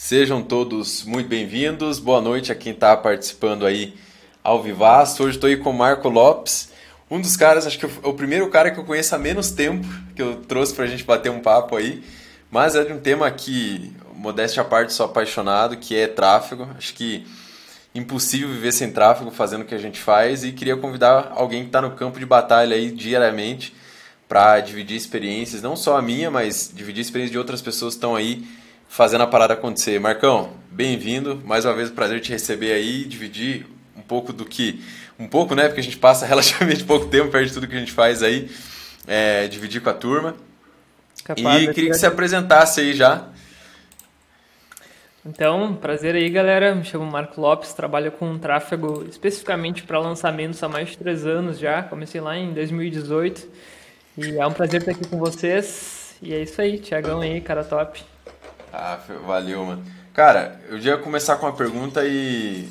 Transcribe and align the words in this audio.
Sejam 0.00 0.44
todos 0.44 1.02
muito 1.02 1.28
bem-vindos. 1.28 1.98
Boa 1.98 2.20
noite 2.20 2.52
a 2.52 2.54
quem 2.54 2.72
está 2.72 2.96
participando 2.96 3.66
aí 3.66 3.96
ao 4.44 4.62
vivaço. 4.62 5.24
Hoje 5.24 5.34
estou 5.34 5.48
aí 5.48 5.56
com 5.56 5.70
o 5.70 5.74
Marco 5.74 6.08
Lopes, 6.08 6.70
um 7.10 7.20
dos 7.20 7.36
caras, 7.36 7.66
acho 7.66 7.80
que 7.80 7.84
é 7.84 7.88
o 8.04 8.14
primeiro 8.14 8.48
cara 8.48 8.70
que 8.70 8.78
eu 8.78 8.84
conheço 8.84 9.12
há 9.16 9.18
menos 9.18 9.50
tempo 9.50 9.84
que 10.14 10.22
eu 10.22 10.36
trouxe 10.36 10.72
para 10.72 10.84
a 10.84 10.86
gente 10.86 11.02
bater 11.02 11.32
um 11.32 11.40
papo 11.40 11.74
aí. 11.74 12.04
Mas 12.48 12.76
é 12.76 12.84
de 12.84 12.92
um 12.92 13.00
tema 13.00 13.28
que, 13.32 13.92
modéstia 14.14 14.62
à 14.62 14.64
parte, 14.64 14.92
sou 14.92 15.04
apaixonado, 15.04 15.76
que 15.76 15.96
é 15.96 16.06
tráfego. 16.06 16.68
Acho 16.78 16.94
que 16.94 17.26
impossível 17.92 18.50
viver 18.50 18.70
sem 18.70 18.92
tráfego 18.92 19.32
fazendo 19.32 19.62
o 19.62 19.64
que 19.64 19.74
a 19.74 19.78
gente 19.78 19.98
faz 19.98 20.44
e 20.44 20.52
queria 20.52 20.76
convidar 20.76 21.32
alguém 21.34 21.62
que 21.62 21.70
está 21.70 21.82
no 21.82 21.90
campo 21.90 22.20
de 22.20 22.24
batalha 22.24 22.76
aí 22.76 22.92
diariamente 22.92 23.74
para 24.28 24.60
dividir 24.60 24.96
experiências, 24.96 25.60
não 25.60 25.74
só 25.74 25.98
a 25.98 26.02
minha, 26.02 26.30
mas 26.30 26.70
dividir 26.72 27.00
experiências 27.00 27.32
de 27.32 27.38
outras 27.38 27.60
pessoas 27.60 27.94
que 27.94 27.98
estão 27.98 28.14
aí 28.14 28.46
fazendo 28.88 29.22
a 29.22 29.26
parada 29.26 29.54
acontecer. 29.54 30.00
Marcão, 30.00 30.50
bem-vindo. 30.70 31.40
Mais 31.44 31.64
uma 31.64 31.74
vez, 31.74 31.90
um 31.90 31.94
prazer 31.94 32.20
te 32.20 32.32
receber 32.32 32.72
aí, 32.72 33.04
dividir 33.04 33.66
um 33.96 34.02
pouco 34.02 34.32
do 34.32 34.44
que. 34.44 34.82
Um 35.18 35.28
pouco, 35.28 35.54
né? 35.54 35.66
Porque 35.68 35.80
a 35.80 35.84
gente 35.84 35.98
passa 35.98 36.24
relativamente 36.26 36.82
pouco 36.84 37.06
tempo 37.06 37.30
perto 37.30 37.46
de 37.46 37.54
tudo 37.54 37.68
que 37.68 37.76
a 37.76 37.78
gente 37.78 37.92
faz 37.92 38.22
aí. 38.22 38.50
É, 39.06 39.46
dividir 39.46 39.82
com 39.82 39.90
a 39.90 39.94
turma. 39.94 40.34
Capaz, 41.24 41.62
e 41.62 41.72
queria 41.74 41.90
que 41.90 41.96
você 41.96 42.06
apresentasse 42.06 42.80
aí 42.80 42.94
já. 42.94 43.28
Então, 45.24 45.74
prazer 45.74 46.14
aí, 46.14 46.28
galera. 46.30 46.74
Me 46.74 46.84
chamo 46.84 47.04
Marco 47.04 47.40
Lopes, 47.40 47.74
trabalho 47.74 48.10
com 48.12 48.38
tráfego 48.38 49.04
especificamente 49.08 49.82
para 49.82 49.98
lançamentos 49.98 50.62
há 50.62 50.68
mais 50.68 50.90
de 50.90 50.98
três 50.98 51.26
anos 51.26 51.58
já. 51.58 51.82
Comecei 51.82 52.20
lá 52.20 52.36
em 52.36 52.52
2018. 52.54 53.46
E 54.16 54.38
é 54.38 54.46
um 54.46 54.52
prazer 54.52 54.80
estar 54.80 54.92
aqui 54.92 55.06
com 55.06 55.18
vocês. 55.18 56.16
E 56.22 56.32
é 56.34 56.42
isso 56.42 56.60
aí, 56.60 56.78
Tiagão 56.78 57.20
aí, 57.20 57.40
cara 57.40 57.62
top. 57.62 58.02
Ah, 58.72 58.98
valeu, 59.26 59.64
mano. 59.64 59.84
Cara, 60.12 60.60
eu 60.68 60.78
ia 60.78 60.96
começar 60.98 61.36
com 61.36 61.46
uma 61.46 61.52
pergunta 61.52 62.04
e 62.04 62.68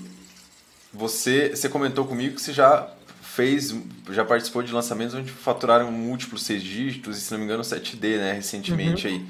você, 0.93 1.49
você 1.49 1.69
comentou 1.69 2.05
comigo 2.05 2.35
que 2.35 2.41
você 2.41 2.53
já 2.53 2.89
fez, 3.21 3.73
já 4.11 4.25
participou 4.25 4.63
de 4.63 4.73
lançamentos 4.73 5.15
onde 5.15 5.31
faturaram 5.31 5.91
múltiplos 5.91 6.43
seis 6.43 6.63
dígitos 6.63 7.17
e, 7.17 7.21
se 7.21 7.31
não 7.31 7.39
me 7.39 7.45
engano, 7.45 7.63
7D, 7.63 8.17
né, 8.17 8.33
recentemente 8.33 9.07
uhum. 9.07 9.13
aí. 9.13 9.25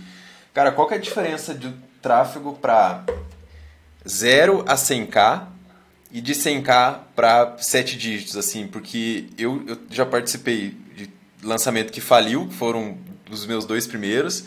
Cara, 0.54 0.72
qual 0.72 0.88
que 0.88 0.94
é 0.94 0.98
a 0.98 1.00
diferença 1.00 1.54
de 1.54 1.72
tráfego 2.02 2.54
para 2.54 3.04
0 4.08 4.64
a 4.68 4.76
100k 4.76 5.44
e 6.12 6.22
de 6.22 6.34
100k 6.34 7.00
para 7.16 7.58
7 7.60 7.98
dígitos, 7.98 8.38
assim, 8.38 8.68
porque 8.68 9.28
eu, 9.38 9.64
eu 9.68 9.78
já 9.90 10.06
participei 10.06 10.78
de 10.96 11.10
lançamento 11.44 11.92
que 11.92 12.00
faliu, 12.00 12.50
foram 12.50 12.98
os 13.30 13.46
meus 13.46 13.66
dois 13.66 13.86
primeiros, 13.86 14.46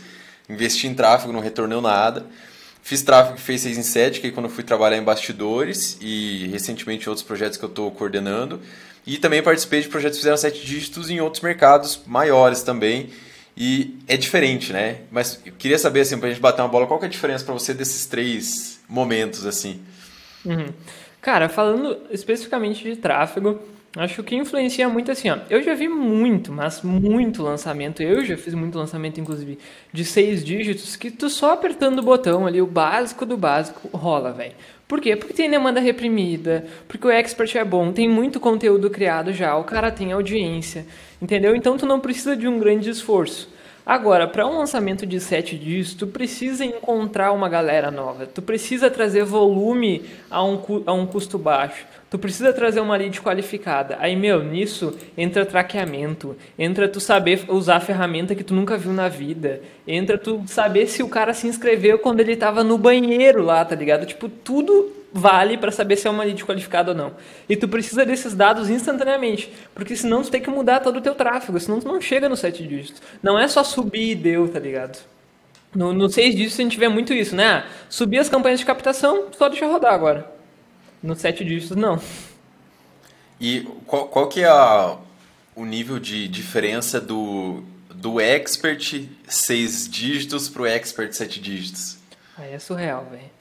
investi 0.50 0.86
em 0.86 0.94
tráfego, 0.94 1.32
não 1.32 1.40
retornou 1.40 1.80
nada. 1.80 2.26
Fiz 2.82 3.02
tráfego 3.02 3.36
que 3.36 3.42
fez 3.42 3.60
6 3.60 3.78
em 3.78 3.82
7, 3.82 4.20
que 4.20 4.26
é 4.28 4.30
quando 4.30 4.46
eu 4.46 4.50
fui 4.50 4.64
trabalhar 4.64 4.96
em 4.96 5.02
bastidores 5.02 5.98
e 6.00 6.48
recentemente 6.48 7.08
outros 7.08 7.24
projetos 7.24 7.58
que 7.58 7.64
eu 7.64 7.68
estou 7.68 7.90
coordenando. 7.90 8.60
E 9.06 9.18
também 9.18 9.42
participei 9.42 9.80
de 9.80 9.88
projetos 9.88 10.16
que 10.16 10.22
fizeram 10.22 10.36
7 10.36 10.64
dígitos 10.64 11.10
em 11.10 11.20
outros 11.20 11.42
mercados 11.42 12.00
maiores 12.06 12.62
também. 12.62 13.10
E 13.56 13.98
é 14.08 14.16
diferente, 14.16 14.72
né? 14.72 15.00
Mas 15.10 15.40
eu 15.44 15.52
queria 15.52 15.78
saber, 15.78 16.00
assim, 16.00 16.18
pra 16.18 16.30
gente 16.30 16.40
bater 16.40 16.62
uma 16.62 16.68
bola, 16.68 16.86
qual 16.86 16.98
que 16.98 17.04
é 17.04 17.08
a 17.08 17.10
diferença 17.10 17.44
para 17.44 17.52
você 17.52 17.74
desses 17.74 18.06
três 18.06 18.80
momentos, 18.88 19.44
assim? 19.44 19.80
Uhum. 20.44 20.68
Cara, 21.20 21.48
falando 21.48 21.98
especificamente 22.10 22.82
de 22.82 22.96
tráfego, 22.96 23.60
Acho 23.96 24.22
que 24.22 24.36
influencia 24.36 24.88
muito 24.88 25.10
assim, 25.10 25.30
ó. 25.30 25.38
Eu 25.50 25.62
já 25.64 25.74
vi 25.74 25.88
muito, 25.88 26.52
mas 26.52 26.80
muito 26.80 27.42
lançamento. 27.42 28.00
Eu 28.00 28.24
já 28.24 28.36
fiz 28.36 28.54
muito 28.54 28.78
lançamento, 28.78 29.20
inclusive, 29.20 29.58
de 29.92 30.04
seis 30.04 30.44
dígitos, 30.44 30.94
que 30.94 31.10
tu 31.10 31.28
só 31.28 31.54
apertando 31.54 31.98
o 31.98 32.02
botão 32.02 32.46
ali, 32.46 32.62
o 32.62 32.66
básico 32.66 33.26
do 33.26 33.36
básico, 33.36 33.88
rola, 33.96 34.32
velho. 34.32 34.54
Por 34.86 35.00
quê? 35.00 35.16
Porque 35.16 35.34
tem 35.34 35.50
demanda 35.50 35.80
reprimida, 35.80 36.66
porque 36.86 37.06
o 37.06 37.10
expert 37.10 37.56
é 37.56 37.64
bom, 37.64 37.92
tem 37.92 38.08
muito 38.08 38.38
conteúdo 38.38 38.90
criado 38.90 39.32
já, 39.32 39.56
o 39.56 39.64
cara 39.64 39.90
tem 39.90 40.12
audiência, 40.12 40.86
entendeu? 41.20 41.56
Então 41.56 41.76
tu 41.76 41.84
não 41.84 41.98
precisa 41.98 42.36
de 42.36 42.46
um 42.46 42.58
grande 42.60 42.90
esforço. 42.90 43.48
Agora, 43.84 44.28
para 44.28 44.46
um 44.46 44.58
lançamento 44.58 45.06
de 45.06 45.18
7 45.18 45.56
dígitos, 45.56 45.94
tu 45.94 46.06
precisa 46.06 46.64
encontrar 46.64 47.32
uma 47.32 47.48
galera 47.48 47.90
nova, 47.90 48.26
tu 48.26 48.42
precisa 48.42 48.90
trazer 48.90 49.24
volume 49.24 50.04
a 50.30 50.44
um, 50.44 50.60
a 50.86 50.92
um 50.92 51.06
custo 51.06 51.38
baixo. 51.38 51.86
Tu 52.10 52.18
precisa 52.18 52.52
trazer 52.52 52.80
uma 52.80 52.96
lead 52.96 53.20
qualificada. 53.20 53.96
Aí, 54.00 54.16
meu, 54.16 54.42
nisso 54.42 54.98
entra 55.16 55.46
traqueamento, 55.46 56.36
entra 56.58 56.88
tu 56.88 56.98
saber 56.98 57.44
usar 57.48 57.76
a 57.76 57.80
ferramenta 57.80 58.34
que 58.34 58.42
tu 58.42 58.52
nunca 58.52 58.76
viu 58.76 58.92
na 58.92 59.08
vida, 59.08 59.60
entra 59.86 60.18
tu 60.18 60.42
saber 60.46 60.88
se 60.88 61.02
o 61.04 61.08
cara 61.08 61.32
se 61.32 61.46
inscreveu 61.46 61.98
quando 62.00 62.20
ele 62.20 62.36
tava 62.36 62.64
no 62.64 62.76
banheiro 62.76 63.42
lá, 63.42 63.64
tá 63.64 63.76
ligado? 63.76 64.06
Tipo, 64.06 64.28
tudo 64.28 64.99
vale 65.12 65.58
para 65.58 65.70
saber 65.70 65.96
se 65.96 66.06
é 66.06 66.10
uma 66.10 66.24
lead 66.24 66.44
qualificada 66.44 66.92
ou 66.92 66.96
não. 66.96 67.14
E 67.48 67.56
tu 67.56 67.68
precisa 67.68 68.04
desses 68.04 68.34
dados 68.34 68.70
instantaneamente, 68.70 69.52
porque 69.74 69.96
senão 69.96 70.22
tu 70.22 70.30
tem 70.30 70.40
que 70.40 70.50
mudar 70.50 70.80
todo 70.80 70.98
o 70.98 71.00
teu 71.00 71.14
tráfego, 71.14 71.58
senão 71.58 71.80
tu 71.80 71.88
não 71.88 72.00
chega 72.00 72.28
no 72.28 72.36
7 72.36 72.66
dígitos. 72.66 73.02
Não 73.22 73.38
é 73.38 73.48
só 73.48 73.64
subir 73.64 74.10
e 74.10 74.14
deu, 74.14 74.48
tá 74.48 74.58
ligado? 74.58 74.98
No, 75.74 75.92
no 75.92 76.08
6 76.08 76.34
dígitos 76.34 76.60
a 76.60 76.62
gente 76.62 76.78
vê 76.78 76.88
muito 76.88 77.12
isso, 77.12 77.34
né? 77.34 77.64
Subir 77.88 78.18
as 78.18 78.28
campanhas 78.28 78.60
de 78.60 78.66
captação, 78.66 79.26
só 79.36 79.48
deixa 79.48 79.66
rodar 79.66 79.94
agora. 79.94 80.40
No 81.02 81.16
sete 81.16 81.44
dígitos, 81.44 81.76
não. 81.76 82.00
E 83.40 83.62
qual, 83.86 84.08
qual 84.08 84.28
que 84.28 84.42
é 84.42 84.48
a, 84.48 84.98
o 85.56 85.64
nível 85.64 85.98
de 85.98 86.28
diferença 86.28 87.00
do, 87.00 87.64
do 87.88 88.20
expert 88.20 89.08
seis 89.26 89.88
dígitos 89.88 90.48
para 90.50 90.62
o 90.62 90.66
expert 90.66 91.12
sete 91.14 91.40
dígitos? 91.40 91.96
Aí 92.36 92.52
é 92.52 92.58
surreal, 92.58 93.06
velho. 93.10 93.39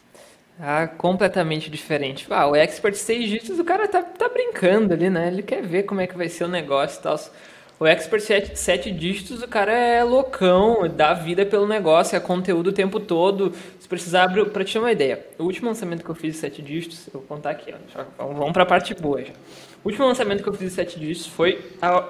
Ah, 0.62 0.88
completamente 0.88 1.70
diferente. 1.70 2.28
Ah, 2.30 2.46
o 2.47 2.56
expert 2.56 2.94
seis 2.96 3.30
dígitos, 3.30 3.59
o 3.59 3.64
cara 3.64 3.88
tá, 3.88 4.03
tá 4.03 4.28
brincando 4.28 4.94
ali, 4.94 5.09
né? 5.09 5.30
Ele 5.30 5.42
quer 5.42 5.62
ver 5.64 5.84
como 5.84 6.02
é 6.02 6.08
que 6.08 6.18
vai 6.18 6.28
ser 6.28 6.44
o 6.44 6.50
negócio 6.50 7.00
e 7.00 7.03
tal. 7.03 7.18
O 7.80 7.88
expert 7.88 8.22
sete, 8.22 8.59
sete 8.59 8.92
dígitos, 8.92 9.42
o 9.42 9.48
cara 9.48 9.72
é 9.72 10.03
loucão, 10.03 10.86
dá 10.90 11.14
vida 11.14 11.46
pelo 11.46 11.66
negócio, 11.66 12.14
é 12.18 12.19
conteúdo 12.19 12.72
o 12.72 12.74
tempo 12.74 13.00
todo. 13.00 13.53
Se 13.80 13.88
precisar, 13.88 14.28
para 14.52 14.66
te 14.66 14.74
ter 14.74 14.80
uma 14.80 14.92
ideia, 14.92 15.25
o 15.38 15.44
último 15.44 15.69
lançamento 15.69 16.03
que 16.03 16.09
eu 16.09 16.16
fiz 16.16 16.34
de 16.34 16.40
sete 16.42 16.62
dígitos, 16.62 17.08
eu 17.08 17.22
vou 17.22 17.22
contar 17.22 17.52
aqui, 17.52 17.74
ó, 18.18 18.25
vamos 18.28 18.52
para 18.52 18.64
a 18.64 18.66
parte 18.66 18.94
boa 18.94 19.22
já. 19.22 19.31
O 19.81 19.88
último 19.88 20.06
lançamento 20.06 20.44
que 20.44 20.50
eu 20.50 20.53
fiz 20.53 20.72
de 20.72 20.75
sete 20.75 21.00
dígitos 21.00 21.28
foi 21.28 21.72
há 21.81 22.03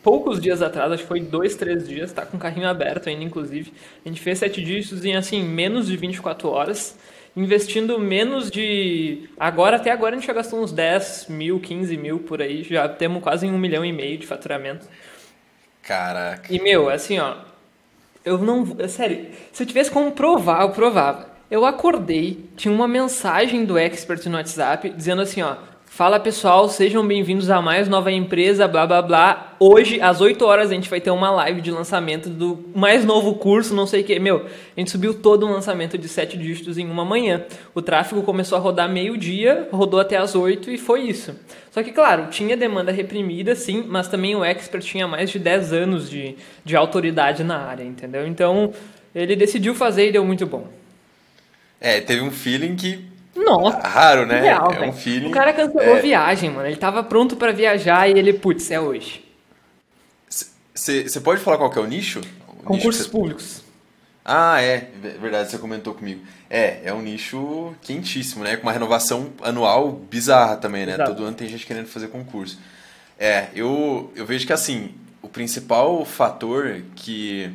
poucos 0.00 0.40
dias 0.40 0.62
atrás, 0.62 0.92
acho 0.92 1.02
que 1.02 1.08
foi 1.08 1.20
dois, 1.20 1.56
três 1.56 1.88
dias, 1.88 2.12
tá 2.12 2.24
com 2.24 2.36
o 2.36 2.40
carrinho 2.40 2.68
aberto 2.68 3.08
ainda, 3.08 3.24
inclusive. 3.24 3.72
A 4.06 4.08
gente 4.08 4.20
fez 4.20 4.38
sete 4.38 4.62
dígitos 4.62 5.04
em, 5.04 5.16
assim, 5.16 5.42
menos 5.42 5.88
de 5.88 5.96
24 5.96 6.48
horas 6.48 6.96
investindo 7.36 7.98
menos 7.98 8.50
de. 8.50 9.28
Agora, 9.38 9.76
até 9.76 9.90
agora, 9.90 10.14
a 10.14 10.18
gente 10.18 10.26
já 10.26 10.32
gastou 10.32 10.60
uns 10.62 10.72
10 10.72 11.26
mil, 11.28 11.60
15 11.60 11.96
mil 11.96 12.18
por 12.20 12.42
aí. 12.42 12.62
Já 12.62 12.88
temos 12.88 13.22
quase 13.22 13.46
um 13.46 13.58
milhão 13.58 13.84
e 13.84 13.92
meio 13.92 14.18
de 14.18 14.26
faturamento. 14.26 14.86
Caraca. 15.82 16.52
E, 16.52 16.60
meu, 16.60 16.88
assim, 16.88 17.18
ó. 17.18 17.36
Eu 18.24 18.38
não. 18.38 18.76
É 18.78 18.88
sério, 18.88 19.28
se 19.52 19.62
eu 19.62 19.66
tivesse 19.66 19.90
como 19.90 20.12
provar, 20.12 20.62
eu 20.62 20.70
provava. 20.70 21.30
Eu 21.50 21.64
acordei, 21.64 22.44
tinha 22.56 22.72
uma 22.72 22.86
mensagem 22.86 23.64
do 23.64 23.76
expert 23.76 24.24
no 24.26 24.36
WhatsApp 24.36 24.90
dizendo 24.90 25.22
assim, 25.22 25.42
ó. 25.42 25.56
Fala 26.00 26.18
pessoal, 26.18 26.66
sejam 26.66 27.06
bem-vindos 27.06 27.50
a 27.50 27.60
mais 27.60 27.86
nova 27.86 28.10
empresa, 28.10 28.66
blá 28.66 28.86
blá 28.86 29.02
blá. 29.02 29.54
Hoje, 29.60 30.00
às 30.00 30.22
8 30.22 30.42
horas, 30.46 30.70
a 30.70 30.72
gente 30.74 30.88
vai 30.88 30.98
ter 30.98 31.10
uma 31.10 31.30
live 31.30 31.60
de 31.60 31.70
lançamento 31.70 32.30
do 32.30 32.70
mais 32.74 33.04
novo 33.04 33.34
curso, 33.34 33.74
não 33.74 33.86
sei 33.86 34.00
o 34.00 34.04
que. 34.04 34.18
Meu, 34.18 34.46
a 34.74 34.80
gente 34.80 34.90
subiu 34.90 35.12
todo 35.12 35.46
um 35.46 35.52
lançamento 35.52 35.98
de 35.98 36.08
7 36.08 36.38
dígitos 36.38 36.78
em 36.78 36.86
uma 36.86 37.04
manhã. 37.04 37.44
O 37.74 37.82
tráfego 37.82 38.22
começou 38.22 38.56
a 38.56 38.60
rodar 38.62 38.88
meio-dia, 38.88 39.68
rodou 39.70 40.00
até 40.00 40.16
às 40.16 40.34
8 40.34 40.70
e 40.70 40.78
foi 40.78 41.02
isso. 41.02 41.38
Só 41.70 41.82
que, 41.82 41.92
claro, 41.92 42.28
tinha 42.30 42.56
demanda 42.56 42.90
reprimida, 42.90 43.54
sim, 43.54 43.84
mas 43.86 44.08
também 44.08 44.34
o 44.34 44.42
expert 44.42 44.82
tinha 44.82 45.06
mais 45.06 45.28
de 45.28 45.38
10 45.38 45.74
anos 45.74 46.08
de, 46.08 46.34
de 46.64 46.76
autoridade 46.76 47.44
na 47.44 47.58
área, 47.58 47.84
entendeu? 47.84 48.26
Então, 48.26 48.72
ele 49.14 49.36
decidiu 49.36 49.74
fazer 49.74 50.08
e 50.08 50.12
deu 50.12 50.24
muito 50.24 50.46
bom. 50.46 50.66
É, 51.78 52.00
teve 52.00 52.22
um 52.22 52.30
feeling 52.30 52.74
que 52.74 53.09
nossa. 53.34 53.78
Raro, 53.78 54.26
né? 54.26 54.40
Real, 54.40 54.72
é 54.72 54.88
um 54.88 54.92
feeling. 54.92 55.28
O 55.28 55.30
cara 55.30 55.52
cancelou 55.52 55.96
é... 55.96 56.00
viagem, 56.00 56.50
mano. 56.50 56.66
Ele 56.66 56.76
tava 56.76 57.02
pronto 57.02 57.36
para 57.36 57.52
viajar 57.52 58.08
e 58.08 58.18
ele, 58.18 58.32
putz, 58.32 58.70
é 58.70 58.80
hoje. 58.80 59.24
Você 60.74 61.20
pode 61.20 61.40
falar 61.40 61.58
qual 61.58 61.70
que 61.70 61.78
é 61.78 61.82
o 61.82 61.86
nicho? 61.86 62.20
O 62.48 62.62
Concursos 62.62 63.02
nicho 63.02 63.10
públicos. 63.10 63.62
Ah, 64.24 64.60
é. 64.60 64.88
Verdade, 65.20 65.50
você 65.50 65.58
comentou 65.58 65.94
comigo. 65.94 66.22
É, 66.48 66.80
é 66.84 66.92
um 66.92 67.02
nicho 67.02 67.74
quentíssimo, 67.82 68.44
né? 68.44 68.56
Com 68.56 68.62
uma 68.62 68.72
renovação 68.72 69.30
anual 69.42 69.92
bizarra 69.92 70.56
também, 70.56 70.86
né? 70.86 70.94
Exato. 70.94 71.10
Todo 71.10 71.24
ano 71.24 71.36
tem 71.36 71.48
gente 71.48 71.66
querendo 71.66 71.86
fazer 71.86 72.08
concurso. 72.08 72.58
É, 73.18 73.48
eu, 73.54 74.12
eu 74.16 74.24
vejo 74.24 74.46
que 74.46 74.52
assim, 74.52 74.94
o 75.20 75.28
principal 75.28 76.04
fator 76.04 76.82
que 76.96 77.50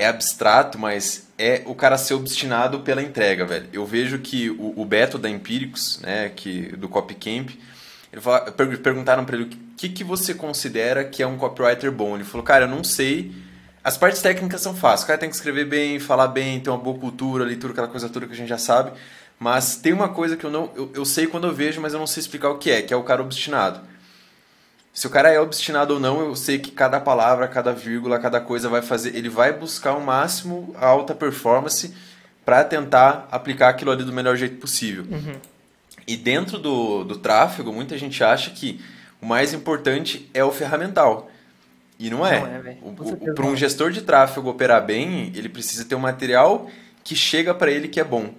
é 0.00 0.06
abstrato, 0.06 0.78
mas 0.78 1.28
é 1.38 1.62
o 1.66 1.74
cara 1.74 1.98
ser 1.98 2.14
obstinado 2.14 2.80
pela 2.80 3.02
entrega, 3.02 3.44
velho. 3.44 3.68
Eu 3.70 3.84
vejo 3.84 4.18
que 4.18 4.48
o, 4.48 4.72
o 4.74 4.84
Beto 4.86 5.18
da 5.18 5.28
Empíricos, 5.28 6.00
né, 6.00 6.30
que, 6.30 6.74
do 6.74 6.88
Copycamp, 6.88 7.50
ele 8.10 8.22
fala, 8.22 8.50
perguntaram 8.50 9.26
para 9.26 9.36
ele 9.36 9.44
o 9.44 9.76
que, 9.76 9.90
que 9.90 10.02
você 10.02 10.32
considera 10.32 11.04
que 11.04 11.22
é 11.22 11.26
um 11.26 11.36
copywriter 11.36 11.92
bom. 11.92 12.14
Ele 12.14 12.24
falou, 12.24 12.42
cara, 12.42 12.64
eu 12.64 12.68
não 12.68 12.82
sei 12.82 13.30
As 13.84 13.96
partes 13.96 14.22
técnicas 14.22 14.62
são 14.62 14.74
fáceis. 14.74 15.04
O 15.04 15.06
cara 15.06 15.18
tem 15.18 15.28
que 15.28 15.36
escrever 15.36 15.66
bem, 15.66 16.00
falar 16.00 16.28
bem, 16.28 16.60
ter 16.60 16.70
uma 16.70 16.78
boa 16.78 16.98
cultura, 16.98 17.44
leitura, 17.44 17.72
aquela 17.72 17.88
coisa 17.88 18.08
toda 18.08 18.26
que 18.26 18.32
a 18.32 18.36
gente 18.36 18.48
já 18.48 18.58
sabe. 18.58 18.92
Mas 19.38 19.76
tem 19.76 19.92
uma 19.92 20.08
coisa 20.08 20.36
que 20.36 20.44
eu 20.44 20.50
não. 20.50 20.70
Eu, 20.74 20.90
eu 20.94 21.04
sei 21.04 21.26
quando 21.26 21.46
eu 21.46 21.54
vejo, 21.54 21.80
mas 21.80 21.92
eu 21.92 21.98
não 21.98 22.06
sei 22.06 22.20
explicar 22.22 22.50
o 22.50 22.58
que 22.58 22.70
é, 22.70 22.82
que 22.82 22.92
é 22.92 22.96
o 22.96 23.02
cara 23.02 23.22
obstinado. 23.22 23.80
Se 25.00 25.06
o 25.06 25.10
cara 25.10 25.30
é 25.30 25.40
obstinado 25.40 25.94
ou 25.94 25.98
não, 25.98 26.20
eu 26.20 26.36
sei 26.36 26.58
que 26.58 26.70
cada 26.70 27.00
palavra, 27.00 27.48
cada 27.48 27.72
vírgula, 27.72 28.18
cada 28.18 28.38
coisa 28.38 28.68
vai 28.68 28.82
fazer. 28.82 29.16
Ele 29.16 29.30
vai 29.30 29.50
buscar 29.50 29.94
o 29.94 30.00
máximo 30.04 30.74
a 30.76 30.84
alta 30.84 31.14
performance 31.14 31.94
para 32.44 32.62
tentar 32.64 33.26
aplicar 33.32 33.70
aquilo 33.70 33.92
ali 33.92 34.04
do 34.04 34.12
melhor 34.12 34.36
jeito 34.36 34.56
possível. 34.56 35.06
Uhum. 35.10 35.36
E 36.06 36.18
dentro 36.18 36.58
do, 36.58 37.02
do 37.04 37.16
tráfego, 37.16 37.72
muita 37.72 37.96
gente 37.96 38.22
acha 38.22 38.50
que 38.50 38.78
o 39.22 39.24
mais 39.24 39.54
importante 39.54 40.28
é 40.34 40.44
o 40.44 40.52
ferramental. 40.52 41.30
E 41.98 42.10
não 42.10 42.26
é. 42.26 42.36
É, 42.36 43.32
Para 43.32 43.46
um 43.46 43.50
não. 43.52 43.56
gestor 43.56 43.92
de 43.92 44.02
tráfego 44.02 44.50
operar 44.50 44.84
bem, 44.84 45.32
ele 45.34 45.48
precisa 45.48 45.82
ter 45.86 45.94
um 45.94 46.00
material 46.00 46.70
que 47.02 47.16
chega 47.16 47.54
para 47.54 47.70
ele 47.70 47.88
que 47.88 48.00
é 48.00 48.04
bom. 48.04 48.34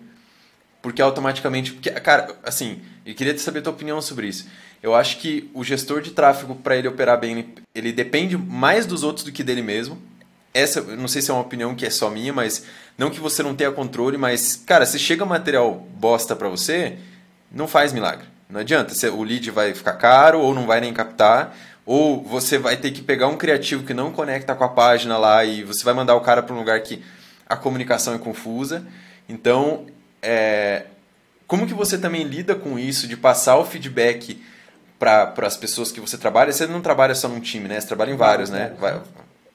Porque 0.80 1.02
automaticamente. 1.02 1.74
Porque, 1.74 1.90
cara, 1.90 2.36
assim, 2.44 2.82
eu 3.04 3.16
queria 3.16 3.36
saber 3.40 3.60
a 3.60 3.62
tua 3.64 3.74
opinião 3.74 4.00
sobre 4.00 4.28
isso. 4.28 4.46
Eu 4.82 4.96
acho 4.96 5.20
que 5.20 5.50
o 5.54 5.64
gestor 5.64 6.02
de 6.02 6.12
tráfego, 6.12 6.56
para 6.56 6.76
ele 6.76 6.88
operar 6.88 7.20
bem, 7.20 7.54
ele- 7.74 7.92
depende 7.92 8.36
mais 8.38 8.86
dos 8.86 9.04
outros 9.04 9.24
do 9.24 9.32
que 9.32 9.44
dele 9.44 9.62
mesmo. 9.62 9.98
Essa, 10.54 10.82
não 10.82 11.08
sei 11.08 11.22
se 11.22 11.30
é 11.32 11.34
uma 11.34 11.42
opinião 11.44 11.76
que 11.76 11.86
é 11.86 11.90
só 11.90 12.10
minha, 12.10 12.34
mas 12.34 12.66
não 12.98 13.10
que 13.10 13.20
você 13.20 13.42
não 13.44 13.56
tenha 13.56 13.72
controle, 13.72 14.18
mas, 14.18 14.56
cara, 14.66 14.86
se 14.86 14.98
chega 15.00 15.26
material 15.26 15.76
bosta 15.96 16.36
para 16.36 16.50
você, 16.50 16.98
não 17.52 17.68
faz 17.68 17.94
milagre. 17.94 18.26
Não 18.50 18.60
adianta. 18.60 18.94
O 19.14 19.24
lead 19.24 19.50
vai 19.52 19.74
ficar 19.74 19.94
caro 19.94 20.40
ou 20.42 20.54
não 20.54 20.66
vai 20.66 20.82
nem 20.82 20.94
captar. 20.94 21.56
Ou 21.86 22.22
você 22.22 22.58
vai 22.58 22.76
ter 22.76 22.92
que 22.92 23.02
pegar 23.02 23.28
um 23.28 23.38
criativo 23.38 23.84
que 23.84 23.94
não 23.94 24.12
conecta 24.12 24.54
com 24.54 24.64
a 24.64 24.70
página 24.70 25.18
lá 25.18 25.44
e 25.46 25.64
você 25.64 25.84
vai 25.84 25.94
mandar 25.94 26.16
o 26.16 26.22
cara 26.22 26.44
para 26.44 26.54
um 26.54 26.60
lugar 26.60 26.80
que 26.82 27.02
a 27.48 27.56
comunicação 27.56 28.14
é 28.14 28.18
confusa. 28.18 28.86
Então, 29.28 29.86
é, 30.22 30.86
como 31.48 31.66
que 31.66 31.74
você 31.74 31.98
também 31.98 32.24
lida 32.24 32.56
com 32.56 32.78
isso 32.78 33.08
de 33.08 33.16
passar 33.16 33.58
o 33.58 33.66
feedback 33.66 34.42
para 35.02 35.34
as 35.48 35.58
pessoas 35.58 35.92
que 35.92 36.00
você 36.00 36.16
trabalha? 36.16 36.52
Você 36.54 36.68
não 36.68 36.80
trabalha 36.80 37.16
só 37.16 37.28
num 37.28 37.40
time, 37.40 37.68
né? 37.68 37.80
Você 37.82 37.88
trabalha 37.88 38.12
em 38.12 38.16
vários, 38.16 38.52
né? 38.52 38.74
Vai- 38.80 39.02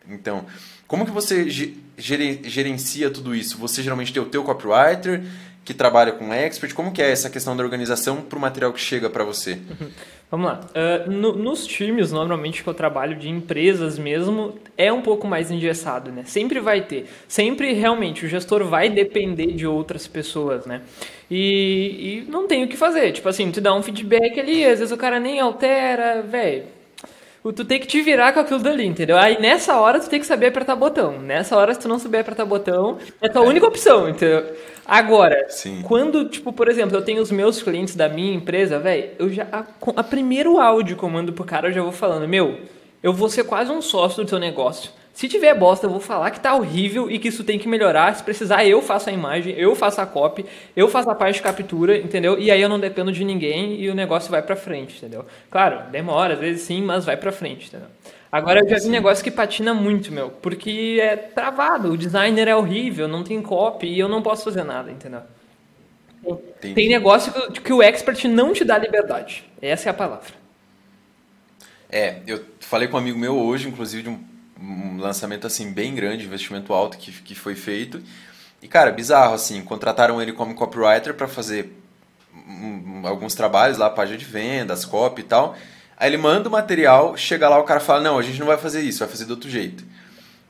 Então, 0.09 0.45
como 0.89 1.05
que 1.07 1.13
você 1.13 1.49
ge- 1.49 1.77
gere- 1.97 2.41
gerencia 2.45 3.09
tudo 3.11 3.33
isso? 3.33 3.57
Você 3.59 3.81
geralmente 3.81 4.13
tem 4.13 4.21
o 4.21 4.27
teu 4.27 4.43
copywriter 4.43 5.23
que 5.67 5.75
trabalha 5.75 6.13
com 6.13 6.33
expert. 6.33 6.73
Como 6.73 6.93
que 6.93 7.03
é 7.03 7.11
essa 7.11 7.29
questão 7.29 7.57
da 7.57 7.63
organização 7.65 8.23
para 8.23 8.39
o 8.39 8.41
material 8.41 8.73
que 8.73 8.81
chega 8.81 9.11
para 9.11 9.25
você? 9.25 9.59
Vamos 10.31 10.47
lá. 10.47 10.61
Ah, 10.75 11.09
no- 11.11 11.35
nos 11.37 11.67
times, 11.67 12.11
normalmente 12.13 12.63
que 12.63 12.69
eu 12.69 12.75
trabalho 12.75 13.17
de 13.17 13.29
empresas 13.29 13.99
mesmo, 13.99 14.55
é 14.79 14.93
um 14.93 15.03
pouco 15.03 15.27
mais 15.27 15.51
engessado, 15.51 16.11
né? 16.11 16.23
Sempre 16.25 16.61
vai 16.61 16.83
ter. 16.83 17.09
Sempre, 17.29 17.73
realmente, 17.73 18.25
o 18.25 18.29
gestor 18.29 18.65
vai 18.65 18.89
depender 18.89 19.53
de 19.53 19.67
outras 19.67 20.07
pessoas, 20.07 20.65
né? 20.67 20.83
E, 21.31 22.25
e 22.27 22.31
não 22.31 22.47
tem 22.47 22.65
o 22.65 22.69
que 22.69 22.77
fazer. 22.77 23.13
Tipo 23.13 23.29
assim, 23.29 23.51
tu 23.51 23.61
dá 23.61 23.75
um 23.75 23.83
feedback 23.83 24.39
ali, 24.41 24.65
às 24.65 24.79
vezes 24.79 24.93
o 24.93 24.97
cara 24.97 25.19
nem 25.21 25.41
altera, 25.41 26.23
velho. 26.23 26.65
Tu 27.53 27.65
tem 27.65 27.79
que 27.79 27.87
te 27.87 28.03
virar 28.03 28.33
com 28.33 28.41
aquilo 28.41 28.61
dali, 28.61 28.87
entendeu? 28.87 29.17
Aí 29.17 29.41
nessa 29.41 29.79
hora 29.79 30.01
tu 30.01 30.09
tem 30.09 30.21
que 30.21 30.27
saber 30.27 30.47
apertar 30.47 30.75
botão. 30.75 31.19
Nessa 31.21 31.57
hora, 31.57 31.73
se 31.75 31.81
tu 31.81 31.89
não 31.89 31.99
souber 31.99 32.21
apertar 32.21 32.45
botão, 32.45 32.99
é 33.21 33.27
a 33.27 33.31
tua 33.31 33.43
única 33.43 33.67
opção, 33.67 34.09
entendeu? 34.09 34.45
Agora, 34.85 35.47
Sim. 35.49 35.83
quando, 35.83 36.29
tipo, 36.29 36.53
por 36.53 36.69
exemplo, 36.69 36.97
eu 36.97 37.03
tenho 37.03 37.21
os 37.21 37.31
meus 37.31 37.63
clientes 37.63 37.97
da 37.97 38.09
minha 38.09 38.35
empresa, 38.35 38.79
velho, 38.79 39.11
eu 39.19 39.29
já. 39.29 39.47
A, 39.51 39.65
a 39.97 40.05
primeiro 40.05 40.61
áudio 40.61 40.97
que 40.97 41.03
eu 41.03 41.11
mando 41.11 41.33
pro 41.33 41.45
cara, 41.45 41.69
eu 41.69 41.73
já 41.73 41.83
vou 41.83 41.93
falando, 41.93 42.29
meu, 42.29 42.61
eu 43.03 43.13
vou 43.13 43.29
ser 43.29 43.45
quase 43.45 43.71
um 43.71 43.83
sócio 43.83 44.23
do 44.23 44.29
teu 44.29 44.39
negócio. 44.39 44.91
Se 45.17 45.31
tiver 45.31 45.55
bosta, 45.55 45.87
eu 45.87 45.91
vou 45.91 45.99
falar 45.99 46.31
que 46.31 46.39
tá 46.39 46.55
horrível 46.55 47.11
e 47.11 47.19
que 47.19 47.29
isso 47.29 47.43
tem 47.43 47.59
que 47.59 47.67
melhorar. 47.67 48.15
Se 48.15 48.23
precisar, 48.23 48.67
eu 48.67 48.83
faço 48.83 49.09
a 49.09 49.13
imagem, 49.15 49.55
eu 49.57 49.75
faço 49.75 49.99
a 49.99 50.05
copy, 50.05 50.45
eu 50.77 50.91
faço 50.91 51.09
a 51.09 51.15
parte 51.15 51.37
de 51.37 51.43
captura, 51.43 51.97
entendeu? 51.97 52.39
E 52.39 52.51
aí 52.51 52.61
eu 52.61 52.69
não 52.69 52.79
dependo 52.79 53.11
de 53.11 53.25
ninguém 53.25 53.81
e 53.81 53.89
o 53.89 53.95
negócio 53.95 54.31
vai 54.31 54.43
pra 54.43 54.55
frente, 54.55 54.99
entendeu? 54.99 55.25
Claro, 55.51 55.91
demora, 55.91 56.35
às 56.35 56.39
vezes 56.39 56.61
sim, 56.61 56.83
mas 56.83 57.07
vai 57.07 57.17
pra 57.17 57.33
frente, 57.33 57.69
entendeu? 57.69 57.89
Agora 58.31 58.61
eu 58.61 58.69
já 58.69 58.77
vi 58.77 58.91
negócio 58.91 59.25
que 59.25 59.31
patina 59.31 59.73
muito, 59.73 60.13
meu, 60.13 60.29
porque 60.29 60.99
é 61.01 61.17
travado, 61.17 61.93
o 61.93 61.97
designer 61.97 62.47
é 62.47 62.55
horrível, 62.55 63.09
não 63.09 63.25
tem 63.25 63.41
copy 63.41 63.87
e 63.87 63.99
eu 63.99 64.11
não 64.11 64.21
posso 64.21 64.45
fazer 64.45 64.65
nada, 64.65 64.91
entendeu? 64.91 65.23
Entendi. 66.27 66.75
Tem 66.75 66.91
negócio 66.91 67.33
que, 67.33 67.63
que 67.63 67.73
o 67.73 67.83
expert 67.83 68.23
não 68.29 68.53
te 68.53 68.67
dá 68.67 68.77
liberdade. 68.77 69.45
Essa 69.63 69.89
é 69.89 69.91
a 69.91 69.95
palavra. 69.95 70.35
É, 71.91 72.17
eu 72.27 72.45
falei 72.61 72.87
com 72.87 72.99
um 72.99 73.01
amigo 73.01 73.19
meu 73.19 73.39
hoje, 73.39 73.67
inclusive, 73.67 74.03
de 74.03 74.09
um, 74.11 74.36
um 74.61 74.99
lançamento 74.99 75.47
assim 75.47 75.73
bem 75.73 75.95
grande, 75.95 76.25
investimento 76.25 76.73
alto 76.73 76.97
que, 76.97 77.13
que 77.13 77.35
foi 77.35 77.55
feito. 77.55 78.03
E, 78.63 78.69
cara, 78.69 78.91
bizarro, 78.91 79.35
assim, 79.35 79.63
contrataram 79.63 80.21
ele 80.21 80.33
como 80.33 80.55
copywriter 80.55 81.15
para 81.15 81.29
fazer 81.29 81.73
hum, 82.35 83.03
alguns 83.05 83.35
trabalhos 83.35 83.79
lá, 83.79 83.91
página 83.91 84.19
de 84.19 84.25
vendas, 84.25 84.85
copy 84.85 85.21
e 85.21 85.25
tal. 85.25 85.57
Aí 85.97 86.11
ele 86.11 86.17
manda 86.17 86.49
o 86.49 86.53
material, 86.53 87.17
chega 87.17 87.49
lá, 87.49 87.59
o 87.59 87.65
cara 87.65 87.81
fala, 87.81 88.01
não, 88.01 88.19
a 88.19 88.23
gente 88.23 88.39
não 88.39 88.47
vai 88.47 88.59
fazer 88.59 88.83
isso, 88.83 88.99
vai 89.01 89.09
fazer 89.09 89.25
de 89.25 89.31
outro 89.31 89.49
jeito. 89.49 89.85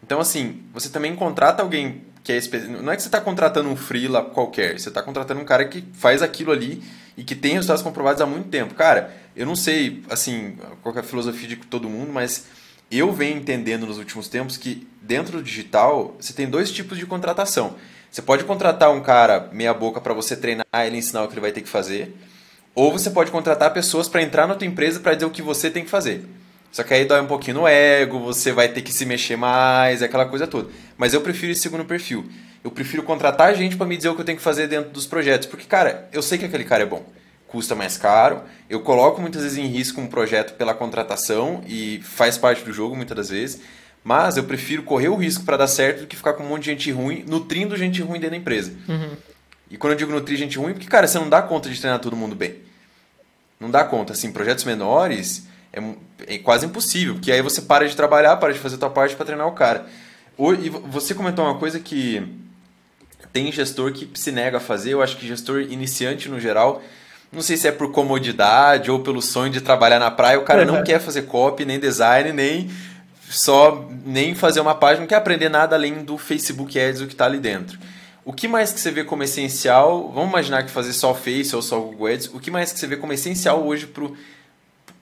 Então, 0.03 0.21
assim, 0.21 0.63
você 0.73 0.89
também 0.89 1.15
contrata 1.15 1.63
alguém 1.63 2.03
que 2.23 2.33
é 2.33 2.37
espe... 2.37 2.59
Não 2.59 2.91
é 2.91 2.97
que 2.97 3.03
você 3.03 3.09
está 3.09 3.21
contratando 3.21 3.69
um 3.69 3.77
freela 3.77 4.23
qualquer, 4.23 4.79
você 4.79 4.89
está 4.89 5.03
contratando 5.03 5.41
um 5.41 5.45
cara 5.45 5.65
que 5.65 5.85
faz 5.93 6.23
aquilo 6.23 6.51
ali 6.51 6.83
e 7.17 7.23
que 7.23 7.37
tem 7.37 7.53
resultados 7.53 7.83
comprovados 7.83 8.21
há 8.21 8.27
muito 8.27 8.49
tempo. 8.49 8.75
Cara, 8.75 9.15
eu 9.37 9.47
não 9.47 9.55
sei, 9.55 10.03
assim, 10.11 10.59
qual 10.83 10.95
é 10.97 11.01
a 11.01 11.03
filosofia 11.05 11.49
de 11.49 11.57
todo 11.57 11.89
mundo, 11.89 12.13
mas 12.13 12.47
eu 12.91 13.13
venho 13.13 13.39
entendendo 13.39 13.87
nos 13.87 13.99
últimos 13.99 14.29
tempos 14.29 14.57
que 14.57 14.87
dentro 15.03 15.39
do 15.39 15.43
digital 15.43 16.17
você 16.21 16.33
tem 16.33 16.49
dois 16.49 16.71
tipos 16.71 16.99
de 16.99 17.07
contratação. 17.07 17.77
Você 18.11 18.23
pode 18.23 18.45
contratar 18.45 18.91
um 18.91 19.01
cara 19.01 19.51
meia 19.53 19.75
boca 19.75 20.01
para 20.01 20.15
você 20.15 20.37
treinar 20.37 20.67
ele 20.87 20.97
ensinar 20.97 21.25
o 21.25 21.29
que 21.29 21.35
ele 21.35 21.41
vai 21.41 21.53
ter 21.53 21.61
que 21.61 21.69
fazer, 21.69 22.17
ou 22.75 22.93
você 22.93 23.11
pode 23.11 23.31
contratar 23.31 23.73
pessoas 23.73 24.09
para 24.09 24.23
entrar 24.23 24.47
na 24.47 24.55
tua 24.55 24.67
empresa 24.67 25.01
para 25.01 25.15
dizer 25.15 25.27
o 25.27 25.31
que 25.31 25.43
você 25.43 25.71
tem 25.71 25.85
que 25.85 25.91
fazer. 25.91 26.25
Só 26.71 26.83
que 26.83 26.93
aí 26.93 27.05
dói 27.05 27.21
um 27.21 27.27
pouquinho 27.27 27.59
no 27.61 27.67
ego, 27.67 28.19
você 28.19 28.53
vai 28.53 28.69
ter 28.69 28.83
que 28.83 28.93
se 28.93 29.07
mexer 29.07 29.37
mais, 29.37 30.03
aquela 30.03 30.27
coisa 30.27 30.47
toda. 30.47 30.69
Mas 30.97 31.15
eu 31.15 31.21
prefiro 31.23 31.53
esse 31.53 31.63
segundo 31.63 31.85
perfil. 31.85 32.27
Eu 32.63 32.71
prefiro 32.71 33.03
contratar 33.03 33.55
gente 33.55 33.77
para 33.77 33.87
me 33.87 33.97
dizer 33.97 34.11
o 34.11 34.15
que 34.15 34.21
eu 34.21 34.25
tenho 34.25 34.37
que 34.37 34.45
fazer 34.45 34.67
dentro 34.67 34.91
dos 34.91 35.07
projetos. 35.07 35.47
Porque, 35.47 35.65
cara, 35.65 36.09
eu 36.13 36.21
sei 36.21 36.37
que 36.37 36.45
aquele 36.45 36.65
cara 36.65 36.83
é 36.83 36.87
bom. 36.87 37.07
Custa 37.49 37.75
mais 37.75 37.97
caro. 37.97 38.43
Eu 38.69 38.81
coloco 38.81 39.21
muitas 39.21 39.43
vezes 39.43 39.57
em 39.59 39.67
risco 39.67 40.01
um 40.01 40.07
projeto 40.07 40.55
pela 40.55 40.75
contratação 40.75 41.63
e 41.67 42.01
faz 42.03 42.37
parte 42.37 42.65
do 42.65 42.73
jogo 42.73 42.97
muitas 42.97 43.17
das 43.17 43.29
vezes. 43.31 43.61
Mas 44.03 44.37
eu 44.37 44.45
prefiro 44.45 44.83
correr 44.83 45.09
o 45.09 45.17
risco 45.17 45.45
para 45.45 45.57
dar 45.57 45.67
certo 45.67 46.01
do 46.03 46.07
que 46.07 46.17
ficar 46.17 46.33
com 46.35 46.45
um 46.45 46.49
monte 46.49 46.65
de 46.65 46.71
gente 46.71 46.91
ruim, 46.93 47.25
nutrindo 47.27 47.77
gente 47.77 48.01
ruim 48.03 48.15
dentro 48.21 48.31
da 48.31 48.37
empresa. 48.37 48.73
E 49.71 49.77
quando 49.77 49.93
eu 49.95 49.99
digo 49.99 50.13
nutrir 50.13 50.39
gente 50.39 50.59
ruim, 50.59 50.73
porque, 50.75 50.87
cara, 50.87 51.07
você 51.09 51.19
não 51.19 51.29
dá 51.29 51.43
conta 51.43 51.69
de 51.69 51.81
treinar 51.81 51.99
todo 52.01 52.15
mundo 52.17 52.37
bem. 52.37 52.57
Não 53.59 53.71
dá 53.71 53.83
conta. 53.85 54.13
Assim, 54.13 54.31
projetos 54.31 54.63
menores 54.65 55.47
é, 55.73 55.81
é 56.35 56.39
quase 56.39 56.67
impossível, 56.67 57.15
porque 57.15 57.33
aí 57.33 57.43
você 57.43 57.61
para 57.63 57.89
de 57.89 57.97
trabalhar, 57.97 58.37
para 58.37 58.53
de 58.53 58.59
fazer 58.61 58.77
a 58.77 58.79
tua 58.79 58.91
parte 58.91 59.17
para 59.17 59.27
treinar 59.27 59.47
o 59.49 59.53
cara. 59.53 59.87
E 60.63 60.69
vo- 60.69 60.81
você 60.87 61.15
comentou 61.15 61.45
uma 61.45 61.59
coisa 61.59 61.81
que 61.81 62.23
tem 63.33 63.51
gestor 63.51 63.93
que 63.93 64.09
se 64.15 64.31
nega 64.31 64.59
a 64.59 64.61
fazer, 64.61 64.93
eu 64.93 65.03
acho 65.03 65.17
que 65.17 65.27
gestor 65.27 65.61
iniciante 65.63 66.29
no 66.29 66.39
geral, 66.39 66.81
não 67.37 67.43
sei 67.43 67.59
se 67.59 67.69
é 67.69 67.73
por 67.73 67.93
comodidade 67.93 68.91
ou 68.91 69.01
pelo 69.01 69.21
sonho 69.21 69.53
de 69.53 69.61
trabalhar 69.61 69.99
na 69.99 70.11
praia, 70.11 70.39
o 70.39 70.43
cara 70.43 70.65
não 70.65 70.83
quer 70.83 70.99
fazer 70.99 71.23
copy, 71.23 71.67
nem 71.67 71.79
design, 71.79 72.33
nem 72.33 72.71
só 73.29 73.87
nem 74.07 74.35
fazer 74.35 74.61
uma 74.61 74.75
página, 74.75 75.01
não 75.01 75.07
quer 75.07 75.17
aprender 75.17 75.51
nada 75.51 75.77
além 75.77 76.03
do 76.03 76.17
Facebook 76.17 76.81
Ads, 76.81 77.03
o 77.03 77.07
que 77.07 77.13
está 77.13 77.27
ali 77.27 77.39
dentro. 77.39 77.79
O 78.25 78.33
que 78.33 78.49
mais 78.49 78.73
que 78.73 78.81
você 78.81 78.91
vê 78.91 79.05
como 79.05 79.23
essencial? 79.23 80.11
Vamos 80.13 80.31
imaginar 80.31 80.63
que 80.65 80.71
fazer 80.71 80.95
só 80.95 81.15
Face 81.15 81.55
ou 81.55 81.61
só 81.61 81.79
Google 81.79 82.07
Ads. 82.09 82.27
O 82.33 82.41
que 82.41 82.51
mais 82.51 82.73
que 82.73 82.79
você 82.79 82.87
vê 82.87 82.97
como 82.97 83.13
essencial 83.13 83.65
hoje 83.65 83.87
pro 83.87 84.17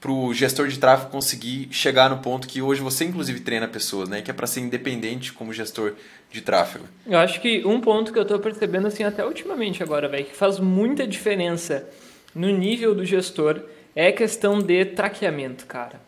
pro 0.01 0.35
gestor 0.35 0.69
de 0.69 0.79
tráfego 0.79 1.11
conseguir 1.11 1.67
chegar 1.71 2.11
no 2.11 2.19
ponto 2.19 2.47
que 2.47 2.61
hoje 2.61 2.83
você 2.83 3.07
inclusive 3.07 3.41
treina 3.41 3.67
pessoas, 3.67 4.07
né? 4.07 4.21
Que 4.21 4.31
é 4.31 4.35
para 4.35 4.47
ser 4.47 4.61
independente 4.61 5.33
como 5.33 5.51
gestor 5.51 5.95
de 6.31 6.43
tráfego. 6.43 6.85
Eu 7.07 7.19
acho 7.19 7.41
que 7.41 7.65
um 7.65 7.81
ponto 7.81 8.13
que 8.13 8.19
eu 8.19 8.27
tô 8.27 8.39
percebendo, 8.39 8.87
assim, 8.87 9.03
até 9.03 9.25
ultimamente 9.25 9.83
agora, 9.83 10.07
velho, 10.07 10.27
que 10.27 10.37
faz 10.37 10.59
muita 10.59 11.07
diferença 11.07 11.89
no 12.35 12.49
nível 12.49 12.95
do 12.95 13.05
gestor 13.05 13.61
é 13.95 14.11
questão 14.11 14.59
de 14.59 14.85
traqueamento, 14.87 15.67
cara. 15.67 16.01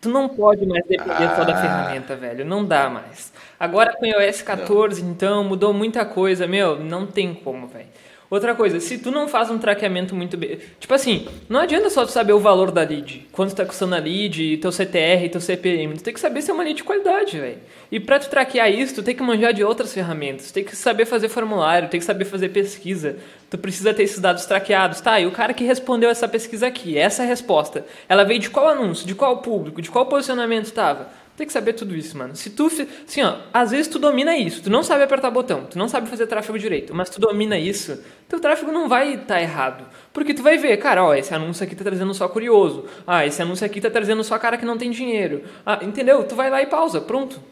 Tu 0.00 0.08
não 0.08 0.28
pode 0.28 0.64
mais 0.66 0.84
depender 0.86 1.34
só 1.36 1.44
da 1.44 1.52
Ah. 1.58 1.60
ferramenta, 1.60 2.16
velho. 2.16 2.44
Não 2.44 2.64
dá 2.64 2.88
mais. 2.88 3.32
Agora 3.58 3.94
com 3.94 4.04
o 4.04 4.08
iOS 4.08 4.42
14, 4.42 5.02
então, 5.02 5.44
mudou 5.44 5.72
muita 5.72 6.04
coisa. 6.04 6.46
Meu, 6.46 6.78
não 6.78 7.06
tem 7.06 7.34
como, 7.34 7.66
velho. 7.66 7.86
Outra 8.30 8.54
coisa, 8.54 8.80
se 8.80 8.98
tu 8.98 9.10
não 9.10 9.28
faz 9.28 9.50
um 9.50 9.58
traqueamento 9.58 10.12
muito 10.12 10.36
bem. 10.36 10.58
Tipo 10.80 10.94
assim, 10.94 11.28
não 11.48 11.60
adianta 11.60 11.88
só 11.90 12.04
tu 12.04 12.10
saber 12.10 12.32
o 12.32 12.40
valor 12.40 12.72
da 12.72 12.82
lead, 12.82 13.28
quanto 13.30 13.54
tá 13.54 13.64
custando 13.64 13.94
a 13.94 13.98
lead, 13.98 14.56
teu 14.56 14.72
CTR, 14.72 15.28
teu 15.30 15.40
CPM. 15.40 15.94
Tu 15.94 16.02
tem 16.02 16.12
que 16.12 16.18
saber 16.18 16.42
se 16.42 16.50
é 16.50 16.54
uma 16.54 16.64
lead 16.64 16.78
de 16.78 16.82
qualidade, 16.82 17.38
velho. 17.38 17.58
E 17.92 18.00
pra 18.00 18.18
tu 18.18 18.28
traquear 18.28 18.68
isso, 18.72 18.96
tu 18.96 19.02
tem 19.02 19.14
que 19.14 19.22
manjar 19.22 19.52
de 19.52 19.62
outras 19.62 19.92
ferramentas. 19.92 20.48
Tu 20.48 20.54
tem 20.54 20.64
que 20.64 20.74
saber 20.74 21.04
fazer 21.04 21.28
formulário, 21.28 21.88
tem 21.88 22.00
que 22.00 22.06
saber 22.06 22.24
fazer 22.24 22.48
pesquisa. 22.48 23.16
Tu 23.50 23.58
precisa 23.58 23.94
ter 23.94 24.02
esses 24.02 24.18
dados 24.18 24.46
traqueados. 24.46 25.00
Tá, 25.00 25.20
e 25.20 25.26
o 25.26 25.30
cara 25.30 25.54
que 25.54 25.62
respondeu 25.62 26.10
essa 26.10 26.26
pesquisa 26.26 26.66
aqui, 26.66 26.98
essa 26.98 27.22
resposta, 27.22 27.86
ela 28.08 28.24
veio 28.24 28.40
de 28.40 28.50
qual 28.50 28.68
anúncio, 28.68 29.06
de 29.06 29.14
qual 29.14 29.42
público, 29.42 29.80
de 29.80 29.90
qual 29.90 30.06
posicionamento 30.06 30.64
estava? 30.64 31.08
Tem 31.36 31.46
que 31.46 31.52
saber 31.52 31.72
tudo 31.72 31.96
isso, 31.96 32.16
mano. 32.16 32.36
Se 32.36 32.50
tu, 32.50 32.66
assim, 32.66 33.22
ó, 33.22 33.38
às 33.52 33.72
vezes 33.72 33.88
tu 33.88 33.98
domina 33.98 34.36
isso, 34.36 34.62
tu 34.62 34.70
não 34.70 34.84
sabe 34.84 35.02
apertar 35.02 35.32
botão, 35.32 35.64
tu 35.64 35.76
não 35.76 35.88
sabe 35.88 36.08
fazer 36.08 36.28
tráfego 36.28 36.56
direito, 36.56 36.94
mas 36.94 37.10
tu 37.10 37.20
domina 37.20 37.58
isso, 37.58 38.00
teu 38.28 38.38
tráfego 38.38 38.70
não 38.70 38.88
vai 38.88 39.14
estar 39.14 39.34
tá 39.34 39.42
errado. 39.42 39.84
Porque 40.12 40.32
tu 40.32 40.44
vai 40.44 40.56
ver, 40.56 40.76
cara, 40.76 41.02
ó, 41.02 41.12
esse 41.12 41.34
anúncio 41.34 41.64
aqui 41.64 41.74
tá 41.74 41.82
trazendo 41.82 42.14
só 42.14 42.28
curioso. 42.28 42.84
Ah, 43.04 43.26
esse 43.26 43.42
anúncio 43.42 43.66
aqui 43.66 43.80
tá 43.80 43.90
trazendo 43.90 44.22
só 44.22 44.38
cara 44.38 44.56
que 44.56 44.64
não 44.64 44.78
tem 44.78 44.92
dinheiro. 44.92 45.42
Ah, 45.66 45.80
entendeu? 45.82 46.22
Tu 46.22 46.36
vai 46.36 46.48
lá 46.48 46.62
e 46.62 46.66
pausa, 46.66 47.00
pronto. 47.00 47.42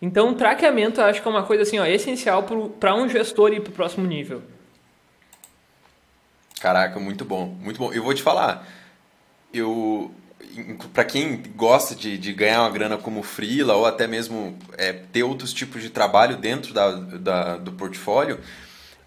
Então, 0.00 0.32
traqueamento 0.34 1.00
eu 1.00 1.04
acho 1.04 1.20
que 1.20 1.26
é 1.26 1.30
uma 1.30 1.42
coisa 1.42 1.64
assim, 1.64 1.80
ó, 1.80 1.84
essencial 1.84 2.44
para 2.78 2.94
um 2.94 3.08
gestor 3.08 3.52
ir 3.52 3.62
pro 3.62 3.72
próximo 3.72 4.06
nível. 4.06 4.42
Caraca, 6.60 7.00
muito 7.00 7.24
bom, 7.24 7.46
muito 7.46 7.78
bom. 7.78 7.92
Eu 7.92 8.04
vou 8.04 8.14
te 8.14 8.22
falar, 8.22 8.64
eu 9.52 10.12
para 10.92 11.04
quem 11.04 11.42
gosta 11.56 11.94
de, 11.94 12.18
de 12.18 12.32
ganhar 12.32 12.60
uma 12.60 12.70
grana 12.70 12.96
como 12.96 13.22
freela 13.22 13.74
ou 13.74 13.86
até 13.86 14.06
mesmo 14.06 14.56
é, 14.76 14.92
ter 14.92 15.22
outros 15.22 15.52
tipos 15.52 15.82
de 15.82 15.90
trabalho 15.90 16.36
dentro 16.36 16.72
da, 16.74 16.90
da, 16.90 17.56
do 17.56 17.72
portfólio, 17.72 18.38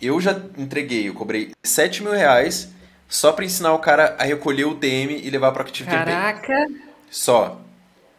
eu 0.01 0.19
já 0.19 0.39
entreguei, 0.57 1.07
eu 1.07 1.13
cobrei 1.13 1.51
7 1.63 2.03
mil 2.03 2.11
reais 2.11 2.69
só 3.07 3.31
para 3.31 3.45
ensinar 3.45 3.73
o 3.73 3.79
cara 3.79 4.15
a 4.19 4.23
recolher 4.23 4.65
o 4.65 4.73
DM 4.73 5.21
e 5.23 5.29
levar 5.29 5.51
para 5.51 5.63
Active 5.63 5.89
Caraca! 5.89 6.41
Campaign. 6.41 6.81
Só. 7.09 7.61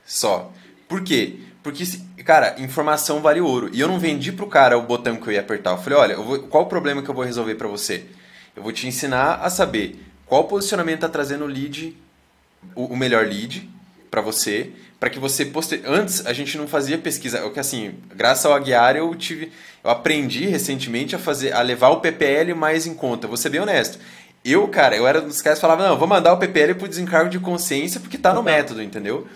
Só. 0.04 0.52
Por 0.88 1.02
quê? 1.02 1.40
Porque, 1.62 1.84
cara, 2.24 2.54
informação 2.58 3.20
vale 3.20 3.40
ouro. 3.40 3.68
E 3.72 3.80
eu 3.80 3.88
não 3.88 3.98
vendi 3.98 4.30
pro 4.30 4.46
cara 4.46 4.78
o 4.78 4.82
botão 4.82 5.16
que 5.16 5.28
eu 5.28 5.32
ia 5.32 5.40
apertar. 5.40 5.72
Eu 5.72 5.78
falei, 5.78 5.98
olha, 5.98 6.16
vou, 6.16 6.38
qual 6.44 6.64
o 6.64 6.68
problema 6.68 7.02
que 7.02 7.08
eu 7.08 7.14
vou 7.14 7.24
resolver 7.24 7.56
para 7.56 7.68
você? 7.68 8.04
Eu 8.54 8.62
vou 8.62 8.72
te 8.72 8.86
ensinar 8.86 9.40
a 9.42 9.50
saber 9.50 10.00
qual 10.24 10.44
posicionamento 10.44 10.96
está 10.96 11.08
trazendo 11.08 11.44
o 11.44 11.48
lead 11.48 11.96
o, 12.74 12.86
o 12.86 12.96
melhor 12.96 13.26
lead 13.26 13.68
para 14.10 14.20
você, 14.20 14.70
para 14.98 15.10
que 15.10 15.18
você 15.18 15.44
poste... 15.44 15.82
antes 15.84 16.24
a 16.26 16.32
gente 16.32 16.56
não 16.56 16.66
fazia 16.66 16.96
pesquisa, 16.98 17.44
o 17.44 17.50
que 17.50 17.60
assim, 17.60 17.94
graças 18.14 18.46
ao 18.46 18.54
Aguiar 18.54 18.96
eu 18.96 19.14
tive 19.14 19.52
eu 19.84 19.90
aprendi 19.90 20.46
recentemente 20.46 21.14
a 21.14 21.18
fazer 21.18 21.52
a 21.52 21.62
levar 21.62 21.90
o 21.90 22.00
PPL 22.00 22.54
mais 22.54 22.86
em 22.86 22.94
conta. 22.94 23.28
Vou 23.28 23.36
ser 23.36 23.50
bem 23.50 23.60
honesto. 23.60 23.98
Eu, 24.44 24.66
cara, 24.68 24.96
eu 24.96 25.06
era 25.06 25.20
dos 25.20 25.40
caras 25.40 25.58
que 25.58 25.62
falavam, 25.62 25.88
não, 25.88 25.98
vou 25.98 26.08
mandar 26.08 26.32
o 26.32 26.38
PPL 26.38 26.74
pro 26.74 26.88
desencargo 26.88 27.30
de 27.30 27.38
consciência 27.38 28.00
porque 28.00 28.18
tá 28.18 28.32
no 28.32 28.42
método, 28.42 28.82
entendeu? 28.82 29.26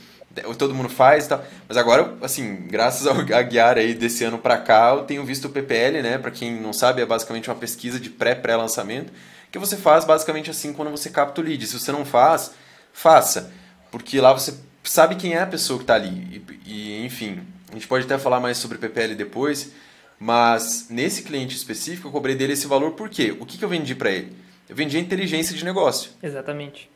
Todo 0.59 0.75
mundo 0.75 0.89
faz 0.89 1.27
e 1.27 1.29
tal. 1.29 1.45
Mas 1.69 1.77
agora, 1.77 2.15
assim, 2.23 2.67
graças 2.69 3.07
ao 3.07 3.17
Aguiar 3.37 3.79
aí 3.79 3.95
desse 3.95 4.25
ano 4.25 4.39
para 4.39 4.57
cá, 4.59 4.95
eu 4.95 5.03
tenho 5.03 5.25
visto 5.25 5.45
o 5.47 5.51
PPL, 5.51 6.03
né? 6.03 6.19
Para 6.19 6.31
quem 6.31 6.61
não 6.61 6.73
sabe, 6.73 7.03
é 7.03 7.07
basicamente 7.07 7.49
uma 7.49 7.57
pesquisa 7.57 8.01
de 8.01 8.11
pré-pré-lançamento 8.11 9.13
que 9.51 9.59
você 9.59 9.77
faz 9.77 10.05
basicamente 10.05 10.51
assim 10.51 10.73
quando 10.73 10.91
você 10.91 11.11
capta 11.11 11.41
o 11.41 11.45
lead. 11.45 11.67
Se 11.67 11.79
você 11.79 11.91
não 11.91 12.05
faz, 12.05 12.53
faça. 12.93 13.53
Porque 13.91 14.21
lá 14.21 14.33
você 14.33 14.55
sabe 14.85 15.17
quem 15.17 15.35
é 15.35 15.41
a 15.41 15.47
pessoa 15.47 15.79
que 15.79 15.85
está 15.85 15.95
ali. 15.95 16.43
E, 16.67 16.71
e, 16.73 17.05
enfim, 17.05 17.41
a 17.71 17.75
gente 17.75 17.87
pode 17.87 18.05
até 18.05 18.19
falar 18.19 18.41
mais 18.41 18.59
sobre 18.59 18.79
PPL 18.79 19.15
depois, 19.15 19.73
mas 20.19 20.87
nesse 20.91 21.23
cliente 21.23 21.57
específico 21.57 22.09
eu 22.09 22.13
cobrei 22.13 22.35
dele 22.35 22.53
esse 22.53 22.67
valor 22.67 22.93
por 22.93 23.09
quê? 23.09 23.37
O 23.39 23.47
que, 23.47 23.59
que 23.59 23.65
eu 23.65 23.69
vendi 23.69 23.95
para 23.95 24.11
ele? 24.11 24.37
Eu 24.69 24.77
vendi 24.77 24.97
a 24.97 25.01
inteligência 25.01 25.57
de 25.57 25.65
negócio. 25.65 26.13
Exatamente. 26.23 26.91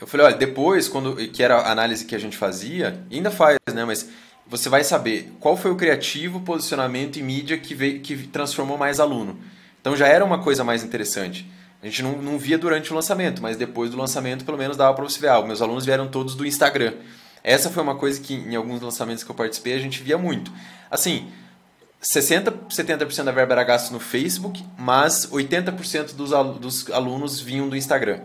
Eu 0.00 0.06
falei, 0.06 0.26
olha, 0.26 0.36
depois, 0.36 0.88
quando 0.88 1.16
que 1.28 1.42
era 1.42 1.56
a 1.56 1.72
análise 1.72 2.04
que 2.04 2.14
a 2.14 2.18
gente 2.18 2.36
fazia, 2.36 3.04
ainda 3.10 3.30
faz, 3.30 3.58
né? 3.72 3.84
Mas 3.84 4.08
você 4.46 4.68
vai 4.68 4.84
saber 4.84 5.32
qual 5.40 5.56
foi 5.56 5.70
o 5.70 5.76
criativo, 5.76 6.40
posicionamento 6.40 7.18
e 7.18 7.22
mídia 7.22 7.58
que, 7.58 7.74
veio, 7.74 8.00
que 8.00 8.16
transformou 8.28 8.78
mais 8.78 9.00
aluno. 9.00 9.38
Então 9.80 9.96
já 9.96 10.06
era 10.06 10.24
uma 10.24 10.42
coisa 10.42 10.62
mais 10.62 10.84
interessante. 10.84 11.46
A 11.82 11.86
gente 11.86 12.02
não, 12.02 12.20
não 12.20 12.38
via 12.38 12.58
durante 12.58 12.92
o 12.92 12.94
lançamento, 12.94 13.40
mas 13.40 13.56
depois 13.56 13.90
do 13.90 13.96
lançamento, 13.96 14.44
pelo 14.44 14.58
menos 14.58 14.76
dava 14.76 14.94
para 14.94 15.04
você 15.04 15.20
ver. 15.20 15.28
Ah, 15.28 15.40
meus 15.42 15.62
alunos 15.62 15.84
vieram 15.84 16.08
todos 16.08 16.34
do 16.34 16.44
Instagram. 16.44 16.94
Essa 17.42 17.70
foi 17.70 17.82
uma 17.82 17.94
coisa 17.94 18.20
que 18.20 18.34
em 18.34 18.56
alguns 18.56 18.80
lançamentos 18.80 19.22
que 19.22 19.30
eu 19.30 19.34
participei 19.34 19.74
a 19.74 19.78
gente 19.78 20.02
via 20.02 20.18
muito. 20.18 20.52
Assim, 20.90 21.28
60, 22.00 22.52
70% 22.68 23.24
da 23.24 23.32
verba 23.32 23.54
era 23.54 23.64
gasto 23.64 23.92
no 23.92 24.00
Facebook, 24.00 24.64
mas 24.76 25.28
80% 25.30 26.14
dos, 26.14 26.30
dos 26.58 26.90
alunos 26.90 27.40
vinham 27.40 27.68
do 27.68 27.76
Instagram. 27.76 28.20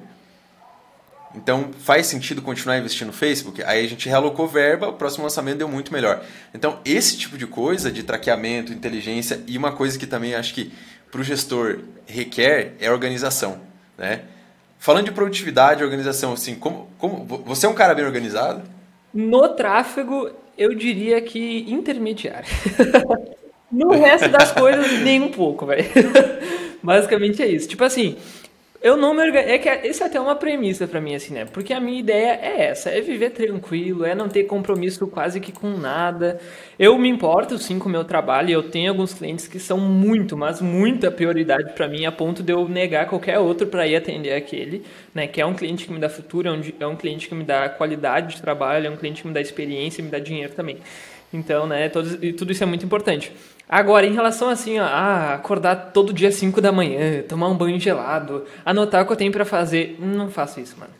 Então 1.36 1.72
faz 1.80 2.06
sentido 2.06 2.42
continuar 2.42 2.78
investindo 2.78 3.08
no 3.08 3.14
Facebook? 3.14 3.64
Aí 3.64 3.84
a 3.84 3.90
gente 3.90 4.08
realocou 4.08 4.48
verba, 4.48 4.88
o 4.88 4.94
próximo 4.94 5.24
lançamento 5.24 5.58
deu 5.58 5.68
muito 5.68 5.92
melhor. 5.92 6.24
Então, 6.54 6.80
esse 6.86 7.18
tipo 7.18 7.38
de 7.38 7.48
coisa 7.48 7.92
de 7.92 8.04
traqueamento, 8.04 8.72
inteligência 8.72 9.42
e 9.48 9.58
uma 9.58 9.72
coisa 9.72 9.98
que 9.98 10.06
também 10.06 10.36
acho 10.36 10.54
que 10.54 10.72
para 11.14 11.22
o 11.22 11.24
gestor 11.24 11.78
requer 12.08 12.74
é 12.80 12.90
organização, 12.90 13.60
né? 13.96 14.22
Falando 14.80 15.06
de 15.06 15.12
produtividade, 15.12 15.84
organização, 15.84 16.34
assim, 16.34 16.56
como, 16.56 16.88
como 16.98 17.24
você 17.46 17.68
é 17.68 17.70
um 17.70 17.74
cara 17.76 17.94
bem 17.94 18.04
organizado? 18.04 18.64
No 19.14 19.48
tráfego, 19.50 20.32
eu 20.58 20.74
diria 20.74 21.22
que 21.22 21.72
intermediário. 21.72 22.50
no 23.72 23.92
resto 23.92 24.28
das 24.28 24.52
coisas, 24.52 24.92
nem 25.04 25.22
um 25.22 25.30
pouco, 25.30 25.68
velho. 25.68 25.86
Basicamente 26.82 27.44
é 27.44 27.48
isso. 27.48 27.68
Tipo 27.68 27.84
assim, 27.84 28.18
eu 28.84 28.98
não 28.98 29.14
me 29.14 29.22
organizo. 29.22 29.50
É 29.50 29.58
que 29.58 29.70
esse 29.88 30.04
é 30.04 30.06
até 30.06 30.20
uma 30.20 30.36
premissa 30.36 30.86
para 30.86 31.00
mim, 31.00 31.16
assim, 31.16 31.34
né? 31.34 31.46
Porque 31.46 31.72
a 31.72 31.80
minha 31.80 32.00
ideia 32.00 32.38
é 32.42 32.66
essa: 32.66 32.90
é 32.90 33.00
viver 33.00 33.30
tranquilo, 33.30 34.04
é 34.04 34.14
não 34.14 34.28
ter 34.28 34.44
compromisso 34.44 35.08
quase 35.08 35.40
que 35.40 35.54
com 35.54 35.70
nada. 35.78 36.38
Eu 36.78 36.98
me 37.00 37.08
importo 37.08 37.58
sim 37.58 37.80
com 37.80 37.88
o 37.88 37.92
meu 37.92 38.04
trabalho 38.04 38.52
eu 38.52 38.64
tenho 38.70 38.92
alguns 38.92 39.14
clientes 39.14 39.48
que 39.48 39.58
são 39.58 39.80
muito, 39.80 40.36
mas 40.36 40.60
muita 40.62 41.10
prioridade 41.10 41.74
para 41.74 41.88
mim, 41.88 42.06
a 42.06 42.12
ponto 42.12 42.44
de 42.44 42.52
eu 42.52 42.68
negar 42.68 43.08
qualquer 43.08 43.40
outro 43.40 43.68
para 43.68 43.88
ir 43.88 43.96
atender 43.96 44.34
aquele, 44.34 44.84
né? 45.16 45.28
Que 45.28 45.40
é 45.40 45.46
um 45.46 45.54
cliente 45.54 45.86
que 45.86 45.94
me 45.94 46.00
dá 46.00 46.10
futuro, 46.10 46.50
é 46.50 46.86
um 46.86 46.94
é 46.94 46.96
cliente 46.98 47.30
que 47.30 47.36
me 47.36 47.46
dá 47.46 47.70
qualidade 47.70 48.36
de 48.36 48.42
trabalho, 48.42 48.88
é 48.88 48.90
um 48.90 48.98
cliente 48.98 49.22
que 49.22 49.28
me 49.30 49.34
dá 49.34 49.40
experiência, 49.40 50.04
me 50.04 50.10
dá 50.10 50.20
dinheiro 50.20 50.54
também. 50.54 50.78
Então, 51.34 51.66
né, 51.66 51.90
todo, 51.90 52.18
tudo 52.34 52.52
isso 52.52 52.64
é 52.64 52.66
muito 52.66 52.86
importante. 52.86 53.32
Agora, 53.68 54.06
em 54.06 54.14
relação 54.14 54.50
assim, 54.50 54.80
ó, 54.80 54.84
a 54.84 55.34
acordar 55.34 55.92
todo 55.92 56.14
dia 56.14 56.32
5 56.32 56.62
da 56.62 56.72
manhã, 56.72 57.24
tomar 57.24 57.48
um 57.48 57.58
banho 57.58 57.80
gelado, 57.80 58.46
anotar 58.64 59.02
o 59.02 59.06
que 59.08 59.12
eu 59.12 59.18
tenho 59.18 59.32
para 59.32 59.46
fazer, 59.46 59.98
não 60.00 60.30
faço 60.30 60.60
isso, 60.60 60.76
mano. 60.78 60.94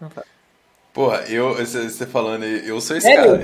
Não 0.00 0.08
faço. 0.08 0.36
Porra, 0.96 1.24
eu, 1.28 1.54
você 1.54 2.06
falando 2.06 2.44
aí, 2.44 2.66
eu 2.66 2.80
sou 2.80 2.96
esse 2.96 3.06
é 3.06 3.16
cara. 3.16 3.42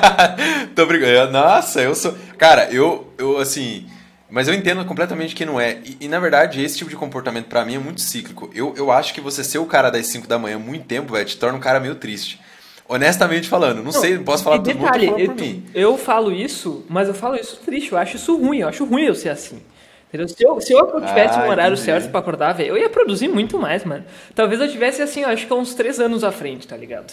Tô 0.74 0.86
brincando. 0.86 1.32
Nossa, 1.32 1.82
eu 1.82 1.94
sou. 1.94 2.16
Cara, 2.38 2.72
eu, 2.72 3.12
eu 3.18 3.36
assim. 3.36 3.86
Mas 4.30 4.48
eu 4.48 4.54
entendo 4.54 4.82
completamente 4.86 5.34
que 5.34 5.44
não 5.44 5.60
é. 5.60 5.80
E, 5.84 5.98
e 6.02 6.08
na 6.08 6.18
verdade, 6.18 6.62
esse 6.62 6.78
tipo 6.78 6.88
de 6.88 6.96
comportamento 6.96 7.46
para 7.46 7.62
mim 7.62 7.74
é 7.74 7.78
muito 7.78 8.00
cíclico. 8.00 8.50
Eu, 8.54 8.72
eu 8.74 8.90
acho 8.90 9.12
que 9.12 9.20
você 9.20 9.44
ser 9.44 9.58
o 9.58 9.66
cara 9.66 9.90
das 9.90 10.06
5 10.06 10.26
da 10.26 10.38
manhã 10.38 10.58
muito 10.58 10.86
tempo, 10.86 11.12
velho, 11.12 11.26
te 11.26 11.36
torna 11.36 11.58
um 11.58 11.60
cara 11.60 11.78
meio 11.78 11.94
triste. 11.94 12.40
Honestamente 12.88 13.46
falando, 13.46 13.76
não, 13.76 13.84
não 13.84 13.92
sei, 13.92 14.16
não 14.16 14.24
posso 14.24 14.42
falar 14.42 14.60
tudo 14.60 14.72
detalhe, 14.72 15.08
mundo, 15.08 15.20
eu, 15.20 15.26
por 15.26 15.36
mim. 15.36 15.66
Eu 15.74 15.98
falo 15.98 16.32
isso, 16.32 16.86
mas 16.88 17.06
eu 17.06 17.12
falo 17.12 17.36
isso 17.36 17.58
triste, 17.58 17.92
eu 17.92 17.98
acho 17.98 18.16
isso 18.16 18.34
ruim, 18.34 18.60
eu 18.60 18.68
acho 18.68 18.82
ruim 18.86 19.04
eu 19.04 19.14
ser 19.14 19.28
assim. 19.28 19.60
Entendeu? 20.08 20.26
Se 20.26 20.42
eu, 20.42 20.58
se 20.58 20.72
eu 20.72 20.86
tivesse 21.06 21.38
ah, 21.38 21.44
um 21.44 21.50
horário 21.50 21.74
entendi. 21.74 21.84
certo 21.84 22.10
para 22.10 22.20
acordar, 22.20 22.54
velho, 22.54 22.70
eu 22.70 22.78
ia 22.78 22.88
produzir 22.88 23.28
muito 23.28 23.58
mais, 23.58 23.84
mano. 23.84 24.06
Talvez 24.34 24.58
eu 24.58 24.66
tivesse 24.66 25.02
assim, 25.02 25.20
eu 25.20 25.28
acho 25.28 25.46
que 25.46 25.52
uns 25.52 25.74
três 25.74 26.00
anos 26.00 26.24
à 26.24 26.32
frente, 26.32 26.66
tá 26.66 26.78
ligado? 26.78 27.12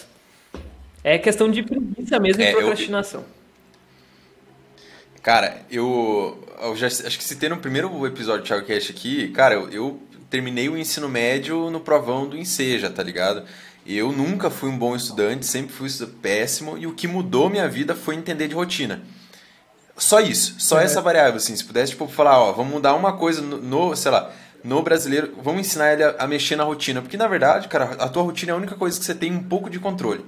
É 1.04 1.18
questão 1.18 1.52
de 1.52 1.62
preguiça 1.62 2.18
mesmo 2.20 2.42
é, 2.42 2.52
e 2.52 2.54
procrastinação. 2.54 3.20
Eu... 3.20 3.26
Cara, 5.22 5.58
eu, 5.70 6.42
eu 6.62 6.76
já 6.78 6.88
acho 6.88 7.18
que 7.18 7.24
citei 7.24 7.50
no 7.50 7.58
primeiro 7.58 8.08
episódio 8.08 8.44
do 8.44 8.48
Thiago 8.48 8.66
Cash 8.66 8.92
aqui, 8.92 9.28
cara, 9.30 9.56
eu, 9.56 9.70
eu 9.72 10.00
terminei 10.30 10.70
o 10.70 10.78
ensino 10.78 11.10
médio 11.10 11.70
no 11.70 11.82
provão 11.82 12.26
do 12.26 12.38
Enseja, 12.38 12.90
tá 12.90 13.04
ligado? 13.04 13.44
Eu 13.86 14.12
nunca 14.12 14.50
fui 14.50 14.70
um 14.70 14.78
bom 14.78 14.96
estudante, 14.96 15.46
sempre 15.46 15.72
fui 15.72 15.88
péssimo, 16.22 16.78
e 16.78 16.88
o 16.88 16.94
que 16.94 17.08
mudou 17.08 17.50
minha 17.50 17.68
vida 17.70 17.94
foi 17.94 18.16
entender 18.16 18.48
de 18.48 18.56
rotina. 18.56 19.02
Só 19.96 20.20
isso, 20.20 20.56
só 20.58 20.80
é. 20.80 20.84
essa 20.84 21.02
variável, 21.02 21.36
assim, 21.36 21.56
se 21.56 21.64
pudesse, 21.64 21.92
tipo, 21.92 22.08
falar, 22.08 22.40
ó, 22.40 22.52
vamos 22.52 22.74
mudar 22.74 22.96
uma 22.96 23.14
coisa 23.14 23.42
no, 23.42 23.58
no 23.58 23.96
sei 23.96 24.12
lá, 24.12 24.32
no 24.64 24.82
brasileiro, 24.82 25.36
vamos 25.42 25.62
ensinar 25.62 25.94
ele 25.94 26.04
a, 26.04 26.16
a, 26.20 26.28
mexer 26.28 26.56
na 26.56 26.64
rotina, 26.64 27.02
porque 27.02 27.16
na 27.16 27.28
verdade, 27.28 27.68
cara, 27.68 27.92
a 28.00 28.10
tua 28.10 28.24
rotina 28.24 28.52
é 28.52 28.56
a 28.56 28.58
única 28.58 28.76
coisa 28.76 28.98
que 29.00 29.06
você 29.06 29.14
tem 29.14 29.32
um 29.32 29.44
pouco 29.44 29.70
de 29.70 29.80
controle. 29.80 30.26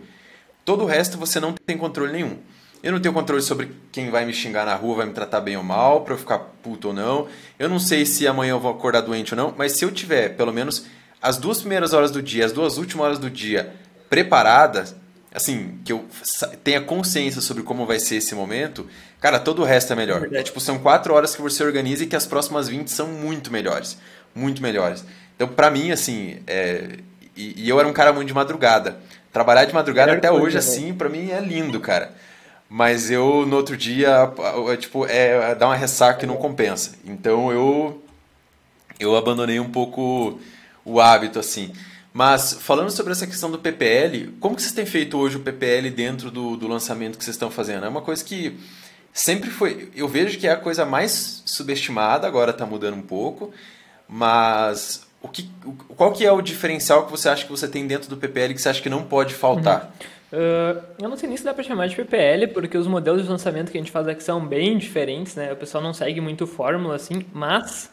Todo 0.64 0.84
o 0.84 0.86
resto 0.86 1.18
você 1.18 1.40
não 1.40 1.54
tem 1.54 1.78
controle 1.78 2.12
nenhum. 2.12 2.38
Eu 2.84 2.92
não 2.92 3.00
tenho 3.00 3.14
controle 3.14 3.42
sobre 3.42 3.72
quem 3.92 4.12
vai 4.12 4.26
me 4.26 4.34
xingar 4.34 4.66
na 4.66 4.76
rua, 4.76 4.98
vai 4.98 5.06
me 5.08 5.14
tratar 5.14 5.42
bem 5.42 5.58
ou 5.58 5.64
mal, 5.64 6.02
pra 6.02 6.14
eu 6.14 6.18
ficar 6.18 6.38
puto 6.38 6.90
ou 6.90 6.94
não. 6.94 7.28
Eu 7.58 7.68
não 7.68 7.80
sei 7.80 8.06
se 8.06 8.28
amanhã 8.28 8.52
eu 8.52 8.60
vou 8.60 8.72
acordar 8.72 9.02
doente 9.02 9.34
ou 9.34 9.38
não, 9.38 9.54
mas 9.58 9.72
se 9.72 9.84
eu 9.84 9.92
tiver, 9.92 10.36
pelo 10.36 10.54
menos, 10.54 10.86
as 11.22 11.38
duas 11.38 11.60
primeiras 11.60 11.94
horas 11.94 12.12
do 12.12 12.22
dia, 12.22 12.46
as 12.46 12.52
duas 12.52 12.78
últimas 12.78 13.06
horas 13.06 13.20
do 13.20 13.30
dia 13.30 13.74
preparadas, 14.10 14.96
assim, 15.34 15.80
que 15.84 15.92
eu 15.92 16.06
tenha 16.64 16.82
consciência 16.82 17.42
sobre 17.42 17.64
como 17.64 17.86
vai 17.86 18.00
ser 18.00 18.16
esse 18.16 18.34
momento, 18.34 18.88
cara, 19.20 19.40
todo 19.40 19.62
o 19.62 19.66
resto 19.66 19.94
é 19.94 19.96
melhor. 19.96 20.28
É, 20.34 20.42
tipo, 20.44 20.60
são 20.60 20.80
quatro 20.80 21.14
horas 21.14 21.36
que 21.36 21.42
você 21.42 21.64
organiza 21.64 22.04
e 22.04 22.08
que 22.08 22.16
as 22.16 22.26
próximas 22.26 22.68
20 22.68 22.90
são 22.90 23.08
muito 23.08 23.52
melhores. 23.52 23.98
Muito 24.34 24.62
melhores. 24.62 25.04
Então, 25.36 25.48
pra 25.48 25.70
mim, 25.70 25.92
assim, 25.92 26.40
é... 26.48 26.98
e, 27.36 27.64
e, 27.64 27.70
eu 27.70 27.80
era 27.80 27.88
um 27.88 27.94
cara 27.94 28.14
muito 28.14 28.28
de 28.28 28.34
madrugada. 28.34 28.98
Trabalhar 29.32 29.66
de 29.66 29.74
madrugada 29.74 30.14
até 30.14 30.32
hoje, 30.32 30.56
né? 30.56 30.60
assim, 30.60 30.94
pra 30.94 31.10
mim 31.10 31.30
é 31.30 31.40
lindo, 31.40 31.80
cara. 31.80 32.12
Mas 32.70 33.10
eu, 33.12 33.46
no 33.46 33.56
outro 33.56 33.78
dia, 33.78 34.32
tipo, 34.80 35.06
é, 35.06 35.56
dá 35.56 35.68
uma 35.68 35.76
ressaca 35.76 36.20
que 36.20 36.26
não 36.26 36.36
compensa. 36.36 36.96
Então, 37.06 37.52
eu, 37.52 38.04
eu 39.00 39.16
abandonei 39.16 39.60
um 39.60 39.70
pouco 39.70 40.40
o 40.88 41.02
hábito, 41.02 41.38
assim. 41.38 41.74
Mas 42.14 42.54
falando 42.54 42.90
sobre 42.90 43.12
essa 43.12 43.28
questão 43.28 43.52
do 43.52 43.60
PPL, 43.60 44.34
como 44.40 44.56
que 44.56 44.62
vocês 44.62 44.74
têm 44.74 44.86
feito 44.86 45.18
hoje 45.18 45.36
o 45.36 45.42
PPL 45.42 45.92
dentro 45.92 46.32
do, 46.32 46.56
do 46.56 46.68
lançamento 46.68 47.18
que 47.18 47.24
vocês 47.24 47.36
estão 47.36 47.52
fazendo? 47.52 47.86
É 47.86 47.90
uma 47.90 48.02
coisa 48.02 48.24
que 48.24 48.58
sempre 49.14 49.50
foi. 49.50 49.92
Eu 49.94 50.08
vejo 50.08 50.40
que 50.40 50.48
é 50.48 50.52
a 50.52 50.58
coisa 50.58 50.86
mais 50.86 51.44
subestimada, 51.46 52.26
agora 52.26 52.52
está 52.52 52.66
mudando 52.66 52.96
um 52.96 53.02
pouco, 53.02 53.52
mas 54.08 55.06
o 55.22 55.28
que, 55.28 55.50
qual 55.90 56.14
que 56.14 56.26
é 56.26 56.32
o 56.32 56.42
diferencial 56.42 57.06
que 57.06 57.12
você 57.12 57.28
acha 57.28 57.44
que 57.44 57.52
você 57.52 57.68
tem 57.68 57.86
dentro 57.86 58.10
do 58.10 58.18
PPL 58.18 58.54
que 58.54 58.62
você 58.62 58.70
acha 58.70 58.82
que 58.82 58.90
não 58.90 59.04
pode 59.04 59.34
faltar? 59.34 59.94
Uhum. 60.32 60.40
Uh, 60.40 60.84
eu 61.02 61.10
não 61.10 61.18
sei 61.18 61.28
nem 61.30 61.38
se 61.38 61.44
dá 61.44 61.54
para 61.54 61.64
chamar 61.64 61.88
de 61.88 61.96
PPL, 61.96 62.48
porque 62.48 62.78
os 62.78 62.88
modelos 62.88 63.24
de 63.24 63.30
lançamento 63.30 63.72
que 63.72 63.78
a 63.78 63.82
gente 63.82 63.92
faz 63.92 64.08
aqui 64.08 64.24
são 64.24 64.46
bem 64.46 64.78
diferentes, 64.78 65.36
né? 65.36 65.54
O 65.54 65.56
pessoal 65.56 65.84
não 65.84 65.94
segue 65.94 66.20
muito 66.20 66.48
fórmula 66.48 66.96
assim, 66.96 67.26
mas 67.32 67.90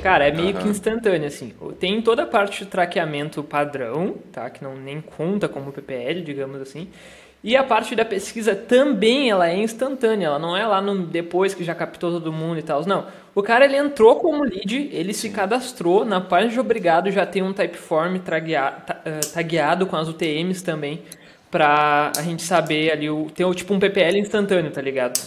Cara, 0.00 0.26
é 0.26 0.32
meio 0.32 0.56
uhum. 0.56 0.62
que 0.62 0.68
instantâneo, 0.68 1.26
assim. 1.26 1.52
Tem 1.78 2.00
toda 2.00 2.22
a 2.22 2.26
parte 2.26 2.64
de 2.64 2.66
traqueamento 2.66 3.42
padrão, 3.42 4.16
tá? 4.32 4.48
Que 4.48 4.64
não 4.64 4.76
nem 4.76 5.00
conta 5.00 5.48
como 5.48 5.72
PPL, 5.72 6.22
digamos 6.22 6.60
assim. 6.60 6.88
E 7.44 7.56
a 7.56 7.64
parte 7.64 7.96
da 7.96 8.04
pesquisa 8.04 8.54
também 8.54 9.28
ela 9.28 9.48
é 9.48 9.56
instantânea, 9.56 10.26
ela 10.26 10.38
não 10.38 10.56
é 10.56 10.64
lá 10.64 10.80
no, 10.80 11.06
depois 11.06 11.54
que 11.54 11.64
já 11.64 11.74
captou 11.74 12.12
todo 12.12 12.32
mundo 12.32 12.60
e 12.60 12.62
tal. 12.62 12.86
Não. 12.86 13.06
O 13.34 13.42
cara 13.42 13.64
ele 13.64 13.76
entrou 13.76 14.16
como 14.16 14.44
lead, 14.44 14.90
ele 14.92 15.12
se 15.12 15.28
cadastrou, 15.30 16.04
na 16.04 16.20
página 16.20 16.52
de 16.52 16.60
obrigado 16.60 17.10
já 17.10 17.26
tem 17.26 17.42
um 17.42 17.52
typeform 17.52 18.16
eh, 18.16 19.20
tagueado 19.34 19.86
com 19.86 19.96
as 19.96 20.08
UTMs 20.08 20.62
também, 20.62 21.02
pra 21.50 22.12
a 22.16 22.22
gente 22.22 22.42
saber 22.42 22.92
ali, 22.92 23.10
o, 23.10 23.26
tem 23.34 23.50
tipo 23.52 23.74
um 23.74 23.80
PPL 23.80 24.18
instantâneo, 24.18 24.70
tá 24.70 24.80
ligado? 24.80 25.18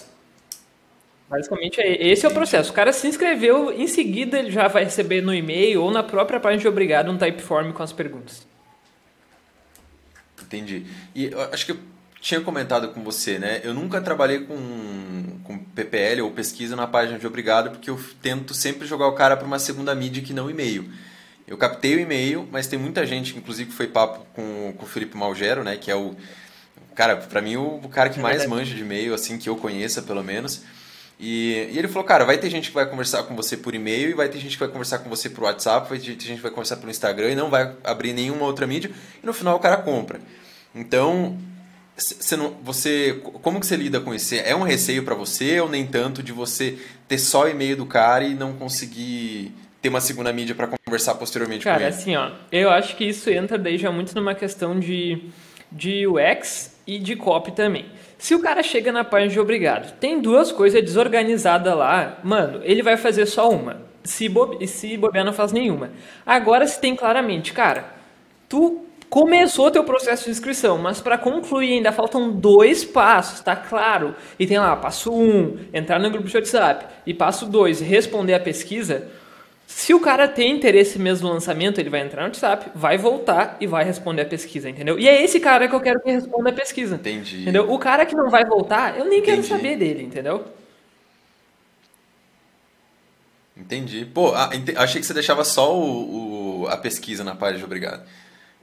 Basicamente, 1.30 1.82
é, 1.82 2.08
esse 2.08 2.26
é 2.26 2.30
o 2.30 2.34
processo. 2.34 2.72
O 2.72 2.74
cara 2.74 2.94
se 2.94 3.08
inscreveu, 3.08 3.72
em 3.72 3.88
seguida 3.88 4.38
ele 4.38 4.52
já 4.52 4.68
vai 4.68 4.84
receber 4.84 5.22
no 5.22 5.34
e-mail 5.34 5.82
ou 5.82 5.92
na 5.92 6.04
própria 6.04 6.40
página 6.40 6.62
de 6.62 6.68
obrigado 6.68 7.12
um 7.12 7.18
typeform 7.18 7.72
com 7.72 7.82
as 7.82 7.92
perguntas. 7.92 8.46
Entendi. 10.42 10.86
E 11.16 11.32
acho 11.52 11.66
que 11.66 11.72
eu 11.72 11.80
tinha 12.22 12.40
comentado 12.42 12.90
com 12.90 13.04
você, 13.04 13.40
né? 13.40 13.62
Eu 13.64 13.74
nunca 13.74 14.00
trabalhei 14.00 14.40
com, 14.40 15.40
com 15.44 15.58
PPL 15.58 16.22
ou 16.22 16.32
pesquisa 16.32 16.76
na 16.76 16.86
página 16.88 17.18
de 17.18 17.26
obrigado 17.26 17.72
porque 17.72 17.90
eu 17.90 18.00
tento 18.22 18.54
sempre 18.54 18.88
jogar 18.88 19.08
o 19.08 19.14
cara 19.14 19.36
para 19.36 19.46
uma 19.46 19.60
segunda 19.60 19.94
mídia 19.96 20.22
que 20.22 20.34
não 20.34 20.50
e-mail. 20.50 20.90
Eu 21.48 21.58
captei 21.58 21.96
o 21.96 22.00
e-mail, 22.00 22.48
mas 22.52 22.66
tem 22.66 22.80
muita 22.80 23.06
gente, 23.06 23.38
inclusive 23.38 23.72
foi 23.72 23.88
papo 23.88 24.26
com, 24.34 24.74
com 24.76 24.86
o 24.86 24.88
Felipe 24.88 25.16
Malgero, 25.16 25.64
né? 25.64 25.78
Que 25.78 25.92
é 25.92 25.96
o 25.96 26.16
cara, 26.96 27.18
para 27.18 27.42
mim 27.42 27.56
o, 27.58 27.82
o 27.84 27.90
cara 27.90 28.10
que 28.10 28.20
mais 28.20 28.46
manja 28.48 28.74
de 28.74 28.82
e-mail, 28.82 29.14
assim, 29.14 29.38
que 29.38 29.50
eu 29.50 29.56
conheça 29.56 30.02
pelo 30.02 30.24
menos. 30.24 30.64
E, 31.20 31.70
e, 31.72 31.78
ele 31.78 31.88
falou, 31.88 32.04
cara, 32.04 32.26
vai 32.26 32.38
ter 32.38 32.50
gente 32.50 32.70
que 32.70 32.76
vai 32.76 32.86
conversar 32.86 33.24
com 33.24 33.36
você 33.36 33.56
por 33.56 33.74
e-mail 33.74 34.10
e 34.10 34.14
vai 34.14 34.28
ter 34.28 34.38
gente 34.38 34.54
que 34.54 34.60
vai 34.60 34.68
conversar 34.68 35.00
com 35.00 35.10
você 35.10 35.30
por 35.30 35.46
WhatsApp, 35.46 35.90
vai 35.90 35.98
ter 35.98 36.06
gente 36.06 36.36
que 36.36 36.42
vai 36.42 36.52
conversar 36.52 36.78
pelo 36.78 36.92
Instagram 36.92 37.32
e 37.32 37.36
não 37.36 37.50
vai 37.50 37.74
abrir 37.84 38.12
nenhuma 38.12 38.46
outra 38.46 38.68
mídia 38.68 38.92
e 39.24 39.26
no 39.26 39.34
final 39.34 39.56
o 39.56 39.60
cara 39.60 39.78
compra. 39.78 40.20
Então, 40.74 41.38
você, 41.96 42.36
não, 42.36 42.52
você 42.62 43.22
como 43.42 43.60
que 43.62 43.66
você 43.66 43.78
lida 43.78 44.02
com 44.02 44.14
isso? 44.14 44.36
É 44.36 44.54
um 44.54 44.64
receio 44.64 45.04
para 45.04 45.16
você 45.16 45.60
ou 45.62 45.70
nem 45.70 45.88
tanto 45.88 46.22
de 46.22 46.34
você 46.34 46.78
ter 47.08 47.18
só 47.18 47.48
e-mail 47.48 47.78
do 47.78 47.86
cara 47.86 48.26
e 48.26 48.36
não 48.36 48.54
conseguir 48.54 49.54
ter 49.82 49.88
uma 49.88 50.02
segunda 50.02 50.34
mídia 50.34 50.54
para 50.54 50.68
conversar 50.86 51.16
posteriormente 51.16 51.64
cara, 51.64 51.78
com 51.78 51.84
ele? 51.86 51.92
Cara, 51.92 52.02
assim, 52.02 52.16
ó, 52.18 52.32
eu 52.52 52.70
acho 52.70 52.98
que 52.98 53.06
isso 53.06 53.30
entra 53.30 53.58
daí 53.58 53.78
já 53.78 53.92
muito 53.92 54.14
numa 54.14 54.36
questão 54.36 54.78
de, 54.78 55.22
de 55.72 56.08
UX 56.08 56.80
e 56.86 57.00
de 57.00 57.16
copy 57.16 57.52
também. 57.52 57.86
Se 58.18 58.34
o 58.34 58.42
cara 58.42 58.64
chega 58.64 58.92
na 58.92 59.04
página 59.04 59.32
de 59.32 59.40
obrigado, 59.40 59.98
tem 60.00 60.20
duas 60.20 60.52
coisas 60.52 60.82
desorganizadas 60.82 61.76
lá, 61.76 62.20
mano, 62.24 62.62
ele 62.64 62.82
vai 62.82 62.98
fazer 62.98 63.26
só 63.26 63.50
uma. 63.50 63.82
Se, 64.04 64.30
bobe, 64.30 64.66
se 64.68 64.96
bobear, 64.98 65.26
não 65.26 65.34
faz 65.34 65.52
nenhuma. 65.52 65.92
Agora, 66.26 66.66
se 66.66 66.80
tem 66.80 66.96
claramente, 66.96 67.54
cara, 67.54 67.86
tu 68.48 68.86
começou 69.10 69.72
teu 69.72 69.84
processo 69.84 70.26
de 70.26 70.32
inscrição, 70.32 70.78
mas 70.78 71.00
para 71.02 71.18
concluir 71.18 71.74
ainda 71.74 71.92
faltam 71.92 72.32
dois 72.32 72.84
passos, 72.84 73.40
tá 73.40 73.56
claro? 73.56 74.16
E 74.38 74.46
tem 74.46 74.60
lá, 74.60 74.76
passo 74.76 75.14
um, 75.14 75.58
entrar 75.74 76.00
no 76.00 76.10
grupo 76.10 76.28
de 76.28 76.36
WhatsApp, 76.36 76.86
e 77.06 77.14
passo 77.14 77.46
dois, 77.46 77.80
responder 77.80 78.34
a 78.34 78.40
pesquisa 78.40 79.08
se 79.68 79.94
o 79.94 80.00
cara 80.00 80.28
tem 80.28 80.52
interesse 80.52 81.00
mesmo 81.00 81.28
no 81.28 81.34
lançamento, 81.34 81.80
ele 81.80 81.90
vai 81.90 82.02
entrar 82.02 82.22
no 82.22 82.28
WhatsApp, 82.28 82.72
vai 82.76 82.98
voltar 82.98 83.58
e 83.60 83.68
vai 83.68 83.84
responder 83.84 84.22
a 84.22 84.26
pesquisa, 84.26 84.70
entendeu? 84.70 84.98
E 85.00 85.08
é 85.08 85.24
esse 85.24 85.40
cara 85.40 85.68
que 85.68 85.76
eu 85.76 85.82
quero 85.82 86.00
que 86.02 86.12
responda 86.12 86.50
a 86.50 86.54
pesquisa. 86.54 86.96
Entendi. 86.96 87.42
Entendeu? 87.42 87.72
O 87.72 87.80
cara 87.80 88.06
que 88.06 88.16
não 88.16 88.30
vai 88.30 88.46
voltar, 88.46 88.98
eu 88.98 89.06
nem 89.06 89.20
Entendi. 89.20 89.38
quero 89.38 89.44
saber 89.44 89.76
dele, 89.78 90.04
entendeu? 90.04 90.46
Entendi. 93.58 94.06
Pô, 94.06 94.34
achei 94.36 95.02
que 95.02 95.08
você 95.08 95.14
deixava 95.14 95.44
só 95.44 95.76
o, 95.76 96.64
o, 96.64 96.68
a 96.68 96.78
pesquisa 96.78 97.24
na 97.24 97.36
página 97.36 97.64
obrigado. 97.66 98.06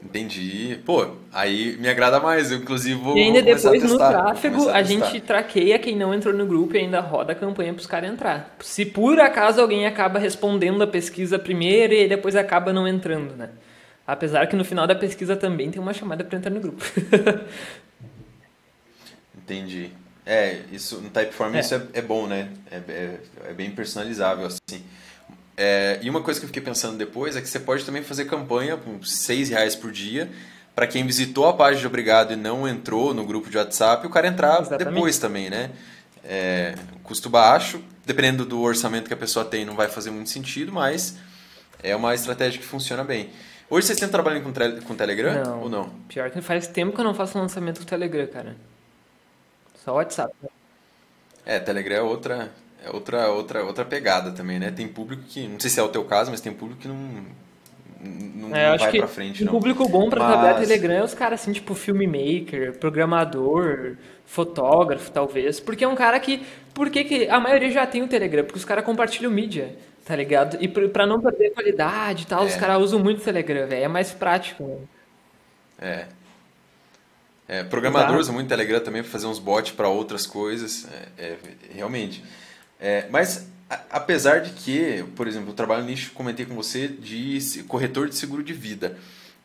Entendi. 0.04 0.80
Pô, 0.84 1.06
aí 1.32 1.76
me 1.78 1.88
agrada 1.88 2.18
mais. 2.18 2.50
Eu, 2.50 2.58
inclusive, 2.58 3.00
vou. 3.00 3.16
E 3.16 3.22
ainda 3.22 3.40
depois 3.40 3.82
no 3.84 3.96
tráfego, 3.96 4.68
a, 4.68 4.78
a, 4.78 4.82
gente 4.82 5.20
traqueia 5.20 5.78
quem 5.78 5.96
não 5.96 6.12
entrou 6.12 6.34
no 6.34 6.44
grupo 6.44 6.74
e 6.74 6.80
ainda 6.80 7.00
roda 7.00 7.32
a 7.32 7.36
campanha 7.36 7.72
para 7.72 7.80
os 7.80 7.86
caras 7.86 8.10
entrar. 8.10 8.56
Se 8.60 8.84
por 8.84 9.20
acaso 9.20 9.60
alguém 9.60 9.86
acaba 9.86 10.18
respondendo 10.18 10.82
a 10.82 10.86
pesquisa 10.86 11.38
primeiro 11.38 11.94
e 11.94 12.08
depois 12.08 12.34
acaba 12.34 12.72
não 12.72 12.86
entrando, 12.86 13.36
né? 13.36 13.50
Apesar 14.04 14.46
que 14.48 14.56
no 14.56 14.64
final 14.64 14.86
da 14.86 14.94
pesquisa 14.96 15.36
também 15.36 15.70
tem 15.70 15.80
uma 15.80 15.94
chamada 15.94 16.24
para 16.24 16.36
entrar 16.36 16.50
no 16.50 16.60
grupo. 16.60 16.84
Entendi. 19.38 19.90
É, 20.26 20.60
isso 20.72 21.00
no 21.00 21.10
Typeform 21.10 21.54
é. 21.54 21.60
isso 21.60 21.74
é, 21.74 21.82
é 21.94 22.02
bom, 22.02 22.26
né? 22.26 22.48
É, 22.70 22.76
é, 22.76 23.20
é 23.50 23.52
bem 23.52 23.70
personalizável, 23.70 24.46
assim. 24.46 24.82
É, 25.56 25.98
e 26.02 26.08
uma 26.08 26.22
coisa 26.22 26.40
que 26.40 26.44
eu 26.44 26.48
fiquei 26.48 26.62
pensando 26.62 26.96
depois 26.96 27.36
é 27.36 27.40
que 27.40 27.48
você 27.48 27.60
pode 27.60 27.84
também 27.84 28.02
fazer 28.02 28.24
campanha 28.24 28.76
com 28.76 29.02
seis 29.02 29.50
reais 29.50 29.76
por 29.76 29.92
dia 29.92 30.30
para 30.74 30.86
quem 30.86 31.06
visitou 31.06 31.46
a 31.46 31.52
página 31.52 31.80
de 31.80 31.86
Obrigado 31.86 32.32
e 32.32 32.36
não 32.36 32.66
entrou 32.66 33.12
no 33.12 33.24
grupo 33.24 33.50
de 33.50 33.58
WhatsApp, 33.58 34.06
o 34.06 34.10
cara 34.10 34.26
entrar 34.26 34.60
Exatamente. 34.60 34.94
depois 34.94 35.18
também, 35.18 35.50
né? 35.50 35.70
É, 36.24 36.74
custo 37.02 37.28
baixo, 37.28 37.82
dependendo 38.06 38.46
do 38.46 38.60
orçamento 38.60 39.08
que 39.08 39.14
a 39.14 39.16
pessoa 39.16 39.44
tem, 39.44 39.64
não 39.64 39.74
vai 39.74 39.88
fazer 39.88 40.10
muito 40.10 40.30
sentido, 40.30 40.72
mas 40.72 41.16
é 41.82 41.94
uma 41.94 42.14
estratégia 42.14 42.58
que 42.58 42.66
funciona 42.66 43.04
bem. 43.04 43.30
Hoje 43.68 43.86
vocês 43.86 43.96
estão 43.96 44.08
trabalhando 44.08 44.44
com, 44.44 44.86
com 44.86 44.94
Telegram 44.94 45.44
não, 45.44 45.60
ou 45.62 45.68
não? 45.68 45.88
Pior 46.08 46.30
que 46.30 46.40
faz 46.40 46.66
tempo 46.66 46.94
que 46.94 47.00
eu 47.00 47.04
não 47.04 47.14
faço 47.14 47.38
lançamento 47.38 47.80
com 47.80 47.86
Telegram, 47.86 48.26
cara. 48.26 48.56
Só 49.84 49.94
WhatsApp. 49.94 50.34
É, 51.44 51.58
Telegram 51.58 51.96
é 51.96 52.02
outra, 52.02 52.52
é 52.84 52.90
outra, 52.90 53.28
outra, 53.28 53.64
outra 53.64 53.84
pegada 53.84 54.32
também, 54.32 54.58
né? 54.58 54.70
Tem 54.70 54.88
público 54.88 55.22
que, 55.28 55.46
não 55.46 55.60
sei 55.60 55.70
se 55.70 55.78
é 55.78 55.82
o 55.82 55.88
teu 55.88 56.04
caso, 56.04 56.30
mas 56.30 56.40
tem 56.40 56.52
público 56.52 56.80
que 56.80 56.88
não, 56.88 56.96
não, 58.00 58.56
é, 58.56 58.70
não 58.70 58.78
vai 58.78 58.92
pra 58.92 59.06
frente, 59.06 59.42
um 59.42 59.46
não. 59.46 59.52
público 59.52 59.88
bom 59.88 60.10
pra 60.10 60.20
mas... 60.20 60.32
trabalhar 60.32 60.58
Telegram 60.58 60.94
é 60.94 61.04
os 61.04 61.14
caras 61.14 61.40
assim, 61.40 61.52
tipo 61.52 61.74
filmmaker, 61.74 62.76
programador, 62.78 63.96
fotógrafo, 64.26 65.10
talvez. 65.10 65.60
Porque 65.60 65.84
é 65.84 65.88
um 65.88 65.94
cara 65.94 66.18
que. 66.18 66.44
Por 66.74 66.90
que, 66.90 67.04
que 67.04 67.28
a 67.28 67.38
maioria 67.38 67.70
já 67.70 67.86
tem 67.86 68.02
o 68.02 68.08
Telegram? 68.08 68.44
Porque 68.44 68.58
os 68.58 68.64
caras 68.64 68.84
compartilham 68.84 69.30
mídia, 69.30 69.76
tá 70.04 70.16
ligado? 70.16 70.56
E 70.60 70.66
pra 70.66 71.06
não 71.06 71.20
perder 71.20 71.50
qualidade 71.50 72.24
e 72.24 72.26
tal, 72.26 72.42
é. 72.42 72.46
os 72.46 72.56
caras 72.56 72.82
usam 72.82 72.98
muito 72.98 73.20
o 73.20 73.24
Telegram, 73.24 73.68
velho. 73.68 73.84
É 73.84 73.88
mais 73.88 74.10
prático. 74.10 74.64
Né? 74.64 74.78
É. 75.78 76.06
É, 77.48 77.62
programadores 77.62 78.22
usam 78.22 78.34
muito 78.34 78.48
Telegram 78.48 78.80
também 78.80 79.02
para 79.02 79.10
fazer 79.10 79.26
uns 79.26 79.38
bots 79.38 79.72
para 79.72 79.88
outras 79.88 80.26
coisas. 80.26 80.88
É, 81.18 81.24
é, 81.24 81.36
realmente. 81.74 82.24
É, 82.82 83.06
mas 83.10 83.46
apesar 83.88 84.40
de 84.40 84.50
que, 84.50 85.04
por 85.14 85.28
exemplo, 85.28 85.50
o 85.50 85.54
trabalho 85.54 85.84
nicho, 85.84 86.10
comentei 86.12 86.44
com 86.44 86.54
você, 86.54 86.88
de 86.88 87.38
corretor 87.68 88.08
de 88.08 88.16
seguro 88.16 88.42
de 88.42 88.52
vida. 88.52 88.98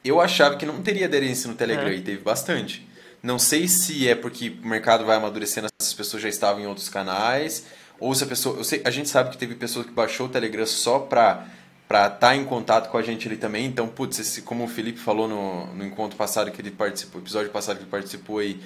Eu 0.04 0.20
achava 0.20 0.56
que 0.56 0.66
não 0.66 0.82
teria 0.82 1.06
aderência 1.06 1.48
no 1.48 1.56
Telegram 1.56 1.90
é. 1.90 1.96
e 1.96 2.02
teve 2.02 2.22
bastante. 2.22 2.88
Não 3.22 3.38
sei 3.38 3.68
se 3.68 4.08
é 4.08 4.16
porque 4.16 4.56
o 4.64 4.68
mercado 4.68 5.06
vai 5.06 5.18
amadurecendo, 5.18 5.68
essas 5.80 5.94
pessoas 5.94 6.24
já 6.24 6.30
estavam 6.30 6.62
em 6.62 6.68
outros 6.68 6.90
canais, 6.90 7.66
ou 8.00 8.14
se 8.16 8.24
a 8.24 8.28
pessoa. 8.28 8.64
Sei, 8.64 8.82
a 8.84 8.90
gente 8.90 9.10
sabe 9.10 9.30
que 9.30 9.38
teve 9.38 9.56
pessoas 9.56 9.86
que 9.86 9.92
baixou 9.92 10.28
o 10.28 10.30
Telegram 10.30 10.66
só 10.66 11.00
para 11.00 11.46
para 11.88 12.08
estar 12.08 12.18
tá 12.20 12.36
em 12.36 12.44
contato 12.44 12.90
com 12.90 12.98
a 12.98 13.02
gente 13.02 13.28
ali 13.30 13.38
também. 13.38 13.66
Então, 13.66 13.88
putz, 13.88 14.20
esse, 14.20 14.42
como 14.42 14.66
o 14.66 14.68
Felipe 14.68 15.00
falou 15.00 15.26
no, 15.26 15.68
no 15.74 15.86
encontro 15.86 16.18
passado 16.18 16.52
que 16.52 16.62
ele 16.62 16.70
participou, 16.70 17.22
episódio 17.22 17.50
passado 17.50 17.78
que 17.78 17.84
ele 17.84 17.90
participou 17.90 18.40
aí, 18.40 18.60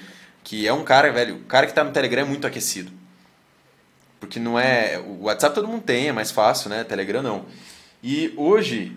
que 0.44 0.68
é 0.68 0.74
um 0.74 0.84
cara, 0.84 1.12
velho, 1.12 1.36
o 1.36 1.44
cara 1.44 1.68
que 1.68 1.72
está 1.72 1.84
no 1.84 1.92
Telegram 1.92 2.24
é 2.24 2.26
muito 2.26 2.48
aquecido. 2.48 2.92
Porque 4.22 4.40
não 4.40 4.58
é. 4.58 5.00
O 5.00 5.24
WhatsApp 5.24 5.54
todo 5.54 5.68
mundo 5.68 5.82
tem, 5.82 6.08
é 6.08 6.12
mais 6.14 6.32
fácil, 6.32 6.70
né? 6.70 6.86
Telegram 6.86 7.22
não. 7.22 7.44
E 8.02 8.34
hoje, 8.38 8.96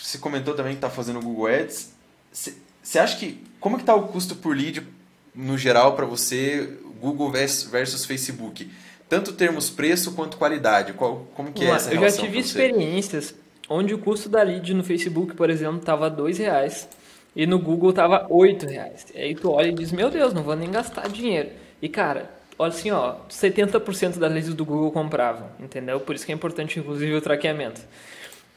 você 0.00 0.16
comentou 0.16 0.54
também 0.54 0.72
que 0.72 0.78
está 0.78 0.88
fazendo 0.88 1.18
o 1.18 1.22
Google 1.22 1.48
Ads. 1.48 1.92
Você 2.32 2.98
acha 2.98 3.18
que. 3.18 3.44
Como 3.60 3.76
que 3.76 3.82
está 3.82 3.94
o 3.94 4.08
custo 4.08 4.36
por 4.36 4.56
lead 4.56 4.86
no 5.34 5.58
geral 5.58 5.94
para 5.94 6.06
você, 6.06 6.78
Google 7.00 7.30
versus 7.30 8.04
Facebook? 8.04 8.70
Tanto 9.08 9.32
termos 9.32 9.68
preço 9.68 10.12
quanto 10.12 10.36
qualidade. 10.36 10.94
Qual, 10.94 11.26
como 11.34 11.52
que 11.52 11.64
é 11.64 11.68
essa 11.68 11.90
relação? 11.90 12.04
Eu 12.04 12.10
já 12.10 12.16
tive 12.16 12.38
experiências 12.38 13.34
onde 13.68 13.94
o 13.94 13.98
custo 13.98 14.28
da 14.28 14.42
lead 14.42 14.72
no 14.74 14.84
Facebook, 14.84 15.34
por 15.34 15.50
exemplo, 15.50 15.78
estava 15.78 16.08
R$ 16.08 16.32
reais 16.32 16.88
e 17.34 17.46
no 17.46 17.58
Google 17.58 17.90
estava 17.90 18.26
R$ 18.30 18.58
reais. 18.66 19.06
E 19.14 19.18
aí 19.18 19.34
tu 19.34 19.50
olha 19.50 19.68
e 19.68 19.72
diz, 19.72 19.92
meu 19.92 20.10
Deus, 20.10 20.32
não 20.32 20.42
vou 20.42 20.56
nem 20.56 20.70
gastar 20.70 21.08
dinheiro. 21.08 21.50
E 21.80 21.88
cara, 21.88 22.30
olha 22.58 22.68
assim, 22.68 22.90
ó, 22.90 23.16
70% 23.28 24.18
das 24.18 24.32
leads 24.32 24.54
do 24.54 24.64
Google 24.64 24.90
compravam, 24.90 25.48
entendeu? 25.60 26.00
Por 26.00 26.14
isso 26.14 26.26
que 26.26 26.32
é 26.32 26.34
importante, 26.34 26.78
inclusive, 26.78 27.14
o 27.14 27.20
traqueamento. 27.20 27.80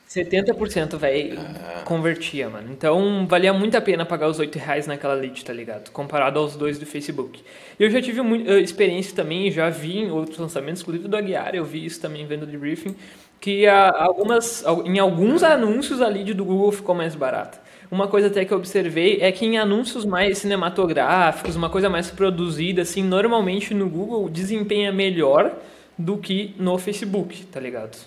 70%, 0.08 0.98
velho, 0.98 1.40
ah. 1.40 1.82
convertia, 1.84 2.50
mano. 2.50 2.72
Então, 2.72 3.28
valia 3.28 3.52
muito 3.52 3.76
a 3.76 3.82
pena 3.82 4.06
pagar 4.06 4.30
os 4.30 4.40
8 4.40 4.58
reais 4.58 4.88
naquela 4.88 5.14
lead, 5.14 5.44
tá 5.44 5.52
ligado? 5.52 5.92
Comparado 5.92 6.40
aos 6.40 6.56
dois 6.56 6.80
do 6.80 6.86
Facebook. 6.86 7.44
Eu 7.78 7.90
já 7.90 8.02
tive 8.02 8.22
muita 8.22 8.52
eh, 8.52 8.62
experiência 8.62 9.16
também, 9.16 9.52
já 9.52 9.70
vi 9.70 9.98
em 9.98 10.12
outros 10.12 10.38
lançamentos, 10.38 10.82
inclusive 10.82 11.08
do 11.08 11.18
Aguiar, 11.18 11.54
eu 11.56 11.66
vi 11.66 11.86
isso 11.86 12.00
também 12.00 12.26
vendo 12.26 12.46
de 12.46 12.58
briefing, 12.58 12.96
que 13.42 13.68
algumas, 13.68 14.64
em 14.86 15.00
alguns 15.00 15.44
anúncios 15.44 16.02
a 16.02 16.08
lead 16.08 16.34
do 16.34 16.46
Google 16.46 16.72
ficou 16.72 16.96
mais 16.96 17.14
barata. 17.14 17.65
Uma 17.96 18.10
coisa 18.10 18.28
até 18.28 18.44
que 18.44 18.52
eu 18.52 18.58
observei 18.58 19.22
é 19.22 19.32
que 19.32 19.46
em 19.46 19.58
anúncios 19.58 20.04
mais 20.04 20.40
cinematográficos, 20.40 21.56
uma 21.56 21.70
coisa 21.70 21.90
mais 21.90 22.12
produzida, 22.12 22.82
assim, 22.82 23.02
normalmente 23.02 23.74
no 23.74 23.90
Google 23.90 24.28
desempenha 24.28 24.92
melhor 24.92 25.58
do 25.98 26.18
que 26.18 26.54
no 26.60 26.78
Facebook, 26.78 27.46
tá 27.46 27.58
ligado? 27.58 27.98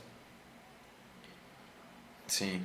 Sim. 2.27 2.61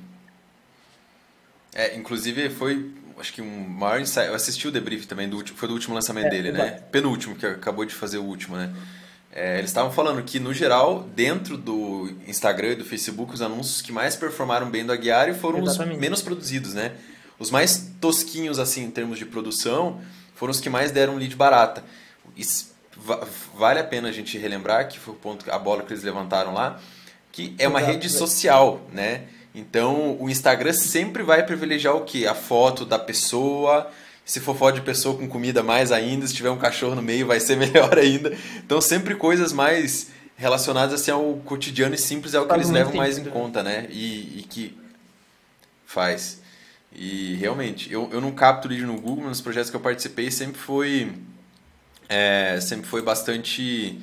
É, 1.74 1.96
inclusive 1.96 2.50
foi, 2.50 2.90
acho 3.18 3.32
que 3.32 3.40
um 3.40 3.68
maior 3.70 4.02
insight. 4.02 4.28
Eu 4.28 4.34
assisti 4.34 4.68
o 4.68 4.70
debrief 4.70 5.06
também, 5.06 5.26
do 5.26 5.38
último, 5.38 5.56
foi 5.56 5.66
do 5.66 5.72
último 5.72 5.94
lançamento 5.94 6.26
é, 6.26 6.30
dele, 6.30 6.52
né? 6.52 6.58
exato. 6.58 6.80
né? 6.82 6.86
Penúltimo, 6.92 7.36
que 7.36 7.46
acabou 7.46 7.86
de 7.86 7.94
fazer 7.94 8.18
o 8.18 8.24
último, 8.24 8.54
né? 8.54 8.70
É, 9.32 9.56
eles 9.56 9.70
estavam 9.70 9.90
falando 9.90 10.22
que, 10.22 10.38
no 10.38 10.52
geral, 10.52 11.08
dentro 11.16 11.56
do 11.56 12.14
Instagram 12.28 12.72
e 12.72 12.74
do 12.76 12.84
Facebook, 12.84 13.32
os 13.32 13.40
anúncios 13.40 13.80
que 13.80 13.92
mais 13.92 14.14
performaram 14.14 14.68
bem 14.68 14.84
do 14.84 14.92
Aguiar 14.92 15.34
foram 15.34 15.60
Exatamente. 15.62 15.94
os 15.94 16.00
menos 16.00 16.20
produzidos, 16.20 16.74
né? 16.74 16.92
Os 17.44 17.50
mais 17.50 17.90
tosquinhos, 18.00 18.58
assim, 18.58 18.84
em 18.84 18.90
termos 18.90 19.18
de 19.18 19.26
produção, 19.26 20.00
foram 20.34 20.50
os 20.50 20.60
que 20.60 20.70
mais 20.70 20.90
deram 20.90 21.16
lead 21.16 21.36
barata. 21.36 21.84
Isso, 22.36 22.72
vale 23.54 23.78
a 23.78 23.84
pena 23.84 24.08
a 24.08 24.12
gente 24.12 24.38
relembrar, 24.38 24.88
que 24.88 24.98
foi 24.98 25.12
o 25.14 25.16
ponto, 25.16 25.50
a 25.50 25.58
bola 25.58 25.82
que 25.82 25.92
eles 25.92 26.02
levantaram 26.02 26.54
lá, 26.54 26.80
que 27.30 27.54
é 27.58 27.68
uma 27.68 27.80
Exato, 27.80 27.92
rede 27.92 28.08
social, 28.08 28.80
né? 28.92 29.24
Então, 29.54 30.16
o 30.18 30.30
Instagram 30.30 30.72
sempre 30.72 31.22
vai 31.22 31.44
privilegiar 31.44 31.94
o 31.94 32.00
quê? 32.00 32.26
A 32.26 32.34
foto 32.34 32.84
da 32.84 32.98
pessoa, 32.98 33.90
se 34.24 34.40
for 34.40 34.56
foto 34.56 34.76
de 34.76 34.80
pessoa 34.80 35.16
com 35.16 35.28
comida, 35.28 35.62
mais 35.62 35.92
ainda. 35.92 36.26
Se 36.26 36.34
tiver 36.34 36.50
um 36.50 36.58
cachorro 36.58 36.94
no 36.94 37.02
meio, 37.02 37.26
vai 37.26 37.38
ser 37.40 37.56
melhor 37.58 37.98
ainda. 37.98 38.36
Então, 38.56 38.80
sempre 38.80 39.14
coisas 39.14 39.52
mais 39.52 40.08
relacionadas 40.36 41.00
assim 41.00 41.10
ao 41.10 41.34
cotidiano 41.44 41.94
e 41.94 41.98
simples 41.98 42.34
é 42.34 42.40
o 42.40 42.46
que 42.46 42.54
eles 42.54 42.70
levam 42.70 42.94
mais 42.94 43.18
em 43.18 43.24
conta, 43.24 43.62
né? 43.62 43.86
E, 43.90 44.40
e, 44.40 44.46
que 44.48 44.76
faz. 45.86 46.42
E 46.94 47.34
realmente, 47.34 47.92
eu, 47.92 48.08
eu 48.12 48.20
não 48.20 48.32
capto 48.32 48.68
lead 48.68 48.84
no 48.84 49.00
Google, 49.00 49.24
nos 49.24 49.40
projetos 49.40 49.70
que 49.70 49.76
eu 49.76 49.80
participei 49.80 50.30
sempre 50.30 50.60
foi 50.60 51.12
é, 52.08 52.58
sempre 52.60 52.86
foi 52.86 53.02
bastante 53.02 54.00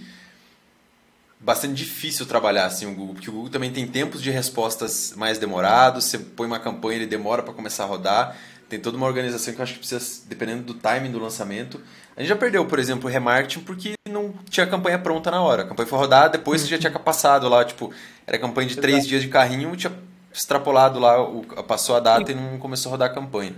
bastante 1.39 1.73
difícil 1.73 2.25
trabalhar 2.25 2.65
assim 2.65 2.85
o 2.85 2.93
Google, 2.93 3.15
porque 3.15 3.29
o 3.29 3.33
Google 3.33 3.49
também 3.49 3.71
tem 3.71 3.87
tempos 3.87 4.21
de 4.21 4.29
respostas 4.29 5.13
mais 5.15 5.39
demorados, 5.39 6.05
você 6.05 6.19
põe 6.19 6.45
uma 6.45 6.59
campanha, 6.59 6.97
ele 6.97 7.07
demora 7.07 7.41
para 7.41 7.53
começar 7.53 7.83
a 7.83 7.87
rodar 7.87 8.37
tem 8.71 8.79
toda 8.79 8.95
uma 8.95 9.05
organização 9.05 9.53
que 9.53 9.59
eu 9.59 9.63
acho 9.63 9.73
que 9.73 9.79
precisa, 9.79 10.23
dependendo 10.27 10.63
do 10.63 10.73
timing 10.73 11.11
do 11.11 11.19
lançamento. 11.19 11.81
A 12.15 12.21
gente 12.21 12.29
já 12.29 12.37
perdeu, 12.37 12.65
por 12.65 12.79
exemplo, 12.79 13.09
o 13.09 13.11
remarketing 13.11 13.59
porque 13.65 13.95
não 14.07 14.33
tinha 14.49 14.65
campanha 14.65 14.97
pronta 14.97 15.29
na 15.29 15.41
hora. 15.41 15.63
A 15.63 15.67
campanha 15.67 15.87
foi 15.87 15.99
rodada, 15.99 16.29
depois 16.29 16.61
você 16.61 16.67
já 16.67 16.77
tinha 16.77 16.91
passado 16.91 17.49
lá, 17.49 17.65
tipo, 17.65 17.93
era 18.25 18.39
campanha 18.39 18.69
de 18.69 18.77
três 18.77 19.05
dias 19.05 19.21
de 19.21 19.27
carrinho, 19.27 19.75
tinha 19.75 19.91
extrapolado 20.33 20.99
lá, 20.99 21.21
o, 21.21 21.41
passou 21.63 21.95
a 21.95 21.99
data 21.99 22.31
e 22.31 22.35
não 22.35 22.57
começou 22.57 22.89
a 22.89 22.91
rodar 22.91 23.11
a 23.11 23.13
campanha. 23.13 23.53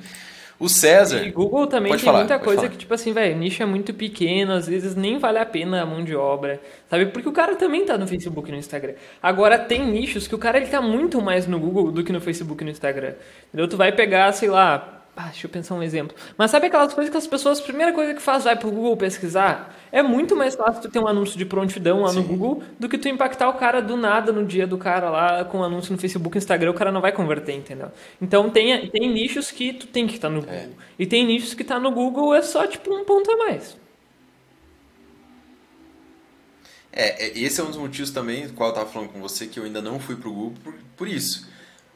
O 0.60 0.70
César. 0.70 1.26
E 1.26 1.32
Google 1.32 1.68
também 1.68 1.92
tem 1.92 2.00
falar, 2.00 2.20
muita 2.20 2.40
coisa 2.40 2.62
falar. 2.62 2.72
que, 2.72 2.78
tipo 2.78 2.94
assim, 2.94 3.12
velho, 3.12 3.38
nicho 3.38 3.62
é 3.62 3.66
muito 3.66 3.94
pequeno, 3.94 4.54
às 4.54 4.68
vezes 4.68 4.96
nem 4.96 5.18
vale 5.18 5.40
a 5.40 5.46
pena 5.46 5.82
a 5.82 5.86
mão 5.86 6.04
de 6.04 6.16
obra, 6.16 6.62
sabe? 6.90 7.08
Porque 7.08 7.28
o 7.28 7.34
cara 7.34 7.56
também 7.56 7.86
tá 7.86 7.98
no 7.98 8.08
Facebook 8.08 8.48
e 8.48 8.52
no 8.52 8.58
Instagram. 8.58 8.94
Agora, 9.22 9.58
tem 9.60 9.86
nichos 9.86 10.28
que 10.28 10.36
o 10.36 10.38
cara 10.38 10.58
ele 10.58 10.68
tá 10.68 10.82
muito 10.82 11.22
mais 11.22 11.48
no 11.48 11.60
Google 11.60 11.92
do 11.92 12.04
que 12.04 12.14
no 12.14 12.22
Facebook 12.22 12.64
e 12.64 12.66
no 12.66 12.72
Instagram. 12.72 13.14
Entendeu? 13.48 13.68
Tu 13.68 13.76
vai 13.76 13.92
pegar, 13.92 14.32
sei 14.32 14.50
lá, 14.50 15.03
ah, 15.16 15.28
deixa 15.28 15.46
eu 15.46 15.50
pensar 15.50 15.76
um 15.76 15.84
exemplo. 15.84 16.16
Mas 16.36 16.50
sabe 16.50 16.68
aquelas 16.68 16.92
coisas 16.92 17.12
que 17.12 17.18
as 17.18 17.28
pessoas, 17.28 17.60
a 17.60 17.64
primeira 17.64 17.94
coisa 17.94 18.16
que 18.16 18.22
faz 18.22 18.46
vai 18.46 18.56
pro 18.56 18.72
Google 18.72 18.98
pesquisar? 18.98 19.78
É 19.92 20.02
muito 20.02 20.36
mais 20.36 20.56
fácil 20.56 20.82
tu 20.82 20.90
ter 20.90 20.98
um 20.98 21.08
anúncio 21.08 21.38
de 21.38 21.46
prontidão 21.46 22.02
lá 22.02 22.10
Sim. 22.10 22.22
no 22.22 22.24
Google 22.24 22.64
do 22.80 22.90
que 22.90 22.98
tu 22.98 23.08
impactar 23.08 23.48
o 23.48 23.54
cara 23.54 23.80
do 23.80 23.96
nada 23.96 24.32
no 24.32 24.44
dia 24.44 24.66
do 24.66 24.76
cara 24.76 25.12
lá 25.12 25.46
com 25.46 25.60
um 25.60 25.64
anúncio 25.64 25.92
no 25.92 26.00
Facebook, 26.00 26.36
Instagram, 26.36 26.72
o 26.72 26.74
cara 26.74 26.92
não 26.92 27.00
vai 27.00 27.12
converter, 27.12 27.54
entendeu? 27.54 27.92
Então 28.20 28.50
tem, 28.50 28.90
tem 28.90 29.14
nichos 29.14 29.52
que 29.52 29.74
tu 29.74 29.86
tem 29.86 30.08
que 30.08 30.16
estar 30.16 30.30
tá 30.30 30.34
no 30.34 30.42
Google. 30.42 30.56
É. 30.56 30.70
E 30.98 31.06
tem 31.06 31.28
nichos 31.28 31.54
que 31.54 31.64
tá 31.64 31.80
no 31.80 31.92
Google 31.92 32.34
é 32.34 32.42
só 32.42 32.66
tipo 32.66 32.92
um 32.92 33.06
ponto 33.06 33.30
a 33.32 33.38
mais. 33.38 33.78
É, 36.92 37.28
é 37.28 37.38
esse 37.38 37.62
é 37.62 37.64
um 37.64 37.68
dos 37.68 37.78
motivos 37.78 38.10
também, 38.10 38.48
do 38.48 38.54
qual 38.54 38.70
eu 38.70 38.76
tava 38.76 38.90
falando 38.90 39.10
com 39.10 39.22
você, 39.22 39.46
que 39.46 39.60
eu 39.60 39.64
ainda 39.64 39.82
não 39.82 40.00
fui 40.00 40.16
pro 40.16 40.32
Google 40.32 40.54
por, 40.64 40.74
por 40.98 41.08
isso 41.08 41.53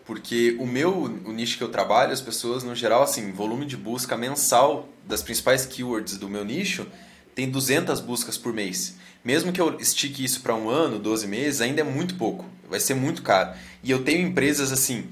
porque 0.08 0.56
o 0.58 0.66
meu, 0.66 1.04
o 1.04 1.34
nicho 1.34 1.58
que 1.58 1.64
eu 1.64 1.68
trabalho, 1.68 2.14
as 2.14 2.22
pessoas, 2.22 2.64
no 2.64 2.74
geral, 2.74 3.04
assim, 3.04 3.34
volume 3.34 3.66
de 3.66 3.76
busca 3.76 4.16
mensal 4.16 4.88
das 5.06 5.22
principais 5.22 5.66
keywords 5.66 6.18
do 6.18 6.30
meu 6.30 6.46
nicho 6.46 6.88
tem 7.36 7.52
200 7.52 8.00
buscas 8.00 8.38
por 8.38 8.54
mês. 8.54 8.96
Mesmo 9.24 9.52
que 9.52 9.60
eu 9.60 9.78
estique 9.80 10.24
isso 10.24 10.42
para 10.42 10.56
um 10.56 10.70
ano, 10.70 10.98
12 10.98 11.28
meses, 11.28 11.60
ainda 11.60 11.82
é 11.82 11.84
muito 11.84 12.16
pouco. 12.16 12.46
Vai 12.70 12.80
ser 12.80 12.94
muito 12.94 13.22
caro. 13.22 13.54
E 13.84 13.92
eu 13.92 14.04
tenho 14.04 14.26
empresas, 14.26 14.72
assim, 14.72 15.08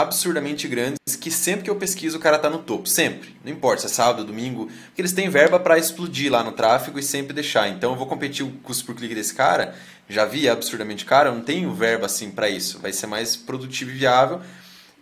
absurdamente 0.00 0.66
grandes 0.68 1.16
que 1.20 1.30
sempre 1.30 1.64
que 1.64 1.70
eu 1.70 1.76
pesquiso 1.76 2.18
o 2.18 2.20
cara 2.20 2.38
tá 2.38 2.48
no 2.48 2.58
topo, 2.58 2.88
sempre. 2.88 3.36
Não 3.44 3.52
importa 3.52 3.82
se 3.82 3.86
é 3.86 3.88
sábado, 3.90 4.24
domingo, 4.24 4.66
porque 4.86 5.00
eles 5.00 5.12
têm 5.12 5.28
verba 5.28 5.58
para 5.58 5.78
explodir 5.78 6.30
lá 6.30 6.42
no 6.42 6.52
tráfego 6.52 6.98
e 6.98 7.02
sempre 7.02 7.32
deixar. 7.32 7.68
Então 7.68 7.92
eu 7.92 7.96
vou 7.96 8.06
competir 8.06 8.44
o 8.44 8.50
custo 8.62 8.84
por 8.84 8.94
clique 8.94 9.14
desse 9.14 9.34
cara, 9.34 9.74
já 10.08 10.24
vi 10.24 10.46
é 10.46 10.50
absurdamente 10.50 11.04
caro, 11.04 11.30
eu 11.30 11.34
não 11.34 11.42
tenho 11.42 11.72
verba 11.74 12.06
assim 12.06 12.30
para 12.30 12.48
isso. 12.48 12.78
Vai 12.78 12.92
ser 12.92 13.06
mais 13.06 13.36
produtivo 13.36 13.90
e 13.90 13.94
viável. 13.94 14.40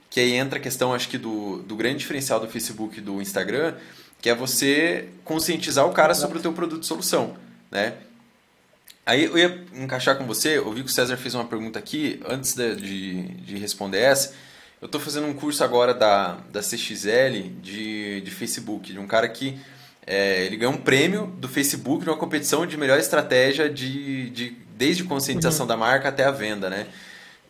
Que 0.08 0.20
aí 0.20 0.32
entra 0.32 0.58
a 0.58 0.62
questão, 0.62 0.94
acho 0.94 1.08
que 1.08 1.18
do, 1.18 1.58
do 1.62 1.74
grande 1.74 1.98
diferencial 1.98 2.38
do 2.38 2.46
Facebook 2.48 2.98
e 2.98 3.00
do 3.00 3.20
Instagram, 3.20 3.74
que 4.22 4.30
é 4.30 4.34
você 4.34 5.08
conscientizar 5.24 5.86
o 5.86 5.92
cara 5.92 6.14
sobre 6.14 6.38
o 6.38 6.40
teu 6.40 6.52
produto 6.52 6.84
e 6.84 6.86
solução, 6.86 7.36
né? 7.70 7.94
Aí 9.04 9.24
eu 9.24 9.36
ia 9.36 9.64
encaixar 9.74 10.16
com 10.16 10.24
você, 10.24 10.56
eu 10.56 10.72
vi 10.72 10.82
que 10.82 10.88
o 10.88 10.92
César 10.92 11.16
fez 11.16 11.34
uma 11.34 11.44
pergunta 11.44 11.78
aqui, 11.78 12.20
antes 12.26 12.54
de, 12.54 12.76
de, 12.76 13.22
de 13.22 13.58
responder 13.58 13.98
essa, 13.98 14.32
eu 14.84 14.86
estou 14.86 15.00
fazendo 15.00 15.26
um 15.26 15.32
curso 15.32 15.64
agora 15.64 15.94
da, 15.94 16.36
da 16.52 16.60
CXL 16.60 17.48
de, 17.62 18.20
de 18.20 18.30
Facebook, 18.30 18.92
de 18.92 18.98
um 18.98 19.06
cara 19.06 19.26
que 19.26 19.58
é, 20.06 20.44
ele 20.44 20.58
ganhou 20.58 20.74
um 20.74 20.76
prêmio 20.76 21.26
do 21.38 21.48
Facebook 21.48 22.04
numa 22.04 22.18
competição 22.18 22.66
de 22.66 22.76
melhor 22.76 22.98
estratégia 22.98 23.70
de, 23.70 24.28
de 24.28 24.50
desde 24.76 25.02
conscientização 25.02 25.62
uhum. 25.62 25.68
da 25.68 25.76
marca 25.78 26.10
até 26.10 26.24
a 26.24 26.30
venda, 26.30 26.68
né? 26.68 26.86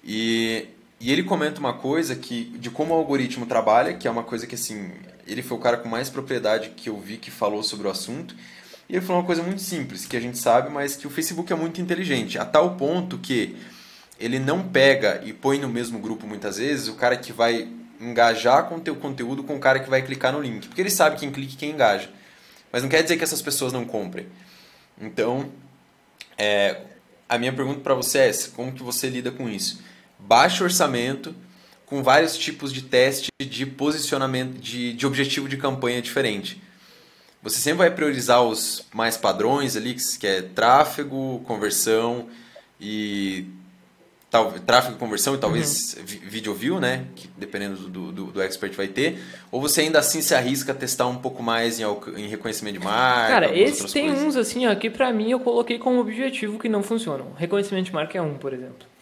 E, 0.05 0.68
e 1.01 1.11
ele 1.11 1.25
comenta 1.25 1.59
uma 1.59 1.73
coisa 1.73 2.14
que 2.14 2.44
de 2.57 2.70
como 2.70 2.94
o 2.94 2.97
algoritmo 2.97 3.47
trabalha, 3.47 3.94
que 3.94 4.07
é 4.07 4.11
uma 4.12 4.23
coisa 4.23 4.47
que 4.47 4.55
assim, 4.55 4.92
ele 5.27 5.42
foi 5.42 5.59
o 5.59 5.61
cara 5.61 5.77
com 5.77 5.88
mais 5.88 6.09
propriedade 6.09 6.70
que 6.77 6.88
eu 6.88 7.01
vi 7.01 7.16
que 7.16 7.33
falou 7.33 7.64
sobre 7.64 7.88
o 7.88 7.90
assunto. 7.90 8.37
E 8.88 8.94
ele 8.94 9.05
falou 9.05 9.23
uma 9.23 9.27
coisa 9.27 9.42
muito 9.42 9.61
simples, 9.61 10.07
que 10.07 10.16
a 10.16 10.20
gente 10.20 10.38
sabe, 10.38 10.70
mas 10.70 10.94
que 10.94 11.09
o 11.09 11.11
Facebook 11.11 11.53
é 11.53 11.57
muito 11.57 11.81
inteligente, 11.81 12.38
a 12.38 12.44
tal 12.44 12.77
ponto 12.77 13.18
que 13.18 13.57
ele 14.25 14.39
não 14.39 14.67
pega 14.67 15.21
e 15.25 15.33
põe 15.33 15.59
no 15.59 15.69
mesmo 15.69 15.99
grupo 15.99 16.27
muitas 16.27 16.57
vezes 16.57 16.89
o 16.89 16.95
cara 16.95 17.17
que 17.17 17.33
vai 17.33 17.69
engajar 18.01 18.65
com 18.65 18.77
o 18.77 18.81
teu 18.81 18.97
conteúdo 18.97 19.45
com 19.45 19.57
o 19.57 19.61
cara 19.61 19.81
que 19.81 19.91
vai 19.91 20.03
clicar 20.03 20.33
no 20.33 20.41
link. 20.41 20.67
Porque 20.67 20.81
ele 20.81 20.91
sabe 20.91 21.19
quem 21.19 21.31
clica 21.31 21.53
e 21.53 21.57
quem 21.57 21.71
engaja. 21.71 22.09
Mas 22.73 22.83
não 22.83 22.89
quer 22.89 23.03
dizer 23.03 23.17
que 23.17 23.25
essas 23.25 23.43
pessoas 23.43 23.73
não 23.73 23.85
comprem. 23.85 24.27
Então, 25.01 25.51
é, 26.37 26.81
a 27.29 27.39
minha 27.39 27.53
pergunta 27.53 27.81
para 27.81 27.95
você 27.95 28.19
é 28.19 28.29
essa, 28.29 28.51
como 28.51 28.73
que 28.73 28.83
você 28.83 29.09
lida 29.09 29.31
com 29.31 29.49
isso? 29.49 29.83
Baixo 30.19 30.65
orçamento, 30.65 31.35
com 31.87 32.03
vários 32.03 32.37
tipos 32.37 32.73
de 32.73 32.83
teste 32.83 33.29
de 33.39 33.67
posicionamento, 33.67 34.59
de, 34.59 34.93
de 34.95 35.07
objetivo 35.07 35.49
de 35.49 35.57
campanha 35.57 36.01
diferente. 36.01 36.63
Você 37.43 37.59
sempre 37.59 37.79
vai 37.79 37.91
priorizar 37.91 38.43
os 38.43 38.87
mais 38.93 39.17
padrões 39.19 39.77
ali, 39.77 39.95
que 39.95 40.27
é 40.27 40.41
tráfego, 40.41 41.43
conversão 41.47 42.29
e 42.81 43.47
tal, 44.35 44.51
tráfego, 44.66 44.99
conversão 44.99 45.37
e 45.37 45.38
talvez 45.38 45.94
uhum. 45.94 46.05
video 46.05 46.53
view, 46.53 46.81
né? 46.81 47.05
Que 47.14 47.29
dependendo 47.38 47.77
do, 47.88 48.11
do, 48.11 48.25
do, 48.33 48.42
expert 48.42 48.75
vai 48.75 48.88
ter. 48.88 49.20
Ou 49.53 49.61
você 49.61 49.83
ainda 49.83 50.01
assim 50.01 50.20
se 50.20 50.35
arrisca 50.35 50.73
a 50.73 50.75
testar 50.75 51.07
um 51.07 51.14
pouco 51.14 51.40
mais 51.40 51.79
em, 51.79 51.85
em 52.16 52.27
reconhecimento 52.27 52.81
de 52.81 52.85
marca? 52.85 53.33
Cara, 53.33 53.57
esse 53.57 53.87
tem 53.92 54.09
coisas. 54.09 54.25
uns 54.25 54.37
assim, 54.37 54.66
ó, 54.66 54.75
que 54.75 54.90
pra 54.90 55.12
mim 55.12 55.31
eu 55.31 55.38
coloquei 55.38 55.79
como 55.79 56.01
objetivo 56.01 56.59
que 56.59 56.68
não 56.68 56.83
funcionam. 56.83 57.33
Reconhecimento 57.37 57.87
de 57.87 57.92
marca 57.92 58.18
é 58.18 58.20
um, 58.20 58.35
por 58.35 58.53
exemplo. 58.53 58.93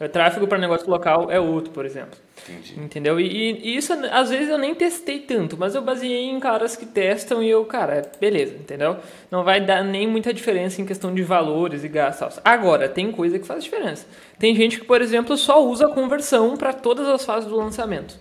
É, 0.00 0.08
tráfego 0.08 0.46
para 0.46 0.56
negócio 0.56 0.88
local 0.88 1.30
é 1.30 1.38
outro, 1.38 1.70
por 1.72 1.84
exemplo. 1.84 2.18
Entendi. 2.48 2.80
Entendeu? 2.80 3.20
E, 3.20 3.52
e, 3.52 3.76
isso, 3.76 3.92
às 4.10 4.30
vezes, 4.30 4.48
eu 4.48 4.56
nem 4.56 4.74
testei 4.74 5.18
tanto, 5.18 5.58
mas 5.58 5.74
eu 5.74 5.82
baseei 5.82 6.24
em 6.30 6.40
caras 6.40 6.74
que 6.74 6.86
testam 6.86 7.42
e 7.42 7.50
eu, 7.50 7.62
cara, 7.66 8.10
beleza, 8.18 8.54
entendeu? 8.54 8.96
Não 9.30 9.44
vai 9.44 9.60
dar 9.60 9.84
nem 9.84 10.06
muita 10.06 10.32
diferença 10.32 10.80
em 10.80 10.86
questão 10.86 11.14
de 11.14 11.22
valores 11.22 11.84
e 11.84 11.88
gastos. 11.88 12.40
Agora, 12.42 12.88
tem 12.88 13.12
coisa 13.12 13.38
que 13.38 13.46
faz 13.46 13.62
diferença. 13.62 14.06
Tem 14.38 14.54
gente 14.56 14.80
que, 14.80 14.86
por 14.86 15.02
exemplo, 15.02 15.36
só 15.36 15.62
usa 15.62 15.86
conversão 15.86 16.56
para 16.56 16.72
todas 16.72 17.06
as 17.06 17.22
fases 17.22 17.50
do 17.50 17.56
lançamento. 17.56 18.18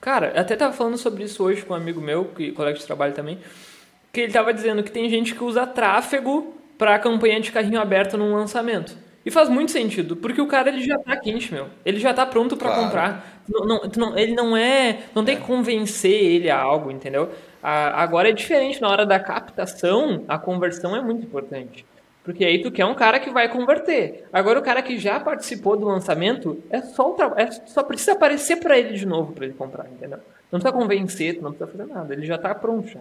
Cara, 0.00 0.32
até 0.34 0.56
tava 0.56 0.72
falando 0.72 0.96
sobre 0.96 1.24
isso 1.24 1.44
hoje 1.44 1.62
com 1.62 1.74
um 1.74 1.76
amigo 1.76 2.00
meu, 2.00 2.24
que 2.24 2.52
colega 2.52 2.78
de 2.78 2.86
trabalho 2.86 3.12
também, 3.12 3.38
que 4.10 4.22
ele 4.22 4.32
tava 4.32 4.54
dizendo 4.54 4.82
que 4.82 4.90
tem 4.90 5.10
gente 5.10 5.34
que 5.34 5.44
usa 5.44 5.66
tráfego 5.66 6.54
para 6.78 6.98
campanha 6.98 7.38
de 7.38 7.52
carrinho 7.52 7.80
aberto 7.80 8.16
num 8.16 8.34
lançamento. 8.34 8.96
E 9.28 9.30
faz 9.30 9.50
muito 9.50 9.72
sentido, 9.72 10.16
porque 10.16 10.40
o 10.40 10.46
cara 10.46 10.70
ele 10.70 10.80
já 10.80 10.98
tá 10.98 11.14
quente, 11.14 11.52
meu. 11.52 11.66
Ele 11.84 11.98
já 11.98 12.14
tá 12.14 12.24
pronto 12.24 12.56
para 12.56 12.68
claro. 12.68 12.82
comprar. 12.82 13.42
Não, 13.46 13.66
não, 13.66 13.80
não, 13.94 14.18
ele 14.18 14.34
não 14.34 14.56
é. 14.56 15.00
Não 15.14 15.22
tem 15.22 15.36
que 15.36 15.42
convencer 15.42 16.10
ele 16.10 16.48
a 16.48 16.58
algo, 16.58 16.90
entendeu? 16.90 17.28
A, 17.62 18.02
agora 18.02 18.30
é 18.30 18.32
diferente, 18.32 18.80
na 18.80 18.88
hora 18.88 19.04
da 19.04 19.20
captação, 19.20 20.24
a 20.26 20.38
conversão 20.38 20.96
é 20.96 21.02
muito 21.02 21.26
importante. 21.26 21.84
Porque 22.24 22.42
aí 22.42 22.62
tu 22.62 22.72
quer 22.72 22.86
um 22.86 22.94
cara 22.94 23.20
que 23.20 23.28
vai 23.28 23.50
converter. 23.50 24.26
Agora 24.32 24.60
o 24.60 24.62
cara 24.62 24.80
que 24.80 24.98
já 24.98 25.20
participou 25.20 25.76
do 25.76 25.84
lançamento, 25.84 26.62
é 26.70 26.80
só, 26.80 27.14
o 27.14 27.16
é, 27.36 27.50
só 27.50 27.82
precisa 27.82 28.12
aparecer 28.12 28.56
para 28.56 28.78
ele 28.78 28.94
de 28.94 29.04
novo 29.04 29.34
para 29.34 29.44
ele 29.44 29.52
comprar, 29.52 29.90
entendeu? 29.90 30.20
Não 30.50 30.58
precisa 30.58 30.72
convencer, 30.72 31.38
não 31.42 31.52
precisa 31.52 31.70
fazer 31.70 31.92
nada, 31.92 32.14
ele 32.14 32.24
já 32.24 32.38
tá 32.38 32.54
pronto 32.54 32.88
já. 32.88 33.00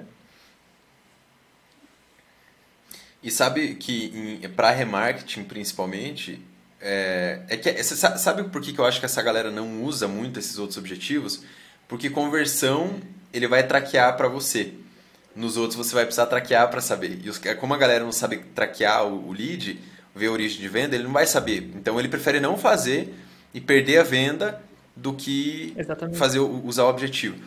E 3.22 3.32
sabe 3.32 3.76
que 3.76 4.48
para 4.56 4.72
remarketing 4.72 5.44
principalmente, 5.44 6.40
é, 6.80 7.42
é 7.50 7.58
que 7.58 7.84
você 7.84 7.96
sabe 7.96 8.44
por 8.46 8.62
que, 8.62 8.72
que 8.72 8.80
eu 8.80 8.86
acho 8.86 9.00
que 9.00 9.06
essa 9.06 9.22
galera 9.22 9.50
não 9.50 9.84
usa 9.84 10.08
muito 10.08 10.40
esses 10.40 10.58
outros 10.58 10.78
objetivos? 10.78 11.44
Porque 11.88 12.10
conversão 12.10 13.00
ele 13.34 13.48
vai 13.48 13.66
traquear 13.66 14.16
para 14.16 14.28
você. 14.28 14.74
Nos 15.36 15.58
outros 15.58 15.76
você 15.76 15.94
vai 15.94 16.06
precisar 16.06 16.28
traquear 16.28 16.70
para 16.70 16.82
saber. 16.82 17.20
E 17.24 17.30
os, 17.30 17.40
como 17.60 17.74
a 17.74 17.78
galera 17.78 18.04
não 18.04 18.12
sabe 18.12 18.38
traquear 18.56 19.06
o, 19.06 19.30
o 19.30 19.32
lead, 19.32 19.80
ver 20.16 20.28
a 20.28 20.32
origem 20.32 20.60
de 20.60 20.68
venda, 20.68 20.96
ele 20.96 21.04
não 21.04 21.14
vai 21.14 21.26
saber. 21.26 21.72
Então 21.76 22.00
ele 22.00 22.08
prefere 22.10 22.40
não 22.40 22.58
fazer 22.58 23.14
e 23.54 23.62
perder 23.62 24.00
a 24.00 24.04
venda 24.04 24.62
do 24.96 25.14
que 25.14 25.74
Exatamente. 25.78 26.18
fazer 26.18 26.40
usar 26.40 26.84
o 26.84 26.90
objetivo. 26.90 27.38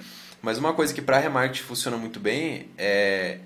Mas 0.40 0.59
uma 0.59 0.72
coisa 0.72 0.94
que 0.94 1.02
para 1.02 1.18
remarketing 1.18 1.64
funciona 1.64 1.96
muito 1.96 2.18
bem 2.18 2.68
é 2.78 3.38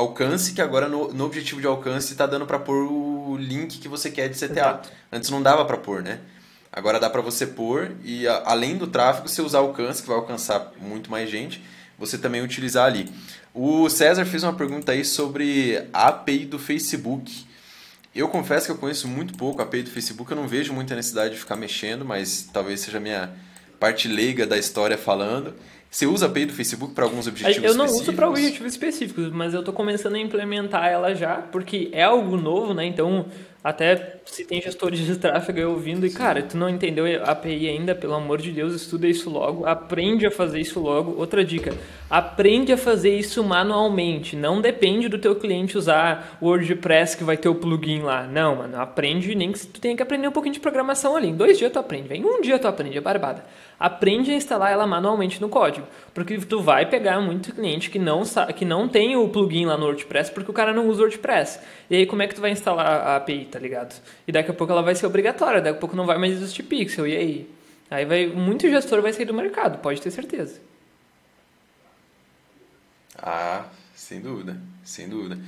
alcance, 0.00 0.52
que 0.52 0.60
agora 0.60 0.88
no, 0.88 1.12
no 1.12 1.24
objetivo 1.24 1.60
de 1.60 1.66
alcance 1.66 2.12
está 2.12 2.26
dando 2.26 2.46
para 2.46 2.58
pôr 2.58 2.90
o 2.90 3.36
link 3.36 3.78
que 3.78 3.88
você 3.88 4.10
quer 4.10 4.28
de 4.28 4.34
CTA. 4.36 4.52
Exato. 4.52 4.90
Antes 5.12 5.30
não 5.30 5.42
dava 5.42 5.64
para 5.64 5.76
pôr, 5.76 6.02
né? 6.02 6.20
Agora 6.72 7.00
dá 7.00 7.10
para 7.10 7.20
você 7.20 7.46
pôr 7.46 7.92
e 8.04 8.26
a, 8.28 8.42
além 8.46 8.76
do 8.76 8.86
tráfego, 8.86 9.28
você 9.28 9.42
usar 9.42 9.58
alcance, 9.58 10.02
que 10.02 10.08
vai 10.08 10.16
alcançar 10.16 10.72
muito 10.80 11.10
mais 11.10 11.28
gente, 11.28 11.62
você 11.98 12.16
também 12.16 12.42
utilizar 12.42 12.86
ali. 12.86 13.12
O 13.52 13.88
César 13.88 14.24
fez 14.24 14.42
uma 14.42 14.52
pergunta 14.52 14.92
aí 14.92 15.04
sobre 15.04 15.84
a 15.92 16.08
API 16.08 16.46
do 16.46 16.58
Facebook. 16.58 17.46
Eu 18.14 18.28
confesso 18.28 18.66
que 18.66 18.72
eu 18.72 18.78
conheço 18.78 19.08
muito 19.08 19.34
pouco 19.34 19.60
a 19.60 19.64
API 19.64 19.82
do 19.82 19.90
Facebook, 19.90 20.30
eu 20.30 20.36
não 20.36 20.48
vejo 20.48 20.72
muita 20.72 20.94
necessidade 20.94 21.34
de 21.34 21.40
ficar 21.40 21.56
mexendo, 21.56 22.04
mas 22.04 22.48
talvez 22.52 22.80
seja 22.80 22.98
a 22.98 23.00
minha 23.00 23.30
parte 23.78 24.06
leiga 24.06 24.46
da 24.46 24.56
história 24.56 24.96
falando. 24.96 25.54
Você 25.90 26.06
usa 26.06 26.26
a 26.26 26.28
API 26.28 26.46
do 26.46 26.52
Facebook 26.52 26.94
para 26.94 27.04
alguns 27.04 27.26
objetivos 27.26 27.68
Eu 27.68 27.74
não 27.74 27.86
específicos? 27.86 28.08
uso 28.08 28.16
para 28.16 28.28
objetivos 28.28 28.72
específicos, 28.72 29.32
mas 29.32 29.52
eu 29.54 29.58
estou 29.58 29.74
começando 29.74 30.14
a 30.14 30.20
implementar 30.20 30.86
ela 30.86 31.14
já, 31.16 31.36
porque 31.36 31.88
é 31.92 32.04
algo 32.04 32.36
novo, 32.36 32.72
né? 32.72 32.86
Então, 32.86 33.26
até 33.62 34.20
se 34.24 34.44
tem 34.44 34.62
gestores 34.62 35.00
de 35.00 35.16
tráfego 35.18 35.58
aí 35.58 35.64
ouvindo, 35.64 36.06
e 36.06 36.10
cara, 36.10 36.42
tu 36.44 36.56
não 36.56 36.68
entendeu 36.68 37.04
a 37.24 37.32
API 37.32 37.68
ainda, 37.68 37.92
pelo 37.92 38.14
amor 38.14 38.40
de 38.40 38.52
Deus, 38.52 38.72
estuda 38.72 39.08
isso 39.08 39.28
logo, 39.28 39.66
aprende 39.66 40.24
a 40.24 40.30
fazer 40.30 40.60
isso 40.60 40.78
logo. 40.78 41.18
Outra 41.18 41.44
dica, 41.44 41.74
aprende 42.08 42.72
a 42.72 42.76
fazer 42.78 43.18
isso 43.18 43.42
manualmente. 43.42 44.36
Não 44.36 44.60
depende 44.60 45.08
do 45.08 45.18
teu 45.18 45.34
cliente 45.34 45.76
usar 45.76 46.38
o 46.40 46.46
WordPress 46.46 47.16
que 47.16 47.24
vai 47.24 47.36
ter 47.36 47.48
o 47.48 47.54
plugin 47.56 48.02
lá. 48.02 48.28
Não, 48.28 48.54
mano, 48.54 48.80
aprende 48.80 49.34
nem 49.34 49.50
que 49.50 49.66
tu 49.66 49.80
tenha 49.80 49.96
que 49.96 50.02
aprender 50.04 50.28
um 50.28 50.32
pouquinho 50.32 50.54
de 50.54 50.60
programação 50.60 51.16
ali. 51.16 51.28
Em 51.30 51.34
dois 51.36 51.58
dias 51.58 51.72
tu 51.72 51.80
aprende, 51.80 52.06
vem 52.08 52.24
um 52.24 52.40
dia 52.40 52.60
tu 52.60 52.68
aprende, 52.68 52.96
é 52.96 53.00
barbada. 53.00 53.44
Aprende 53.80 54.30
a 54.30 54.34
instalar 54.34 54.70
ela 54.70 54.86
manualmente 54.86 55.40
no 55.40 55.48
código, 55.48 55.86
porque 56.12 56.36
tu 56.36 56.60
vai 56.60 56.84
pegar 56.84 57.18
muito 57.18 57.54
cliente 57.54 57.88
que 57.88 57.98
não 57.98 58.22
que 58.54 58.66
não 58.66 58.86
tem 58.86 59.16
o 59.16 59.26
plugin 59.30 59.64
lá 59.64 59.78
no 59.78 59.86
WordPress 59.86 60.30
porque 60.30 60.50
o 60.50 60.54
cara 60.54 60.74
não 60.74 60.86
usa 60.86 60.98
o 60.98 61.02
WordPress. 61.04 61.60
E 61.88 61.96
aí 61.96 62.04
como 62.04 62.20
é 62.20 62.28
que 62.28 62.34
tu 62.34 62.42
vai 62.42 62.50
instalar 62.50 62.86
a 62.86 63.16
API, 63.16 63.46
tá 63.46 63.58
ligado? 63.58 63.98
E 64.28 64.32
daqui 64.32 64.50
a 64.50 64.54
pouco 64.54 64.70
ela 64.70 64.82
vai 64.82 64.94
ser 64.94 65.06
obrigatória, 65.06 65.62
daqui 65.62 65.78
a 65.78 65.80
pouco 65.80 65.96
não 65.96 66.04
vai 66.04 66.18
mais 66.18 66.34
existir 66.34 66.62
pixel, 66.64 67.06
e 67.06 67.16
aí? 67.16 67.50
Aí 67.90 68.04
vai, 68.04 68.26
muito 68.26 68.68
gestor 68.68 69.00
vai 69.00 69.14
sair 69.14 69.24
do 69.24 69.32
mercado, 69.32 69.78
pode 69.78 70.02
ter 70.02 70.10
certeza. 70.10 70.60
Ah, 73.16 73.64
sem 73.94 74.20
dúvida, 74.20 74.60
sem 74.84 75.08
dúvida. 75.08 75.38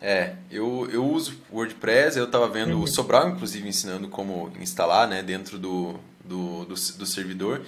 É, 0.00 0.34
eu, 0.50 0.88
eu 0.90 1.04
uso 1.04 1.36
WordPress, 1.52 2.18
eu 2.18 2.24
estava 2.24 2.48
vendo 2.48 2.74
uhum. 2.74 2.82
o 2.82 2.86
Sobral, 2.86 3.28
inclusive, 3.28 3.68
ensinando 3.68 4.08
como 4.08 4.50
instalar 4.60 5.06
né, 5.06 5.22
dentro 5.22 5.58
do, 5.58 5.98
do, 6.26 6.64
do, 6.64 6.74
do 6.74 7.06
servidor. 7.06 7.62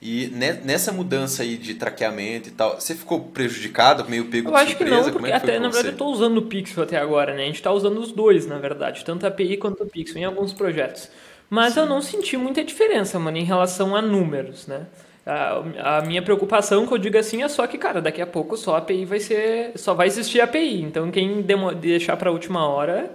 E 0.00 0.28
nessa 0.62 0.92
mudança 0.92 1.42
aí 1.42 1.56
de 1.56 1.74
traqueamento 1.74 2.48
e 2.48 2.52
tal, 2.52 2.80
você 2.80 2.94
ficou 2.94 3.20
prejudicado, 3.20 4.08
meio 4.08 4.26
pego 4.26 4.48
eu 4.48 4.54
de 4.54 4.70
surpresa? 4.70 4.94
Eu 4.94 5.00
acho 5.00 5.04
que 5.04 5.10
não, 5.10 5.12
porque 5.12 5.26
é 5.26 5.30
que 5.30 5.36
até, 5.36 5.58
na 5.58 5.68
verdade, 5.68 5.88
eu 5.88 5.92
estou 5.92 6.12
usando 6.12 6.38
o 6.38 6.42
Pixel 6.42 6.84
até 6.84 6.96
agora, 6.96 7.34
né? 7.34 7.42
A 7.42 7.46
gente 7.46 7.56
está 7.56 7.72
usando 7.72 7.98
os 7.98 8.12
dois, 8.12 8.46
na 8.46 8.58
verdade, 8.58 9.04
tanto 9.04 9.26
a 9.26 9.28
API 9.28 9.56
quanto 9.56 9.82
o 9.82 9.86
Pixel 9.86 10.18
em 10.18 10.24
alguns 10.24 10.52
projetos. 10.52 11.08
Mas 11.50 11.74
Sim. 11.74 11.80
eu 11.80 11.86
não 11.86 12.00
senti 12.00 12.36
muita 12.36 12.62
diferença, 12.62 13.18
mano, 13.18 13.38
em 13.38 13.44
relação 13.44 13.96
a 13.96 14.00
números, 14.00 14.68
né? 14.68 14.86
A, 15.26 15.98
a, 15.98 16.02
minha 16.02 16.22
preocupação, 16.22 16.86
que 16.86 16.94
eu 16.94 16.98
digo 16.98 17.18
assim, 17.18 17.42
é 17.42 17.48
só 17.48 17.66
que, 17.66 17.76
cara, 17.76 18.00
daqui 18.00 18.22
a 18.22 18.26
pouco 18.26 18.56
só 18.56 18.76
a 18.76 18.78
API 18.78 19.04
vai 19.04 19.18
ser. 19.18 19.72
Só 19.74 19.94
vai 19.94 20.06
existir 20.06 20.40
API. 20.40 20.80
Então 20.80 21.10
quem 21.10 21.44
deixar 21.80 22.16
para 22.16 22.30
a 22.30 22.32
última 22.32 22.66
hora 22.68 23.14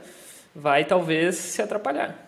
vai 0.54 0.84
talvez 0.84 1.36
se 1.36 1.62
atrapalhar. 1.62 2.23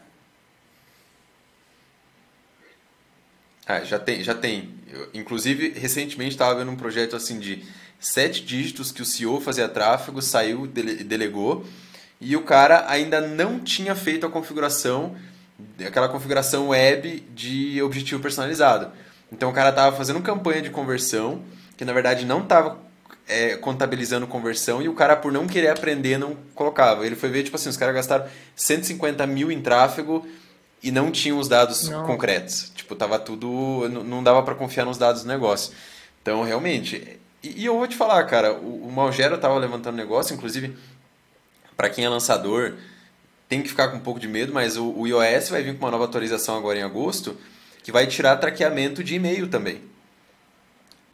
Ah, 3.68 3.84
já 3.84 3.98
tem, 3.98 4.24
já 4.24 4.36
tem. 4.36 4.70
Eu, 4.92 5.10
inclusive, 5.14 5.70
recentemente 5.70 6.32
estava 6.32 6.56
vendo 6.56 6.72
um 6.72 6.76
projeto 6.76 7.16
assim 7.16 7.40
de 7.40 7.66
sete 8.00 8.44
dígitos 8.44 8.92
que 8.92 9.02
o 9.02 9.06
CEO 9.06 9.42
fazia 9.42 9.68
tráfego, 9.68 10.22
saiu, 10.22 10.68
dele, 10.68 11.04
delegou, 11.04 11.66
e 12.22 12.36
o 12.36 12.44
cara 12.44 12.86
ainda 12.88 13.20
não 13.20 13.60
tinha 13.60 13.96
feito 13.96 14.26
a 14.26 14.30
configuração, 14.30 15.16
aquela 15.86 16.08
configuração 16.08 16.70
web 16.70 17.24
de 17.34 17.82
objetivo 17.82 18.22
personalizado. 18.22 18.92
Então 19.32 19.50
o 19.50 19.54
cara 19.54 19.70
estava 19.70 19.96
fazendo 19.96 20.22
campanha 20.22 20.62
de 20.62 20.70
conversão, 20.70 21.42
que 21.76 21.84
na 21.84 21.94
verdade 21.94 22.26
não 22.26 22.44
estava 22.44 22.80
é, 23.28 23.56
contabilizando 23.58 24.28
conversão, 24.28 24.82
e 24.82 24.88
o 24.88 24.94
cara, 24.94 25.16
por 25.16 25.32
não 25.32 25.48
querer 25.48 25.70
aprender, 25.70 26.18
não 26.18 26.38
colocava. 26.54 27.06
Ele 27.06 27.16
foi 27.16 27.30
ver, 27.30 27.44
tipo 27.44 27.56
assim, 27.56 27.70
os 27.70 27.78
caras 27.78 27.96
gastaram 27.96 28.28
150 28.56 29.26
mil 29.26 29.52
em 29.52 29.62
tráfego 29.62 30.26
e 30.86 30.92
não 30.92 31.12
tinham 31.12 31.40
os 31.40 31.48
dados 31.50 31.90
não. 31.90 32.06
concretos. 32.06 32.72
Tipo, 32.76 32.96
tava 32.96 33.18
tudo. 33.18 33.90
Não 33.90 34.24
dava 34.24 34.44
para 34.44 34.54
confiar 34.54 34.86
nos 34.86 35.00
dados 35.00 35.24
do 35.24 35.28
negócio. 35.28 35.74
Então, 36.22 36.44
realmente. 36.44 37.20
E, 37.42 37.64
e 37.64 37.66
eu 37.66 37.76
vou 37.76 37.88
te 37.88 37.96
falar, 37.96 38.24
cara, 38.26 38.54
o, 38.54 38.86
o 38.88 38.92
Malgero 38.92 39.36
tava 39.40 39.58
levantando 39.58 39.96
negócio, 39.96 40.36
inclusive, 40.36 40.78
para 41.76 41.90
quem 41.90 42.06
é 42.06 42.10
lançador, 42.10 42.76
tem 43.50 43.64
que 43.64 43.70
ficar 43.70 43.88
com 43.88 43.98
um 43.98 44.00
pouco 44.00 44.20
de 44.20 44.28
medo, 44.28 44.54
mas 44.54 44.78
o, 44.78 44.92
o 44.92 45.08
iOS 45.08 45.50
vai 45.50 45.64
vir 45.64 45.76
com 45.76 45.86
uma 45.86 45.92
nova 45.92 46.06
atualização 46.06 46.56
agora 46.56 46.78
em 46.78 46.84
agosto, 46.84 47.36
que 47.82 47.92
vai 47.92 48.06
tirar 48.06 48.38
traqueamento 48.38 49.04
de 49.04 49.16
e-mail 49.16 49.48
também. 49.48 49.82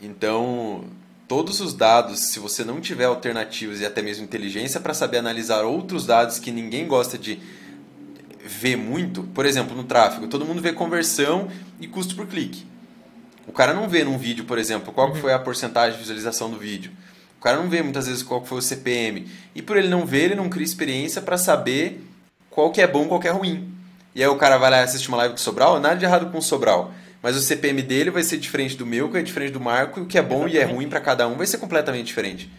Então, 0.01 0.83
todos 1.29 1.61
os 1.61 1.73
dados, 1.73 2.19
se 2.31 2.39
você 2.39 2.65
não 2.65 2.81
tiver 2.81 3.05
alternativas 3.05 3.79
e 3.79 3.85
até 3.85 4.01
mesmo 4.01 4.25
inteligência 4.25 4.81
para 4.81 4.93
saber 4.93 5.19
analisar 5.19 5.63
outros 5.63 6.05
dados 6.05 6.39
que 6.39 6.51
ninguém 6.51 6.85
gosta 6.85 7.17
de 7.17 7.39
vê 8.51 8.75
muito, 8.75 9.23
por 9.23 9.45
exemplo, 9.45 9.75
no 9.75 9.83
tráfego, 9.85 10.27
todo 10.27 10.45
mundo 10.45 10.61
vê 10.61 10.73
conversão 10.73 11.47
e 11.79 11.87
custo 11.87 12.15
por 12.15 12.27
clique. 12.27 12.65
O 13.47 13.51
cara 13.51 13.73
não 13.73 13.87
vê 13.87 14.03
num 14.03 14.17
vídeo, 14.17 14.43
por 14.43 14.57
exemplo, 14.57 14.93
qual 14.93 15.09
uhum. 15.09 15.15
foi 15.15 15.33
a 15.33 15.39
porcentagem 15.39 15.93
de 15.93 15.99
visualização 15.99 16.49
do 16.49 16.57
vídeo. 16.57 16.91
O 17.39 17.41
cara 17.41 17.57
não 17.57 17.69
vê 17.69 17.81
muitas 17.81 18.07
vezes 18.07 18.21
qual 18.21 18.45
foi 18.45 18.59
o 18.59 18.61
CPM. 18.61 19.27
E 19.55 19.61
por 19.61 19.77
ele 19.77 19.87
não 19.87 20.05
ver, 20.05 20.25
ele 20.25 20.35
não 20.35 20.49
cria 20.49 20.63
experiência 20.63 21.21
para 21.21 21.37
saber 21.37 22.05
qual 22.49 22.71
que 22.71 22.81
é 22.81 22.87
bom, 22.87 23.07
qual 23.07 23.19
que 23.19 23.27
é 23.27 23.31
ruim. 23.31 23.73
E 24.13 24.21
aí 24.21 24.29
o 24.29 24.35
cara 24.35 24.57
vai 24.57 24.69
lá 24.69 24.81
assistir 24.81 25.07
uma 25.07 25.17
live 25.17 25.33
com 25.33 25.39
o 25.39 25.41
Sobral, 25.41 25.79
nada 25.79 25.95
de 25.95 26.05
errado 26.05 26.31
com 26.31 26.37
o 26.37 26.41
Sobral. 26.41 26.93
Mas 27.23 27.35
o 27.35 27.41
CPM 27.41 27.81
dele 27.81 28.11
vai 28.11 28.23
ser 28.23 28.37
diferente 28.37 28.75
do 28.75 28.85
meu, 28.85 29.09
que 29.09 29.17
é 29.17 29.21
diferente 29.21 29.53
do 29.53 29.59
Marco, 29.59 29.99
e 29.99 30.03
o 30.03 30.05
que 30.05 30.17
é 30.17 30.21
bom 30.21 30.45
Exatamente. 30.45 30.55
e 30.55 30.59
é 30.59 30.63
ruim 30.65 30.89
para 30.89 30.99
cada 30.99 31.27
um 31.27 31.35
vai 31.35 31.47
ser 31.47 31.57
completamente 31.57 32.05
diferente. 32.05 32.51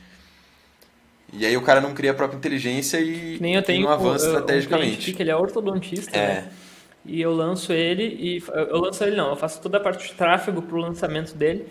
E 1.32 1.46
aí 1.46 1.56
o 1.56 1.62
cara 1.62 1.80
não 1.80 1.94
cria 1.94 2.10
a 2.10 2.14
própria 2.14 2.36
inteligência 2.36 2.98
e, 2.98 3.38
Nem 3.40 3.54
eu 3.54 3.62
tenho, 3.62 3.84
não 3.84 3.90
avança 3.92 4.26
eu, 4.26 4.32
estrategicamente. 4.32 5.10
Um 5.10 5.14
que 5.14 5.22
ele 5.22 5.30
é 5.30 5.36
ortodontista, 5.36 6.16
é. 6.16 6.26
né? 6.26 6.48
E 7.04 7.20
eu 7.20 7.32
lanço 7.32 7.72
ele 7.72 8.04
e 8.04 8.42
eu 8.68 8.78
lanço 8.78 9.02
ele 9.02 9.16
não, 9.16 9.30
eu 9.30 9.36
faço 9.36 9.60
toda 9.60 9.78
a 9.78 9.80
parte 9.80 10.06
de 10.06 10.14
tráfego 10.14 10.62
pro 10.62 10.76
lançamento 10.76 11.34
dele. 11.34 11.66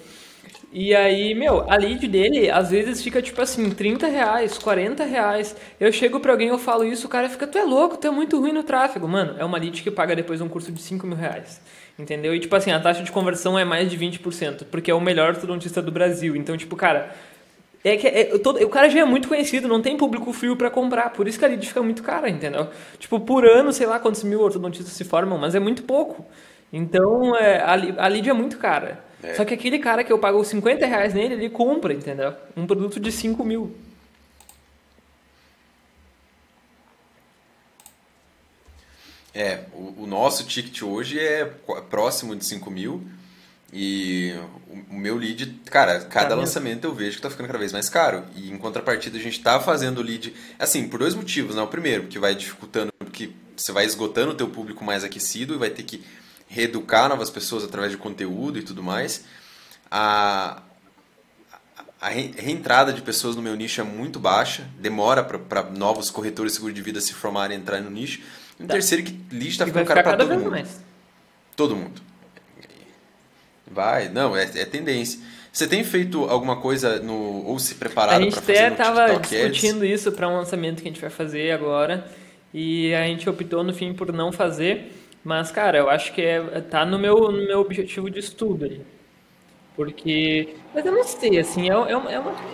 E 0.73 0.95
aí, 0.95 1.35
meu, 1.35 1.69
a 1.69 1.75
lead 1.75 2.07
dele 2.07 2.49
às 2.49 2.71
vezes 2.71 3.03
fica 3.03 3.21
tipo 3.21 3.41
assim, 3.41 3.69
30 3.69 4.07
reais, 4.07 4.57
40 4.57 5.03
reais. 5.03 5.55
Eu 5.79 5.91
chego 5.91 6.19
pra 6.19 6.31
alguém, 6.31 6.47
eu 6.47 6.57
falo 6.57 6.83
isso, 6.83 7.07
o 7.07 7.09
cara 7.09 7.29
fica, 7.29 7.45
tu 7.45 7.57
é 7.57 7.63
louco, 7.63 7.97
tu 7.97 8.07
é 8.07 8.11
muito 8.11 8.39
ruim 8.39 8.53
no 8.53 8.63
tráfego. 8.63 9.07
Mano, 9.07 9.35
é 9.37 9.45
uma 9.45 9.57
lead 9.57 9.81
que 9.83 9.91
paga 9.91 10.15
depois 10.15 10.41
um 10.41 10.47
curso 10.47 10.71
de 10.71 10.81
5 10.81 11.05
mil 11.05 11.17
reais. 11.17 11.61
Entendeu? 11.99 12.33
E 12.33 12.39
tipo 12.39 12.55
assim, 12.55 12.71
a 12.71 12.79
taxa 12.79 13.03
de 13.03 13.11
conversão 13.11 13.59
é 13.59 13.65
mais 13.65 13.89
de 13.89 13.97
20%, 13.97 14.63
porque 14.71 14.89
é 14.89 14.93
o 14.93 15.01
melhor 15.01 15.29
ortodontista 15.31 15.81
do 15.81 15.91
Brasil. 15.91 16.35
Então, 16.35 16.57
tipo, 16.57 16.75
cara, 16.75 17.13
é 17.83 17.97
que 17.97 18.07
é, 18.07 18.37
todo, 18.37 18.63
o 18.63 18.69
cara 18.69 18.89
já 18.89 18.99
é 18.99 19.05
muito 19.05 19.27
conhecido, 19.27 19.67
não 19.67 19.81
tem 19.81 19.97
público 19.97 20.31
frio 20.31 20.55
para 20.55 20.69
comprar, 20.69 21.11
por 21.11 21.27
isso 21.27 21.39
que 21.39 21.45
a 21.45 21.47
lead 21.47 21.65
fica 21.65 21.81
muito 21.81 22.03
cara, 22.03 22.29
entendeu? 22.29 22.67
Tipo, 22.99 23.19
por 23.19 23.45
ano, 23.45 23.73
sei 23.73 23.87
lá 23.87 23.99
quantos 23.99 24.23
mil 24.23 24.41
ortodontistas 24.41 24.93
se 24.93 25.03
formam, 25.03 25.37
mas 25.37 25.55
é 25.55 25.59
muito 25.59 25.83
pouco. 25.83 26.25
Então, 26.71 27.35
é, 27.35 27.59
a, 27.59 28.05
a 28.05 28.07
lead 28.07 28.29
é 28.29 28.33
muito 28.33 28.57
cara. 28.57 29.03
É. 29.23 29.33
Só 29.33 29.45
que 29.45 29.53
aquele 29.53 29.79
cara 29.79 30.03
que 30.03 30.11
eu 30.11 30.19
pago 30.19 30.43
50 30.43 30.85
reais 30.85 31.13
nele, 31.13 31.33
ele 31.33 31.49
compra, 31.49 31.93
entendeu? 31.93 32.33
Um 32.55 32.65
produto 32.65 32.99
de 32.99 33.11
5 33.11 33.43
mil. 33.43 33.75
nosso 40.11 40.45
ticket 40.45 40.83
hoje 40.83 41.17
é 41.17 41.45
próximo 41.89 42.35
de 42.35 42.45
5 42.45 42.69
mil. 42.69 43.01
E 43.73 44.33
o 44.89 44.95
meu 44.95 45.15
lead, 45.15 45.61
cara, 45.65 46.01
cada 46.01 46.29
tá 46.29 46.35
lançamento 46.35 46.85
eu 46.85 46.93
vejo 46.93 47.15
que 47.15 47.21
tá 47.21 47.29
ficando 47.29 47.47
cada 47.47 47.59
vez 47.59 47.71
mais 47.71 47.87
caro. 47.87 48.25
E 48.35 48.51
em 48.51 48.57
contrapartida, 48.57 49.17
a 49.17 49.21
gente 49.21 49.39
tá 49.39 49.59
fazendo 49.59 50.01
lead, 50.01 50.33
assim, 50.59 50.87
por 50.87 50.99
dois 50.99 51.15
motivos, 51.15 51.55
né? 51.55 51.61
O 51.61 51.67
primeiro, 51.67 52.03
porque 52.03 52.19
vai 52.19 52.35
dificultando, 52.35 52.91
porque 52.99 53.31
você 53.55 53.71
vai 53.71 53.85
esgotando 53.85 54.31
o 54.31 54.35
teu 54.35 54.49
público 54.49 54.83
mais 54.83 55.03
aquecido 55.03 55.55
e 55.55 55.57
vai 55.57 55.69
ter 55.69 55.83
que 55.83 56.03
reeducar 56.47 57.07
novas 57.07 57.29
pessoas 57.29 57.63
através 57.63 57.91
de 57.91 57.97
conteúdo 57.97 58.59
e 58.59 58.61
tudo 58.61 58.83
mais. 58.83 59.23
A, 59.89 60.61
a 62.01 62.09
reentrada 62.09 62.91
de 62.91 63.01
pessoas 63.01 63.37
no 63.37 63.41
meu 63.41 63.55
nicho 63.55 63.79
é 63.79 63.83
muito 63.85 64.19
baixa, 64.19 64.67
demora 64.77 65.23
para 65.23 65.63
novos 65.63 66.09
corretores 66.09 66.51
de 66.51 66.55
seguro 66.57 66.73
de 66.73 66.81
vida 66.81 66.99
se 66.99 67.13
formarem 67.13 67.57
e 67.57 67.61
entrarem 67.61 67.85
no 67.85 67.91
nicho. 67.91 68.21
E 68.59 68.63
um 68.63 68.67
tá. 68.67 68.73
terceiro 68.73 69.01
que 69.03 69.17
lead 69.31 69.57
tá 69.57 69.65
ficando 69.65 69.85
caro 69.85 70.03
para 70.03 70.17
todo 70.17 70.37
mundo. 70.37 70.51
Mais. 70.51 70.81
Todo 71.55 71.73
mundo. 71.73 72.10
Vai, 73.73 74.09
não, 74.09 74.35
é, 74.35 74.43
é 74.43 74.65
tendência. 74.65 75.19
Você 75.51 75.67
tem 75.67 75.83
feito 75.83 76.23
alguma 76.25 76.57
coisa 76.57 76.99
no 76.99 77.45
ou 77.45 77.59
se 77.59 77.75
preparado 77.75 78.21
para 78.21 78.31
fazer 78.31 78.53
no 78.53 78.57
A 78.57 78.69
gente 78.69 78.83
até 78.83 79.01
estava 79.01 79.19
discutindo 79.19 79.85
isso 79.85 80.11
para 80.11 80.27
um 80.27 80.37
lançamento 80.37 80.81
que 80.81 80.87
a 80.87 80.91
gente 80.91 81.01
vai 81.01 81.09
fazer 81.09 81.51
agora 81.51 82.05
e 82.53 82.93
a 82.93 83.03
gente 83.03 83.29
optou 83.29 83.63
no 83.63 83.73
fim 83.73 83.93
por 83.93 84.13
não 84.13 84.31
fazer, 84.31 84.93
mas 85.23 85.51
cara, 85.51 85.77
eu 85.77 85.89
acho 85.89 86.13
que 86.13 86.21
é, 86.21 86.39
tá 86.61 86.85
no 86.85 86.97
meu 86.97 87.31
no 87.31 87.45
meu 87.45 87.59
objetivo 87.59 88.09
de 88.09 88.19
estudo 88.19 88.65
ali. 88.65 88.81
Porque. 89.75 90.55
Mas 90.73 90.85
eu 90.85 90.91
não 90.91 91.03
sei, 91.03 91.39
assim, 91.39 91.69
é, 91.69 91.73
é, 91.73 91.95
uma, 91.95 92.11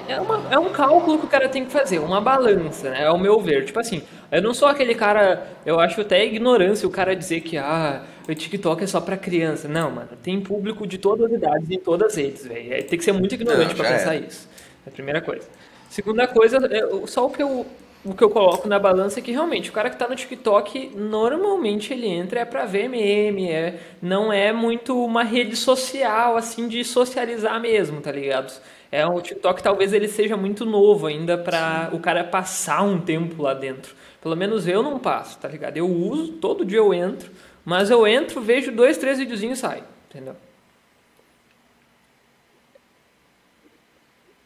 é, 0.07 0.19
uma, 0.19 0.53
é 0.53 0.59
um 0.59 0.69
cálculo 0.69 1.19
que 1.19 1.25
o 1.25 1.29
cara 1.29 1.49
tem 1.49 1.65
que 1.65 1.71
fazer, 1.71 1.99
uma 1.99 2.21
balança, 2.21 2.89
né? 2.89 3.03
É 3.03 3.11
o 3.11 3.17
meu 3.17 3.39
ver. 3.41 3.65
Tipo 3.65 3.79
assim, 3.79 4.01
eu 4.31 4.41
não 4.41 4.53
sou 4.53 4.67
aquele 4.67 4.93
cara. 4.93 5.47
Eu 5.65 5.79
acho 5.79 5.99
até 6.01 6.23
ignorância 6.25 6.87
o 6.87 6.91
cara 6.91 7.15
dizer 7.15 7.41
que, 7.41 7.57
ah, 7.57 8.03
o 8.27 8.35
TikTok 8.35 8.83
é 8.83 8.87
só 8.87 8.99
pra 8.99 9.15
criança. 9.17 9.67
Não, 9.67 9.89
mano, 9.89 10.09
tem 10.21 10.39
público 10.41 10.85
de 10.85 10.97
todas 10.97 11.31
as 11.31 11.37
idades 11.37 11.71
em 11.71 11.79
todas 11.79 12.11
as 12.11 12.17
redes, 12.17 12.45
velho. 12.45 12.73
É, 12.73 12.81
tem 12.81 12.97
que 12.97 13.05
ser 13.05 13.13
muito 13.13 13.33
ignorante 13.35 13.73
para 13.73 13.89
pensar 13.89 14.15
é. 14.15 14.19
isso. 14.19 14.47
É 14.85 14.89
a 14.89 14.91
primeira 14.91 15.21
coisa. 15.21 15.47
Segunda 15.89 16.27
coisa, 16.27 16.57
é, 16.57 17.07
só 17.07 17.25
o 17.25 17.29
que 17.29 17.41
eu 17.41 17.65
o 18.05 18.13
que 18.13 18.23
eu 18.23 18.29
coloco 18.29 18.69
na 18.69 18.79
balança 18.79 19.19
é 19.19 19.21
que 19.21 19.31
realmente 19.31 19.69
o 19.69 19.73
cara 19.73 19.89
que 19.89 19.95
está 19.95 20.07
no 20.07 20.15
TikTok 20.15 20.91
normalmente 20.95 21.91
ele 21.91 22.07
entra 22.07 22.39
é 22.39 22.45
para 22.45 22.63
ver 22.63 22.87
meme, 22.87 23.49
é, 23.49 23.79
não 24.01 24.31
é 24.31 24.53
muito 24.53 25.03
uma 25.03 25.23
rede 25.23 25.55
social 25.57 26.37
assim 26.37 26.67
de 26.69 26.85
socializar 26.85 27.59
mesmo, 27.59 27.99
tá 27.99 28.11
ligado? 28.11 28.53
É 28.91 29.05
o 29.05 29.19
TikTok 29.19 29.61
talvez 29.61 29.91
ele 29.91 30.07
seja 30.07 30.37
muito 30.37 30.65
novo 30.65 31.07
ainda 31.07 31.37
para 31.37 31.89
o 31.91 31.99
cara 31.99 32.23
passar 32.23 32.81
um 32.83 32.99
tempo 32.99 33.41
lá 33.41 33.53
dentro. 33.53 33.93
Pelo 34.21 34.35
menos 34.35 34.67
eu 34.67 34.81
não 34.81 34.97
passo, 34.97 35.37
tá 35.39 35.47
ligado? 35.47 35.75
Eu 35.75 35.89
uso, 35.89 36.33
todo 36.33 36.63
dia 36.63 36.77
eu 36.77 36.93
entro, 36.93 37.29
mas 37.67 37.89
eu 37.89 38.07
entro, 38.07 38.39
vejo 38.39 38.71
dois, 38.71 38.97
três 38.97 39.19
videozinhos 39.19 39.57
e 39.57 39.61
saio, 39.61 39.83
entendeu? 40.09 40.37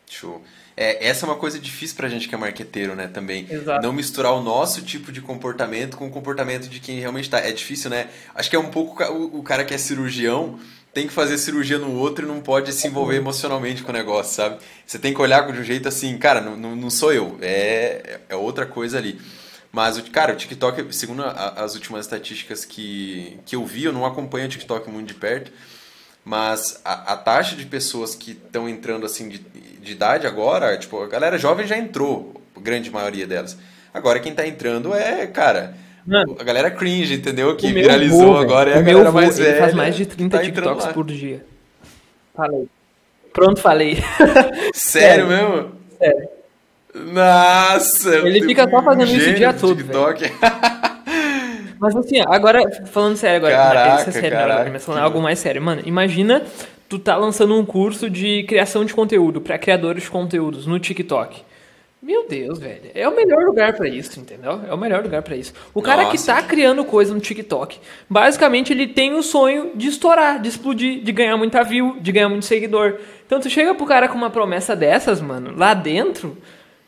Show. 0.10 0.44
É, 0.76 1.08
essa 1.08 1.28
é 1.28 1.30
uma 1.30 1.36
coisa 1.36 1.60
difícil 1.60 1.96
pra 1.96 2.10
gente 2.10 2.28
que 2.28 2.34
é 2.34 2.38
marqueteiro, 2.40 2.96
né, 2.96 3.08
também. 3.08 3.46
Exato. 3.48 3.86
Não 3.86 3.94
misturar 3.94 4.34
o 4.34 4.42
nosso 4.42 4.82
tipo 4.82 5.12
de 5.12 5.22
comportamento 5.22 5.98
com 5.98 6.08
o 6.08 6.10
comportamento 6.10 6.68
de 6.68 6.80
quem 6.80 7.00
realmente 7.00 7.30
tá. 7.30 7.38
É 7.38 7.52
difícil, 7.52 7.92
né? 7.92 8.10
Acho 8.34 8.50
que 8.50 8.56
é 8.56 8.60
um 8.60 8.72
pouco 8.72 9.04
o, 9.04 9.38
o 9.38 9.44
cara 9.44 9.64
que 9.64 9.76
é 9.76 9.78
cirurgião 9.78 10.60
tem 10.92 11.06
que 11.06 11.14
fazer 11.14 11.38
cirurgia 11.38 11.78
no 11.78 11.96
outro 11.96 12.26
e 12.26 12.28
não 12.28 12.42
pode 12.42 12.74
se 12.74 12.88
envolver 12.88 13.18
emocionalmente 13.18 13.84
com 13.84 13.92
o 13.92 13.94
negócio, 13.94 14.34
sabe? 14.34 14.58
Você 14.84 14.98
tem 14.98 15.14
que 15.14 15.22
olhar 15.22 15.46
de 15.52 15.60
um 15.60 15.64
jeito 15.64 15.88
assim, 15.88 16.18
cara, 16.18 16.42
não, 16.42 16.58
não, 16.58 16.76
não 16.76 16.90
sou 16.90 17.14
eu, 17.14 17.38
é, 17.40 18.20
é 18.28 18.36
outra 18.36 18.66
coisa 18.66 18.98
ali. 18.98 19.22
Mas, 19.72 20.00
cara, 20.10 20.34
o 20.34 20.36
TikTok, 20.36 20.94
segundo 20.94 21.24
a, 21.24 21.64
as 21.64 21.76
últimas 21.76 22.06
estatísticas 22.06 22.66
que, 22.66 23.40
que 23.46 23.56
eu 23.56 23.66
vi, 23.66 23.86
eu 23.86 23.94
não 23.94 24.06
acompanho 24.06 24.46
o 24.46 24.50
TikTok 24.50 24.90
muito 24.90 25.08
de 25.08 25.14
perto, 25.14 25.52
mas 26.26 26.82
a, 26.84 27.14
a 27.14 27.18
taxa 27.18 27.56
de 27.56 27.66
pessoas 27.66 28.14
que 28.14 28.32
estão 28.32 28.68
entrando 28.68 29.06
assim 29.06 29.30
de, 29.30 29.40
de 29.40 29.92
idade 29.92 30.28
agora, 30.28 30.78
tipo, 30.78 31.02
a 31.02 31.08
galera 31.08 31.38
jovem 31.38 31.66
já 31.66 31.78
entrou, 31.78 32.42
a 32.56 32.60
grande 32.60 32.92
maioria 32.92 33.26
delas. 33.26 33.58
Agora 33.94 34.20
quem 34.20 34.32
está 34.32 34.46
entrando 34.46 34.94
é, 34.94 35.26
cara, 35.28 35.74
Mano, 36.06 36.36
a 36.40 36.44
galera 36.44 36.72
cringe, 36.72 37.14
entendeu? 37.14 37.56
Que 37.56 37.72
viralizou 37.72 38.38
agora 38.38 38.72
é 38.72 38.78
a 38.78 38.82
galera 38.82 39.12
mais 39.12 39.38
velha. 39.38 39.50
Ele 39.50 39.60
faz 39.60 39.74
mais 39.74 39.96
de 39.96 40.06
30 40.06 40.38
tá 40.38 40.44
TikToks 40.44 40.88
por 40.88 41.06
dia. 41.06 41.46
Falei. 42.36 42.68
Pronto, 43.32 43.62
falei. 43.62 43.98
Sério, 44.74 44.74
Sério 44.74 45.28
mesmo? 45.28 45.72
Sério. 45.98 46.41
Nossa! 46.94 48.16
Ele 48.18 48.42
fica 48.44 48.70
só 48.70 48.82
fazendo 48.84 49.12
isso 49.12 49.30
o 49.30 49.34
dia 49.34 49.54
todo. 49.54 49.78
TikTok. 49.78 50.32
Mas 51.80 51.96
assim, 51.96 52.22
agora, 52.28 52.62
falando 52.86 53.16
sério 53.16 53.38
agora, 53.38 53.56
caraca, 53.56 54.10
é 54.10 54.12
sério 54.12 54.30
caraca, 54.30 54.54
agora, 54.54 54.70
mas 54.70 54.86
falando 54.86 55.02
algo 55.02 55.20
mais 55.20 55.40
sério. 55.40 55.60
Mano, 55.60 55.82
imagina 55.84 56.44
tu 56.88 57.00
tá 57.00 57.18
lançando 57.18 57.58
um 57.58 57.66
curso 57.66 58.08
de 58.08 58.44
criação 58.44 58.86
de 58.86 58.94
conteúdo 58.94 59.42
para 59.42 59.58
criadores 59.58 60.04
de 60.04 60.12
conteúdos 60.12 60.68
no 60.68 60.78
TikTok. 60.78 61.42
Meu 62.00 62.28
Deus, 62.28 62.60
velho. 62.60 62.92
É 62.94 63.08
o 63.08 63.16
melhor 63.16 63.44
lugar 63.46 63.74
para 63.74 63.88
isso, 63.88 64.20
entendeu? 64.20 64.60
É 64.68 64.74
o 64.74 64.78
melhor 64.78 65.04
lugar 65.04 65.22
para 65.22 65.36
isso. 65.36 65.54
O 65.74 65.82
cara 65.82 66.04
Nossa. 66.04 66.18
que 66.18 66.26
tá 66.26 66.42
criando 66.44 66.84
coisa 66.84 67.14
no 67.14 67.20
TikTok, 67.20 67.80
basicamente 68.10 68.74
ele 68.74 68.88
tem 68.88 69.14
o 69.14 69.24
sonho 69.24 69.72
de 69.74 69.88
estourar, 69.88 70.42
de 70.42 70.50
explodir, 70.50 71.02
de 71.02 71.12
ganhar 71.12 71.38
muita 71.38 71.64
view, 71.64 71.98
de 72.00 72.12
ganhar 72.12 72.30
muito 72.30 72.46
seguidor. 72.46 72.98
Então 73.26 73.40
tu 73.40 73.50
chega 73.50 73.74
pro 73.74 73.86
cara 73.86 74.08
com 74.08 74.16
uma 74.16 74.30
promessa 74.30 74.76
dessas, 74.76 75.22
mano, 75.22 75.54
lá 75.56 75.74
dentro, 75.74 76.36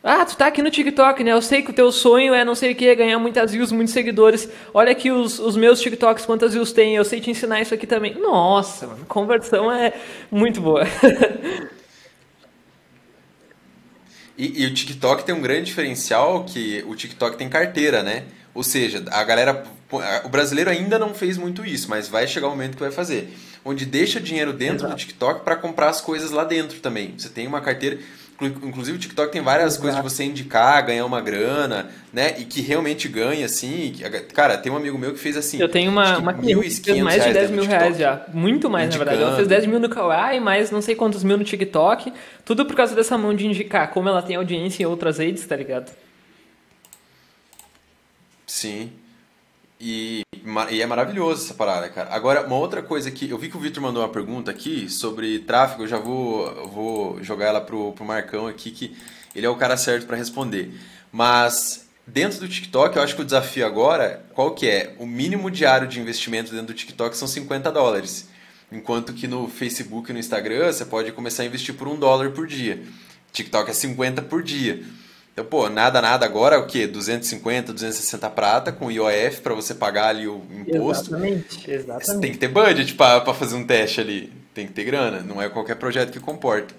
ah, 0.06 0.22
tu 0.26 0.36
tá 0.36 0.48
aqui 0.48 0.60
no 0.60 0.70
TikTok, 0.70 1.24
né? 1.24 1.32
Eu 1.32 1.40
sei 1.40 1.62
que 1.62 1.70
o 1.70 1.72
teu 1.72 1.90
sonho 1.90 2.34
é 2.34 2.44
não 2.44 2.54
sei 2.54 2.72
o 2.72 2.76
que, 2.76 2.94
ganhar 2.94 3.18
muitas 3.18 3.52
views, 3.52 3.72
muitos 3.72 3.94
seguidores. 3.94 4.46
Olha 4.74 4.92
aqui 4.92 5.10
os, 5.10 5.38
os 5.38 5.56
meus 5.56 5.80
TikToks, 5.80 6.26
quantas 6.26 6.52
views 6.52 6.72
tem. 6.72 6.94
Eu 6.94 7.06
sei 7.06 7.22
te 7.22 7.30
ensinar 7.30 7.62
isso 7.62 7.72
aqui 7.72 7.86
também. 7.86 8.12
Nossa, 8.20 8.86
mano, 8.86 9.06
conversão 9.06 9.72
é 9.72 9.94
muito 10.30 10.60
boa. 10.60 10.82
e, 14.36 14.62
e 14.62 14.66
o 14.66 14.74
TikTok 14.74 15.24
tem 15.24 15.34
um 15.34 15.40
grande 15.40 15.64
diferencial 15.64 16.44
que 16.44 16.84
o 16.86 16.94
TikTok 16.94 17.38
tem 17.38 17.48
carteira, 17.48 18.02
né? 18.02 18.24
Ou 18.52 18.62
seja, 18.62 19.02
a 19.10 19.24
galera. 19.24 19.64
O 20.24 20.28
brasileiro 20.28 20.70
ainda 20.70 20.98
não 20.98 21.14
fez 21.14 21.38
muito 21.38 21.64
isso, 21.64 21.88
mas 21.88 22.08
vai 22.08 22.26
chegar 22.26 22.48
o 22.48 22.50
momento 22.50 22.74
que 22.74 22.82
vai 22.82 22.90
fazer. 22.90 23.32
Onde 23.64 23.86
deixa 23.86 24.20
dinheiro 24.20 24.52
dentro 24.52 24.86
Exato. 24.86 24.92
do 24.92 24.98
TikTok 24.98 25.44
para 25.44 25.56
comprar 25.56 25.88
as 25.88 26.00
coisas 26.00 26.30
lá 26.30 26.44
dentro 26.44 26.80
também. 26.80 27.14
Você 27.16 27.30
tem 27.30 27.46
uma 27.46 27.62
carteira. 27.62 27.98
Inclusive 28.40 28.96
o 28.96 29.00
TikTok 29.00 29.30
tem 29.30 29.40
várias 29.40 29.74
Exato. 29.74 29.82
coisas 29.82 30.02
de 30.02 30.08
você 30.10 30.24
indicar, 30.24 30.84
ganhar 30.84 31.06
uma 31.06 31.20
grana, 31.20 31.88
né? 32.12 32.34
E 32.38 32.44
que 32.44 32.60
realmente 32.60 33.06
ganha, 33.06 33.46
assim. 33.46 33.94
Cara, 34.32 34.58
tem 34.58 34.72
um 34.72 34.76
amigo 34.76 34.98
meu 34.98 35.12
que 35.12 35.20
fez 35.20 35.36
assim. 35.36 35.60
Eu 35.60 35.68
tenho 35.68 35.90
uma, 35.90 36.18
uma 36.18 36.34
cliente 36.34 36.80
que 36.80 36.90
fez 36.90 37.02
mais 37.02 37.22
de 37.22 37.32
10 37.32 37.50
mil 37.50 37.64
reais 37.64 37.96
já. 37.96 38.26
Muito 38.32 38.68
mais, 38.68 38.86
Indicando. 38.86 39.04
na 39.04 39.10
verdade. 39.12 39.28
Ela 39.28 39.36
fez 39.36 39.48
10 39.48 39.66
mil 39.66 39.78
no 39.78 39.88
Kawaii, 39.88 40.40
mais 40.40 40.70
não 40.70 40.82
sei 40.82 40.96
quantos 40.96 41.22
mil 41.22 41.38
no 41.38 41.44
TikTok. 41.44 42.12
Tudo 42.44 42.66
por 42.66 42.74
causa 42.74 42.94
dessa 42.94 43.16
mão 43.16 43.34
de 43.34 43.46
indicar. 43.46 43.90
Como 43.90 44.08
ela 44.08 44.20
tem 44.20 44.36
audiência 44.36 44.82
em 44.82 44.86
outras 44.86 45.18
redes, 45.18 45.46
tá 45.46 45.54
ligado? 45.54 45.92
Sim. 48.46 48.90
E, 49.86 50.22
e, 50.70 50.80
é 50.80 50.86
maravilhoso 50.86 51.44
essa 51.44 51.52
parada, 51.52 51.90
cara. 51.90 52.08
Agora, 52.10 52.46
uma 52.46 52.56
outra 52.56 52.82
coisa 52.82 53.10
que 53.10 53.28
eu 53.28 53.36
vi 53.36 53.50
que 53.50 53.56
o 53.58 53.60
Victor 53.60 53.82
mandou 53.82 54.02
uma 54.02 54.08
pergunta 54.08 54.50
aqui 54.50 54.88
sobre 54.88 55.40
tráfego, 55.40 55.82
eu 55.82 55.86
já 55.86 55.98
vou, 55.98 56.68
vou 56.68 57.22
jogar 57.22 57.48
ela 57.48 57.60
pro, 57.60 57.92
pro 57.92 58.02
Marcão 58.02 58.46
aqui, 58.46 58.70
que 58.70 58.96
ele 59.36 59.44
é 59.44 59.48
o 59.50 59.56
cara 59.56 59.76
certo 59.76 60.06
para 60.06 60.16
responder. 60.16 60.72
Mas 61.12 61.86
dentro 62.06 62.40
do 62.40 62.48
TikTok, 62.48 62.96
eu 62.96 63.02
acho 63.02 63.14
que 63.14 63.20
o 63.20 63.24
desafio 63.26 63.66
agora, 63.66 64.24
qual 64.32 64.54
que 64.54 64.66
é? 64.66 64.94
O 64.98 65.04
mínimo 65.04 65.50
diário 65.50 65.86
de 65.86 66.00
investimento 66.00 66.50
dentro 66.50 66.68
do 66.68 66.74
TikTok 66.74 67.14
são 67.14 67.28
50 67.28 67.70
dólares. 67.70 68.30
Enquanto 68.72 69.12
que 69.12 69.28
no 69.28 69.48
Facebook 69.48 70.10
e 70.10 70.14
no 70.14 70.18
Instagram 70.18 70.72
você 70.72 70.86
pode 70.86 71.12
começar 71.12 71.42
a 71.42 71.46
investir 71.46 71.74
por 71.74 71.88
um 71.88 71.98
dólar 71.98 72.30
por 72.30 72.46
dia. 72.46 72.82
TikTok 73.34 73.70
é 73.70 73.74
50 73.74 74.22
por 74.22 74.42
dia. 74.42 74.82
Então, 75.34 75.44
pô, 75.44 75.68
nada, 75.68 76.00
nada 76.00 76.24
agora, 76.24 76.60
o 76.60 76.66
quê? 76.66 76.86
250, 76.86 77.72
260 77.72 78.30
prata 78.30 78.70
com 78.70 78.88
IOF 78.88 79.40
para 79.42 79.52
você 79.52 79.74
pagar 79.74 80.10
ali 80.10 80.28
o 80.28 80.40
imposto. 80.48 81.10
Exatamente, 81.10 81.70
exatamente. 81.70 82.06
Você 82.06 82.20
tem 82.20 82.32
que 82.32 82.38
ter 82.38 82.46
budget 82.46 82.94
para 82.94 83.34
fazer 83.34 83.56
um 83.56 83.66
teste 83.66 84.00
ali. 84.00 84.32
Tem 84.54 84.64
que 84.68 84.72
ter 84.72 84.84
grana, 84.84 85.22
não 85.22 85.42
é 85.42 85.48
qualquer 85.48 85.74
projeto 85.74 86.12
que 86.12 86.20
comporta. 86.20 86.72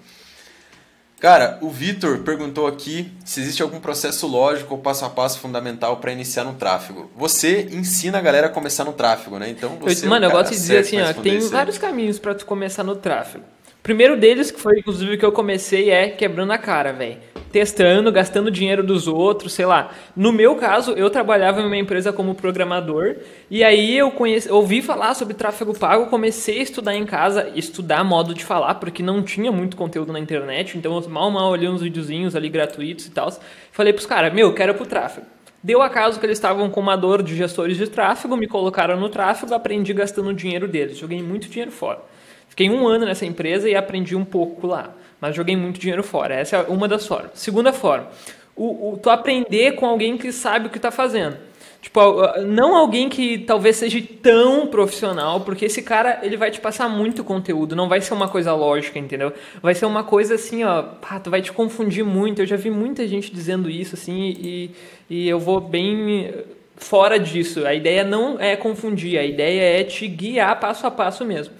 Cara, 1.20 1.58
o 1.60 1.68
Vitor 1.68 2.20
perguntou 2.20 2.66
aqui 2.66 3.12
se 3.26 3.40
existe 3.40 3.62
algum 3.62 3.78
processo 3.78 4.26
lógico 4.26 4.74
ou 4.74 4.80
passo 4.80 5.04
a 5.04 5.10
passo 5.10 5.38
fundamental 5.38 5.98
para 5.98 6.10
iniciar 6.10 6.44
no 6.44 6.54
tráfego. 6.54 7.10
Você 7.14 7.68
ensina 7.70 8.16
a 8.16 8.20
galera 8.22 8.46
a 8.46 8.50
começar 8.50 8.84
no 8.84 8.92
tráfego, 8.94 9.38
né? 9.38 9.50
Então 9.50 9.76
você 9.80 10.06
eu, 10.06 10.10
Mano, 10.10 10.24
é 10.24 10.28
um 10.28 10.30
eu 10.30 10.36
gosto 10.36 10.52
de 10.52 10.56
dizer 10.56 10.78
assim, 10.78 11.00
ó, 11.00 11.12
tem 11.12 11.40
vários 11.40 11.76
caminhos 11.76 12.18
para 12.18 12.34
tu 12.34 12.46
começar 12.46 12.84
no 12.84 12.96
tráfego. 12.96 13.44
Primeiro 13.86 14.16
deles, 14.16 14.50
que 14.50 14.58
foi 14.58 14.80
inclusive 14.80 15.16
que 15.16 15.24
eu 15.24 15.30
comecei, 15.30 15.90
é 15.90 16.08
quebrando 16.08 16.50
a 16.50 16.58
cara, 16.58 16.92
velho. 16.92 17.18
Testando, 17.52 18.10
gastando 18.10 18.50
dinheiro 18.50 18.82
dos 18.82 19.06
outros, 19.06 19.52
sei 19.52 19.64
lá. 19.64 19.92
No 20.16 20.32
meu 20.32 20.56
caso, 20.56 20.90
eu 20.94 21.08
trabalhava 21.08 21.60
em 21.60 21.66
uma 21.66 21.76
empresa 21.76 22.12
como 22.12 22.34
programador, 22.34 23.14
e 23.48 23.62
aí 23.62 23.96
eu 23.96 24.10
conheci, 24.10 24.50
ouvi 24.50 24.82
falar 24.82 25.14
sobre 25.14 25.34
tráfego 25.34 25.72
pago, 25.72 26.06
comecei 26.06 26.58
a 26.58 26.62
estudar 26.64 26.96
em 26.96 27.06
casa, 27.06 27.52
estudar 27.54 28.02
modo 28.02 28.34
de 28.34 28.44
falar, 28.44 28.74
porque 28.74 29.04
não 29.04 29.22
tinha 29.22 29.52
muito 29.52 29.76
conteúdo 29.76 30.12
na 30.12 30.18
internet, 30.18 30.76
então 30.76 31.00
eu 31.00 31.08
mal 31.08 31.30
mal 31.30 31.52
olhei 31.52 31.68
uns 31.68 31.80
videozinhos 31.80 32.34
ali 32.34 32.48
gratuitos 32.48 33.06
e 33.06 33.12
tal. 33.12 33.32
Falei 33.70 33.92
pros 33.92 34.04
caras, 34.04 34.34
meu, 34.34 34.52
quero 34.52 34.74
pro 34.74 34.84
tráfego. 34.84 35.28
Deu 35.62 35.80
acaso 35.80 36.18
que 36.18 36.26
eles 36.26 36.38
estavam 36.38 36.68
com 36.70 36.80
uma 36.80 36.96
dor 36.96 37.22
de 37.22 37.36
gestores 37.36 37.76
de 37.76 37.86
tráfego, 37.86 38.36
me 38.36 38.48
colocaram 38.48 38.98
no 38.98 39.08
tráfego, 39.08 39.54
aprendi 39.54 39.92
gastando 39.92 40.30
o 40.30 40.34
dinheiro 40.34 40.66
deles. 40.66 40.98
Joguei 40.98 41.22
muito 41.22 41.48
dinheiro 41.48 41.70
fora. 41.70 42.15
Fiquei 42.56 42.70
um 42.70 42.88
ano 42.88 43.04
nessa 43.04 43.26
empresa 43.26 43.68
e 43.68 43.76
aprendi 43.76 44.16
um 44.16 44.24
pouco 44.24 44.66
lá, 44.66 44.94
mas 45.20 45.36
joguei 45.36 45.54
muito 45.54 45.78
dinheiro 45.78 46.02
fora. 46.02 46.34
Essa 46.34 46.56
é 46.56 46.62
uma 46.62 46.88
das 46.88 47.06
formas. 47.06 47.32
Segunda 47.34 47.70
forma, 47.70 48.08
o, 48.56 48.92
o 48.92 48.96
tu 48.96 49.10
aprender 49.10 49.72
com 49.72 49.84
alguém 49.84 50.16
que 50.16 50.32
sabe 50.32 50.66
o 50.66 50.70
que 50.70 50.78
está 50.78 50.90
fazendo. 50.90 51.36
Tipo, 51.82 52.00
não 52.46 52.74
alguém 52.74 53.10
que 53.10 53.36
talvez 53.36 53.76
seja 53.76 54.02
tão 54.22 54.68
profissional, 54.68 55.42
porque 55.42 55.66
esse 55.66 55.82
cara, 55.82 56.20
ele 56.22 56.38
vai 56.38 56.50
te 56.50 56.58
passar 56.58 56.88
muito 56.88 57.22
conteúdo, 57.22 57.76
não 57.76 57.90
vai 57.90 58.00
ser 58.00 58.14
uma 58.14 58.26
coisa 58.26 58.54
lógica, 58.54 58.98
entendeu? 58.98 59.34
Vai 59.60 59.74
ser 59.74 59.84
uma 59.84 60.02
coisa 60.02 60.36
assim, 60.36 60.64
ó, 60.64 60.82
pá, 60.82 61.20
tu 61.20 61.28
vai 61.28 61.42
te 61.42 61.52
confundir 61.52 62.06
muito. 62.06 62.40
Eu 62.40 62.46
já 62.46 62.56
vi 62.56 62.70
muita 62.70 63.06
gente 63.06 63.30
dizendo 63.30 63.68
isso, 63.68 63.94
assim, 63.94 64.34
e, 64.40 64.70
e 65.10 65.28
eu 65.28 65.38
vou 65.38 65.60
bem 65.60 66.32
fora 66.74 67.18
disso. 67.18 67.66
A 67.66 67.74
ideia 67.74 68.02
não 68.02 68.40
é 68.40 68.56
confundir, 68.56 69.18
a 69.18 69.24
ideia 69.24 69.80
é 69.80 69.84
te 69.84 70.08
guiar 70.08 70.58
passo 70.58 70.86
a 70.86 70.90
passo 70.90 71.22
mesmo. 71.22 71.52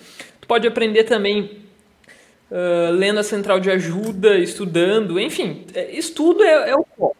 Tu 0.47 0.49
pode 0.49 0.67
aprender 0.67 1.05
também 1.05 1.67
Uh, 2.49 2.93
lendo 2.93 3.19
a 3.19 3.25
central 3.25 3.59
de 3.59 3.69
ajuda, 3.69 4.39
estudando, 4.39 5.19
enfim, 5.19 5.67
é, 5.75 5.91
estudo 5.99 6.45
é, 6.45 6.71
é 6.71 6.77
o 6.77 6.87
foco. 6.97 7.17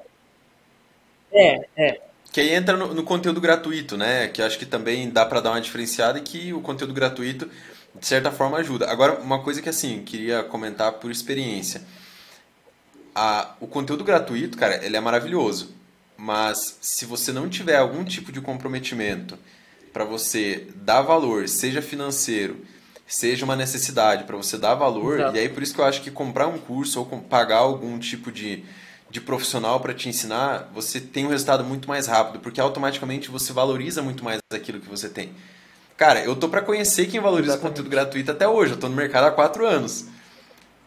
É, 1.33 1.67
é. 1.77 2.01
Que 2.33 2.41
aí 2.41 2.55
entra 2.55 2.77
no, 2.77 2.95
no, 2.95 3.03
conteúdo 3.03 3.41
gratuito, 3.41 3.97
né? 3.97 4.29
Que 4.29 4.41
acho 4.41 4.57
que 4.57 4.65
também 4.65 5.11
dá 5.11 5.27
para 5.27 5.41
dar 5.41 5.51
uma 5.51 5.61
diferenciada 5.61 6.21
e 6.21 6.23
que 6.23 6.53
o 6.53 6.61
conteúdo 6.61 6.95
gratuito, 6.95 7.51
de 7.93 8.07
certa 8.07 8.31
forma, 8.31 8.59
ajuda. 8.59 8.89
Agora, 8.89 9.15
uma 9.15 9.43
coisa 9.43 9.61
que, 9.61 9.69
assim, 9.69 10.05
queria 10.05 10.45
comentar 10.45 10.93
por 10.93 11.11
experiência. 11.11 11.83
A, 13.13 13.57
o 13.61 13.67
conteúdo 13.67 14.05
gratuito, 14.05 14.57
cara, 14.57 14.85
ele 14.85 14.97
é 14.97 15.01
maravilhoso. 15.01 15.75
Mas 16.17 16.79
se 16.81 17.05
você 17.05 17.33
não 17.33 17.49
tiver 17.49 17.79
algum 17.79 18.05
tipo 18.05 18.31
de 18.31 18.41
comprometimento 18.41 19.37
para 19.93 20.05
você 20.05 20.69
dar 20.77 21.03
valor, 21.03 21.49
seja 21.49 21.83
financeiro, 21.83 22.65
seja 23.07 23.45
uma 23.45 23.57
necessidade 23.57 24.25
para 24.25 24.37
você 24.37 24.59
dar 24.59 24.75
valor, 24.75 25.21
Exato. 25.21 25.37
e 25.37 25.41
aí 25.41 25.49
por 25.49 25.63
isso 25.63 25.75
que 25.75 25.81
eu 25.81 25.85
acho 25.85 26.03
que 26.03 26.11
comprar 26.11 26.47
um 26.47 26.59
curso 26.59 26.99
ou 27.01 27.07
pagar 27.07 27.59
algum 27.59 27.99
tipo 27.99 28.33
de 28.33 28.65
de 29.09 29.21
profissional 29.21 29.81
para 29.81 29.95
te 29.95 30.09
ensinar, 30.09 30.71
você 30.75 31.01
tem 31.01 31.27
um 31.27 31.29
resultado 31.29 31.65
muito 31.65 31.89
mais 31.89 32.07
rápido, 32.07 32.41
porque 32.41 32.61
automaticamente 32.61 33.31
você 33.31 33.53
valoriza 33.53 34.03
muito 34.03 34.25
mais 34.25 34.41
aquilo 34.53 34.81
que 34.81 34.89
você 34.89 35.09
tem. 35.09 35.33
Cara, 35.97 36.23
eu 36.23 36.37
tô 36.37 36.49
para 36.49 36.61
conhecer 36.61 37.07
quem 37.07 37.21
valoriza 37.21 37.53
Exatamente. 37.53 37.71
conteúdo 37.71 37.91
gratuito 37.91 38.31
até 38.31 38.47
hoje. 38.47 38.73
Eu 38.73 38.77
tô 38.77 38.89
no 38.89 38.97
mercado 38.97 39.25
há 39.25 39.31
quatro 39.31 39.67
anos. 39.67 40.07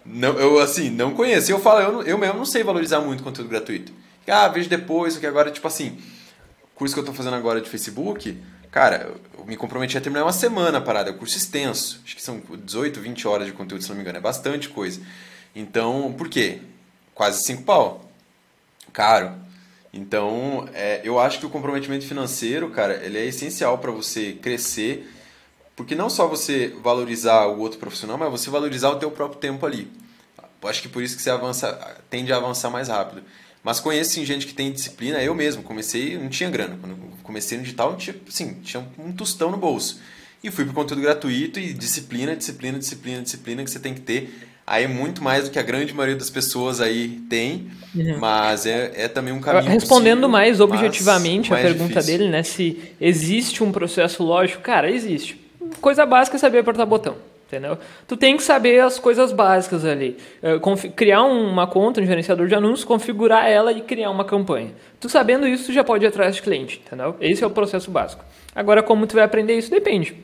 Não, 0.06 0.34
eu, 0.34 0.60
assim, 0.60 0.90
não 0.90 1.14
conheço. 1.14 1.52
Eu 1.52 1.60
falo, 1.60 1.80
eu, 1.80 2.04
eu 2.04 2.18
mesmo 2.18 2.38
não 2.38 2.46
sei 2.46 2.64
valorizar 2.64 3.00
muito 3.00 3.24
conteúdo 3.24 3.50
gratuito. 3.50 3.92
Ah, 4.28 4.48
vejo 4.48 4.70
depois, 4.70 5.18
que 5.18 5.26
agora, 5.26 5.50
tipo 5.50 5.68
assim, 5.68 5.98
o 6.64 6.76
curso 6.76 6.94
que 6.94 7.00
eu 7.00 7.06
tô 7.06 7.14
fazendo 7.14 7.36
agora 7.36 7.60
de 7.60 7.70
Facebook, 7.70 8.38
cara, 8.72 9.16
eu 9.38 9.46
me 9.46 9.56
comprometi 9.58 9.98
a 9.98 10.02
terminar 10.02 10.26
uma 10.26 10.34
semana 10.34 10.78
a 10.78 10.82
parada. 10.82 11.10
É 11.10 11.14
um 11.14 11.18
curso 11.18 11.38
extenso. 11.38 12.02
Acho 12.04 12.16
que 12.16 12.22
são 12.22 12.40
18, 12.40 13.00
20 13.00 13.28
horas 13.28 13.48
de 13.48 13.54
conteúdo, 13.54 13.82
se 13.82 13.90
não 13.90 13.96
me 13.96 14.02
engano. 14.02 14.18
É 14.18 14.22
bastante 14.22 14.70
coisa. 14.70 15.02
Então, 15.56 16.14
por 16.18 16.30
quê? 16.30 16.62
Quase 17.14 17.44
5 17.44 17.64
pau 17.64 18.10
caro. 18.90 19.34
Então, 19.94 20.68
é, 20.74 21.02
eu 21.04 21.20
acho 21.20 21.40
que 21.40 21.46
o 21.46 21.50
comprometimento 21.50 22.06
financeiro, 22.06 22.70
cara, 22.70 23.04
ele 23.04 23.18
é 23.18 23.26
essencial 23.26 23.78
para 23.78 23.92
você 23.92 24.34
crescer, 24.34 25.12
porque 25.76 25.96
não 25.96 26.10
só 26.10 26.28
você 26.28 26.76
valorizar 26.82 27.48
o 27.48 27.60
outro 27.60 27.80
profissional, 27.80 28.18
mas 28.18 28.30
você 28.30 28.50
valorizar 28.50 28.90
o 28.90 28.98
teu 28.98 29.10
próprio 29.10 29.40
tempo 29.40 29.66
ali. 29.66 29.90
Acho 30.62 30.82
que 30.82 30.90
por 30.90 31.02
isso 31.02 31.16
que 31.16 31.22
você 31.22 31.30
avança, 31.30 31.98
tende 32.10 32.34
a 32.34 32.38
avançar 32.38 32.70
mais 32.70 32.90
rápido. 32.90 33.24
Mas 33.64 33.80
conheço 33.80 34.12
sim, 34.12 34.26
gente 34.26 34.48
que 34.48 34.54
tem 34.54 34.72
disciplina, 34.72 35.22
eu 35.22 35.36
mesmo 35.36 35.64
comecei, 35.64 36.18
não 36.18 36.30
tinha 36.30 36.50
grana. 36.50 36.78
Quando 36.80 36.96
comecei 37.24 37.58
no 37.58 37.64
digital, 37.64 37.96
tinha, 37.96 38.16
assim, 38.28 38.56
tinha 38.64 38.86
um 38.98 39.12
tostão 39.12 39.52
no 39.52 39.58
bolso. 39.58 40.00
E 40.44 40.50
fui 40.50 40.64
para 40.64 40.74
conteúdo 40.74 41.02
gratuito 41.02 41.60
e 41.60 41.74
disciplina, 41.74 42.36
disciplina, 42.36 42.80
disciplina, 42.80 43.22
disciplina 43.22 43.64
que 43.64 43.70
você 43.70 43.80
tem 43.80 43.94
que 43.94 44.02
ter 44.02 44.50
aí 44.70 44.84
é 44.84 44.88
muito 44.88 45.24
mais 45.24 45.46
do 45.46 45.50
que 45.50 45.58
a 45.58 45.64
grande 45.64 45.92
maioria 45.96 46.16
das 46.16 46.30
pessoas 46.30 46.80
aí 46.80 47.20
tem, 47.28 47.72
uhum. 47.96 48.20
mas 48.20 48.68
é, 48.68 48.92
é 48.96 49.08
também 49.08 49.34
um 49.34 49.42
caminho 49.42 49.72
Respondendo 49.72 50.18
possível, 50.18 50.30
mais 50.30 50.62
objetivamente 50.62 51.50
mais 51.50 51.66
a 51.66 51.68
pergunta 51.68 51.96
difícil. 51.96 52.18
dele, 52.20 52.30
né, 52.30 52.44
se 52.44 52.78
existe 53.02 53.64
um 53.64 53.72
processo 53.72 54.22
lógico, 54.22 54.62
cara, 54.62 54.92
existe. 54.92 55.42
Coisa 55.82 56.06
básica 56.06 56.38
é 56.38 56.40
saber 56.40 56.60
apertar 56.60 56.86
botão. 56.86 57.16
Entendeu? 57.50 57.80
Tu 58.08 58.16
tem 58.16 58.38
que 58.38 58.44
saber 58.44 58.80
as 58.80 59.00
coisas 59.00 59.32
básicas 59.32 59.84
ali. 59.84 60.18
Eh, 60.44 60.60
criar 60.96 61.24
uma 61.24 61.66
conta, 61.66 62.00
um 62.00 62.06
gerenciador 62.06 62.48
de 62.48 62.54
anúncios, 62.54 62.84
configurar 62.84 63.50
ela 63.50 63.72
e 63.72 63.82
criar 63.82 64.12
uma 64.12 64.24
campanha. 64.24 64.70
Tu 65.00 65.10
sabendo 65.10 65.48
isso, 65.48 65.66
tu 65.66 65.74
já 65.74 65.84
pode 65.84 66.06
ir 66.06 66.10
atrás 66.10 66.36
de 66.36 66.44
cliente, 66.44 66.80
entendeu? 66.86 67.16
Esse 67.20 67.44
é 67.44 67.48
o 67.48 67.50
processo 67.50 67.90
básico. 67.90 68.24
Agora, 68.54 68.84
como 68.84 69.08
tu 69.08 69.16
vai 69.16 69.24
aprender 69.24 69.58
isso, 69.58 69.72
depende. 69.72 70.16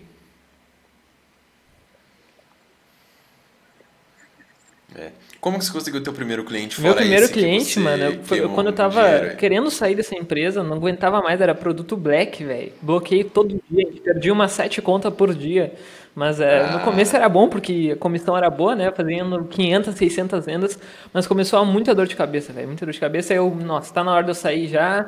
É. 4.95 5.09
Como 5.41 5.59
que 5.59 5.65
você 5.65 5.71
conseguiu 5.71 5.99
o 6.01 6.03
teu 6.03 6.13
primeiro 6.13 6.43
cliente 6.43 6.75
fora 6.75 6.87
Meu 6.87 6.95
primeiro 6.95 7.29
cliente, 7.29 7.79
mano, 7.79 8.19
foi 8.23 8.47
quando 8.49 8.67
eu 8.67 8.73
tava 8.73 9.35
querendo 9.37 9.69
sair 9.69 9.93
dessa 9.93 10.15
empresa, 10.15 10.63
não 10.63 10.77
aguentava 10.77 11.21
mais, 11.21 11.41
era 11.41 11.53
produto 11.53 11.97
black, 11.97 12.43
velho. 12.43 12.71
Bloqueei 12.81 13.23
todo 13.23 13.61
dia, 13.69 13.87
perdi 14.03 14.31
umas 14.31 14.51
sete 14.51 14.81
contas 14.81 15.13
por 15.13 15.33
dia. 15.35 15.73
Mas 16.15 16.39
é, 16.39 16.61
ah. 16.61 16.71
no 16.71 16.79
começo 16.79 17.13
era 17.13 17.27
bom, 17.27 17.49
porque 17.49 17.91
a 17.93 17.97
comissão 17.97 18.37
era 18.37 18.49
boa, 18.49 18.73
né? 18.73 18.89
Fazendo 18.89 19.43
500, 19.43 19.93
600 19.95 20.45
vendas, 20.45 20.79
mas 21.11 21.27
começou 21.27 21.59
a 21.59 21.65
muita 21.65 21.93
dor 21.93 22.07
de 22.07 22.15
cabeça, 22.15 22.53
velho. 22.53 22.67
Muita 22.67 22.85
dor 22.85 22.93
de 22.93 22.99
cabeça. 22.99 23.33
Aí 23.33 23.37
eu, 23.37 23.53
nossa, 23.53 23.93
tá 23.93 24.01
na 24.01 24.13
hora 24.13 24.23
de 24.23 24.29
eu 24.29 24.35
sair 24.35 24.67
já. 24.69 25.07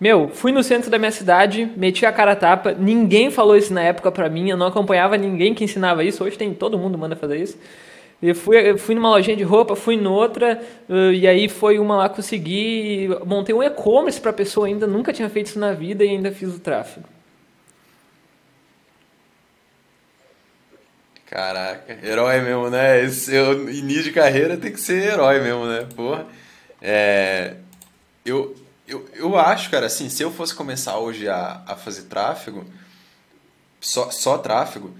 Meu, 0.00 0.28
fui 0.28 0.50
no 0.50 0.62
centro 0.62 0.90
da 0.90 0.98
minha 0.98 1.10
cidade, 1.10 1.70
meti 1.76 2.06
a 2.06 2.12
cara 2.12 2.32
a 2.32 2.36
tapa. 2.36 2.72
Ninguém 2.72 3.30
falou 3.30 3.56
isso 3.56 3.74
na 3.74 3.82
época 3.82 4.10
pra 4.10 4.30
mim, 4.30 4.48
eu 4.48 4.56
não 4.56 4.68
acompanhava 4.68 5.18
ninguém 5.18 5.52
que 5.52 5.64
ensinava 5.64 6.02
isso. 6.02 6.24
Hoje 6.24 6.38
tem 6.38 6.54
todo 6.54 6.78
mundo 6.78 6.96
manda 6.96 7.14
fazer 7.14 7.36
isso. 7.36 7.58
Eu 8.22 8.34
fui, 8.34 8.56
eu 8.70 8.78
fui 8.78 8.94
numa 8.94 9.10
lojinha 9.10 9.36
de 9.36 9.44
roupa, 9.44 9.76
fui 9.76 9.96
noutra, 9.96 10.60
uh, 10.88 11.12
e 11.12 11.26
aí 11.26 11.48
foi 11.48 11.78
uma 11.78 11.96
lá 11.96 12.08
consegui. 12.08 13.08
Montei 13.26 13.54
um 13.54 13.62
e-commerce 13.62 14.20
para 14.20 14.32
pessoa 14.32 14.66
ainda, 14.66 14.86
nunca 14.86 15.12
tinha 15.12 15.28
feito 15.28 15.46
isso 15.48 15.58
na 15.58 15.72
vida 15.72 16.04
e 16.04 16.08
ainda 16.08 16.32
fiz 16.32 16.54
o 16.54 16.58
tráfego. 16.58 17.06
Caraca, 21.30 21.98
herói 22.02 22.40
mesmo, 22.40 22.70
né? 22.70 23.04
Esse 23.04 23.26
seu 23.26 23.70
início 23.70 24.04
de 24.04 24.12
carreira 24.12 24.56
tem 24.56 24.72
que 24.72 24.80
ser 24.80 25.02
herói 25.02 25.40
mesmo, 25.40 25.66
né? 25.66 25.86
Porra. 25.94 26.26
É, 26.80 27.56
eu, 28.24 28.56
eu, 28.86 29.08
eu 29.14 29.38
acho, 29.38 29.70
cara, 29.70 29.86
assim, 29.86 30.08
se 30.08 30.22
eu 30.22 30.30
fosse 30.30 30.54
começar 30.54 30.98
hoje 30.98 31.28
a, 31.28 31.62
a 31.66 31.76
fazer 31.76 32.02
tráfego, 32.02 32.64
só, 33.80 34.10
só 34.10 34.38
tráfego, 34.38 34.94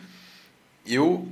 eu 0.87 1.29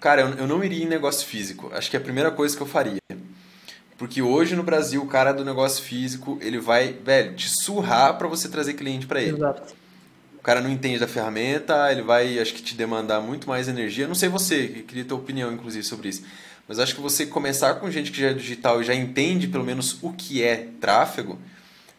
Cara, 0.00 0.22
eu 0.22 0.46
não 0.46 0.62
iria 0.62 0.84
em 0.84 0.88
negócio 0.88 1.26
físico. 1.26 1.70
Acho 1.74 1.90
que 1.90 1.96
é 1.96 2.00
a 2.00 2.02
primeira 2.02 2.30
coisa 2.30 2.56
que 2.56 2.62
eu 2.62 2.66
faria. 2.66 3.00
Porque 3.96 4.22
hoje 4.22 4.56
no 4.56 4.62
Brasil, 4.62 5.02
o 5.02 5.06
cara 5.06 5.32
do 5.32 5.44
negócio 5.44 5.82
físico, 5.82 6.38
ele 6.40 6.58
vai, 6.58 6.92
velho, 6.92 7.34
te 7.34 7.48
surrar 7.48 8.16
para 8.18 8.26
você 8.26 8.48
trazer 8.48 8.74
cliente 8.74 9.06
para 9.06 9.22
ele. 9.22 9.36
Exato. 9.36 9.74
Cara 10.44 10.60
não 10.60 10.70
entende 10.70 10.98
da 10.98 11.08
ferramenta, 11.08 11.90
ele 11.90 12.02
vai, 12.02 12.38
acho 12.38 12.52
que 12.52 12.62
te 12.62 12.74
demandar 12.74 13.18
muito 13.18 13.48
mais 13.48 13.66
energia. 13.66 14.06
Não 14.06 14.14
sei 14.14 14.28
você, 14.28 14.68
queria 14.86 15.02
ter 15.02 15.14
opinião 15.14 15.50
inclusive 15.50 15.82
sobre 15.82 16.10
isso. 16.10 16.22
Mas 16.68 16.78
acho 16.78 16.94
que 16.94 17.00
você 17.00 17.24
começar 17.24 17.76
com 17.76 17.90
gente 17.90 18.12
que 18.12 18.20
já 18.20 18.28
é 18.28 18.34
digital 18.34 18.82
e 18.82 18.84
já 18.84 18.94
entende 18.94 19.48
pelo 19.48 19.64
menos 19.64 19.98
o 20.02 20.12
que 20.12 20.42
é 20.42 20.68
tráfego, 20.78 21.38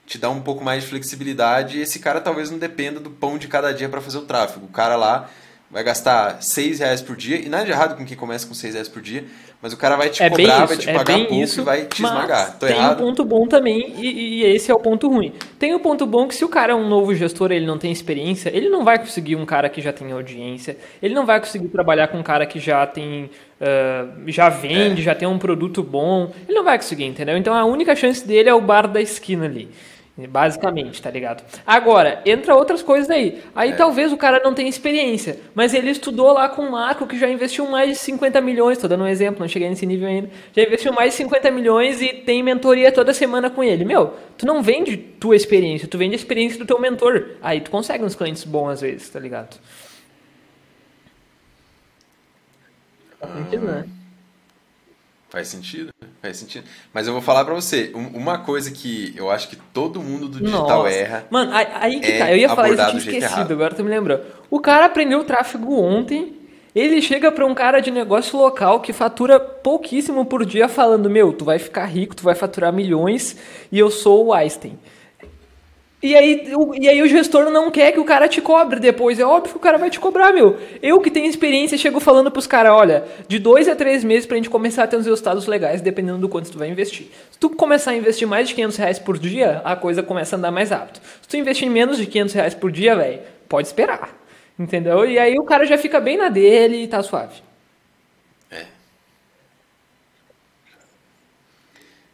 te 0.05 0.19
dá 0.19 0.29
um 0.29 0.41
pouco 0.41 0.63
mais 0.63 0.83
de 0.83 0.89
flexibilidade 0.89 1.79
e 1.79 1.81
esse 1.81 1.97
cara 1.97 2.21
talvez 2.21 2.51
não 2.51 2.59
dependa 2.59 2.99
do 2.99 3.09
pão 3.09 3.39
de 3.39 3.47
cada 3.47 3.73
dia 3.73 3.89
para 3.89 3.99
fazer 3.99 4.19
o 4.19 4.25
tráfego. 4.25 4.67
O 4.67 4.69
cara 4.69 4.95
lá 4.95 5.27
vai 5.69 5.83
gastar 5.83 6.41
6 6.41 6.79
reais 6.79 7.01
por 7.01 7.15
dia, 7.15 7.37
e 7.37 7.49
nada 7.49 7.65
de 7.65 7.71
errado 7.71 7.97
com 7.97 8.05
quem 8.05 8.15
começa 8.15 8.47
com 8.47 8.53
6 8.53 8.73
reais 8.73 8.87
por 8.87 9.01
dia, 9.01 9.25
mas 9.61 9.73
o 9.73 9.77
cara 9.77 9.95
vai 9.95 10.09
te 10.09 10.21
é 10.21 10.29
cobrar, 10.29 10.65
vai 10.65 10.77
te 10.77 10.89
é 10.89 10.93
pagar 10.93 11.17
pouco 11.17 11.33
isso, 11.33 11.61
e 11.61 11.63
vai 11.63 11.85
te 11.85 12.03
esmagar. 12.03 12.57
Tô 12.59 12.67
tem 12.67 12.75
errado? 12.75 13.01
um 13.01 13.05
ponto 13.07 13.25
bom 13.25 13.47
também, 13.47 13.93
e, 13.97 14.41
e, 14.41 14.43
esse 14.43 14.71
é 14.71 14.73
o 14.73 14.79
ponto 14.79 15.09
ruim. 15.09 15.33
Tem 15.57 15.73
o 15.73 15.77
um 15.77 15.79
ponto 15.79 16.05
bom 16.05 16.27
que 16.27 16.35
se 16.35 16.45
o 16.45 16.49
cara 16.49 16.73
é 16.73 16.75
um 16.75 16.87
novo 16.87 17.15
gestor 17.15 17.51
ele 17.51 17.65
não 17.65 17.77
tem 17.77 17.91
experiência, 17.91 18.49
ele 18.55 18.69
não 18.69 18.83
vai 18.83 18.99
conseguir 18.99 19.35
um 19.35 19.45
cara 19.45 19.67
que 19.67 19.81
já 19.81 19.91
tem 19.91 20.11
audiência, 20.11 20.77
ele 21.01 21.15
não 21.15 21.25
vai 21.25 21.39
conseguir 21.39 21.67
trabalhar 21.69 22.09
com 22.09 22.19
um 22.19 22.23
cara 22.23 22.45
que 22.45 22.59
já 22.59 22.85
tem. 22.85 23.29
Uh, 23.55 24.29
já 24.29 24.49
vende, 24.49 25.01
é. 25.01 25.03
já 25.05 25.15
tem 25.15 25.27
um 25.27 25.39
produto 25.39 25.81
bom. 25.81 26.31
Ele 26.47 26.57
não 26.57 26.63
vai 26.63 26.77
conseguir, 26.77 27.05
entendeu? 27.05 27.37
Então 27.37 27.53
a 27.53 27.63
única 27.63 27.95
chance 27.95 28.27
dele 28.27 28.49
é 28.49 28.53
o 28.53 28.59
bar 28.59 28.85
da 28.85 29.01
esquina 29.01 29.45
ali. 29.45 29.69
Basicamente, 30.17 31.01
tá 31.01 31.11
ligado? 31.11 31.43
Agora, 31.67 32.21
entra 32.25 32.55
outras 32.55 32.81
coisas 32.81 33.09
aí. 33.09 33.43
Aí 33.53 33.71
é. 33.71 33.75
talvez 33.75 34.13
o 34.13 34.17
cara 34.17 34.39
não 34.41 34.53
tenha 34.53 34.69
experiência, 34.69 35.41
mas 35.53 35.73
ele 35.73 35.89
estudou 35.91 36.31
lá 36.31 36.47
com 36.47 36.61
um 36.61 36.71
Marco 36.71 37.05
que 37.05 37.19
já 37.19 37.29
investiu 37.29 37.67
mais 37.67 37.89
de 37.89 37.95
50 37.95 38.39
milhões, 38.39 38.77
tô 38.77 38.87
dando 38.87 39.03
um 39.03 39.07
exemplo, 39.07 39.41
não 39.41 39.47
cheguei 39.49 39.67
nesse 39.67 39.85
nível 39.85 40.07
ainda. 40.07 40.29
Já 40.55 40.63
investiu 40.63 40.93
mais 40.93 41.11
de 41.11 41.17
50 41.17 41.51
milhões 41.51 42.01
e 42.01 42.13
tem 42.13 42.41
mentoria 42.41 42.93
toda 42.93 43.13
semana 43.13 43.49
com 43.49 43.61
ele. 43.61 43.83
Meu, 43.83 44.13
tu 44.37 44.45
não 44.45 44.63
vende 44.63 44.95
tua 44.95 45.35
experiência, 45.35 45.85
tu 45.85 45.97
vende 45.97 46.13
a 46.13 46.17
experiência 46.17 46.57
do 46.57 46.65
teu 46.65 46.79
mentor. 46.79 47.31
Aí 47.41 47.59
tu 47.59 47.69
consegue 47.69 48.05
uns 48.05 48.15
clientes 48.15 48.45
bons 48.45 48.69
às 48.69 48.81
vezes, 48.81 49.09
tá 49.09 49.19
ligado? 49.19 49.57
Faz 53.19 53.33
sentido, 53.33 53.65
né? 53.65 53.83
Faz 55.29 55.47
sentido, 55.47 55.91
faz 56.21 56.37
sentido. 56.37 56.65
Mas 56.93 57.07
eu 57.07 57.13
vou 57.13 57.21
falar 57.21 57.43
pra 57.43 57.53
você, 57.53 57.91
uma 57.93 58.37
coisa 58.37 58.71
que 58.71 59.13
eu 59.17 59.29
acho 59.29 59.49
que 59.49 59.55
todo 59.55 60.01
mundo 60.01 60.29
do 60.29 60.39
digital 60.39 60.83
Nossa. 60.83 60.89
erra. 60.89 61.25
Mano, 61.29 61.51
aí, 61.53 61.67
aí 61.73 61.99
que 61.99 62.11
é 62.11 62.17
tá, 62.19 62.31
eu 62.31 62.37
ia 62.37 62.49
falar 62.49 62.69
isso, 62.69 62.81
eu 62.81 62.85
tinha 62.85 62.97
esquecido, 62.99 63.23
errado. 63.23 63.51
agora 63.51 63.75
tu 63.75 63.83
me 63.83 63.89
lembrou. 63.89 64.21
O 64.49 64.59
cara 64.59 64.85
aprendeu 64.85 65.19
o 65.19 65.23
tráfego 65.23 65.77
ontem, 65.77 66.35
ele 66.75 67.01
chega 67.01 67.31
para 67.31 67.45
um 67.45 67.55
cara 67.55 67.79
de 67.79 67.89
negócio 67.89 68.37
local 68.37 68.79
que 68.81 68.93
fatura 68.93 69.39
pouquíssimo 69.39 70.25
por 70.25 70.45
dia 70.45 70.69
falando: 70.69 71.09
Meu, 71.09 71.33
tu 71.33 71.43
vai 71.43 71.57
ficar 71.57 71.85
rico, 71.85 72.15
tu 72.15 72.23
vai 72.23 72.35
faturar 72.35 72.71
milhões 72.71 73.35
e 73.71 73.79
eu 73.79 73.89
sou 73.89 74.27
o 74.27 74.33
Einstein. 74.33 74.77
E 76.03 76.15
aí, 76.15 76.47
e 76.79 76.87
aí 76.87 77.01
o 77.01 77.07
gestor 77.07 77.49
não 77.49 77.71
quer 77.71 77.91
que 77.91 77.99
o 77.99 78.05
cara 78.05 78.27
te 78.27 78.39
cobre 78.39 78.79
depois. 78.79 79.19
É 79.19 79.25
óbvio 79.25 79.53
que 79.53 79.57
o 79.57 79.61
cara 79.61 79.77
vai 79.77 79.89
te 79.89 79.99
cobrar, 79.99 80.31
meu. 80.31 80.59
Eu 80.81 80.99
que 80.99 81.09
tenho 81.09 81.25
experiência, 81.25 81.77
chego 81.77 81.99
falando 81.99 82.29
pros 82.29 82.45
caras, 82.45 82.73
olha, 82.73 83.05
de 83.27 83.39
dois 83.39 83.67
a 83.67 83.75
três 83.75 84.03
meses 84.03 84.25
pra 84.25 84.37
gente 84.37 84.49
começar 84.49 84.83
a 84.83 84.87
ter 84.87 84.97
uns 84.97 85.05
resultados 85.05 85.47
legais, 85.47 85.81
dependendo 85.81 86.19
do 86.19 86.29
quanto 86.29 86.51
tu 86.51 86.59
vai 86.59 86.69
investir. 86.69 87.07
Se 87.31 87.39
tu 87.39 87.49
começar 87.49 87.91
a 87.91 87.95
investir 87.95 88.27
mais 88.27 88.47
de 88.47 88.53
500 88.55 88.77
reais 88.77 88.99
por 88.99 89.17
dia, 89.17 89.61
a 89.63 89.75
coisa 89.75 90.03
começa 90.03 90.35
a 90.35 90.37
andar 90.37 90.51
mais 90.51 90.69
rápido. 90.69 91.01
Se 91.21 91.27
tu 91.27 91.37
investir 91.37 91.69
menos 91.71 91.97
de 91.97 92.05
500 92.05 92.33
reais 92.35 92.53
por 92.53 92.71
dia, 92.71 92.95
velho, 92.95 93.21
pode 93.49 93.67
esperar. 93.67 94.15
Entendeu? 94.59 95.05
E 95.05 95.17
aí 95.17 95.35
o 95.39 95.43
cara 95.43 95.65
já 95.65 95.77
fica 95.77 95.99
bem 95.99 96.17
na 96.17 96.29
dele 96.29 96.83
e 96.83 96.87
tá 96.87 97.01
suave. 97.01 97.41
É. 98.51 98.65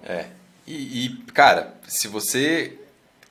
É. 0.03 0.25
E, 0.65 1.05
e 1.05 1.09
cara, 1.33 1.73
se 1.87 2.07
você 2.07 2.77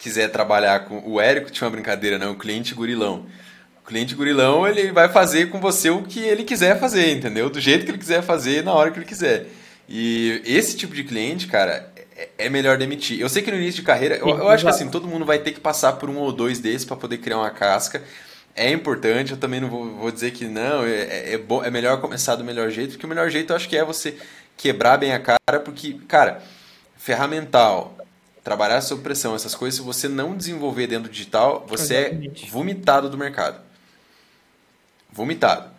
quiser 0.01 0.29
trabalhar 0.29 0.87
com. 0.87 1.03
O 1.07 1.21
Érico 1.21 1.51
tinha 1.51 1.67
uma 1.69 1.73
brincadeira, 1.73 2.19
né? 2.19 2.27
O 2.27 2.35
cliente 2.35 2.75
gurilão. 2.75 3.27
O 3.85 3.87
cliente 3.87 4.15
gurilão, 4.15 4.67
ele 4.67 4.91
vai 4.91 5.09
fazer 5.09 5.51
com 5.51 5.61
você 5.61 5.91
o 5.91 6.03
que 6.03 6.21
ele 6.21 6.43
quiser 6.43 6.81
fazer, 6.81 7.13
entendeu? 7.13 7.51
Do 7.51 7.61
jeito 7.61 7.85
que 7.85 7.91
ele 7.91 7.99
quiser 7.99 8.23
fazer, 8.23 8.65
na 8.65 8.73
hora 8.73 8.91
que 8.91 8.99
ele 8.99 9.07
quiser. 9.07 9.47
E 9.89 10.41
esse 10.45 10.77
tipo 10.77 10.95
de 10.95 11.05
cliente, 11.05 11.47
cara, 11.47 11.93
é, 12.17 12.29
é 12.39 12.49
melhor 12.49 12.79
demitir. 12.79 13.21
Eu 13.21 13.29
sei 13.29 13.43
que 13.43 13.51
no 13.51 13.57
início 13.57 13.81
de 13.81 13.87
carreira, 13.87 14.17
eu, 14.17 14.29
eu 14.29 14.49
acho 14.49 14.65
que 14.65 14.71
assim, 14.71 14.89
todo 14.89 15.07
mundo 15.07 15.25
vai 15.25 15.39
ter 15.39 15.53
que 15.53 15.61
passar 15.61 15.95
por 15.95 16.09
um 16.09 16.17
ou 16.17 16.33
dois 16.33 16.59
desses 16.59 16.85
para 16.85 16.97
poder 16.97 17.19
criar 17.19 17.39
uma 17.39 17.51
casca. 17.51 18.03
É 18.55 18.71
importante, 18.71 19.33
eu 19.33 19.39
também 19.39 19.61
não 19.61 19.69
vou, 19.69 19.97
vou 19.97 20.11
dizer 20.11 20.33
que 20.33 20.45
não, 20.47 20.85
é, 20.85 20.91
é, 20.91 21.35
é, 21.35 21.39
bom, 21.39 21.63
é 21.63 21.71
melhor 21.71 22.01
começar 22.01 22.37
do 22.37 22.45
melhor 22.45 22.71
jeito, 22.71 22.93
porque 22.93 23.07
o 23.07 23.09
melhor 23.09 23.31
jeito 23.31 23.53
eu 23.53 23.57
acho 23.57 23.69
que 23.69 23.77
é 23.77 23.85
você 23.85 24.17
quebrar 24.57 24.97
bem 24.97 25.13
a 25.13 25.19
cara, 25.19 25.61
porque, 25.65 25.95
cara, 26.07 26.43
ferramental, 26.97 27.97
trabalhar 28.43 28.81
sob 28.81 29.03
pressão, 29.03 29.35
essas 29.35 29.55
coisas, 29.55 29.79
se 29.79 29.85
você 29.85 30.09
não 30.09 30.37
desenvolver 30.37 30.87
dentro 30.87 31.09
do 31.09 31.13
digital, 31.13 31.67
você 31.69 31.95
é 31.95 32.01
Exatamente. 32.09 32.47
é 32.47 32.51
vomitado 32.51 33.11
do 33.11 33.19
mercado. 33.19 33.61
Vomitado. 35.13 35.71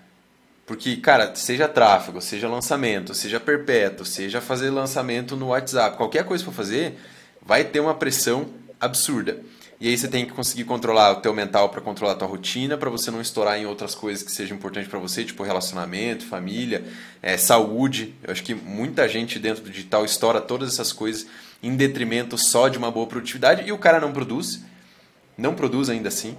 Porque, 0.66 0.97
cara, 0.97 1.36
seja 1.36 1.68
tráfego, 1.68 2.22
seja 2.22 2.47
lançamento, 2.47 3.14
seja 3.14 3.39
perpétuo, 3.39 4.05
seja 4.05 4.39
fazer 4.39 4.70
lançamento 4.70 5.36
no 5.36 5.47
WhatsApp, 5.47 5.97
qualquer 5.97 6.24
coisa 6.24 6.43
for 6.43 6.53
fazer, 6.53 6.97
vai 7.41 7.64
ter 7.64 7.80
uma 7.80 7.95
pressão 7.95 8.49
absurda. 8.80 9.41
E 9.82 9.88
aí 9.88 9.97
você 9.97 10.07
tem 10.07 10.28
que 10.28 10.32
conseguir 10.32 10.64
controlar 10.64 11.12
o 11.12 11.16
teu 11.22 11.34
mental 11.34 11.68
para 11.70 11.82
controlar 11.82 12.14
a 12.14 12.16
tua 12.16 12.28
rotina, 12.28 12.78
para 12.78 12.89
você 12.89 13.09
não 13.09 13.20
estourar 13.20 13.57
em 13.57 13.66
outras 13.66 13.95
coisas 13.95 14.22
que 14.22 14.32
sejam 14.32 14.55
importantes 14.55 14.88
para 14.88 14.99
você, 14.99 15.26
tipo 15.26 15.41
relacionamento, 15.41 16.24
família, 16.24 16.86
é, 17.20 17.36
saúde. 17.36 18.14
Eu 18.24 18.32
acho 18.32 18.43
que 18.43 18.53
muita 18.53 19.09
gente 19.09 19.39
dentro 19.39 19.64
do 19.64 19.72
digital 19.72 20.05
estoura 20.05 20.39
todas 20.39 20.72
essas 20.72 20.93
coisas 20.93 21.26
em 21.62 21.76
detrimento 21.76 22.38
só 22.38 22.68
de 22.68 22.78
uma 22.78 22.89
boa 22.89 23.07
produtividade 23.07 23.68
e 23.68 23.72
o 23.72 23.78
cara 23.78 23.99
não 23.99 24.12
produz, 24.12 24.62
não 25.38 25.53
produz 25.53 25.89
ainda 25.89 26.07
assim. 26.07 26.36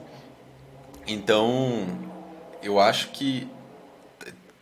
Então, 1.06 1.86
eu 2.62 2.80
acho 2.80 3.08
que 3.10 3.46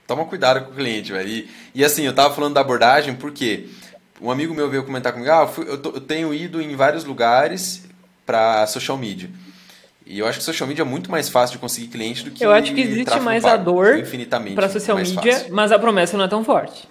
toma 0.06 0.24
cuidado 0.24 0.64
com 0.64 0.72
o 0.72 0.74
cliente, 0.74 1.12
velho. 1.12 1.28
E, 1.28 1.50
e 1.74 1.84
assim, 1.84 2.04
eu 2.04 2.14
tava 2.14 2.34
falando 2.34 2.54
da 2.54 2.60
abordagem 2.60 3.14
porque 3.14 3.68
um 4.20 4.30
amigo 4.30 4.54
meu 4.54 4.68
veio 4.68 4.84
comentar 4.84 5.12
comigo, 5.12 5.30
ah, 5.30 5.42
eu, 5.42 5.48
fui, 5.48 5.68
eu, 5.68 5.78
tô, 5.78 5.90
eu 5.90 6.00
tenho 6.00 6.34
ido 6.34 6.60
em 6.60 6.74
vários 6.76 7.04
lugares 7.04 7.84
para 8.26 8.66
social 8.66 8.98
media. 8.98 9.30
E 10.04 10.18
eu 10.18 10.26
acho 10.26 10.38
que 10.38 10.44
social 10.44 10.68
media 10.68 10.82
é 10.82 10.84
muito 10.84 11.10
mais 11.10 11.28
fácil 11.28 11.54
de 11.54 11.60
conseguir 11.60 11.86
cliente 11.86 12.24
do 12.24 12.32
que 12.32 12.44
Eu 12.44 12.50
acho 12.50 12.74
que 12.74 12.80
existe 12.80 13.20
mais 13.20 13.44
pago, 13.44 13.54
a 13.54 13.56
dor 13.56 14.04
para 14.56 14.68
social 14.68 14.96
media, 14.96 15.32
fácil. 15.32 15.54
mas 15.54 15.70
a 15.70 15.78
promessa 15.78 16.16
não 16.16 16.24
é 16.24 16.28
tão 16.28 16.42
forte. 16.42 16.88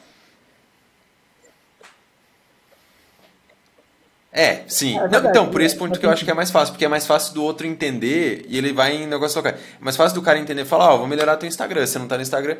É, 4.40 4.64
sim. 4.70 4.98
É 4.98 5.02
verdade, 5.02 5.28
então, 5.28 5.50
por 5.50 5.60
esse 5.60 5.76
ponto 5.76 5.98
é 5.98 6.00
que 6.00 6.06
eu 6.06 6.10
acho 6.10 6.24
que 6.24 6.32
é 6.32 6.34
mais 6.34 6.50
fácil, 6.50 6.72
porque 6.72 6.86
é 6.86 6.88
mais 6.88 7.06
fácil 7.06 7.34
do 7.34 7.44
outro 7.44 7.68
entender 7.68 8.46
e 8.48 8.58
ele 8.58 8.72
vai 8.72 8.96
em 8.96 9.06
negócio 9.06 9.36
local. 9.38 9.52
É 9.52 9.58
mais 9.82 9.98
fácil 9.98 10.16
do 10.16 10.22
cara 10.22 10.40
entender 10.40 10.62
e 10.62 10.66
falar, 10.66 10.92
ó, 10.92 10.96
oh, 10.96 10.98
vou 11.00 11.08
melhorar 11.08 11.36
teu 11.36 11.46
Instagram. 11.46 11.86
Se 11.86 11.92
você 11.92 12.00
não 12.00 12.08
tá 12.08 12.16
no 12.16 12.22
Instagram, 12.22 12.56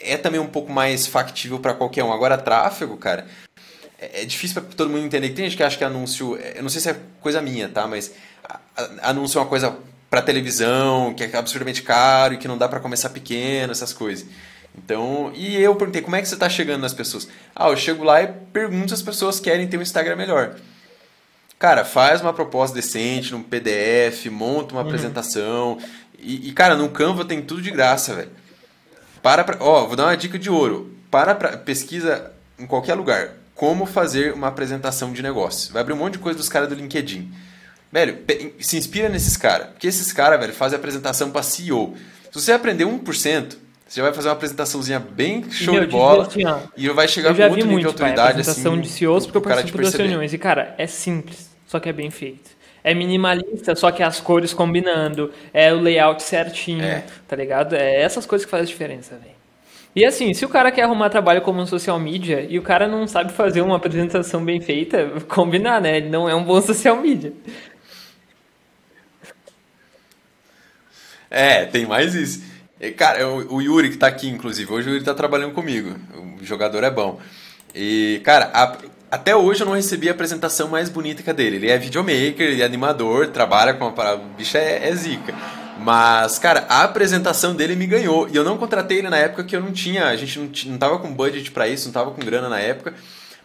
é 0.00 0.16
também 0.16 0.40
um 0.40 0.46
pouco 0.46 0.72
mais 0.72 1.06
factível 1.06 1.58
para 1.58 1.74
qualquer 1.74 2.02
um. 2.02 2.14
Agora, 2.14 2.38
tráfego, 2.38 2.96
cara, 2.96 3.26
é, 4.00 4.22
é 4.22 4.24
difícil 4.24 4.62
para 4.62 4.74
todo 4.74 4.88
mundo 4.88 5.04
entender. 5.04 5.28
Tem 5.28 5.44
gente 5.44 5.54
que 5.54 5.62
acha 5.62 5.76
que 5.76 5.84
anúncio, 5.84 6.38
é, 6.38 6.54
eu 6.56 6.62
não 6.62 6.70
sei 6.70 6.80
se 6.80 6.88
é 6.88 6.96
coisa 7.20 7.42
minha, 7.42 7.68
tá? 7.68 7.86
Mas 7.86 8.10
anúncio 9.02 9.38
é 9.38 9.42
uma 9.42 9.48
coisa 9.48 9.76
para 10.08 10.22
televisão, 10.22 11.12
que 11.12 11.24
é 11.24 11.36
absurdamente 11.36 11.82
caro 11.82 12.32
e 12.32 12.38
que 12.38 12.48
não 12.48 12.56
dá 12.56 12.66
para 12.66 12.80
começar 12.80 13.10
pequeno, 13.10 13.70
essas 13.70 13.92
coisas. 13.92 14.26
Então, 14.74 15.30
e 15.34 15.60
eu 15.60 15.76
perguntei, 15.76 16.00
como 16.00 16.16
é 16.16 16.22
que 16.22 16.28
você 16.28 16.36
está 16.36 16.48
chegando 16.48 16.80
nas 16.80 16.94
pessoas? 16.94 17.28
Ah, 17.54 17.68
eu 17.68 17.76
chego 17.76 18.02
lá 18.02 18.22
e 18.22 18.28
pergunto 18.28 18.88
se 18.88 18.94
as 18.94 19.02
pessoas 19.02 19.38
querem 19.38 19.68
ter 19.68 19.76
um 19.76 19.82
Instagram 19.82 20.16
melhor. 20.16 20.56
Cara, 21.58 21.84
faz 21.84 22.20
uma 22.20 22.32
proposta 22.32 22.74
decente 22.74 23.32
num 23.32 23.42
PDF, 23.42 24.26
monta 24.30 24.74
uma 24.74 24.82
uhum. 24.82 24.86
apresentação. 24.86 25.78
E, 26.18 26.48
e, 26.48 26.52
cara, 26.52 26.76
no 26.76 26.88
Canva 26.88 27.24
tem 27.24 27.42
tudo 27.42 27.60
de 27.60 27.70
graça, 27.70 28.14
velho. 28.14 28.30
Para 29.22 29.42
pra, 29.42 29.56
ó, 29.60 29.86
vou 29.86 29.96
dar 29.96 30.04
uma 30.04 30.16
dica 30.16 30.38
de 30.38 30.48
ouro. 30.48 30.94
Para 31.10 31.34
pra, 31.34 31.56
pesquisa 31.56 32.32
em 32.58 32.66
qualquer 32.66 32.94
lugar 32.94 33.34
como 33.58 33.86
fazer 33.86 34.32
uma 34.32 34.46
apresentação 34.46 35.12
de 35.12 35.20
negócio. 35.20 35.72
Vai 35.72 35.82
abrir 35.82 35.92
um 35.92 35.96
monte 35.96 36.12
de 36.12 36.20
coisa 36.20 36.38
dos 36.38 36.48
caras 36.48 36.68
do 36.68 36.76
LinkedIn. 36.76 37.28
Velho, 37.90 38.18
se 38.60 38.76
inspira 38.76 39.08
nesses 39.08 39.36
caras. 39.36 39.70
Porque 39.70 39.88
esses 39.88 40.12
caras, 40.12 40.38
velho, 40.38 40.52
fazem 40.52 40.78
apresentação 40.78 41.32
para 41.32 41.42
CEO. 41.42 41.96
Se 42.30 42.40
você 42.40 42.52
aprender 42.52 42.84
1%, 42.84 43.56
você 43.88 44.00
vai 44.00 44.12
fazer 44.12 44.28
uma 44.28 44.34
apresentaçãozinha 44.34 45.00
bem 45.00 45.50
show 45.50 45.74
Meu, 45.74 45.86
de 45.86 45.90
bola. 45.90 46.26
Assim, 46.26 46.42
e 46.76 46.88
vai 46.90 47.08
chegar 47.08 47.34
com 47.34 47.42
outro 47.42 47.66
nível 47.66 47.78
de 47.80 47.86
autoridade. 47.86 48.16
Pai, 48.16 48.30
apresentação 48.30 48.74
assim, 48.74 48.82
de 48.82 48.88
CEOs 48.90 49.26
porque 49.26 49.38
eu 49.38 49.42
participo 49.42 49.82
das 49.82 49.94
reuniões. 49.94 50.32
E, 50.32 50.38
cara, 50.38 50.74
é 50.78 50.86
simples, 50.86 51.47
só 51.68 51.78
que 51.78 51.88
é 51.88 51.92
bem 51.92 52.10
feito. 52.10 52.50
É 52.82 52.94
minimalista, 52.94 53.76
só 53.76 53.92
que 53.92 54.02
as 54.02 54.18
cores 54.18 54.54
combinando. 54.54 55.30
É 55.52 55.70
o 55.70 55.78
layout 55.78 56.22
certinho, 56.22 56.82
é. 56.82 57.04
tá 57.28 57.36
ligado? 57.36 57.74
É 57.74 58.00
essas 58.00 58.24
coisas 58.24 58.46
que 58.46 58.50
fazem 58.50 58.64
a 58.64 58.66
diferença, 58.66 59.16
velho. 59.16 59.36
E 59.94 60.04
assim, 60.04 60.32
se 60.32 60.46
o 60.46 60.48
cara 60.48 60.72
quer 60.72 60.84
arrumar 60.84 61.10
trabalho 61.10 61.42
como 61.42 61.60
um 61.60 61.66
social 61.66 61.98
media 62.00 62.46
e 62.48 62.58
o 62.58 62.62
cara 62.62 62.88
não 62.88 63.06
sabe 63.06 63.32
fazer 63.32 63.60
uma 63.60 63.76
apresentação 63.76 64.42
bem 64.42 64.60
feita, 64.60 65.10
combinar, 65.28 65.80
né? 65.80 65.98
Ele 65.98 66.08
não 66.08 66.26
é 66.26 66.34
um 66.34 66.42
bom 66.42 66.60
social 66.62 66.96
media. 66.96 67.34
É, 71.30 71.66
tem 71.66 71.84
mais 71.84 72.14
isso. 72.14 72.42
Cara, 72.96 73.28
o 73.28 73.60
Yuri 73.60 73.90
que 73.90 73.98
tá 73.98 74.06
aqui, 74.06 74.28
inclusive, 74.28 74.72
hoje 74.72 74.88
o 74.88 74.92
Yuri 74.92 75.04
tá 75.04 75.12
trabalhando 75.12 75.52
comigo. 75.52 75.96
O 76.40 76.44
jogador 76.44 76.82
é 76.82 76.90
bom. 76.90 77.20
E, 77.74 78.22
cara, 78.24 78.50
a, 78.54 78.78
até 79.10 79.34
hoje 79.34 79.62
eu 79.62 79.66
não 79.66 79.74
recebi 79.74 80.08
a 80.08 80.12
apresentação 80.12 80.68
mais 80.68 80.88
bonita 80.88 81.22
que 81.22 81.30
a 81.30 81.32
dele. 81.32 81.56
Ele 81.56 81.70
é 81.70 81.78
videomaker, 81.78 82.46
ele 82.46 82.62
é 82.62 82.64
animador, 82.64 83.28
trabalha 83.28 83.74
com 83.74 83.84
a. 83.84 84.14
O 84.14 84.24
bicho 84.36 84.56
é, 84.56 84.88
é 84.88 84.94
zica. 84.94 85.34
Mas, 85.78 86.38
cara, 86.38 86.66
a 86.68 86.82
apresentação 86.82 87.54
dele 87.54 87.76
me 87.76 87.86
ganhou. 87.86 88.28
E 88.28 88.36
eu 88.36 88.44
não 88.44 88.58
contratei 88.58 88.98
ele 88.98 89.08
na 89.08 89.16
época 89.16 89.44
que 89.44 89.54
eu 89.54 89.60
não 89.60 89.72
tinha. 89.72 90.08
A 90.08 90.16
gente 90.16 90.38
não, 90.38 90.50
não 90.72 90.78
tava 90.78 90.98
com 90.98 91.12
budget 91.12 91.50
para 91.52 91.68
isso, 91.68 91.86
não 91.86 91.92
tava 91.92 92.10
com 92.10 92.20
grana 92.20 92.48
na 92.48 92.58
época. 92.58 92.94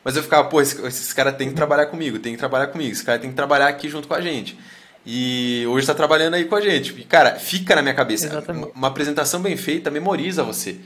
Mas 0.04 0.18
eu 0.18 0.24
ficava, 0.24 0.50
pô, 0.50 0.60
esse, 0.60 0.86
esse 0.86 1.16
cara 1.16 1.32
tem 1.32 1.50
que 1.50 1.56
trabalhar 1.56 1.86
comigo, 1.86 2.20
tem 2.20 2.34
que 2.34 2.40
trabalhar 2.40 2.68
comigo, 2.68 2.92
esse 2.92 3.04
cara 3.04 3.18
tem 3.20 3.30
que 3.30 3.36
trabalhar 3.36 3.68
aqui 3.68 3.88
junto 3.88 4.08
com 4.08 4.14
a 4.14 4.20
gente. 4.20 4.58
E 5.06 5.66
hoje 5.68 5.82
está 5.82 5.94
trabalhando 5.94 6.34
aí 6.34 6.46
com 6.46 6.56
a 6.56 6.62
gente. 6.62 6.94
E, 7.00 7.04
cara, 7.04 7.36
fica 7.36 7.76
na 7.76 7.82
minha 7.82 7.94
cabeça. 7.94 8.26
Exatamente. 8.26 8.72
Uma 8.76 8.88
apresentação 8.88 9.42
bem 9.42 9.56
feita 9.56 9.90
memoriza 9.92 10.44
você. 10.44 10.78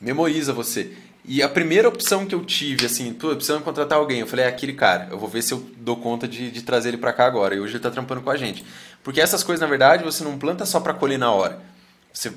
Memoriza 0.00 0.52
você. 0.52 0.92
E 1.30 1.42
a 1.42 1.48
primeira 1.48 1.86
opção 1.86 2.24
que 2.24 2.34
eu 2.34 2.42
tive, 2.42 2.86
assim, 2.86 3.12
pô, 3.12 3.36
precisando 3.36 3.62
contratar 3.62 3.98
alguém, 3.98 4.20
eu 4.20 4.26
falei, 4.26 4.46
é 4.46 4.48
aquele 4.48 4.72
cara, 4.72 5.08
eu 5.10 5.18
vou 5.18 5.28
ver 5.28 5.42
se 5.42 5.52
eu 5.52 5.58
dou 5.76 5.94
conta 5.94 6.26
de, 6.26 6.50
de 6.50 6.62
trazer 6.62 6.88
ele 6.88 6.96
para 6.96 7.12
cá 7.12 7.26
agora. 7.26 7.54
E 7.54 7.60
hoje 7.60 7.72
ele 7.72 7.76
está 7.76 7.90
trampando 7.90 8.22
com 8.22 8.30
a 8.30 8.36
gente. 8.38 8.64
Porque 9.04 9.20
essas 9.20 9.42
coisas, 9.42 9.60
na 9.60 9.66
verdade, 9.66 10.02
você 10.02 10.24
não 10.24 10.38
planta 10.38 10.64
só 10.64 10.80
para 10.80 10.94
colher 10.94 11.18
na 11.18 11.30
hora. 11.30 11.60
Você 12.10 12.32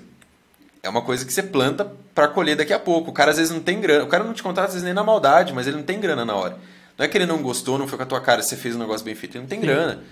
é 0.84 0.89
uma 0.89 1.02
coisa 1.02 1.26
que 1.26 1.32
você 1.32 1.42
planta 1.42 1.89
para 2.14 2.28
colher 2.28 2.58
daqui 2.58 2.74
a 2.74 2.80
pouco. 2.80 3.12
O 3.12 3.14
cara 3.14 3.32
às 3.32 3.38
vezes 3.38 3.54
não 3.54 3.62
tem 3.62 3.80
grana. 3.80 4.04
O 4.04 4.08
cara 4.08 4.26
não 4.26 4.34
te 4.34 4.44
contrata 4.44 4.68
às 4.68 4.74
vezes 4.74 4.84
nem 4.84 4.94
na 4.94 5.06
maldade, 5.06 5.54
mas 5.54 5.68
ele 5.68 5.78
não 5.78 5.84
tem 5.84 5.98
grana 5.98 6.26
na 6.26 6.36
hora. 6.36 6.58
Não 6.98 7.06
é 7.06 7.08
que 7.08 7.18
ele 7.18 7.26
não 7.26 7.42
gostou, 7.42 7.78
não 7.78 7.88
foi 7.88 7.98
com 7.98 8.04
a 8.04 8.08
tua 8.08 8.20
cara, 8.20 8.42
você 8.42 8.58
fez 8.58 8.76
um 8.76 8.80
negócio 8.80 9.06
bem 9.06 9.16
feito. 9.16 9.36
Ele 9.38 9.44
não 9.44 9.50
tem 9.50 9.62
Sim. 9.62 9.68
grana. 9.68 10.04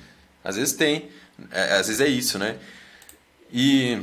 Às 0.41 0.55
vezes 0.55 0.73
tem. 0.73 1.09
É, 1.51 1.73
às 1.73 1.87
vezes 1.87 1.99
é 1.99 2.07
isso, 2.07 2.39
né? 2.39 2.55
E 3.51 4.01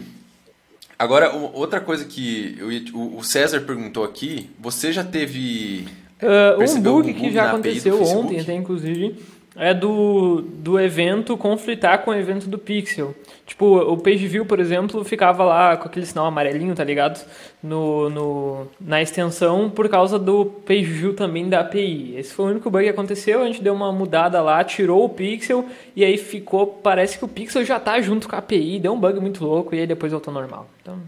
agora, 0.98 1.32
outra 1.32 1.80
coisa 1.80 2.04
que 2.04 2.56
eu, 2.58 3.16
o 3.16 3.22
César 3.22 3.60
perguntou 3.60 4.04
aqui, 4.04 4.50
você 4.58 4.92
já 4.92 5.04
teve. 5.04 5.86
Uh, 6.22 6.62
um 6.62 6.80
bug 6.80 7.12
que 7.12 7.30
já 7.30 7.50
aconteceu 7.50 8.02
ontem, 8.02 8.40
até 8.40 8.54
inclusive, 8.54 9.16
é 9.56 9.74
do, 9.74 10.40
do 10.40 10.78
evento 10.78 11.36
conflitar 11.36 12.02
com 12.02 12.10
o 12.10 12.14
evento 12.14 12.48
do 12.48 12.58
Pixel. 12.58 13.14
Tipo, 13.46 13.76
o 13.78 13.96
page 13.96 14.26
view, 14.26 14.44
por 14.44 14.58
exemplo, 14.58 15.04
ficava 15.04 15.44
lá 15.44 15.76
com 15.76 15.86
aquele 15.86 16.04
sinal 16.04 16.26
amarelinho, 16.26 16.74
tá 16.74 16.82
ligado? 16.82 17.24
No, 17.62 18.10
no, 18.10 18.66
na 18.80 19.00
extensão 19.00 19.70
por 19.70 19.88
causa 19.88 20.18
do 20.18 20.44
page 20.44 20.82
view 20.82 21.14
também 21.14 21.48
da 21.48 21.60
API. 21.60 22.16
Esse 22.16 22.34
foi 22.34 22.46
o 22.46 22.48
único 22.48 22.68
bug 22.68 22.82
que 22.82 22.90
aconteceu, 22.90 23.42
a 23.42 23.46
gente 23.46 23.62
deu 23.62 23.72
uma 23.72 23.92
mudada 23.92 24.42
lá, 24.42 24.64
tirou 24.64 25.04
o 25.04 25.08
pixel 25.08 25.64
e 25.94 26.04
aí 26.04 26.18
ficou, 26.18 26.66
parece 26.66 27.18
que 27.18 27.24
o 27.24 27.28
pixel 27.28 27.64
já 27.64 27.78
tá 27.78 28.00
junto 28.00 28.28
com 28.28 28.34
a 28.34 28.40
API, 28.40 28.80
deu 28.80 28.92
um 28.92 28.98
bug 28.98 29.20
muito 29.20 29.44
louco 29.44 29.76
e 29.76 29.78
aí 29.78 29.86
depois 29.86 30.10
voltou 30.10 30.34
normal. 30.34 30.68
Então... 30.82 30.98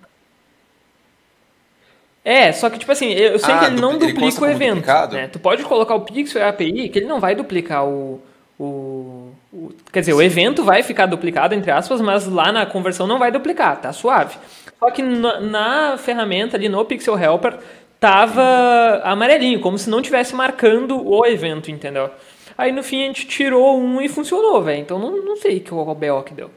É, 2.24 2.52
só 2.52 2.70
que 2.70 2.78
tipo 2.78 2.92
assim, 2.92 3.10
eu 3.10 3.38
sei 3.40 3.52
ah, 3.52 3.58
que 3.58 3.64
ele 3.64 3.80
não 3.80 3.94
ele 3.94 4.12
duplica 4.12 4.42
o 4.42 4.46
evento. 4.46 4.86
Né? 5.12 5.26
Tu 5.26 5.40
pode 5.40 5.64
colocar 5.64 5.96
o 5.96 6.02
pixel 6.02 6.40
e 6.40 6.44
a 6.44 6.50
API, 6.50 6.88
que 6.88 7.00
ele 7.00 7.06
não 7.06 7.18
vai 7.18 7.34
duplicar 7.34 7.84
o, 7.84 8.20
o, 8.60 9.27
o, 9.52 9.72
quer 9.92 10.00
dizer, 10.00 10.12
o 10.12 10.22
evento 10.22 10.62
vai 10.62 10.82
ficar 10.82 11.06
duplicado, 11.06 11.54
entre 11.54 11.70
aspas, 11.70 12.00
mas 12.00 12.26
lá 12.26 12.52
na 12.52 12.66
conversão 12.66 13.06
não 13.06 13.18
vai 13.18 13.30
duplicar, 13.30 13.80
tá 13.80 13.92
suave. 13.92 14.36
Só 14.78 14.90
que 14.90 15.02
na, 15.02 15.40
na 15.40 15.98
ferramenta 15.98 16.56
ali 16.56 16.68
no 16.68 16.84
Pixel 16.84 17.18
Helper 17.18 17.58
tava 17.98 19.00
amarelinho, 19.04 19.60
como 19.60 19.78
se 19.78 19.90
não 19.90 20.02
tivesse 20.02 20.34
marcando 20.34 21.04
o 21.04 21.24
evento, 21.26 21.70
entendeu? 21.70 22.10
Aí 22.56 22.72
no 22.72 22.82
fim 22.82 23.02
a 23.02 23.06
gente 23.06 23.26
tirou 23.26 23.78
um 23.78 24.00
e 24.00 24.08
funcionou, 24.08 24.62
velho. 24.62 24.80
Então 24.80 24.98
não, 24.98 25.24
não 25.24 25.36
sei 25.36 25.60
que 25.60 25.72
o 25.72 25.94
BO 25.94 26.22
que 26.24 26.34
deu. 26.34 26.50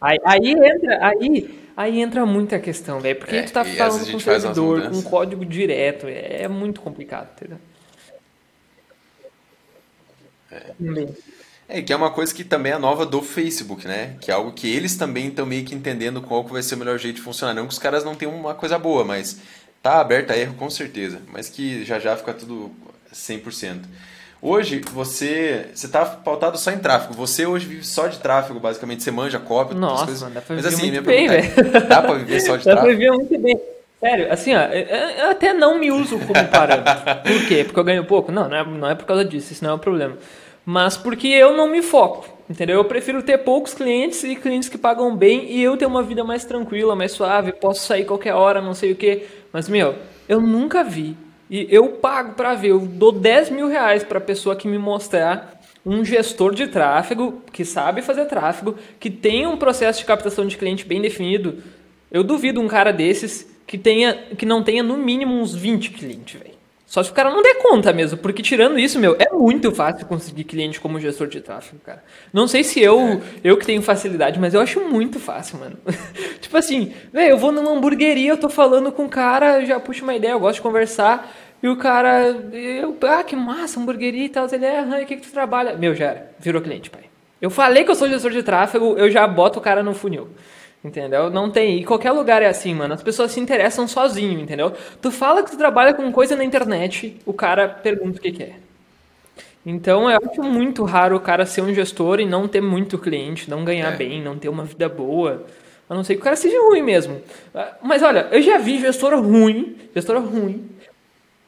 Aí, 0.00 0.18
aí 0.24 0.52
entra, 0.52 1.06
aí, 1.06 1.60
aí 1.76 2.00
entra 2.00 2.24
muita 2.24 2.58
questão, 2.58 3.00
velho. 3.00 3.16
Porque 3.16 3.36
é, 3.36 3.42
tu 3.42 3.52
tá 3.52 3.64
falando 3.64 4.10
com 4.10 4.16
o 4.16 4.20
servidor, 4.20 4.90
com 4.90 5.02
código 5.02 5.44
direto. 5.44 6.06
É, 6.06 6.42
é 6.42 6.48
muito 6.48 6.80
complicado, 6.80 7.28
entendeu? 7.34 7.58
É. 10.50 10.72
É, 11.68 11.82
que 11.82 11.92
é 11.92 11.96
uma 11.96 12.10
coisa 12.10 12.34
que 12.34 12.42
também 12.42 12.72
é 12.72 12.78
nova 12.78 13.04
do 13.04 13.20
Facebook, 13.20 13.86
né? 13.86 14.16
Que 14.22 14.30
é 14.30 14.34
algo 14.34 14.52
que 14.52 14.66
eles 14.66 14.96
também 14.96 15.28
estão 15.28 15.44
meio 15.44 15.64
que 15.66 15.74
entendendo 15.74 16.22
qual 16.22 16.42
que 16.42 16.52
vai 16.52 16.62
ser 16.62 16.76
o 16.76 16.78
melhor 16.78 16.98
jeito 16.98 17.16
de 17.16 17.22
funcionar. 17.22 17.52
Não 17.52 17.66
que 17.66 17.72
os 17.74 17.78
caras 17.78 18.04
não 18.04 18.14
tenham 18.14 18.34
uma 18.34 18.54
coisa 18.54 18.78
boa, 18.78 19.04
mas 19.04 19.38
tá 19.82 20.00
aberto 20.00 20.30
a 20.30 20.36
erro 20.36 20.54
com 20.54 20.70
certeza. 20.70 21.20
Mas 21.30 21.50
que 21.50 21.84
já 21.84 21.98
já 21.98 22.16
fica 22.16 22.32
tudo 22.32 22.70
100%. 23.12 23.80
Hoje 24.40 24.80
você 24.92 25.66
você 25.74 25.88
tá 25.88 26.06
pautado 26.06 26.56
só 26.56 26.70
em 26.70 26.78
tráfego. 26.78 27.12
Você 27.12 27.44
hoje 27.44 27.66
vive 27.66 27.84
só 27.84 28.06
de 28.06 28.18
tráfego, 28.18 28.58
basicamente. 28.58 29.02
Você 29.02 29.10
manja 29.10 29.38
cópia, 29.38 29.76
Nossa, 29.76 30.06
coisas. 30.06 30.32
Dá 30.32 30.40
pra 30.40 30.56
viver 30.56 30.68
Mas 30.70 30.74
assim, 30.74 30.90
muito 30.90 31.02
bem, 31.04 31.28
velho. 31.28 31.76
É, 31.76 31.80
dá 31.80 32.00
pra 32.00 32.14
viver 32.14 32.40
só 32.40 32.56
de 32.56 32.64
dá 32.64 32.72
tráfego? 32.76 32.76
Dá 32.76 32.80
pra 32.80 32.90
viver 32.90 33.10
muito 33.10 33.38
bem. 33.38 33.60
Sério, 34.00 34.32
assim, 34.32 34.54
ó, 34.54 34.60
eu 34.60 35.30
até 35.30 35.52
não 35.52 35.78
me 35.78 35.90
uso 35.90 36.18
como 36.20 36.46
parâmetro. 36.48 36.94
Por 37.22 37.48
quê? 37.48 37.64
Porque 37.64 37.80
eu 37.80 37.84
ganho 37.84 38.04
pouco? 38.04 38.30
Não, 38.30 38.48
não 38.48 38.56
é, 38.56 38.64
não 38.64 38.90
é 38.90 38.94
por 38.94 39.06
causa 39.06 39.24
disso, 39.24 39.52
isso 39.52 39.64
não 39.64 39.72
é 39.72 39.74
um 39.74 39.78
problema 39.78 40.16
mas 40.70 40.98
porque 40.98 41.28
eu 41.28 41.56
não 41.56 41.66
me 41.66 41.80
foco, 41.80 42.28
entendeu? 42.48 42.76
Eu 42.76 42.84
prefiro 42.84 43.22
ter 43.22 43.38
poucos 43.38 43.72
clientes 43.72 44.22
e 44.22 44.36
clientes 44.36 44.68
que 44.68 44.76
pagam 44.76 45.16
bem 45.16 45.50
e 45.50 45.62
eu 45.62 45.78
ter 45.78 45.86
uma 45.86 46.02
vida 46.02 46.22
mais 46.22 46.44
tranquila, 46.44 46.94
mais 46.94 47.12
suave, 47.12 47.52
posso 47.52 47.86
sair 47.86 48.04
qualquer 48.04 48.34
hora, 48.34 48.60
não 48.60 48.74
sei 48.74 48.92
o 48.92 48.94
que. 48.94 49.22
Mas, 49.50 49.66
meu, 49.66 49.94
eu 50.28 50.42
nunca 50.42 50.84
vi. 50.84 51.16
E 51.48 51.66
eu 51.70 51.88
pago 51.92 52.34
para 52.34 52.52
ver, 52.52 52.72
eu 52.72 52.80
dou 52.80 53.12
10 53.12 53.48
mil 53.48 53.66
reais 53.66 54.04
para 54.04 54.20
pessoa 54.20 54.54
que 54.54 54.68
me 54.68 54.76
mostrar 54.76 55.58
um 55.86 56.04
gestor 56.04 56.54
de 56.54 56.66
tráfego 56.66 57.40
que 57.50 57.64
sabe 57.64 58.02
fazer 58.02 58.26
tráfego, 58.26 58.76
que 59.00 59.08
tem 59.08 59.46
um 59.46 59.56
processo 59.56 60.00
de 60.00 60.04
captação 60.04 60.46
de 60.46 60.58
cliente 60.58 60.84
bem 60.84 61.00
definido. 61.00 61.62
Eu 62.12 62.22
duvido 62.22 62.60
um 62.60 62.68
cara 62.68 62.92
desses 62.92 63.48
que 63.68 63.76
tenha 63.76 64.14
que 64.14 64.46
não 64.46 64.62
tenha 64.62 64.82
no 64.82 64.96
mínimo 64.96 65.34
uns 65.34 65.54
20 65.54 65.90
clientes, 65.90 66.40
velho. 66.40 66.58
Só 66.86 67.02
se 67.02 67.10
o 67.10 67.12
cara 67.12 67.30
não 67.30 67.42
der 67.42 67.56
conta 67.56 67.92
mesmo, 67.92 68.16
porque 68.16 68.42
tirando 68.42 68.78
isso, 68.78 68.98
meu, 68.98 69.14
é 69.18 69.30
muito 69.30 69.70
fácil 69.72 70.06
conseguir 70.06 70.44
cliente 70.44 70.80
como 70.80 70.98
gestor 70.98 71.26
de 71.26 71.38
tráfego, 71.38 71.78
cara. 71.84 72.02
Não 72.32 72.48
sei 72.48 72.64
se 72.64 72.80
eu, 72.80 73.20
eu 73.44 73.58
que 73.58 73.66
tenho 73.66 73.82
facilidade, 73.82 74.40
mas 74.40 74.54
eu 74.54 74.60
acho 74.62 74.80
muito 74.80 75.20
fácil, 75.20 75.58
mano. 75.58 75.76
tipo 76.40 76.56
assim, 76.56 76.94
velho, 77.12 77.32
eu 77.32 77.36
vou 77.36 77.52
numa 77.52 77.70
hamburgueria, 77.70 78.30
eu 78.30 78.38
tô 78.38 78.48
falando 78.48 78.90
com 78.90 79.04
o 79.04 79.08
cara, 79.08 79.62
já 79.66 79.78
puxo 79.78 80.02
uma 80.02 80.14
ideia, 80.14 80.32
eu 80.32 80.40
gosto 80.40 80.54
de 80.54 80.62
conversar, 80.62 81.30
e 81.62 81.68
o 81.68 81.76
cara, 81.76 82.34
eu, 82.54 82.96
ah, 83.02 83.22
que 83.22 83.36
massa, 83.36 83.78
hamburgueria 83.78 84.24
e 84.24 84.28
tal, 84.30 84.48
ele 84.50 84.64
é, 84.64 85.02
o 85.02 85.06
que 85.06 85.16
que 85.16 85.28
tu 85.28 85.30
trabalha? 85.30 85.76
Meu, 85.76 85.94
já 85.94 86.06
era, 86.06 86.30
virou 86.40 86.62
cliente, 86.62 86.88
pai. 86.88 87.02
Eu 87.38 87.50
falei 87.50 87.84
que 87.84 87.90
eu 87.90 87.94
sou 87.94 88.08
gestor 88.08 88.30
de 88.30 88.42
tráfego, 88.42 88.96
eu 88.96 89.10
já 89.10 89.26
boto 89.26 89.58
o 89.58 89.62
cara 89.62 89.82
no 89.82 89.92
funil. 89.92 90.28
Entendeu? 90.84 91.28
Não 91.28 91.50
tem. 91.50 91.78
E 91.78 91.84
qualquer 91.84 92.12
lugar 92.12 92.40
é 92.40 92.46
assim, 92.46 92.72
mano. 92.72 92.94
As 92.94 93.02
pessoas 93.02 93.32
se 93.32 93.40
interessam 93.40 93.88
sozinho, 93.88 94.40
entendeu? 94.40 94.72
Tu 95.02 95.10
fala 95.10 95.42
que 95.42 95.50
tu 95.50 95.58
trabalha 95.58 95.92
com 95.92 96.10
coisa 96.12 96.36
na 96.36 96.44
internet, 96.44 97.16
o 97.26 97.32
cara 97.32 97.68
pergunta 97.68 98.18
o 98.18 98.22
que, 98.22 98.32
que 98.32 98.42
é. 98.44 98.52
Então 99.66 100.08
eu 100.08 100.18
acho 100.24 100.42
muito 100.42 100.84
raro 100.84 101.16
o 101.16 101.20
cara 101.20 101.44
ser 101.44 101.62
um 101.62 101.74
gestor 101.74 102.20
e 102.20 102.24
não 102.24 102.48
ter 102.48 102.60
muito 102.60 102.96
cliente, 102.96 103.50
não 103.50 103.64
ganhar 103.64 103.92
é. 103.92 103.96
bem, 103.96 104.22
não 104.22 104.38
ter 104.38 104.48
uma 104.48 104.64
vida 104.64 104.88
boa. 104.88 105.44
A 105.90 105.94
não 105.94 106.04
ser 106.04 106.14
que 106.14 106.20
o 106.20 106.24
cara 106.24 106.36
seja 106.36 106.58
ruim 106.60 106.82
mesmo. 106.82 107.20
Ah, 107.54 107.76
mas 107.82 108.02
olha, 108.02 108.28
eu 108.30 108.40
já 108.40 108.58
vi 108.58 108.78
gestor 108.78 109.14
ruim, 109.20 109.76
gestor 109.94 110.20
ruim, 110.20 110.68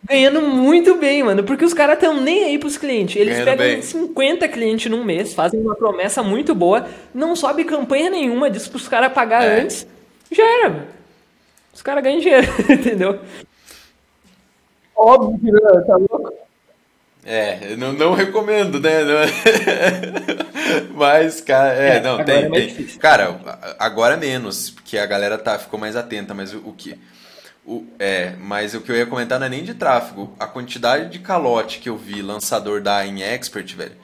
ganhando 0.03 0.41
muito 0.41 0.97
bem, 0.97 1.23
mano. 1.23 1.45
Porque 1.45 1.65
os 1.65 1.75
caras 1.75 1.95
estão 1.95 2.21
nem 2.21 2.45
aí 2.45 2.59
pros 2.59 2.77
clientes. 2.77 3.17
Eles 3.17 3.39
ganhando 3.39 3.59
pegam 3.59 3.67
bem. 3.67 3.83
50 3.83 4.49
clientes 4.49 4.91
num 4.91 5.05
mês, 5.05 5.35
fazem 5.35 5.61
uma 5.61 5.75
promessa 5.75 6.23
muito 6.23 6.55
boa, 6.55 6.87
não 7.15 7.37
sobe 7.37 7.65
campanha 7.65 8.11
nenhuma, 8.11 8.51
diz 8.51 8.69
pros 8.69 8.89
caras 8.89 9.13
pagar 9.13 9.45
é. 9.45 9.61
antes. 9.61 9.87
Já 10.31 10.45
era. 10.65 10.89
Os 11.73 11.83
caras 11.83 12.03
ganham 12.03 12.21
dinheiro, 12.21 12.47
entendeu? 12.69 13.21
Óbvio, 14.97 15.53
né? 15.53 15.85
tá 15.87 15.97
louco? 15.97 16.33
É, 17.25 17.77
não, 17.77 17.93
não 17.93 18.15
recomendo, 18.15 18.81
né? 18.81 18.91
Mas, 20.95 21.41
cara, 21.41 21.75
é, 21.75 21.97
é 21.97 22.01
não, 22.01 22.25
tem, 22.25 22.45
é 22.45 22.49
tem. 22.51 22.87
Cara, 22.99 23.39
agora 23.79 24.17
menos, 24.17 24.71
porque 24.71 24.97
a 24.97 25.07
galera 25.07 25.37
tá, 25.37 25.59
ficou 25.59 25.79
mais 25.79 25.97
atenta, 25.97 26.33
mas 26.33 26.55
o, 26.55 26.59
o 26.59 26.73
que 26.73 26.99
o, 27.65 27.87
é, 27.99 28.35
mas 28.39 28.75
o 28.75 28.81
que 28.81 28.91
eu 28.91 28.97
ia 28.97 29.07
comentar 29.07 29.39
não 29.39 29.47
é 29.47 29.51
nem 29.51 29.65
de 29.65 29.75
tráfego. 29.75 30.35
A 30.39 30.47
quantidade 30.47 31.11
de 31.11 31.19
calote 31.19 31.79
que 31.79 31.89
eu 31.89 31.97
vi 31.97 32.23
lançador 32.23 32.81
dar 32.81 33.07
em 33.07 33.23
Expert, 33.23 33.75
velho. 33.75 33.97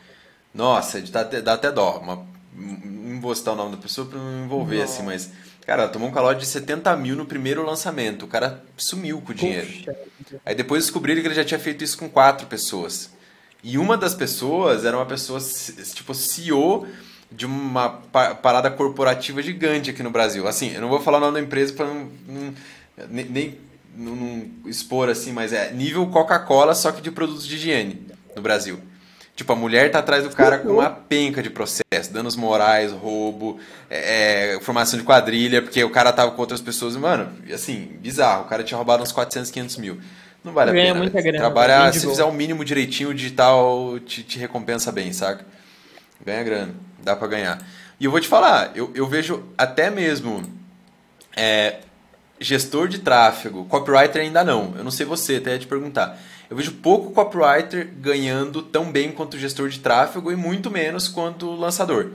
Nossa, 0.54 1.00
dá, 1.00 1.22
dá 1.22 1.54
até 1.54 1.72
dó. 1.72 1.98
Uma, 1.98 2.26
não 2.54 3.20
vou 3.20 3.34
citar 3.34 3.54
o 3.54 3.56
nome 3.56 3.76
da 3.76 3.82
pessoa 3.82 4.06
pra 4.06 4.18
não 4.18 4.30
me 4.30 4.44
envolver, 4.44 4.82
assim, 4.82 5.02
mas. 5.02 5.30
Cara, 5.66 5.88
tomou 5.88 6.08
um 6.08 6.12
calote 6.12 6.40
de 6.40 6.46
70 6.46 6.94
mil 6.96 7.16
no 7.16 7.26
primeiro 7.26 7.66
lançamento. 7.66 8.24
O 8.24 8.28
cara 8.28 8.64
sumiu 8.76 9.20
com 9.20 9.32
o 9.32 9.34
dinheiro. 9.34 9.66
Puxa. 9.66 9.96
Aí 10.44 10.54
depois 10.54 10.84
descobriram 10.84 11.20
que 11.20 11.26
ele 11.26 11.34
já 11.34 11.44
tinha 11.44 11.58
feito 11.58 11.82
isso 11.82 11.98
com 11.98 12.08
quatro 12.08 12.46
pessoas. 12.46 13.10
E 13.64 13.76
uma 13.76 13.96
das 13.96 14.14
pessoas 14.14 14.84
era 14.84 14.96
uma 14.96 15.06
pessoa, 15.06 15.40
tipo, 15.92 16.14
CEO 16.14 16.86
de 17.32 17.44
uma 17.44 17.88
parada 18.40 18.70
corporativa 18.70 19.42
gigante 19.42 19.90
aqui 19.90 20.04
no 20.04 20.10
Brasil. 20.10 20.46
Assim, 20.46 20.72
eu 20.72 20.80
não 20.80 20.88
vou 20.88 21.00
falar 21.00 21.18
o 21.18 21.20
nome 21.20 21.34
da 21.34 21.40
empresa 21.40 21.72
para 21.72 21.86
não, 21.86 22.08
não 22.28 22.54
nem, 23.10 23.24
nem 23.26 23.58
não, 23.96 24.14
não 24.14 24.50
expor 24.66 25.08
assim, 25.08 25.32
mas 25.32 25.52
é 25.52 25.72
nível 25.72 26.06
Coca-Cola, 26.08 26.74
só 26.74 26.92
que 26.92 27.00
de 27.00 27.10
produtos 27.10 27.46
de 27.46 27.56
higiene 27.56 28.06
no 28.34 28.42
Brasil. 28.42 28.78
Tipo, 29.34 29.52
a 29.52 29.56
mulher 29.56 29.90
tá 29.90 29.98
atrás 29.98 30.24
do 30.24 30.30
cara 30.30 30.58
com 30.58 30.72
uma 30.72 30.88
penca 30.88 31.42
de 31.42 31.50
processo, 31.50 32.10
danos 32.10 32.36
morais, 32.36 32.90
roubo, 32.90 33.60
é, 33.90 34.54
é 34.54 34.60
formação 34.60 34.98
de 34.98 35.04
quadrilha, 35.04 35.60
porque 35.60 35.84
o 35.84 35.90
cara 35.90 36.10
tava 36.10 36.30
com 36.30 36.40
outras 36.40 36.62
pessoas. 36.62 36.96
Mano, 36.96 37.30
assim, 37.52 37.98
bizarro. 38.00 38.44
O 38.44 38.48
cara 38.48 38.64
tinha 38.64 38.78
roubado 38.78 39.02
uns 39.02 39.12
400, 39.12 39.50
500 39.50 39.76
mil. 39.76 40.00
Não 40.42 40.54
vale 40.54 40.72
Ganha 40.72 40.84
a 40.84 40.94
pena. 40.94 41.00
Muita 41.00 41.20
grana, 41.20 41.38
Trabalhar, 41.38 41.92
se 41.92 42.08
fizer 42.08 42.24
o 42.24 42.28
um 42.28 42.32
mínimo 42.32 42.64
direitinho, 42.64 43.10
o 43.10 43.14
digital 43.14 43.98
te, 44.00 44.22
te 44.22 44.38
recompensa 44.38 44.90
bem, 44.90 45.12
saca? 45.12 45.44
Ganha 46.24 46.42
grana, 46.42 46.74
dá 47.02 47.14
para 47.14 47.28
ganhar. 47.28 47.58
E 48.00 48.06
eu 48.06 48.10
vou 48.10 48.20
te 48.20 48.28
falar, 48.28 48.72
eu, 48.74 48.90
eu 48.94 49.06
vejo 49.06 49.44
até 49.58 49.90
mesmo 49.90 50.42
é, 51.36 51.80
gestor 52.40 52.88
de 52.88 52.98
tráfego, 52.98 53.64
copywriter 53.64 54.22
ainda 54.22 54.44
não. 54.44 54.74
Eu 54.76 54.84
não 54.84 54.90
sei 54.90 55.06
você, 55.06 55.36
até 55.36 55.52
ia 55.52 55.58
te 55.58 55.66
perguntar. 55.66 56.18
Eu 56.48 56.56
vejo 56.56 56.72
pouco 56.72 57.12
copywriter 57.12 57.88
ganhando 57.98 58.62
tão 58.62 58.90
bem 58.92 59.10
quanto 59.10 59.38
gestor 59.38 59.68
de 59.68 59.80
tráfego 59.80 60.30
e 60.30 60.36
muito 60.36 60.70
menos 60.70 61.08
quanto 61.08 61.54
lançador. 61.54 62.12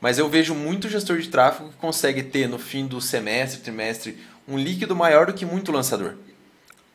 Mas 0.00 0.18
eu 0.18 0.28
vejo 0.28 0.54
muito 0.54 0.88
gestor 0.88 1.18
de 1.18 1.28
tráfego 1.28 1.70
que 1.70 1.76
consegue 1.76 2.24
ter 2.24 2.48
no 2.48 2.58
fim 2.58 2.86
do 2.86 3.00
semestre, 3.00 3.60
trimestre, 3.60 4.18
um 4.48 4.58
líquido 4.58 4.96
maior 4.96 5.26
do 5.26 5.32
que 5.32 5.46
muito 5.46 5.70
lançador. 5.70 6.16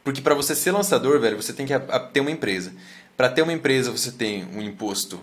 Porque 0.03 0.21
para 0.21 0.35
você 0.35 0.53
ser 0.53 0.71
lançador, 0.71 1.19
velho, 1.19 1.41
você 1.41 1.53
tem 1.53 1.65
que 1.65 1.73
ter 2.11 2.19
uma 2.19 2.31
empresa. 2.31 2.73
Para 3.15 3.29
ter 3.29 3.41
uma 3.41 3.53
empresa, 3.53 3.91
você 3.91 4.11
tem 4.11 4.45
um 4.53 4.61
imposto 4.61 5.21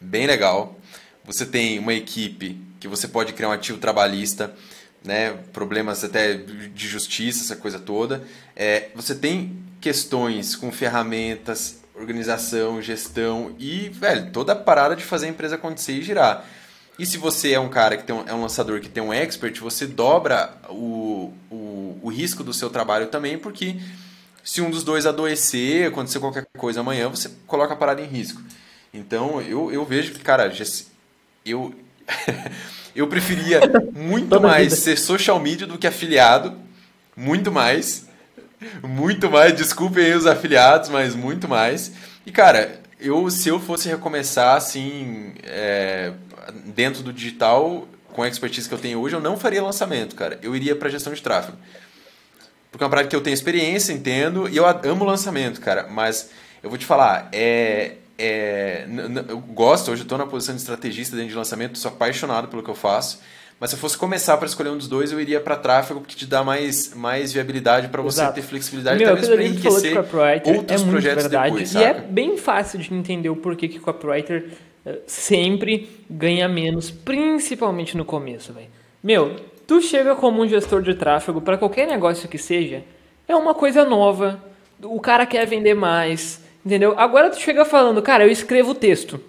bem 0.00 0.26
legal, 0.26 0.78
você 1.24 1.44
tem 1.46 1.78
uma 1.78 1.94
equipe 1.94 2.58
que 2.80 2.88
você 2.88 3.06
pode 3.06 3.32
criar 3.32 3.50
um 3.50 3.52
ativo 3.52 3.78
trabalhista, 3.78 4.54
né, 5.04 5.32
problemas 5.52 6.04
até 6.04 6.34
de 6.34 6.88
justiça, 6.88 7.44
essa 7.44 7.56
coisa 7.56 7.78
toda. 7.78 8.22
É, 8.54 8.88
você 8.94 9.14
tem 9.14 9.56
questões 9.80 10.54
com 10.54 10.70
ferramentas, 10.70 11.80
organização, 11.94 12.80
gestão 12.80 13.54
e, 13.58 13.88
velho, 13.88 14.30
toda 14.30 14.52
a 14.52 14.56
parada 14.56 14.96
de 14.96 15.04
fazer 15.04 15.26
a 15.26 15.28
empresa 15.30 15.56
acontecer 15.56 15.92
e 15.92 16.02
girar. 16.02 16.44
E 16.98 17.06
se 17.06 17.16
você 17.16 17.52
é 17.52 17.60
um 17.60 17.68
cara 17.68 17.96
que 17.96 18.04
tem 18.04 18.14
um, 18.14 18.24
é 18.26 18.34
um 18.34 18.42
lançador 18.42 18.80
que 18.80 18.88
tem 18.88 19.02
um 19.02 19.12
expert, 19.12 19.58
você 19.60 19.86
dobra 19.86 20.54
o, 20.68 21.32
o, 21.50 21.98
o 22.02 22.08
risco 22.08 22.44
do 22.44 22.52
seu 22.52 22.70
trabalho 22.70 23.08
também, 23.08 23.38
porque 23.38 23.76
se 24.44 24.60
um 24.60 24.70
dos 24.70 24.84
dois 24.84 25.06
adoecer, 25.06 25.88
acontecer 25.88 26.20
qualquer 26.20 26.46
coisa 26.56 26.80
amanhã, 26.80 27.08
você 27.08 27.30
coloca 27.46 27.74
a 27.74 27.76
parada 27.76 28.02
em 28.02 28.06
risco. 28.06 28.42
Então, 28.92 29.40
eu, 29.40 29.72
eu 29.72 29.84
vejo 29.84 30.12
que, 30.12 30.18
cara, 30.18 30.52
eu, 31.46 31.74
eu 33.00 33.06
preferia 33.06 33.60
muito 33.92 34.40
mais 34.40 34.74
ser 34.74 34.98
social 34.98 35.38
media 35.40 35.66
do 35.66 35.78
que 35.78 35.86
afiliado. 35.86 36.54
Muito 37.16 37.50
mais. 37.50 38.06
Muito 38.82 39.30
mais. 39.30 39.54
Desculpem 39.54 40.04
aí 40.04 40.14
os 40.14 40.26
afiliados, 40.26 40.88
mas 40.88 41.14
muito 41.14 41.48
mais. 41.48 41.92
E, 42.26 42.30
cara, 42.30 42.80
eu, 43.00 43.28
se 43.30 43.48
eu 43.48 43.58
fosse 43.58 43.88
recomeçar, 43.88 44.56
assim, 44.56 45.34
é, 45.44 46.12
dentro 46.66 47.02
do 47.02 47.12
digital, 47.12 47.88
com 48.12 48.22
a 48.22 48.28
expertise 48.28 48.68
que 48.68 48.74
eu 48.74 48.78
tenho 48.78 49.00
hoje, 49.00 49.16
eu 49.16 49.20
não 49.20 49.36
faria 49.36 49.62
lançamento, 49.62 50.14
cara. 50.14 50.38
Eu 50.42 50.54
iria 50.54 50.76
para 50.76 50.88
gestão 50.88 51.12
de 51.12 51.22
tráfego. 51.22 51.56
Porque 52.70 52.82
é 52.82 52.86
uma 52.86 52.90
prática 52.90 53.10
que 53.10 53.16
eu 53.16 53.20
tenho 53.20 53.34
experiência, 53.34 53.92
entendo, 53.92 54.48
e 54.48 54.56
eu 54.56 54.64
amo 54.66 55.04
lançamento, 55.04 55.60
cara. 55.60 55.88
Mas 55.88 56.30
eu 56.62 56.70
vou 56.70 56.78
te 56.78 56.86
falar, 56.86 57.28
é, 57.32 57.96
é, 58.22 58.86
eu 59.28 59.38
gosto, 59.38 59.90
hoje 59.90 60.02
eu 60.02 60.04
estou 60.04 60.16
na 60.16 60.26
posição 60.26 60.54
de 60.54 60.60
estrategista 60.60 61.16
dentro 61.16 61.30
de 61.30 61.36
lançamento, 61.36 61.76
sou 61.76 61.90
apaixonado 61.90 62.46
pelo 62.46 62.62
que 62.62 62.70
eu 62.70 62.74
faço. 62.74 63.20
Mas 63.58 63.70
se 63.70 63.76
eu 63.76 63.80
fosse 63.80 63.96
começar 63.98 64.36
para 64.36 64.46
escolher 64.46 64.70
um 64.70 64.76
dos 64.76 64.88
dois, 64.88 65.12
eu 65.12 65.20
iria 65.20 65.40
para 65.40 65.56
tráfego, 65.56 66.00
porque 66.00 66.16
te 66.16 66.26
dá 66.26 66.42
mais, 66.42 66.94
mais 66.94 67.32
viabilidade 67.32 67.88
para 67.88 68.02
você 68.02 68.24
ter 68.32 68.42
flexibilidade 68.42 68.98
Meu, 68.98 69.08
também 69.08 69.30
para 69.30 69.44
enriquecer 69.44 69.98
outros 69.98 70.82
é 70.82 70.84
projetos 70.84 71.22
verdade. 71.22 71.50
depois, 71.50 71.68
saca? 71.68 71.84
E 71.84 71.88
é 71.88 71.94
bem 71.94 72.36
fácil 72.36 72.78
de 72.78 72.92
entender 72.94 73.28
o 73.28 73.36
porquê 73.36 73.68
que 73.68 73.78
copywriter 73.78 74.50
uh, 74.84 74.98
sempre 75.06 75.88
ganha 76.10 76.48
menos, 76.48 76.90
principalmente 76.90 77.96
no 77.96 78.04
começo, 78.04 78.52
velho. 78.52 78.68
Meu, 79.02 79.36
tu 79.66 79.80
chega 79.80 80.14
como 80.16 80.42
um 80.42 80.48
gestor 80.48 80.82
de 80.82 80.94
tráfego 80.94 81.40
para 81.40 81.56
qualquer 81.56 81.86
negócio 81.86 82.28
que 82.28 82.38
seja, 82.38 82.82
é 83.28 83.36
uma 83.36 83.54
coisa 83.54 83.84
nova, 83.84 84.42
o 84.82 85.00
cara 85.00 85.24
quer 85.24 85.46
vender 85.46 85.74
mais, 85.74 86.41
entendeu? 86.64 86.94
Agora 86.96 87.30
tu 87.30 87.40
chega 87.40 87.64
falando, 87.64 88.02
cara, 88.02 88.24
eu 88.24 88.30
escrevo 88.30 88.74
texto. 88.74 89.20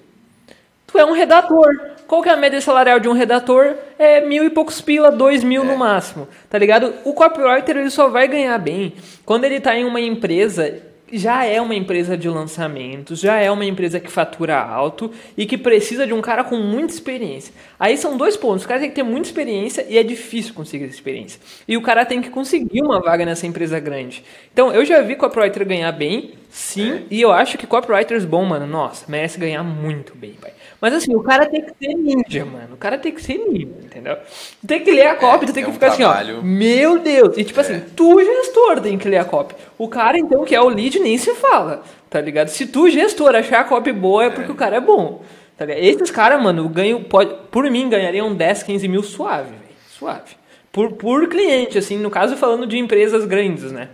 Tu 0.87 0.97
é 0.99 1.05
um 1.05 1.11
redator. 1.11 1.67
Qual 2.07 2.21
que 2.21 2.29
é 2.29 2.33
a 2.33 2.37
média 2.37 2.61
salarial 2.61 2.99
de 2.99 3.07
um 3.07 3.13
redator? 3.13 3.75
É 3.97 4.21
mil 4.21 4.43
e 4.43 4.49
poucos 4.49 4.79
pila, 4.79 5.11
dois 5.11 5.43
mil 5.43 5.63
é. 5.63 5.65
no 5.65 5.77
máximo, 5.77 6.27
tá 6.49 6.57
ligado? 6.57 6.93
O 7.03 7.13
copywriter 7.13 7.77
ele 7.77 7.89
só 7.89 8.09
vai 8.09 8.27
ganhar 8.27 8.57
bem 8.59 8.93
quando 9.25 9.45
ele 9.45 9.59
tá 9.59 9.75
em 9.75 9.85
uma 9.85 9.99
empresa 9.99 10.81
já 11.13 11.45
é 11.45 11.61
uma 11.61 11.75
empresa 11.75 12.17
de 12.17 12.27
lançamentos, 12.27 13.19
já 13.19 13.37
é 13.37 13.51
uma 13.51 13.65
empresa 13.65 13.99
que 13.99 14.11
fatura 14.11 14.59
alto 14.59 15.11
e 15.37 15.45
que 15.45 15.57
precisa 15.57 16.07
de 16.07 16.13
um 16.13 16.21
cara 16.21 16.43
com 16.43 16.57
muita 16.57 16.93
experiência. 16.93 17.53
Aí 17.79 17.97
são 17.97 18.17
dois 18.17 18.35
pontos. 18.35 18.65
O 18.65 18.67
cara 18.67 18.79
tem 18.79 18.89
que 18.89 18.95
ter 18.95 19.03
muita 19.03 19.27
experiência 19.27 19.85
e 19.87 19.97
é 19.97 20.03
difícil 20.03 20.53
conseguir 20.53 20.85
essa 20.85 20.95
experiência. 20.95 21.39
E 21.67 21.77
o 21.77 21.81
cara 21.81 22.05
tem 22.05 22.21
que 22.21 22.29
conseguir 22.29 22.81
uma 22.81 22.99
vaga 22.99 23.25
nessa 23.25 23.45
empresa 23.45 23.79
grande. 23.79 24.23
Então, 24.51 24.73
eu 24.73 24.83
já 24.83 25.01
vi 25.01 25.15
copywriter 25.15 25.65
ganhar 25.65 25.91
bem, 25.91 26.33
sim, 26.49 26.93
é. 26.93 27.01
e 27.11 27.21
eu 27.21 27.31
acho 27.31 27.57
que 27.57 27.67
copywriters 27.67 28.25
bom, 28.25 28.43
mano, 28.45 28.65
nossa, 28.65 29.05
merece 29.07 29.39
ganhar 29.39 29.63
muito 29.63 30.15
bem, 30.15 30.33
pai. 30.33 30.51
Mas 30.83 30.93
assim, 30.95 31.15
o 31.15 31.23
cara 31.23 31.45
tem 31.45 31.61
que 31.61 31.71
ser 31.79 31.93
ninja, 31.93 32.43
mano. 32.43 32.73
O 32.73 32.77
cara 32.77 32.97
tem 32.97 33.13
que 33.13 33.23
ser 33.23 33.37
ninja, 33.37 33.71
entendeu? 33.85 34.17
Tem 34.67 34.83
que 34.83 34.91
ler 34.91 35.07
a 35.07 35.15
cópia, 35.15 35.47
tu 35.47 35.53
tem 35.53 35.63
é 35.63 35.65
que 35.65 35.71
um 35.71 35.73
ficar 35.73 35.91
trabalho. 35.91 36.39
assim, 36.39 36.39
ó. 36.39 36.45
Meu 36.45 36.99
Deus! 36.99 37.37
E 37.37 37.45
tipo 37.45 37.57
assim, 37.57 37.75
é. 37.75 37.77
assim, 37.77 37.85
tu, 37.95 38.21
gestor, 38.21 38.81
tem 38.81 38.97
que 38.97 39.07
ler 39.07 39.19
a 39.19 39.23
cópia. 39.23 39.57
O 39.77 39.87
cara, 39.87 40.19
então, 40.19 40.43
que 40.43 40.53
é 40.53 40.59
o 40.59 40.67
lead, 40.67 40.99
nem 40.99 41.17
se 41.17 41.35
fala, 41.35 41.83
tá 42.09 42.19
ligado? 42.19 42.49
Se 42.49 42.67
tu, 42.67 42.89
gestor, 42.89 43.33
achar 43.33 43.61
a 43.61 43.63
cópia 43.63 43.93
boa, 43.93 44.25
é 44.25 44.29
porque 44.29 44.51
é. 44.51 44.53
o 44.53 44.57
cara 44.57 44.75
é 44.75 44.81
bom. 44.81 45.23
Tá 45.55 45.63
ligado? 45.63 45.81
Esses 45.81 46.11
caras, 46.11 46.43
mano, 46.43 46.67
ganho, 46.67 47.01
pode, 47.05 47.33
por 47.49 47.63
mim, 47.71 47.87
ganhariam 47.87 48.35
10, 48.35 48.63
15 48.63 48.85
mil 48.89 49.03
suave, 49.03 49.51
velho. 49.51 49.61
Suave. 49.87 50.35
Por, 50.69 50.91
por 50.95 51.29
cliente, 51.29 51.77
assim, 51.77 51.97
no 51.97 52.11
caso 52.11 52.35
falando 52.35 52.67
de 52.67 52.77
empresas 52.77 53.23
grandes, 53.23 53.71
né? 53.71 53.87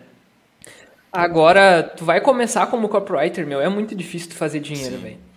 Agora, 1.14 1.84
tu 1.84 2.04
vai 2.04 2.20
começar 2.20 2.66
como 2.66 2.90
copywriter, 2.90 3.46
meu, 3.46 3.62
é 3.62 3.70
muito 3.70 3.94
difícil 3.94 4.30
tu 4.30 4.36
fazer 4.36 4.60
dinheiro, 4.60 4.98
velho. 4.98 5.29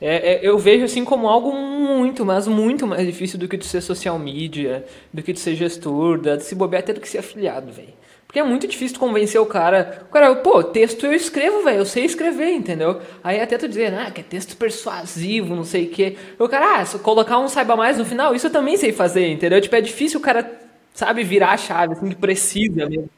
É, 0.00 0.34
é, 0.34 0.40
eu 0.42 0.58
vejo 0.58 0.84
assim 0.84 1.04
como 1.04 1.28
algo 1.28 1.52
muito, 1.52 2.24
mas 2.26 2.46
muito 2.46 2.86
mais 2.86 3.06
difícil 3.06 3.38
do 3.38 3.48
que 3.48 3.56
de 3.56 3.64
ser 3.64 3.80
social 3.80 4.18
media, 4.18 4.84
do 5.12 5.22
que 5.22 5.32
de 5.32 5.40
ser 5.40 5.54
gestor, 5.54 6.18
de 6.18 6.40
se 6.42 6.54
bobear 6.54 6.82
até 6.82 6.92
do 6.92 7.00
que 7.00 7.08
ser 7.08 7.18
afiliado, 7.18 7.72
velho. 7.72 7.94
Porque 8.26 8.40
é 8.40 8.42
muito 8.42 8.66
difícil 8.66 8.98
convencer 8.98 9.40
o 9.40 9.46
cara. 9.46 10.04
O 10.08 10.12
cara, 10.12 10.34
pô, 10.34 10.62
texto 10.64 11.06
eu 11.06 11.12
escrevo, 11.12 11.62
velho, 11.62 11.78
eu 11.78 11.86
sei 11.86 12.04
escrever, 12.04 12.50
entendeu? 12.50 13.00
Aí 13.22 13.40
até 13.40 13.56
tu 13.56 13.68
dizer, 13.68 13.94
ah, 13.94 14.10
que 14.10 14.20
é 14.20 14.24
texto 14.24 14.56
persuasivo, 14.56 15.54
não 15.54 15.64
sei 15.64 15.84
o 15.86 15.90
quê. 15.90 16.16
O 16.38 16.48
cara, 16.48 16.80
ah, 16.80 16.84
se 16.84 16.98
colocar 16.98 17.38
um 17.38 17.48
saiba 17.48 17.76
mais 17.76 17.96
no 17.96 18.04
final, 18.04 18.34
isso 18.34 18.48
eu 18.48 18.50
também 18.50 18.76
sei 18.76 18.92
fazer, 18.92 19.28
entendeu? 19.28 19.60
Tipo, 19.60 19.76
é 19.76 19.80
difícil 19.80 20.18
o 20.18 20.22
cara, 20.22 20.50
sabe, 20.92 21.22
virar 21.22 21.52
a 21.52 21.56
chave, 21.56 21.92
assim, 21.92 22.08
que 22.08 22.16
precisa 22.16 22.88
mesmo. 22.88 23.08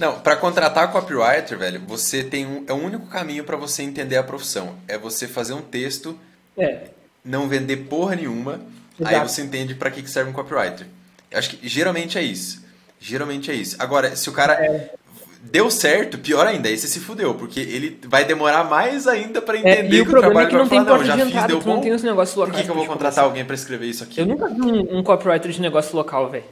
Não, 0.00 0.18
para 0.18 0.34
contratar 0.34 0.90
copywriter, 0.90 1.58
velho, 1.58 1.78
você 1.86 2.24
tem 2.24 2.46
um, 2.46 2.64
é 2.66 2.72
o 2.72 2.76
único 2.76 3.06
caminho 3.08 3.44
para 3.44 3.54
você 3.54 3.82
entender 3.82 4.16
a 4.16 4.22
profissão. 4.22 4.76
É 4.88 4.96
você 4.96 5.28
fazer 5.28 5.52
um 5.52 5.60
texto, 5.60 6.18
é. 6.56 6.84
não 7.22 7.46
vender 7.46 7.76
porra 7.76 8.16
nenhuma, 8.16 8.62
Exato. 8.98 9.14
aí 9.14 9.28
você 9.28 9.42
entende 9.42 9.74
para 9.74 9.90
que, 9.90 10.02
que 10.02 10.10
serve 10.10 10.30
um 10.30 10.32
copywriter. 10.32 10.86
Eu 11.30 11.38
acho 11.38 11.50
que 11.50 11.68
geralmente 11.68 12.16
é 12.16 12.22
isso. 12.22 12.64
Geralmente 12.98 13.50
é 13.50 13.54
isso. 13.54 13.76
Agora, 13.78 14.16
se 14.16 14.30
o 14.30 14.32
cara 14.32 14.54
é. 14.54 14.94
deu 15.42 15.70
certo, 15.70 16.16
pior 16.16 16.46
ainda, 16.46 16.70
aí 16.70 16.78
você 16.78 16.88
se 16.88 16.98
fudeu, 16.98 17.34
porque 17.34 17.60
ele 17.60 18.00
vai 18.06 18.24
demorar 18.24 18.64
mais 18.64 19.06
ainda 19.06 19.42
para 19.42 19.58
entender 19.58 20.00
é, 20.00 20.02
que 20.02 20.10
o, 20.10 20.16
o 20.16 20.18
trabalho 20.18 20.46
é 20.46 20.50
que 20.50 20.56
não 20.56 20.64
vai 20.64 20.82
falar, 20.82 20.98
não, 20.98 21.04
já 21.04 21.26
fiz, 21.26 21.46
deu 21.46 21.60
bom. 21.60 21.74
Não 21.74 21.82
tem 21.82 21.92
os 21.92 22.02
negócios 22.02 22.38
locais 22.38 22.56
Por 22.56 22.60
que, 22.62 22.64
que 22.64 22.70
eu 22.70 22.74
vou 22.74 22.86
contratar 22.86 23.12
começar? 23.12 23.22
alguém 23.22 23.44
para 23.44 23.54
escrever 23.54 23.86
isso 23.86 24.02
aqui? 24.02 24.18
Eu 24.18 24.24
nunca 24.24 24.48
vi 24.48 24.62
um, 24.62 24.98
um 24.98 25.02
copywriter 25.02 25.50
de 25.50 25.60
negócio 25.60 25.94
local, 25.94 26.30
velho. 26.30 26.44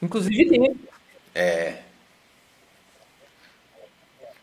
Inclusive 0.00 0.46
tem. 0.46 0.80
É. 1.34 1.89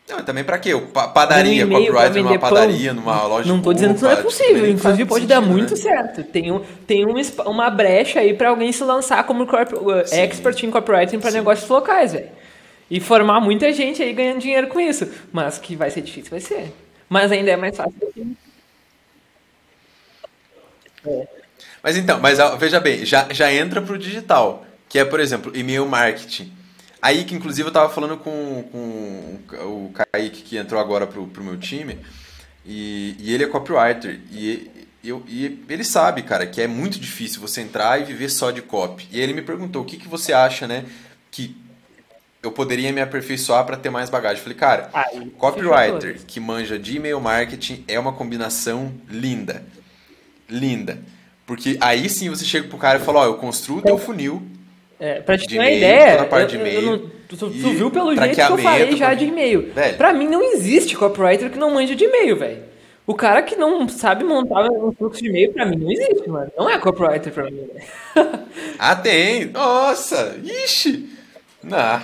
Não, 0.08 0.22
também 0.22 0.42
para 0.42 0.58
quê? 0.58 0.70
Padaria, 1.12 1.66
um 1.66 1.70
copyright 1.70 2.22
numa 2.22 2.38
padaria, 2.38 2.94
pão. 2.94 3.02
numa 3.02 3.26
loja 3.26 3.46
Não 3.46 3.60
tô 3.60 3.74
dizendo 3.74 3.94
que 3.94 4.02
não 4.02 4.10
é 4.10 4.16
possível, 4.16 4.70
inclusive 4.70 5.04
pode 5.04 5.26
sentido, 5.26 5.28
dar 5.28 5.40
muito 5.42 5.70
né? 5.72 5.76
certo. 5.76 6.24
Tem, 6.24 6.50
um, 6.50 6.60
tem 6.86 7.04
uma, 7.04 7.20
uma 7.46 7.70
brecha 7.70 8.20
aí 8.20 8.32
para 8.32 8.48
alguém 8.48 8.72
se 8.72 8.82
lançar 8.82 9.22
como 9.24 9.46
corp, 9.46 9.74
uh, 9.74 10.00
expert 10.10 10.62
em 10.62 10.70
copywriting 10.70 11.20
para 11.20 11.30
negócios 11.30 11.68
locais, 11.68 12.14
velho. 12.14 12.30
E 12.90 13.00
formar 13.00 13.38
muita 13.40 13.70
gente 13.70 14.02
aí 14.02 14.14
ganhando 14.14 14.40
dinheiro 14.40 14.68
com 14.68 14.80
isso. 14.80 15.06
Mas 15.30 15.58
que 15.58 15.76
vai 15.76 15.90
ser 15.90 16.00
difícil, 16.00 16.30
vai 16.30 16.40
ser. 16.40 16.72
Mas 17.06 17.30
ainda 17.30 17.50
é 17.50 17.56
mais 17.56 17.76
fácil 17.76 17.94
aqui. 18.08 18.36
É. 21.06 21.26
Mas 21.82 21.98
então, 21.98 22.18
mas 22.18 22.38
veja 22.58 22.80
bem, 22.80 23.04
já, 23.04 23.28
já 23.30 23.52
entra 23.52 23.82
pro 23.82 23.98
digital, 23.98 24.64
que 24.88 24.98
é, 24.98 25.04
por 25.04 25.20
exemplo, 25.20 25.52
e-mail 25.54 25.86
marketing. 25.86 26.57
Aí 27.00 27.24
que 27.24 27.34
inclusive 27.34 27.68
eu 27.68 27.72
tava 27.72 27.92
falando 27.92 28.16
com, 28.16 28.64
com 28.72 29.40
o 29.64 29.92
Kaique 29.92 30.42
que 30.42 30.56
entrou 30.56 30.80
agora 30.80 31.06
pro, 31.06 31.26
pro 31.26 31.44
meu 31.44 31.56
time, 31.56 31.98
e, 32.66 33.16
e 33.18 33.32
ele 33.32 33.44
é 33.44 33.46
copywriter, 33.46 34.20
e, 34.30 34.88
eu, 35.02 35.22
e 35.26 35.64
ele 35.68 35.84
sabe, 35.84 36.22
cara, 36.22 36.46
que 36.46 36.60
é 36.60 36.66
muito 36.66 36.98
difícil 36.98 37.40
você 37.40 37.60
entrar 37.60 38.00
e 38.00 38.04
viver 38.04 38.28
só 38.28 38.50
de 38.50 38.62
copy. 38.62 39.08
E 39.12 39.20
ele 39.20 39.32
me 39.32 39.42
perguntou, 39.42 39.82
o 39.82 39.84
que, 39.84 39.96
que 39.96 40.08
você 40.08 40.32
acha, 40.32 40.66
né, 40.66 40.84
que 41.30 41.56
eu 42.42 42.52
poderia 42.52 42.92
me 42.92 43.00
aperfeiçoar 43.00 43.64
para 43.64 43.76
ter 43.76 43.90
mais 43.90 44.08
bagagem. 44.08 44.38
Eu 44.38 44.42
falei, 44.42 44.58
cara, 44.58 44.90
Ai, 44.92 45.30
copywriter 45.36 46.20
que 46.26 46.38
manja 46.38 46.78
de 46.78 46.96
e-mail 46.96 47.20
marketing 47.20 47.84
é 47.88 47.98
uma 47.98 48.12
combinação 48.12 48.92
linda. 49.08 49.64
Linda. 50.48 50.98
Porque 51.46 51.76
aí 51.80 52.08
sim 52.08 52.28
você 52.28 52.44
chega 52.44 52.68
pro 52.68 52.78
cara 52.78 52.98
e 52.98 53.04
fala, 53.04 53.20
ó, 53.20 53.24
eu 53.24 53.34
construo 53.34 53.78
o 53.78 53.82
teu 53.82 53.98
funil, 53.98 54.46
é, 55.00 55.20
pra 55.20 55.38
te 55.38 55.46
ter 55.46 55.58
uma 55.58 55.70
ideia, 55.70 56.28
eu, 56.28 56.82
eu 56.82 56.98
tu, 57.28 57.36
tu, 57.36 57.50
tu 57.50 57.70
viu 57.70 57.90
pelo 57.90 58.14
jeito 58.16 58.34
que 58.34 58.40
eu 58.40 58.58
falei 58.58 58.96
já 58.96 59.14
de 59.14 59.26
e-mail. 59.26 59.72
Velho. 59.72 59.96
Pra 59.96 60.12
mim 60.12 60.26
não 60.26 60.42
existe 60.42 60.96
copywriter 60.96 61.50
que 61.50 61.58
não 61.58 61.72
manja 61.72 61.94
de 61.94 62.04
e-mail, 62.04 62.36
velho. 62.36 62.62
O 63.06 63.14
cara 63.14 63.42
que 63.42 63.56
não 63.56 63.88
sabe 63.88 64.24
montar 64.24 64.68
um 64.70 64.92
fluxo 64.92 65.22
de 65.22 65.28
e-mail, 65.28 65.52
pra 65.52 65.64
mim 65.64 65.76
não 65.76 65.90
existe, 65.90 66.28
mano. 66.28 66.52
Não 66.56 66.68
é 66.68 66.78
copywriter 66.78 67.32
pra 67.32 67.44
mim. 67.44 67.68
ah, 68.78 68.96
tem! 68.96 69.46
Nossa! 69.46 70.36
Ixi! 70.44 71.08
Não. 71.62 72.02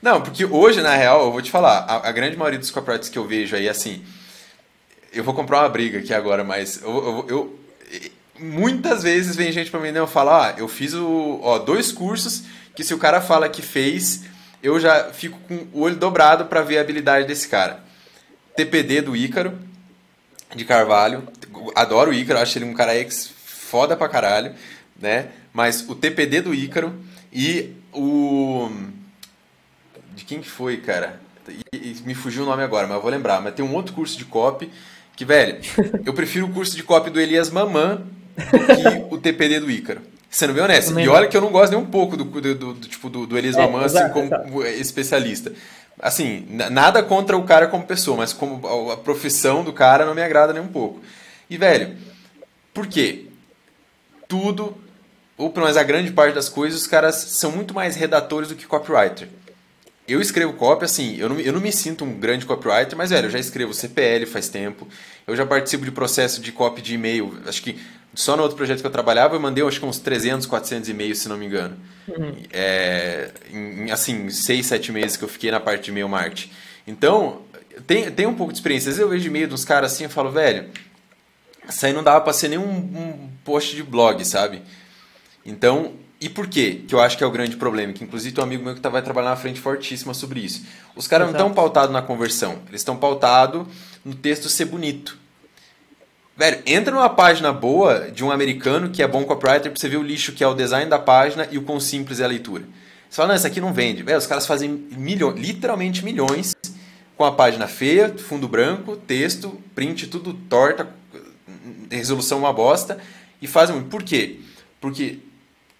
Não, 0.00 0.20
porque 0.22 0.44
hoje, 0.44 0.80
na 0.80 0.94
real, 0.94 1.26
eu 1.26 1.32
vou 1.32 1.42
te 1.42 1.50
falar, 1.50 1.80
a, 1.80 2.08
a 2.08 2.12
grande 2.12 2.36
maioria 2.36 2.58
dos 2.58 2.70
copywriters 2.70 3.08
que 3.08 3.18
eu 3.18 3.24
vejo 3.24 3.54
aí, 3.54 3.68
assim, 3.68 4.02
eu 5.12 5.22
vou 5.22 5.34
comprar 5.34 5.60
uma 5.60 5.68
briga 5.68 5.98
aqui 5.98 6.14
agora, 6.14 6.42
mas 6.42 6.82
eu, 6.82 6.90
eu, 6.90 7.26
eu 7.28 8.12
muitas 8.40 9.02
vezes 9.02 9.36
vem 9.36 9.52
gente 9.52 9.70
para 9.70 9.80
mim 9.80 9.88
e 9.88 10.06
fala, 10.06 10.48
ah, 10.48 10.54
eu 10.58 10.68
fiz 10.68 10.94
o, 10.94 11.40
ó, 11.42 11.58
dois 11.58 11.92
cursos 11.92 12.44
que 12.74 12.84
se 12.84 12.94
o 12.94 12.98
cara 12.98 13.20
fala 13.20 13.48
que 13.48 13.62
fez, 13.62 14.24
eu 14.62 14.78
já 14.78 15.12
fico 15.12 15.38
com 15.48 15.66
o 15.72 15.80
olho 15.80 15.96
dobrado 15.96 16.46
para 16.46 16.62
ver 16.62 16.78
a 16.78 16.80
habilidade 16.80 17.26
desse 17.26 17.48
cara. 17.48 17.82
TPD 18.56 19.02
do 19.02 19.16
Ícaro, 19.16 19.58
de 20.54 20.64
Carvalho. 20.64 21.26
Adoro 21.74 22.10
o 22.10 22.14
Ícaro, 22.14 22.38
acho 22.38 22.58
ele 22.58 22.64
um 22.64 22.74
cara 22.74 22.96
ex 22.96 23.30
foda 23.36 23.96
pra 23.96 24.08
caralho, 24.08 24.54
né? 24.98 25.28
Mas 25.52 25.88
o 25.88 25.94
TPD 25.94 26.40
do 26.40 26.54
Ícaro 26.54 26.94
e 27.32 27.74
o... 27.92 28.70
De 30.14 30.24
quem 30.24 30.40
que 30.40 30.48
foi, 30.48 30.78
cara? 30.78 31.20
E, 31.72 31.76
e, 31.76 32.02
me 32.04 32.14
fugiu 32.14 32.42
o 32.42 32.46
nome 32.46 32.62
agora, 32.62 32.86
mas 32.86 32.96
eu 32.96 33.02
vou 33.02 33.10
lembrar. 33.10 33.40
Mas 33.40 33.54
tem 33.54 33.64
um 33.64 33.74
outro 33.74 33.94
curso 33.94 34.18
de 34.18 34.24
copy 34.24 34.70
que, 35.16 35.24
velho, 35.24 35.58
eu 36.04 36.12
prefiro 36.12 36.46
o 36.46 36.52
curso 36.52 36.76
de 36.76 36.82
copy 36.82 37.10
do 37.10 37.20
Elias 37.20 37.50
Mamã 37.50 38.04
que 38.38 39.14
o 39.14 39.18
TPD 39.18 39.60
do 39.60 39.70
Ícaro. 39.70 40.00
Sendo 40.30 40.52
bem 40.52 40.62
honesto. 40.62 40.98
E 40.98 41.08
olha 41.08 41.26
que 41.26 41.36
eu 41.36 41.40
não 41.40 41.50
gosto 41.50 41.72
nem 41.72 41.80
um 41.80 41.86
pouco 41.86 42.16
do, 42.16 42.24
do, 42.24 42.54
do, 42.54 42.74
do 42.74 42.88
tipo, 42.88 43.08
do, 43.08 43.26
do 43.26 43.38
Elias 43.38 43.56
é, 43.56 43.60
Maman, 43.60 43.84
assim, 43.84 44.08
como 44.10 44.26
exato. 44.26 44.80
especialista. 44.80 45.52
Assim, 46.00 46.46
nada 46.70 47.02
contra 47.02 47.36
o 47.36 47.44
cara 47.44 47.66
como 47.66 47.84
pessoa, 47.84 48.16
mas 48.18 48.32
como 48.32 48.90
a 48.92 48.96
profissão 48.96 49.64
do 49.64 49.72
cara 49.72 50.04
não 50.04 50.14
me 50.14 50.22
agrada 50.22 50.52
nem 50.52 50.62
um 50.62 50.68
pouco. 50.68 51.00
E, 51.48 51.56
velho, 51.56 51.96
por 52.72 52.86
quê? 52.86 53.26
Tudo, 54.28 54.76
ou 55.36 55.50
pelo 55.50 55.64
menos 55.64 55.78
a 55.78 55.82
grande 55.82 56.12
parte 56.12 56.34
das 56.34 56.48
coisas, 56.48 56.82
os 56.82 56.86
caras 56.86 57.14
são 57.16 57.50
muito 57.50 57.74
mais 57.74 57.96
redatores 57.96 58.50
do 58.50 58.54
que 58.54 58.66
copywriter. 58.66 59.28
Eu 60.08 60.20
escrevo 60.20 60.54
copy, 60.54 60.84
assim, 60.84 61.16
eu 61.18 61.28
não, 61.28 61.38
eu 61.38 61.52
não 61.52 61.60
me 61.60 61.70
sinto 61.70 62.04
um 62.04 62.18
grande 62.18 62.46
copywriter, 62.46 62.96
mas, 62.96 63.10
velho, 63.10 63.26
eu 63.26 63.30
já 63.30 63.38
escrevo 63.38 63.74
CPL 63.74 64.24
faz 64.24 64.48
tempo, 64.48 64.88
eu 65.26 65.36
já 65.36 65.44
participo 65.44 65.84
de 65.84 65.90
processo 65.90 66.40
de 66.40 66.50
copy 66.50 66.80
de 66.80 66.94
e-mail, 66.94 67.38
acho 67.46 67.62
que 67.62 67.78
só 68.14 68.36
no 68.36 68.42
outro 68.42 68.56
projeto 68.56 68.80
que 68.80 68.86
eu 68.86 68.90
trabalhava, 68.90 69.36
eu 69.36 69.40
mandei 69.40 69.64
acho 69.64 69.78
que 69.78 69.86
uns 69.86 69.98
300, 69.98 70.46
400 70.46 70.88
e-mails, 70.88 71.18
se 71.18 71.28
não 71.28 71.36
me 71.36 71.46
engano. 71.46 71.76
Uhum. 72.08 72.34
É, 72.50 73.30
em, 73.52 73.90
assim, 73.90 74.30
6, 74.30 74.66
7 74.66 74.92
meses 74.92 75.16
que 75.16 75.24
eu 75.24 75.28
fiquei 75.28 75.50
na 75.50 75.60
parte 75.60 75.84
de 75.84 75.90
e-mail 75.90 76.08
marketing. 76.08 76.50
Então, 76.86 77.42
tem, 77.86 78.10
tem 78.10 78.26
um 78.26 78.34
pouco 78.34 78.52
de 78.52 78.58
experiência. 78.58 78.90
Às 78.90 78.96
vezes 78.96 79.00
eu 79.00 79.08
vejo 79.08 79.26
e-mail 79.26 79.46
dos 79.46 79.64
caras 79.64 79.92
assim 79.92 80.06
e 80.06 80.08
falo, 80.08 80.30
velho, 80.32 80.68
isso 81.68 81.84
aí 81.84 81.92
não 81.92 82.02
dava 82.02 82.20
para 82.22 82.32
ser 82.32 82.48
nem 82.48 82.58
um, 82.58 82.70
um, 82.70 83.30
post 83.44 83.76
de 83.76 83.82
blog, 83.82 84.24
sabe? 84.24 84.62
Então, 85.44 85.92
e 86.20 86.28
por 86.28 86.48
quê? 86.48 86.82
Que 86.86 86.94
eu 86.94 87.00
acho 87.00 87.16
que 87.16 87.22
é 87.22 87.26
o 87.26 87.30
grande 87.30 87.56
problema. 87.56 87.92
Que 87.92 88.02
inclusive 88.02 88.34
tem 88.34 88.42
um 88.42 88.46
amigo 88.46 88.64
meu 88.64 88.74
que 88.74 88.80
tá, 88.80 88.88
vai 88.88 89.02
trabalhar 89.02 89.30
na 89.30 89.36
frente 89.36 89.60
fortíssima 89.60 90.12
sobre 90.12 90.40
isso. 90.40 90.64
Os 90.96 91.06
caras 91.06 91.26
não 91.26 91.32
estão 91.32 91.52
pautados 91.52 91.92
na 91.92 92.02
conversão, 92.02 92.58
eles 92.68 92.80
estão 92.80 92.96
pautados 92.96 93.66
no 94.04 94.14
texto 94.14 94.48
ser 94.48 94.64
bonito. 94.64 95.16
Velho, 96.36 96.62
entra 96.66 96.94
numa 96.94 97.10
página 97.10 97.52
boa 97.52 98.10
de 98.12 98.24
um 98.24 98.30
americano 98.30 98.90
que 98.90 99.02
é 99.02 99.08
bom 99.08 99.24
copywriter 99.24 99.72
pra 99.72 99.80
você 99.80 99.88
ver 99.88 99.96
o 99.96 100.02
lixo 100.02 100.32
que 100.32 100.44
é 100.44 100.46
o 100.46 100.54
design 100.54 100.88
da 100.88 100.98
página 100.98 101.48
e 101.50 101.58
o 101.58 101.62
quão 101.62 101.80
simples 101.80 102.20
é 102.20 102.24
a 102.24 102.28
leitura. 102.28 102.64
Você 103.10 103.16
fala, 103.16 103.28
não, 103.28 103.34
isso 103.34 103.46
aqui 103.46 103.60
não 103.60 103.72
vende. 103.72 104.02
Velho, 104.02 104.18
os 104.18 104.26
caras 104.26 104.46
fazem 104.46 104.70
milhões, 104.70 105.36
literalmente 105.36 106.04
milhões 106.04 106.54
com 107.16 107.24
a 107.24 107.32
página 107.32 107.66
feia, 107.66 108.14
fundo 108.16 108.46
branco, 108.46 108.96
texto, 108.96 109.60
print, 109.74 110.06
tudo 110.06 110.32
torta, 110.32 110.88
resolução 111.90 112.38
uma 112.38 112.52
bosta 112.52 112.98
e 113.42 113.46
fazem 113.48 113.80
Por 113.82 114.04
quê? 114.04 114.38
Porque 114.80 115.18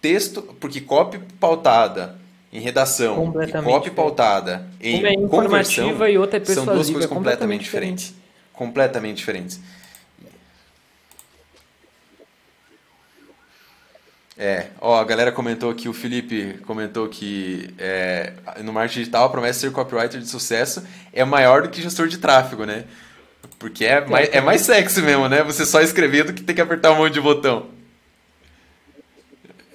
texto, 0.01 0.41
porque 0.59 0.81
copy 0.81 1.19
pautada 1.39 2.17
em 2.51 2.59
redação 2.59 3.33
e 3.47 3.63
copy 3.63 3.91
pautada 3.91 4.67
em 4.81 4.99
uma 4.99 5.09
é 5.09 5.27
conversão 5.27 6.07
e 6.07 6.17
outra 6.17 6.39
é 6.39 6.45
são 6.45 6.65
duas 6.65 6.89
coisas 6.89 7.09
completamente 7.09 7.61
diferentes. 7.61 8.13
Completamente 8.53 9.17
diferentes. 9.17 9.59
É, 14.41 14.67
ó, 14.79 14.97
a 14.97 15.03
galera 15.03 15.33
comentou 15.33 15.69
aqui, 15.69 15.89
o 15.89 15.93
Felipe 15.93 16.59
comentou 16.65 17.09
que 17.09 17.73
é, 17.77 18.31
no 18.63 18.71
marketing 18.71 18.99
digital 18.99 19.25
a 19.25 19.29
promessa 19.29 19.59
de 19.59 19.65
ser 19.65 19.71
copywriter 19.73 20.21
de 20.21 20.29
sucesso 20.29 20.81
é 21.11 21.25
maior 21.25 21.63
do 21.63 21.69
que 21.69 21.81
gestor 21.81 22.07
de 22.07 22.17
tráfego, 22.17 22.63
né? 22.63 22.85
Porque 23.59 23.83
é, 23.83 24.05
mais, 24.05 24.29
é 24.31 24.39
mais 24.39 24.61
sexy 24.61 25.01
mesmo, 25.01 25.27
né? 25.27 25.43
Você 25.43 25.65
só 25.65 25.81
escrever 25.81 26.23
do 26.23 26.31
que 26.31 26.41
ter 26.41 26.53
que 26.53 26.61
apertar 26.61 26.91
um 26.93 26.95
monte 26.95 27.15
de 27.15 27.21
botão. 27.21 27.67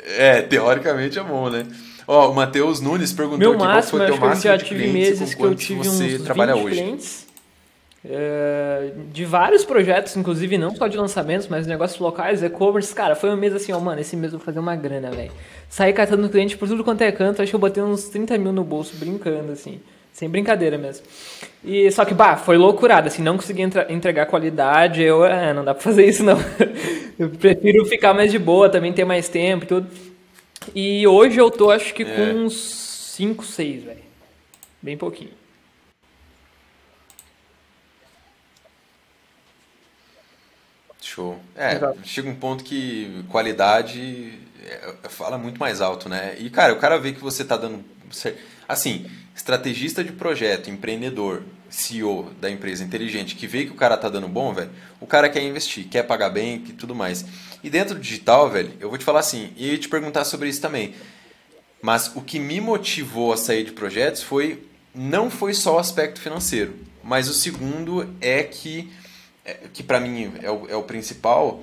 É, 0.05 0.43
teoricamente 0.43 1.19
é 1.19 1.23
bom, 1.23 1.49
né? 1.49 1.67
Ó, 2.07 2.31
o 2.31 2.35
Matheus 2.35 2.81
Nunes 2.81 3.13
perguntou 3.13 3.39
Meu 3.39 3.53
aqui 3.53 3.63
máximo, 3.63 3.99
qual 3.99 4.09
foi 4.09 4.17
o 4.17 4.19
teu 4.19 4.29
máximo 4.29 4.59
de 4.59 4.65
clientes 4.65 4.93
meses 4.93 5.35
que 5.35 5.43
eu 5.43 5.55
tive 5.55 5.85
você 5.85 6.17
uns 6.17 6.23
trabalha 6.23 6.55
hoje. 6.55 6.77
Clientes 6.77 7.25
é, 8.07 8.93
de 9.11 9.25
vários 9.25 9.65
projetos, 9.65 10.15
inclusive 10.17 10.59
não 10.59 10.75
só 10.77 10.87
de 10.87 10.97
lançamentos, 10.97 11.49
mas 11.49 11.67
negócios 11.67 11.99
locais, 11.99 12.43
e-commerce. 12.43 12.95
Cara, 12.95 13.17
foi 13.17 13.31
um 13.31 13.37
mês 13.37 13.55
assim, 13.55 13.73
ó, 13.73 13.81
mano, 13.81 14.01
esse 14.01 14.15
mês 14.15 14.33
eu 14.33 14.39
vou 14.39 14.45
fazer 14.45 14.59
uma 14.59 14.77
grana, 14.77 15.11
velho. 15.11 15.33
Saí 15.71 15.93
catando 15.93 16.29
cliente 16.29 16.57
por 16.57 16.69
tudo 16.69 16.85
quanto 16.85 17.01
é 17.01 17.11
canto, 17.11 17.41
acho 17.41 17.51
que 17.51 17.57
eu 17.57 17.61
botei 17.61 17.83
uns 17.83 18.05
30 18.05 18.37
mil 18.37 18.53
no 18.53 18.63
bolso 18.63 18.95
brincando, 18.97 19.53
assim. 19.53 19.81
Sem 20.13 20.29
brincadeira 20.29 20.77
mesmo. 20.77 21.07
E 21.65 21.91
só 21.91 22.05
que, 22.05 22.13
bah, 22.13 22.37
foi 22.37 22.59
loucurada, 22.59 23.09
assim, 23.09 23.23
não 23.23 23.37
consegui 23.37 23.63
entregar 23.89 24.27
qualidade, 24.27 25.03
eu, 25.03 25.25
é, 25.25 25.55
não 25.55 25.65
dá 25.65 25.73
pra 25.73 25.83
fazer 25.83 26.07
isso 26.07 26.23
não. 26.23 26.37
eu 27.19 27.31
prefiro 27.31 27.87
ficar 27.87 28.13
mais 28.13 28.31
de 28.31 28.39
boa, 28.39 28.69
também 28.69 28.93
ter 28.93 29.07
mais 29.07 29.29
tempo 29.31 29.65
e 29.65 29.69
tudo. 29.69 29.89
E 30.75 31.07
hoje 31.07 31.39
eu 31.39 31.51
tô, 31.51 31.71
acho 31.71 31.95
que 31.95 32.03
é. 32.03 32.17
com 32.17 32.45
uns 32.45 32.55
5, 33.17 33.45
6, 33.45 33.85
velho. 33.85 34.05
Bem 34.83 34.99
pouquinho. 34.99 35.31
Show. 41.01 41.39
É, 41.57 41.77
Exato. 41.77 41.99
chega 42.05 42.29
um 42.29 42.35
ponto 42.35 42.65
que 42.65 43.25
qualidade 43.31 44.39
é, 44.63 45.09
fala 45.09 45.39
muito 45.39 45.59
mais 45.59 45.81
alto, 45.81 46.09
né? 46.09 46.37
E, 46.39 46.51
cara, 46.51 46.75
o 46.75 46.79
cara 46.79 46.99
vê 46.99 47.13
que 47.13 47.21
você 47.21 47.45
tá 47.45 47.57
dando. 47.57 47.85
Assim, 48.69 49.11
estrategista 49.35 50.05
de 50.05 50.13
projeto, 50.13 50.71
empreendedor, 50.71 51.43
CEO 51.69 52.33
da 52.41 52.49
empresa 52.51 52.85
inteligente, 52.85 53.35
que 53.35 53.47
vê 53.47 53.65
que 53.65 53.73
o 53.73 53.75
cara 53.75 53.97
tá 53.97 54.09
dando 54.09 54.29
bom, 54.29 54.55
velho, 54.55 54.71
o 55.01 55.07
cara 55.07 55.29
quer 55.29 55.43
investir, 55.43 55.89
quer 55.89 56.05
pagar 56.05 56.31
bem 56.31 56.63
e 56.69 56.73
tudo 56.73 56.95
mais. 56.95 57.25
E 57.63 57.69
dentro 57.69 57.95
do 57.95 58.01
digital, 58.01 58.49
velho, 58.49 58.73
eu 58.79 58.89
vou 58.89 58.97
te 58.97 59.05
falar 59.05 59.21
assim, 59.21 59.53
e 59.57 59.77
te 59.77 59.89
perguntar 59.89 60.25
sobre 60.25 60.49
isso 60.49 60.61
também. 60.61 60.95
Mas 61.83 62.13
o 62.15 62.23
que 62.23 62.39
me 62.39 62.61
motivou 62.61 63.33
a 63.33 63.37
sair 63.37 63.65
de 63.65 63.73
projetos 63.73 64.23
foi. 64.23 64.63
Não 64.95 65.29
foi 65.29 65.53
só 65.53 65.75
o 65.75 65.79
aspecto 65.81 66.21
financeiro, 66.21 66.77
mas 67.03 67.29
o 67.29 67.35
segundo 67.35 68.15
é 68.21 68.45
que 68.45 68.93
é, 69.45 69.59
que 69.73 69.83
para 69.83 70.01
mim 70.01 70.33
é 70.41 70.51
o, 70.51 70.69
é 70.71 70.77
o 70.77 70.83
principal, 70.83 71.63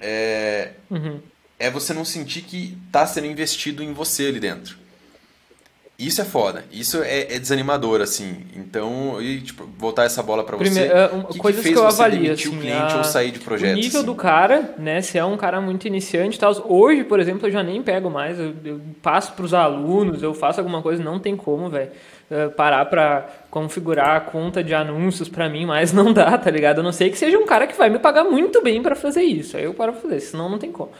é, 0.00 0.72
uhum. 0.88 1.20
é 1.58 1.70
você 1.70 1.92
não 1.92 2.04
sentir 2.04 2.42
que 2.42 2.78
tá 2.90 3.06
sendo 3.06 3.26
investido 3.26 3.82
em 3.82 3.92
você 3.92 4.26
ali 4.26 4.40
dentro. 4.40 4.78
Isso 5.98 6.20
é 6.20 6.24
foda. 6.24 6.64
Isso 6.70 7.02
é, 7.02 7.22
é 7.22 7.40
desanimador, 7.40 8.00
assim. 8.00 8.44
Então, 8.54 9.20
e, 9.20 9.40
tipo, 9.40 9.68
voltar 9.76 10.04
essa 10.04 10.22
bola 10.22 10.44
para 10.44 10.56
você. 10.56 10.86
Uh, 10.86 11.24
que 11.26 11.38
coisas 11.40 11.60
que, 11.60 11.72
que 11.72 11.76
eu 11.76 11.84
avalio, 11.84 12.32
assim, 12.32 12.48
o 12.50 12.52
cliente 12.52 12.94
a... 12.94 12.98
ou 12.98 13.04
sair 13.04 13.32
de 13.32 13.40
projeto? 13.40 13.72
O 13.72 13.74
nível 13.74 13.98
assim? 13.98 14.06
do 14.06 14.14
cara, 14.14 14.74
né? 14.78 15.02
Se 15.02 15.18
é 15.18 15.24
um 15.24 15.36
cara 15.36 15.60
muito 15.60 15.88
iniciante 15.88 16.36
e 16.36 16.38
tal. 16.38 16.54
Hoje, 16.68 17.02
por 17.02 17.18
exemplo, 17.18 17.48
eu 17.48 17.50
já 17.50 17.64
nem 17.64 17.82
pego 17.82 18.08
mais. 18.08 18.38
Eu, 18.38 18.54
eu 18.64 18.80
passo 19.02 19.32
para 19.32 19.44
os 19.44 19.52
alunos, 19.52 20.22
eu 20.22 20.32
faço 20.32 20.60
alguma 20.60 20.80
coisa, 20.80 21.02
não 21.02 21.18
tem 21.18 21.36
como, 21.36 21.68
velho. 21.68 21.90
Uh, 22.30 22.48
parar 22.52 22.84
para 22.84 23.26
configurar 23.50 24.18
a 24.18 24.20
conta 24.20 24.62
de 24.62 24.74
anúncios 24.74 25.28
para 25.28 25.48
mim, 25.48 25.66
mas 25.66 25.90
não 25.92 26.12
dá, 26.12 26.38
tá 26.38 26.48
ligado? 26.48 26.78
Eu 26.78 26.84
não 26.84 26.92
sei 26.92 27.10
que 27.10 27.18
seja 27.18 27.36
um 27.36 27.44
cara 27.44 27.66
que 27.66 27.76
vai 27.76 27.90
me 27.90 27.98
pagar 27.98 28.22
muito 28.22 28.62
bem 28.62 28.80
para 28.80 28.94
fazer 28.94 29.22
isso. 29.22 29.56
Aí 29.56 29.64
eu 29.64 29.74
paro 29.74 29.94
pra 29.94 30.02
fazer, 30.02 30.20
senão 30.20 30.48
não 30.48 30.58
tem 30.58 30.70
como. 30.70 30.92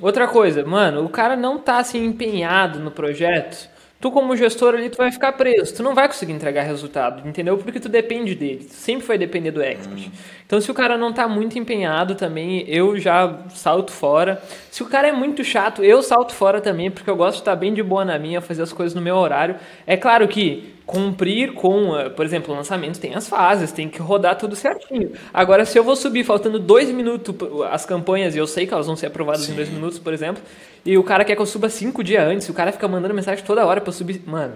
Outra 0.00 0.28
coisa, 0.28 0.64
mano, 0.64 1.04
o 1.04 1.08
cara 1.08 1.34
não 1.34 1.58
tá 1.58 1.78
assim 1.78 2.04
empenhado 2.04 2.78
no 2.78 2.92
projeto 2.92 3.76
tu 4.00 4.10
como 4.10 4.36
gestor 4.36 4.74
ali, 4.74 4.88
tu 4.88 4.96
vai 4.96 5.10
ficar 5.10 5.32
preso. 5.32 5.74
Tu 5.74 5.82
não 5.82 5.94
vai 5.94 6.06
conseguir 6.06 6.32
entregar 6.32 6.62
resultado, 6.62 7.26
entendeu? 7.28 7.58
Porque 7.58 7.80
tu 7.80 7.88
depende 7.88 8.34
dele. 8.34 8.64
Tu 8.64 8.74
sempre 8.74 9.06
vai 9.06 9.18
depender 9.18 9.50
do 9.50 9.62
expert. 9.62 10.06
Hum. 10.06 10.10
Então, 10.46 10.60
se 10.60 10.70
o 10.70 10.74
cara 10.74 10.96
não 10.96 11.12
tá 11.12 11.28
muito 11.28 11.58
empenhado 11.58 12.14
também, 12.14 12.64
eu 12.68 12.98
já 12.98 13.40
salto 13.50 13.90
fora. 13.90 14.40
Se 14.70 14.82
o 14.82 14.86
cara 14.86 15.08
é 15.08 15.12
muito 15.12 15.42
chato, 15.44 15.82
eu 15.84 16.02
salto 16.02 16.34
fora 16.34 16.60
também, 16.60 16.90
porque 16.90 17.10
eu 17.10 17.16
gosto 17.16 17.36
de 17.36 17.40
estar 17.42 17.56
bem 17.56 17.74
de 17.74 17.82
boa 17.82 18.04
na 18.04 18.18
minha, 18.18 18.40
fazer 18.40 18.62
as 18.62 18.72
coisas 18.72 18.94
no 18.94 19.02
meu 19.02 19.16
horário. 19.16 19.56
É 19.86 19.96
claro 19.96 20.26
que 20.28 20.77
cumprir 20.88 21.52
com, 21.52 21.94
eh, 21.98 22.08
por 22.08 22.24
exemplo, 22.24 22.54
o 22.54 22.56
lançamento 22.56 22.98
tem 22.98 23.14
as 23.14 23.28
fases, 23.28 23.70
tem 23.70 23.90
que 23.90 24.00
rodar 24.00 24.38
tudo 24.38 24.56
certinho. 24.56 25.12
Agora, 25.34 25.66
se 25.66 25.78
eu 25.78 25.84
vou 25.84 25.94
subir 25.94 26.24
faltando 26.24 26.58
dois 26.58 26.90
minutos 26.90 27.34
as 27.70 27.84
campanhas, 27.84 28.34
e 28.34 28.38
eu 28.38 28.46
sei 28.46 28.66
que 28.66 28.72
elas 28.72 28.86
vão 28.86 28.96
ser 28.96 29.08
aprovadas 29.08 29.42
Sim. 29.42 29.52
em 29.52 29.56
dois 29.56 29.68
minutos, 29.68 29.98
por 29.98 30.14
exemplo, 30.14 30.42
e 30.86 30.96
o 30.96 31.04
cara 31.04 31.26
quer 31.26 31.36
que 31.36 31.42
eu 31.42 31.46
suba 31.46 31.68
cinco 31.68 32.02
dias 32.02 32.26
antes, 32.26 32.48
o 32.48 32.54
cara 32.54 32.72
fica 32.72 32.88
mandando 32.88 33.12
mensagem 33.12 33.44
toda 33.44 33.66
hora 33.66 33.82
pra 33.82 33.90
eu 33.90 33.92
subir. 33.92 34.22
Mano, 34.26 34.54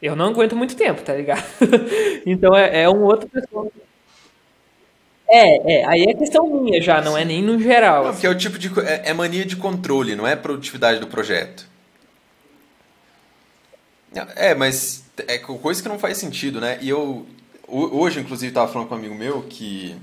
eu 0.00 0.14
não 0.14 0.26
aguento 0.26 0.54
muito 0.54 0.76
tempo, 0.76 1.02
tá 1.02 1.14
ligado? 1.14 1.42
então 2.24 2.56
é, 2.56 2.82
é 2.82 2.88
um 2.88 3.02
outro 3.02 3.28
pessoal. 3.28 3.66
É, 5.28 5.80
é, 5.80 5.84
aí 5.86 6.04
é 6.04 6.14
questão 6.14 6.46
minha 6.46 6.80
já, 6.80 7.00
não 7.00 7.18
é 7.18 7.24
nem 7.24 7.42
no 7.42 7.60
geral. 7.60 8.04
Não, 8.04 8.10
assim. 8.10 8.20
porque 8.20 8.26
é 8.28 8.30
o 8.30 8.38
tipo 8.38 8.56
de. 8.56 8.68
É, 8.86 9.10
é 9.10 9.12
mania 9.12 9.44
de 9.44 9.56
controle, 9.56 10.14
não 10.14 10.28
é 10.28 10.36
produtividade 10.36 11.00
do 11.00 11.08
projeto. 11.08 11.66
É, 14.36 14.54
mas 14.54 15.01
é 15.16 15.38
coisa 15.38 15.82
que 15.82 15.88
não 15.88 15.98
faz 15.98 16.18
sentido, 16.18 16.60
né? 16.60 16.78
E 16.80 16.88
eu, 16.88 17.26
hoje, 17.68 18.20
inclusive, 18.20 18.48
estava 18.48 18.72
falando 18.72 18.88
com 18.88 18.94
um 18.94 18.98
amigo 18.98 19.14
meu 19.14 19.42
que, 19.42 19.96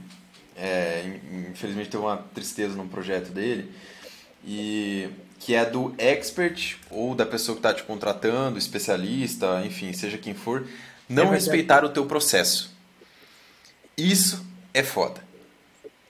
é, 0.55 1.19
infelizmente, 1.49 1.89
teve 1.89 2.03
uma 2.03 2.17
tristeza 2.17 2.75
no 2.75 2.87
projeto 2.87 3.31
dele, 3.31 3.71
e 4.45 5.09
que 5.39 5.55
é 5.55 5.65
do 5.65 5.93
expert 5.97 6.77
ou 6.91 7.15
da 7.15 7.25
pessoa 7.25 7.55
que 7.55 7.59
está 7.59 7.73
te 7.73 7.83
contratando, 7.83 8.57
especialista, 8.57 9.61
enfim, 9.65 9.93
seja 9.93 10.17
quem 10.17 10.33
for, 10.33 10.67
não 11.07 11.27
é 11.27 11.31
respeitar 11.31 11.83
o 11.83 11.89
teu 11.89 12.05
processo. 12.05 12.73
Isso 13.97 14.45
é 14.73 14.83
foda. 14.83 15.23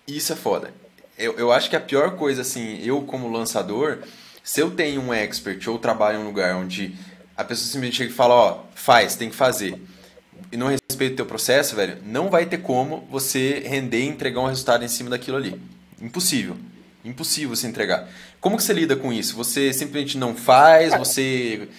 Isso 0.07 0.33
é 0.33 0.35
foda. 0.35 0.73
Eu, 1.17 1.37
eu 1.37 1.51
acho 1.51 1.69
que 1.69 1.75
a 1.75 1.79
pior 1.79 2.15
coisa, 2.15 2.41
assim, 2.41 2.81
eu 2.83 3.01
como 3.03 3.31
lançador, 3.31 3.99
se 4.43 4.61
eu 4.61 4.71
tenho 4.71 5.01
um 5.01 5.13
expert 5.13 5.67
ou 5.67 5.77
trabalho 5.77 6.19
em 6.19 6.21
um 6.23 6.25
lugar 6.25 6.55
onde 6.55 6.95
a 7.39 7.43
pessoa 7.45 7.65
simplesmente 7.65 7.95
chega 7.95 8.11
e 8.11 8.13
fala, 8.13 8.35
ó, 8.35 8.57
faz, 8.75 9.15
tem 9.15 9.29
que 9.29 9.35
fazer, 9.35 9.81
e 10.51 10.57
não 10.57 10.67
respeita 10.67 11.13
o 11.13 11.15
teu 11.15 11.25
processo, 11.25 11.73
velho, 11.73 11.97
não 12.05 12.29
vai 12.29 12.45
ter 12.45 12.57
como 12.57 13.07
você 13.09 13.63
render 13.65 14.01
e 14.01 14.07
entregar 14.07 14.41
um 14.41 14.47
resultado 14.47 14.83
em 14.83 14.89
cima 14.89 15.09
daquilo 15.09 15.37
ali. 15.37 15.59
Impossível. 16.01 16.57
Impossível 17.03 17.55
você 17.55 17.65
entregar. 17.65 18.09
Como 18.41 18.57
que 18.57 18.63
você 18.63 18.73
lida 18.73 18.97
com 18.97 19.13
isso? 19.13 19.37
Você 19.37 19.71
simplesmente 19.71 20.17
não 20.17 20.35
faz, 20.35 20.93
você 20.97 21.69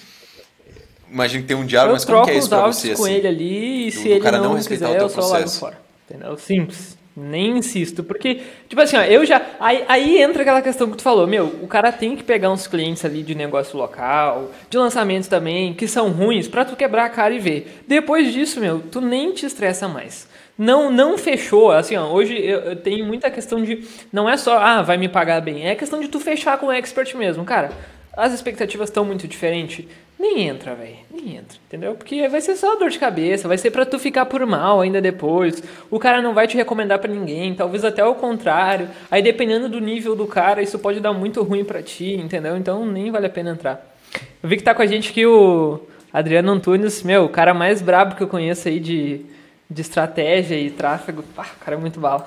imagina 1.10 1.42
que 1.42 1.48
tem 1.48 1.56
um 1.58 1.66
diálogo, 1.66 1.90
eu 1.90 1.96
mas 1.96 2.06
como 2.06 2.24
que 2.24 2.30
é 2.30 2.38
isso 2.38 2.48
para 2.48 2.66
você? 2.66 2.94
com 2.94 3.04
assim? 3.04 3.12
ele 3.12 3.28
ali 3.28 3.88
e 3.88 3.92
se 3.92 4.02
do 4.04 4.08
ele 4.08 4.20
cara 4.20 4.38
não, 4.38 4.50
não 4.50 4.54
respeitar 4.54 4.86
o 4.86 4.88
quiser, 4.88 4.98
teu 4.98 5.08
eu 5.08 5.10
só 5.10 5.20
largo 5.20 5.36
processo. 5.36 5.60
fora. 5.60 5.80
Entendeu? 6.08 6.38
Simples. 6.38 6.96
Nem 7.22 7.58
insisto, 7.58 8.02
porque, 8.02 8.40
tipo 8.66 8.80
assim, 8.80 8.96
ó, 8.96 9.02
eu 9.02 9.26
já. 9.26 9.44
Aí, 9.60 9.84
aí 9.86 10.22
entra 10.22 10.40
aquela 10.40 10.62
questão 10.62 10.90
que 10.90 10.96
tu 10.96 11.02
falou, 11.02 11.26
meu, 11.26 11.44
o 11.60 11.66
cara 11.66 11.92
tem 11.92 12.16
que 12.16 12.24
pegar 12.24 12.50
uns 12.50 12.66
clientes 12.66 13.04
ali 13.04 13.22
de 13.22 13.34
negócio 13.34 13.76
local, 13.76 14.50
de 14.70 14.78
lançamentos 14.78 15.28
também, 15.28 15.74
que 15.74 15.86
são 15.86 16.08
ruins, 16.08 16.48
pra 16.48 16.64
tu 16.64 16.74
quebrar 16.74 17.04
a 17.04 17.10
cara 17.10 17.34
e 17.34 17.38
ver. 17.38 17.82
Depois 17.86 18.32
disso, 18.32 18.58
meu, 18.58 18.80
tu 18.80 19.02
nem 19.02 19.32
te 19.32 19.44
estressa 19.44 19.86
mais. 19.86 20.26
Não, 20.56 20.90
não 20.90 21.18
fechou, 21.18 21.70
assim, 21.70 21.94
ó, 21.94 22.06
hoje 22.10 22.34
eu, 22.34 22.60
eu 22.60 22.76
tenho 22.76 23.04
muita 23.04 23.30
questão 23.30 23.62
de. 23.62 23.86
Não 24.10 24.28
é 24.28 24.38
só, 24.38 24.56
ah, 24.56 24.80
vai 24.80 24.96
me 24.96 25.08
pagar 25.08 25.42
bem, 25.42 25.68
é 25.68 25.74
questão 25.74 26.00
de 26.00 26.08
tu 26.08 26.18
fechar 26.18 26.56
com 26.56 26.66
o 26.66 26.72
expert 26.72 27.14
mesmo, 27.16 27.44
cara. 27.44 27.70
As 28.16 28.32
expectativas 28.32 28.88
estão 28.88 29.04
muito 29.04 29.28
diferentes 29.28 29.84
nem 30.20 30.46
entra, 30.46 30.74
velho. 30.74 30.96
Nem 31.10 31.36
entra, 31.36 31.58
entendeu? 31.66 31.94
Porque 31.94 32.28
vai 32.28 32.42
ser 32.42 32.54
só 32.54 32.76
dor 32.76 32.90
de 32.90 32.98
cabeça, 32.98 33.48
vai 33.48 33.56
ser 33.56 33.70
para 33.70 33.86
tu 33.86 33.98
ficar 33.98 34.26
por 34.26 34.44
mal 34.44 34.82
ainda 34.82 35.00
depois. 35.00 35.62
O 35.90 35.98
cara 35.98 36.20
não 36.20 36.34
vai 36.34 36.46
te 36.46 36.58
recomendar 36.58 36.98
para 36.98 37.10
ninguém, 37.10 37.54
talvez 37.54 37.86
até 37.86 38.04
o 38.04 38.14
contrário. 38.14 38.90
Aí 39.10 39.22
dependendo 39.22 39.66
do 39.66 39.80
nível 39.80 40.14
do 40.14 40.26
cara, 40.26 40.62
isso 40.62 40.78
pode 40.78 41.00
dar 41.00 41.14
muito 41.14 41.42
ruim 41.42 41.64
para 41.64 41.82
ti, 41.82 42.12
entendeu? 42.12 42.54
Então 42.58 42.84
nem 42.84 43.10
vale 43.10 43.26
a 43.26 43.30
pena 43.30 43.50
entrar. 43.50 43.96
Eu 44.42 44.48
vi 44.48 44.58
que 44.58 44.62
tá 44.62 44.74
com 44.74 44.82
a 44.82 44.86
gente 44.86 45.10
aqui 45.10 45.24
o 45.24 45.80
Adriano 46.12 46.52
Antunes, 46.52 47.02
meu, 47.02 47.24
o 47.24 47.28
cara 47.30 47.54
mais 47.54 47.80
brabo 47.80 48.14
que 48.14 48.22
eu 48.22 48.28
conheço 48.28 48.68
aí 48.68 48.78
de, 48.78 49.24
de 49.70 49.80
estratégia 49.80 50.56
e 50.56 50.70
tráfego. 50.70 51.22
Pá, 51.34 51.46
o 51.58 51.64
cara 51.64 51.78
é 51.78 51.80
muito 51.80 51.98
bala. 51.98 52.26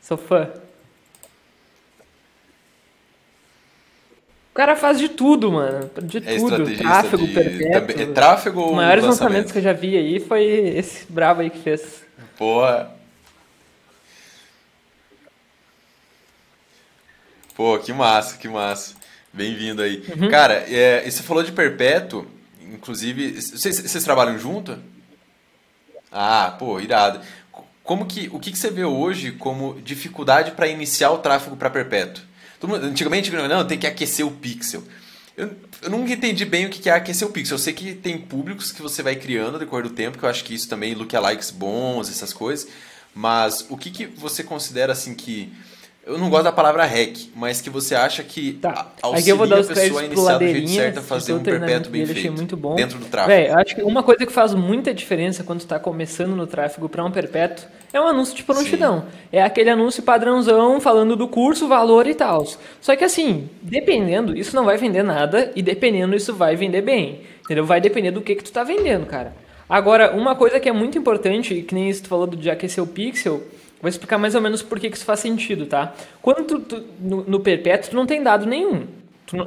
Sou 0.00 0.16
fã. 0.16 0.48
Cara 4.60 4.76
faz 4.76 4.98
de 4.98 5.08
tudo, 5.08 5.50
mano. 5.52 5.90
De 6.02 6.18
É 6.18 6.36
tudo. 6.36 6.76
Tráfego 6.76 7.26
de- 7.26 7.32
perpétuo. 7.34 7.72
também- 7.88 8.02
é 8.02 8.06
tráfego 8.12 8.66
Os 8.66 8.72
maiores 8.74 9.04
lançamento? 9.04 9.22
lançamentos 9.22 9.52
que 9.52 9.58
eu 9.58 9.62
já 9.62 9.72
vi 9.72 9.96
aí 9.96 10.20
foi 10.20 10.44
esse 10.44 11.10
brabo 11.10 11.40
aí 11.40 11.48
que 11.50 11.58
fez. 11.58 12.02
Porra. 12.36 12.90
Pô, 17.54 17.78
que 17.78 17.92
massa, 17.92 18.36
que 18.38 18.48
massa. 18.48 18.94
Bem-vindo 19.32 19.82
aí. 19.82 20.02
Uhum. 20.16 20.28
Cara, 20.30 20.64
é, 20.68 21.06
e 21.06 21.10
você 21.10 21.22
falou 21.22 21.42
de 21.42 21.52
perpétuo, 21.52 22.26
inclusive, 22.60 23.40
vocês, 23.40 23.78
vocês 23.80 24.04
trabalham 24.04 24.38
junto? 24.38 24.78
Ah, 26.10 26.54
pô, 26.58 26.80
irado. 26.80 27.20
Como 27.84 28.06
que, 28.06 28.28
o 28.32 28.38
que, 28.38 28.50
que 28.52 28.58
você 28.58 28.70
vê 28.70 28.84
hoje 28.84 29.32
como 29.32 29.80
dificuldade 29.82 30.52
para 30.52 30.66
iniciar 30.68 31.10
o 31.10 31.18
tráfego 31.18 31.56
para 31.56 31.70
perpétuo? 31.70 32.22
Antigamente, 32.62 33.30
não, 33.30 33.66
tem 33.66 33.78
que 33.78 33.86
aquecer 33.86 34.26
o 34.26 34.30
pixel. 34.30 34.82
Eu, 35.36 35.50
eu 35.82 35.90
nunca 35.90 36.12
entendi 36.12 36.44
bem 36.44 36.66
o 36.66 36.70
que 36.70 36.88
é 36.88 36.92
aquecer 36.92 37.26
o 37.26 37.30
pixel. 37.30 37.54
Eu 37.54 37.58
sei 37.58 37.72
que 37.72 37.94
tem 37.94 38.18
públicos 38.18 38.70
que 38.70 38.82
você 38.82 39.02
vai 39.02 39.16
criando 39.16 39.52
no 39.52 39.58
decorrer 39.58 39.88
do 39.88 39.94
tempo, 39.94 40.18
que 40.18 40.24
eu 40.24 40.28
acho 40.28 40.44
que 40.44 40.54
isso 40.54 40.68
também, 40.68 40.94
lookalikes 40.94 41.50
bons, 41.50 42.10
essas 42.10 42.32
coisas. 42.32 42.68
Mas 43.14 43.66
o 43.68 43.76
que, 43.76 43.90
que 43.90 44.06
você 44.06 44.44
considera 44.44 44.92
assim 44.92 45.14
que. 45.14 45.52
Eu 46.10 46.18
não 46.18 46.28
gosto 46.28 46.42
da 46.44 46.52
palavra 46.52 46.84
hack, 46.84 47.16
mas 47.36 47.60
que 47.60 47.70
você 47.70 47.94
acha 47.94 48.24
que 48.24 48.54
Tá. 48.54 48.88
a- 49.00 49.16
Aqui 49.16 49.28
eu 49.28 49.36
vou 49.36 49.46
dar 49.46 49.56
auxilia 49.56 49.56
a 49.56 49.60
os 49.60 49.66
créditos 49.68 49.88
pessoa 49.88 50.00
a 50.00 50.04
iniciar 50.04 50.38
do 50.38 50.44
jeito 50.46 50.68
certo 50.70 50.98
a 50.98 51.02
fazer 51.02 51.32
o 51.32 51.36
um 51.36 51.40
perpétuo 51.40 51.92
bem 51.92 52.04
feito 52.04 52.32
muito 52.32 52.56
bom. 52.56 52.74
dentro 52.74 52.98
do 52.98 53.04
tráfego. 53.06 53.28
Véi, 53.36 53.48
acho 53.50 53.76
que 53.76 53.82
uma 53.82 54.02
coisa 54.02 54.26
que 54.26 54.32
faz 54.32 54.52
muita 54.52 54.92
diferença 54.92 55.44
quando 55.44 55.60
tu 55.60 55.66
tá 55.68 55.78
começando 55.78 56.34
no 56.34 56.48
tráfego 56.48 56.88
para 56.88 57.04
um 57.04 57.12
perpétuo 57.12 57.64
é 57.92 58.00
um 58.00 58.08
anúncio 58.08 58.34
de 58.34 58.42
prontidão. 58.42 59.04
É 59.30 59.40
aquele 59.40 59.70
anúncio 59.70 60.02
padrãozão 60.02 60.80
falando 60.80 61.14
do 61.14 61.28
curso, 61.28 61.68
valor 61.68 62.08
e 62.08 62.14
tal. 62.14 62.44
Só 62.80 62.96
que 62.96 63.04
assim, 63.04 63.48
dependendo, 63.62 64.36
isso 64.36 64.56
não 64.56 64.64
vai 64.64 64.76
vender 64.76 65.04
nada 65.04 65.52
e 65.54 65.62
dependendo, 65.62 66.16
isso 66.16 66.34
vai 66.34 66.56
vender 66.56 66.82
bem. 66.82 67.20
Entendeu? 67.44 67.64
Vai 67.64 67.80
depender 67.80 68.10
do 68.10 68.20
que 68.20 68.34
que 68.34 68.42
tu 68.44 68.50
tá 68.52 68.64
vendendo, 68.64 69.06
cara. 69.06 69.32
Agora, 69.68 70.12
uma 70.16 70.34
coisa 70.34 70.58
que 70.58 70.68
é 70.68 70.72
muito 70.72 70.98
importante, 70.98 71.54
e 71.54 71.62
que 71.62 71.72
nem 71.74 71.88
isso 71.88 72.02
tu 72.02 72.08
falou 72.08 72.26
de 72.26 72.50
aquecer 72.50 72.82
o 72.82 72.86
pixel, 72.88 73.40
Vou 73.80 73.88
explicar 73.88 74.18
mais 74.18 74.34
ou 74.34 74.40
menos 74.42 74.62
por 74.62 74.78
que 74.78 74.90
que 74.90 74.96
isso 74.96 75.04
faz 75.04 75.20
sentido, 75.20 75.66
tá? 75.66 75.94
Quando 76.20 76.60
tu, 76.60 76.84
no, 77.00 77.24
no 77.24 77.40
perpétuo, 77.40 77.90
tu 77.90 77.96
não 77.96 78.06
tem 78.06 78.22
dado 78.22 78.46
nenhum. 78.46 78.86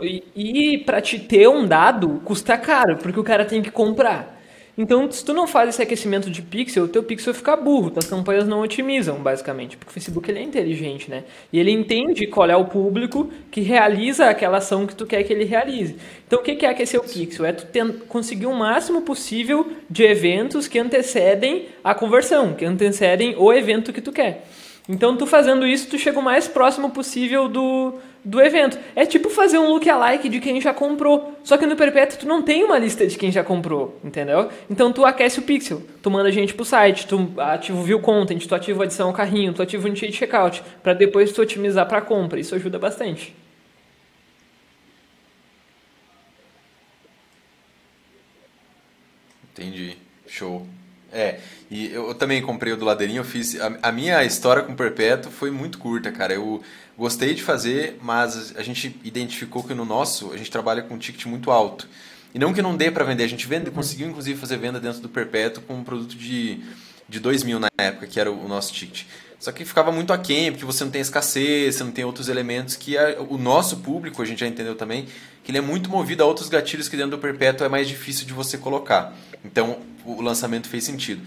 E 0.01 0.23
e 0.35 0.77
para 0.79 1.01
te 1.01 1.19
ter 1.19 1.47
um 1.47 1.67
dado, 1.67 2.21
custa 2.23 2.57
caro, 2.57 2.97
porque 2.97 3.19
o 3.19 3.23
cara 3.23 3.45
tem 3.45 3.61
que 3.61 3.69
comprar. 3.71 4.32
Então, 4.75 5.11
se 5.11 5.23
tu 5.23 5.33
não 5.33 5.45
faz 5.45 5.69
esse 5.69 5.81
aquecimento 5.83 6.31
de 6.31 6.41
pixel, 6.41 6.85
o 6.85 6.87
teu 6.87 7.03
pixel 7.03 7.31
fica 7.31 7.55
burro, 7.55 7.91
tuas 7.91 8.07
campanhas 8.07 8.47
não 8.47 8.61
otimizam, 8.61 9.17
basicamente. 9.17 9.77
Porque 9.77 9.91
o 9.91 9.93
Facebook 9.93 10.29
ele 10.31 10.39
é 10.39 10.41
inteligente, 10.41 11.11
né? 11.11 11.25
E 11.51 11.59
ele 11.59 11.69
entende 11.69 12.25
qual 12.25 12.49
é 12.49 12.55
o 12.55 12.65
público 12.65 13.29
que 13.51 13.61
realiza 13.61 14.25
aquela 14.25 14.57
ação 14.57 14.87
que 14.87 14.95
tu 14.95 15.05
quer 15.05 15.23
que 15.23 15.31
ele 15.31 15.43
realize. 15.43 15.95
Então, 16.25 16.39
o 16.39 16.41
que 16.41 16.65
é 16.65 16.69
aquecer 16.69 16.99
o 16.99 17.03
pixel? 17.03 17.45
É 17.45 17.53
tu 17.53 17.67
conseguir 18.07 18.47
o 18.47 18.55
máximo 18.55 19.03
possível 19.03 19.71
de 19.87 20.03
eventos 20.03 20.67
que 20.67 20.79
antecedem 20.79 21.67
a 21.83 21.93
conversão, 21.93 22.53
que 22.53 22.65
antecedem 22.65 23.35
o 23.37 23.53
evento 23.53 23.93
que 23.93 24.01
tu 24.01 24.11
quer. 24.11 24.43
Então, 24.89 25.15
tu 25.15 25.27
fazendo 25.27 25.67
isso, 25.67 25.87
tu 25.87 25.99
chega 25.99 26.19
o 26.19 26.23
mais 26.23 26.47
próximo 26.47 26.89
possível 26.89 27.47
do, 27.47 27.93
do 28.23 28.41
evento. 28.41 28.77
É 28.95 29.05
tipo 29.05 29.29
fazer 29.29 29.57
um 29.57 29.67
lookalike 29.69 30.29
de 30.29 30.39
quem 30.39 30.61
já 30.61 30.73
comprou. 30.73 31.37
Só 31.43 31.57
que 31.57 31.65
no 31.65 31.75
Perpétuo, 31.75 32.19
tu 32.19 32.27
não 32.27 32.41
tem 32.41 32.63
uma 32.63 32.77
lista 32.77 33.05
de 33.05 33.17
quem 33.17 33.31
já 33.31 33.43
comprou, 33.43 33.99
entendeu? 34.03 34.49
Então, 34.69 34.93
tu 34.93 35.03
aquece 35.05 35.39
o 35.39 35.43
pixel. 35.43 35.81
Tu 36.01 36.09
manda 36.09 36.31
gente 36.31 36.53
pro 36.53 36.63
site, 36.63 37.07
tu 37.07 37.33
ativa 37.37 37.77
o 37.77 37.83
view 37.83 37.99
content, 37.99 38.45
tu 38.45 38.55
ativa 38.55 38.83
a 38.83 38.85
adição 38.85 39.07
ao 39.07 39.13
carrinho, 39.13 39.53
tu 39.53 39.61
ativa 39.61 39.83
o 39.83 39.87
initiate 39.87 40.15
checkout, 40.15 40.63
para 40.81 40.93
depois 40.93 41.31
tu 41.31 41.41
otimizar 41.41 41.87
para 41.87 42.01
compra. 42.01 42.39
Isso 42.39 42.55
ajuda 42.55 42.79
bastante. 42.79 43.35
Entendi. 49.51 49.97
Show. 50.27 50.65
É, 51.11 51.39
e 51.69 51.93
eu 51.93 52.15
também 52.15 52.41
comprei 52.41 52.73
o 52.73 52.77
do 52.77 52.83
Ladeirinho, 52.83 53.19
eu 53.19 53.23
fiz. 53.23 53.59
A, 53.61 53.77
a 53.83 53.91
minha 53.91 54.23
história 54.23 54.63
com 54.63 54.73
o 54.73 54.75
Perpétuo 54.75 55.31
foi 55.31 55.51
muito 55.51 55.77
curta, 55.77 56.11
cara. 56.11 56.33
Eu 56.33 56.63
gostei 56.97 57.33
de 57.33 57.41
fazer, 57.43 57.97
mas 58.01 58.55
a 58.55 58.63
gente 58.63 58.95
identificou 59.03 59.63
que 59.63 59.73
no 59.73 59.85
nosso 59.85 60.31
a 60.31 60.37
gente 60.37 60.51
trabalha 60.51 60.81
com 60.81 60.95
um 60.95 60.97
ticket 60.97 61.25
muito 61.25 61.51
alto. 61.51 61.87
E 62.33 62.39
não 62.39 62.53
que 62.53 62.61
não 62.61 62.75
dê 62.75 62.89
para 62.89 63.03
vender, 63.03 63.23
a 63.23 63.27
gente 63.27 63.45
vende, 63.47 63.69
conseguiu 63.69 64.07
inclusive 64.07 64.39
fazer 64.39 64.57
venda 64.57 64.79
dentro 64.79 65.01
do 65.01 65.09
Perpétuo 65.09 65.61
com 65.63 65.75
um 65.75 65.83
produto 65.83 66.15
de, 66.15 66.59
de 67.07 67.19
2 67.19 67.43
mil 67.43 67.59
na 67.59 67.69
época, 67.77 68.07
que 68.07 68.19
era 68.19 68.31
o, 68.31 68.45
o 68.45 68.47
nosso 68.47 68.73
ticket. 68.73 69.03
Só 69.39 69.51
que 69.51 69.65
ficava 69.65 69.91
muito 69.91 70.13
aquém, 70.13 70.51
porque 70.51 70.65
você 70.65 70.83
não 70.85 70.91
tem 70.91 71.01
escassez, 71.01 71.75
você 71.75 71.83
não 71.83 71.91
tem 71.91 72.05
outros 72.05 72.29
elementos 72.29 72.75
que 72.75 72.97
a- 72.97 73.17
o 73.29 73.37
nosso 73.37 73.77
público, 73.77 74.21
a 74.21 74.25
gente 74.25 74.39
já 74.39 74.47
entendeu 74.47 74.73
também, 74.73 75.05
que 75.43 75.51
ele 75.51 75.57
é 75.57 75.61
muito 75.61 75.89
movido 75.89 76.23
a 76.23 76.25
outros 76.25 76.47
gatilhos 76.47 76.87
que 76.87 76.95
dentro 76.95 77.11
do 77.11 77.17
Perpétuo 77.19 77.65
é 77.65 77.69
mais 77.69 77.87
difícil 77.87 78.25
de 78.25 78.33
você 78.33 78.57
colocar. 78.57 79.13
Então, 79.43 79.79
o 80.05 80.21
lançamento 80.21 80.67
fez 80.69 80.85
sentido. 80.85 81.21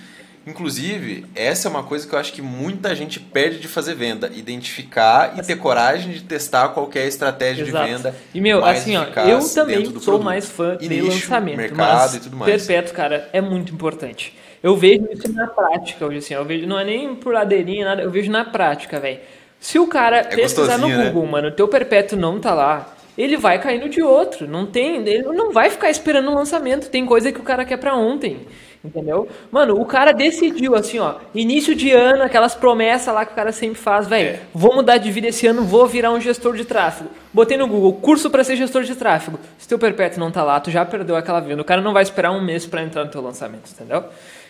Inclusive, 0.47 1.27
essa 1.35 1.67
é 1.67 1.71
uma 1.71 1.83
coisa 1.83 2.07
que 2.07 2.15
eu 2.15 2.19
acho 2.19 2.33
que 2.33 2.41
muita 2.41 2.95
gente 2.95 3.19
perde 3.19 3.59
de 3.59 3.67
fazer 3.67 3.95
venda. 3.95 4.31
Identificar 4.33 5.35
e 5.37 5.43
ter 5.43 5.57
coragem 5.57 6.13
de 6.13 6.21
testar 6.23 6.69
qualquer 6.69 7.09
estratégia 7.09 7.65
Exato. 7.65 7.85
de 7.85 7.93
venda 7.93 8.15
E, 8.33 8.41
meu, 8.41 8.65
assim, 8.65 8.97
ó, 8.97 9.05
eu 9.29 9.41
também 9.53 9.85
sou 9.87 9.93
produto. 9.93 10.23
mais 10.25 10.49
fã 10.49 10.77
de 10.77 11.01
lançamento, 11.01 11.57
mercado 11.57 12.01
mas 12.01 12.15
e 12.15 12.21
tudo 12.21 12.37
mais. 12.37 12.65
perpétuo, 12.65 12.95
cara, 12.95 13.29
é 13.33 13.41
muito 13.41 13.75
importante. 13.75 14.37
Eu 14.63 14.77
vejo 14.77 15.07
isso 15.13 15.33
na 15.33 15.49
prática 15.49 16.07
hoje, 16.07 16.19
assim, 16.19 16.35
eu 16.35 16.45
vejo, 16.45 16.67
não 16.67 16.79
é 16.79 16.85
nem 16.85 17.15
por 17.17 17.35
ladeirinha, 17.35 17.85
nada, 17.85 18.03
eu 18.03 18.11
vejo 18.11 18.31
na 18.31 18.45
prática, 18.45 19.01
velho. 19.01 19.19
Se 19.59 19.79
o 19.79 19.87
cara 19.87 20.23
pesquisar 20.25 20.79
no 20.79 20.89
né? 20.89 21.07
Google, 21.11 21.27
mano, 21.27 21.49
o 21.49 21.53
teu 21.53 21.67
perpétuo 21.67 22.19
não 22.19 22.39
tá 22.39 22.55
lá, 22.55 22.95
ele 23.19 23.37
vai 23.37 23.61
caindo 23.61 23.89
de 23.89 24.03
outro, 24.03 24.47
não 24.47 24.67
tem, 24.67 24.97
ele 25.07 25.23
não 25.23 25.53
vai 25.53 25.71
ficar 25.71 25.91
esperando 25.91 26.31
o 26.31 26.35
lançamento, 26.35 26.89
tem 26.89 27.05
coisa 27.05 27.33
que 27.33 27.41
o 27.41 27.43
cara 27.43 27.65
quer 27.65 27.79
pra 27.79 27.97
ontem. 27.97 28.47
Entendeu? 28.85 29.29
Mano, 29.51 29.81
o 29.81 29.85
cara 29.85 30.13
decidiu 30.13 30.77
assim, 30.77 30.99
ó, 31.01 31.15
início 31.35 31.75
de 31.75 31.91
ano, 31.91 32.23
aquelas 32.23 32.55
promessas 32.55 33.13
lá 33.13 33.25
que 33.25 33.33
o 33.33 33.35
cara 33.35 33.51
sempre 33.51 33.79
faz, 33.79 34.07
velho, 34.07 34.29
É. 34.29 34.41
vou 34.55 34.75
mudar 34.75 34.99
de 34.99 35.11
vida 35.11 35.27
esse 35.29 35.47
ano, 35.47 35.63
vou 35.65 35.87
virar 35.87 36.13
um 36.13 36.21
gestor 36.21 36.55
de 36.57 36.65
tráfego. 36.65 37.11
Botei 37.33 37.57
no 37.57 37.67
Google, 37.67 37.95
curso 37.95 38.31
para 38.31 38.45
ser 38.45 38.57
gestor 38.57 38.85
de 38.85 38.95
tráfego. 38.95 39.39
Se 39.59 39.67
teu 39.67 39.79
perpétuo 39.79 40.21
não 40.21 40.31
tá 40.31 40.43
lá, 40.45 40.61
tu 40.61 40.71
já 40.71 40.85
perdeu 40.85 41.17
aquela 41.17 41.41
venda. 41.41 41.63
O 41.63 41.65
cara 41.65 41.81
não 41.83 41.93
vai 41.93 42.03
esperar 42.03 42.31
um 42.31 42.41
mês 42.41 42.65
para 42.65 42.83
entrar 42.83 43.05
no 43.05 43.11
teu 43.11 43.21
lançamento, 43.21 43.71
entendeu? 43.73 44.05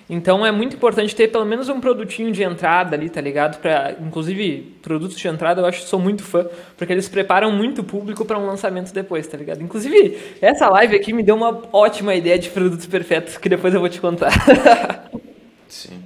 Então 0.08 0.46
é 0.46 0.52
muito 0.52 0.76
importante 0.76 1.14
ter 1.16 1.28
pelo 1.32 1.44
menos 1.44 1.68
um 1.68 1.80
produtinho 1.80 2.30
de 2.30 2.42
entrada 2.44 2.94
ali, 2.94 3.10
tá 3.10 3.20
ligado? 3.20 3.58
Pra, 3.60 3.92
inclusive, 4.00 4.76
produtos 4.80 5.16
de 5.16 5.26
entrada 5.26 5.60
eu 5.60 5.66
acho 5.66 5.80
que 5.82 5.88
sou 5.88 5.98
muito 5.98 6.22
fã, 6.22 6.46
porque 6.76 6.92
eles 6.92 7.08
preparam 7.08 7.50
muito 7.50 7.80
o 7.80 7.84
público 7.84 8.24
para 8.24 8.38
um 8.38 8.46
lançamento 8.46 8.92
depois, 8.94 9.26
tá 9.26 9.36
ligado? 9.36 9.62
Inclusive, 9.62 10.16
essa 10.40 10.68
live 10.68 10.94
aqui 10.94 11.12
me 11.12 11.24
deu 11.24 11.34
uma 11.34 11.60
ótima 11.72 12.14
ideia 12.14 12.38
de 12.38 12.48
produtos 12.50 12.86
perfeitos 12.86 13.36
que 13.36 13.48
depois 13.48 13.74
eu 13.74 13.80
vou 13.80 13.88
te 13.88 14.00
contar. 14.00 14.30
Sim. 15.68 16.02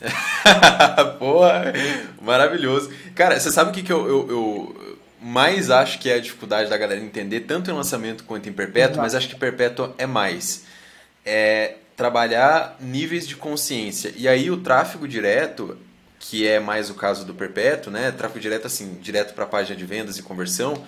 Porra, 1.18 1.72
maravilhoso. 2.20 2.90
Cara, 3.14 3.38
você 3.38 3.50
sabe 3.50 3.70
o 3.70 3.72
que, 3.74 3.82
que 3.82 3.92
eu, 3.92 4.06
eu- 4.08 4.28
eu 4.30 4.98
mais 5.22 5.70
acho 5.70 5.98
que 5.98 6.10
é 6.10 6.14
a 6.14 6.20
dificuldade 6.20 6.68
da 6.68 6.76
galera 6.76 7.00
entender, 7.00 7.40
tanto 7.40 7.70
em 7.70 7.74
lançamento 7.74 8.24
quanto 8.24 8.48
em 8.48 8.52
perpétuo, 8.52 9.00
mas 9.00 9.14
acho 9.14 9.28
que 9.28 9.36
perpétuo 9.36 9.94
é 9.96 10.06
mais. 10.06 10.64
É 11.24 11.76
trabalhar 11.96 12.76
níveis 12.80 13.28
de 13.28 13.36
consciência. 13.36 14.12
E 14.16 14.26
aí 14.26 14.50
o 14.50 14.56
tráfego 14.56 15.06
direto, 15.06 15.78
que 16.18 16.46
é 16.46 16.58
mais 16.58 16.90
o 16.90 16.94
caso 16.94 17.24
do 17.24 17.34
perpétuo, 17.34 17.92
né? 17.92 18.10
Tráfego 18.10 18.40
direto 18.40 18.66
assim, 18.66 18.98
direto 19.00 19.34
para 19.34 19.44
a 19.44 19.46
página 19.46 19.76
de 19.76 19.84
vendas 19.84 20.18
e 20.18 20.22
conversão. 20.22 20.84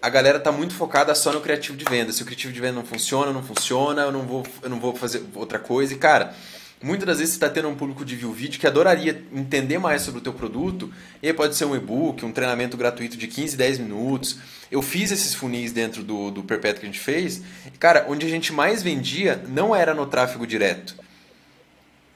A 0.00 0.08
galera 0.08 0.38
tá 0.38 0.52
muito 0.52 0.74
focada 0.74 1.14
só 1.14 1.32
no 1.32 1.40
criativo 1.40 1.76
de 1.76 1.84
venda. 1.84 2.12
Se 2.12 2.22
o 2.22 2.24
criativo 2.24 2.52
de 2.52 2.60
venda 2.60 2.74
não 2.74 2.86
funciona, 2.86 3.32
não 3.32 3.42
funciona, 3.42 4.02
eu 4.02 4.12
não 4.12 4.22
vou, 4.22 4.46
eu 4.62 4.70
não 4.70 4.78
vou 4.78 4.94
fazer 4.94 5.22
outra 5.34 5.58
coisa. 5.58 5.92
E 5.92 5.98
cara, 5.98 6.34
muitas 6.82 7.06
das 7.06 7.18
vezes 7.18 7.34
você 7.34 7.36
está 7.36 7.50
tendo 7.50 7.68
um 7.68 7.74
público 7.74 8.04
de 8.04 8.14
view 8.14 8.32
vídeo 8.32 8.60
que 8.60 8.66
adoraria 8.66 9.22
entender 9.32 9.78
mais 9.78 10.02
sobre 10.02 10.20
o 10.20 10.22
teu 10.22 10.32
produto. 10.32 10.92
E 11.22 11.26
aí 11.26 11.32
pode 11.32 11.56
ser 11.56 11.64
um 11.64 11.74
e-book, 11.74 12.24
um 12.24 12.32
treinamento 12.32 12.76
gratuito 12.76 13.16
de 13.16 13.26
15, 13.26 13.56
10 13.56 13.78
minutos. 13.78 14.38
Eu 14.70 14.80
fiz 14.80 15.10
esses 15.10 15.34
funis 15.34 15.72
dentro 15.72 16.02
do, 16.02 16.30
do 16.30 16.42
Perpétuo 16.42 16.80
que 16.80 16.86
a 16.86 16.88
gente 16.88 17.00
fez. 17.00 17.42
E, 17.66 17.78
cara, 17.78 18.06
onde 18.08 18.26
a 18.26 18.28
gente 18.28 18.52
mais 18.52 18.82
vendia 18.82 19.42
não 19.48 19.74
era 19.74 19.92
no 19.92 20.06
tráfego 20.06 20.46
direto. 20.46 20.94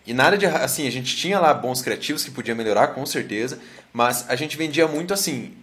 E 0.07 0.15
nada 0.15 0.39
de. 0.39 0.47
Assim, 0.47 0.87
a 0.87 0.91
gente 0.91 1.17
tinha 1.17 1.41
lá 1.41 1.53
bons 1.53 1.83
criativos 1.83 2.25
que 2.25 2.31
podia 2.31 2.55
melhorar, 2.55 2.89
com 2.89 3.05
certeza. 3.05 3.59
Mas 3.93 4.29
a 4.29 4.37
gente 4.37 4.57
vendia 4.57 4.87
muito 4.87 5.13
assim. 5.13 5.55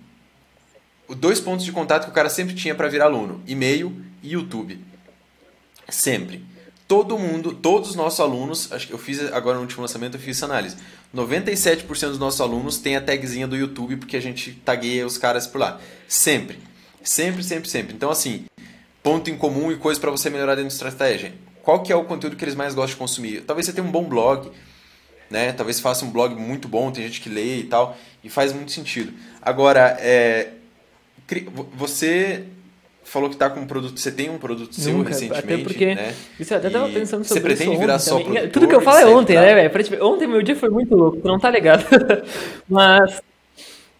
Dois 1.18 1.39
pontos 1.39 1.66
de 1.66 1.72
contato 1.72 2.06
que 2.06 2.12
o 2.12 2.14
cara 2.14 2.30
sempre 2.30 2.54
tinha 2.54 2.76
para 2.76 2.88
virar 2.88 3.06
aluno: 3.06 3.41
e-mail 3.47 3.95
e 4.22 4.34
YouTube. 4.34 4.80
Sempre 5.89 6.43
todo 6.89 7.19
mundo, 7.19 7.53
todos 7.53 7.91
os 7.91 7.95
nossos 7.95 8.19
alunos, 8.19 8.71
acho 8.71 8.87
que 8.87 8.93
eu 8.93 8.97
fiz 8.97 9.31
agora 9.31 9.57
no 9.57 9.61
último 9.61 9.83
lançamento, 9.83 10.15
eu 10.15 10.19
fiz 10.19 10.37
essa 10.37 10.47
análise. 10.47 10.75
97% 11.15 11.85
dos 11.85 12.17
nossos 12.17 12.41
alunos 12.41 12.79
tem 12.79 12.95
a 12.95 13.01
tagzinha 13.01 13.47
do 13.47 13.55
YouTube 13.55 13.97
porque 13.97 14.17
a 14.17 14.19
gente 14.19 14.53
tagueia 14.65 15.05
os 15.05 15.15
caras 15.15 15.45
por 15.45 15.59
lá. 15.59 15.79
Sempre. 16.07 16.57
Sempre, 17.03 17.43
sempre, 17.43 17.69
sempre. 17.69 17.93
Então, 17.93 18.09
assim, 18.09 18.45
ponto 19.03 19.29
em 19.29 19.37
comum 19.37 19.71
e 19.71 19.77
coisa 19.77 19.99
para 19.99 20.09
você 20.09 20.31
melhorar 20.31 20.55
dentro 20.55 20.69
da 20.69 20.73
estratégia. 20.73 21.31
Qual 21.61 21.83
que 21.83 21.93
é 21.93 21.95
o 21.95 22.05
conteúdo 22.05 22.35
que 22.35 22.43
eles 22.43 22.55
mais 22.55 22.73
gostam 22.73 22.95
de 22.95 22.99
consumir? 22.99 23.41
Talvez 23.41 23.67
você 23.67 23.73
tenha 23.73 23.85
um 23.85 23.91
bom 23.91 24.05
blog, 24.05 24.51
né? 25.29 25.51
Talvez 25.51 25.79
faça 25.79 26.03
um 26.03 26.09
blog 26.09 26.33
muito 26.33 26.67
bom, 26.67 26.91
tem 26.91 27.03
gente 27.03 27.21
que 27.21 27.29
lê 27.29 27.57
e 27.57 27.63
tal, 27.65 27.95
e 28.23 28.31
faz 28.31 28.51
muito 28.51 28.71
sentido. 28.71 29.13
Agora, 29.43 29.95
é, 29.99 30.53
você 31.75 32.45
falou 33.10 33.30
que 33.30 33.36
tá 33.36 33.49
com 33.49 33.60
um 33.60 33.66
produto, 33.68 33.99
você 33.99 34.12
tem 34.12 34.30
um 34.30 34.38
produto 34.38 34.74
seu 34.74 34.93
Nunca, 34.93 35.10
recentemente, 35.10 35.53
até 35.53 35.57
porque, 35.57 35.95
né? 35.95 36.14
Isso 36.39 36.53
eu 36.53 36.57
até 36.60 36.70
tava 36.70 36.88
pensando 36.89 37.24
sobre 37.24 37.39
Você 37.39 37.41
pretende 37.41 37.72
isso 37.72 37.80
virar 37.80 37.93
ontem 37.95 38.03
só 38.03 38.12
também. 38.12 38.26
produtor? 38.26 38.51
Tudo 38.51 38.68
que 38.68 38.76
eu 38.76 38.82
falo 38.82 38.97
é 38.99 39.05
ontem, 39.07 39.34
tá- 39.34 39.41
né, 39.41 39.55
velho? 39.55 40.05
Ontem 40.05 40.28
meu 40.28 40.41
dia 40.43 40.55
foi 40.55 40.70
muito 40.70 40.95
louco, 40.95 41.20
não 41.28 41.39
tá 41.39 41.49
ligado. 41.49 41.84
Mas 42.70 43.18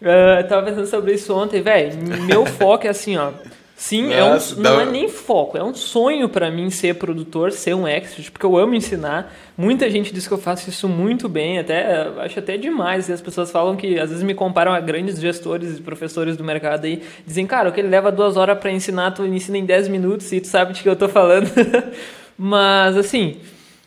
uh, 0.00 0.38
eu 0.40 0.48
tava 0.48 0.66
pensando 0.66 0.86
sobre 0.86 1.14
isso 1.14 1.34
ontem, 1.34 1.60
velho. 1.60 1.92
Meu 2.26 2.46
foco 2.46 2.86
é 2.86 2.90
assim, 2.90 3.16
ó. 3.16 3.32
Sim, 3.80 4.12
é 4.12 4.22
um, 4.22 4.36
não 4.58 4.78
é 4.78 4.84
nem 4.84 5.08
foco, 5.08 5.56
é 5.56 5.64
um 5.64 5.72
sonho 5.72 6.28
pra 6.28 6.50
mim 6.50 6.68
ser 6.68 6.96
produtor, 6.96 7.50
ser 7.50 7.74
um 7.74 7.88
expert, 7.88 8.30
porque 8.30 8.44
eu 8.44 8.58
amo 8.58 8.74
ensinar. 8.74 9.34
Muita 9.56 9.88
gente 9.88 10.12
diz 10.12 10.28
que 10.28 10.34
eu 10.34 10.38
faço 10.38 10.68
isso 10.68 10.86
muito 10.86 11.30
bem, 11.30 11.58
até 11.58 12.06
acho 12.18 12.38
até 12.38 12.58
demais. 12.58 13.08
E 13.08 13.12
as 13.14 13.22
pessoas 13.22 13.50
falam 13.50 13.76
que 13.76 13.98
às 13.98 14.10
vezes 14.10 14.22
me 14.22 14.34
comparam 14.34 14.74
a 14.74 14.80
grandes 14.80 15.18
gestores 15.18 15.78
e 15.78 15.80
professores 15.80 16.36
do 16.36 16.44
mercado 16.44 16.84
aí, 16.84 17.02
dizem, 17.26 17.46
cara, 17.46 17.70
o 17.70 17.72
que 17.72 17.80
ele 17.80 17.88
leva 17.88 18.12
duas 18.12 18.36
horas 18.36 18.58
pra 18.58 18.70
ensinar, 18.70 19.12
tu 19.12 19.24
ensina 19.24 19.56
em 19.56 19.64
10 19.64 19.88
minutos 19.88 20.30
e 20.30 20.42
tu 20.42 20.48
sabe 20.48 20.74
de 20.74 20.82
que 20.82 20.88
eu 20.88 20.94
tô 20.94 21.08
falando. 21.08 21.50
Mas 22.36 22.98
assim, 22.98 23.38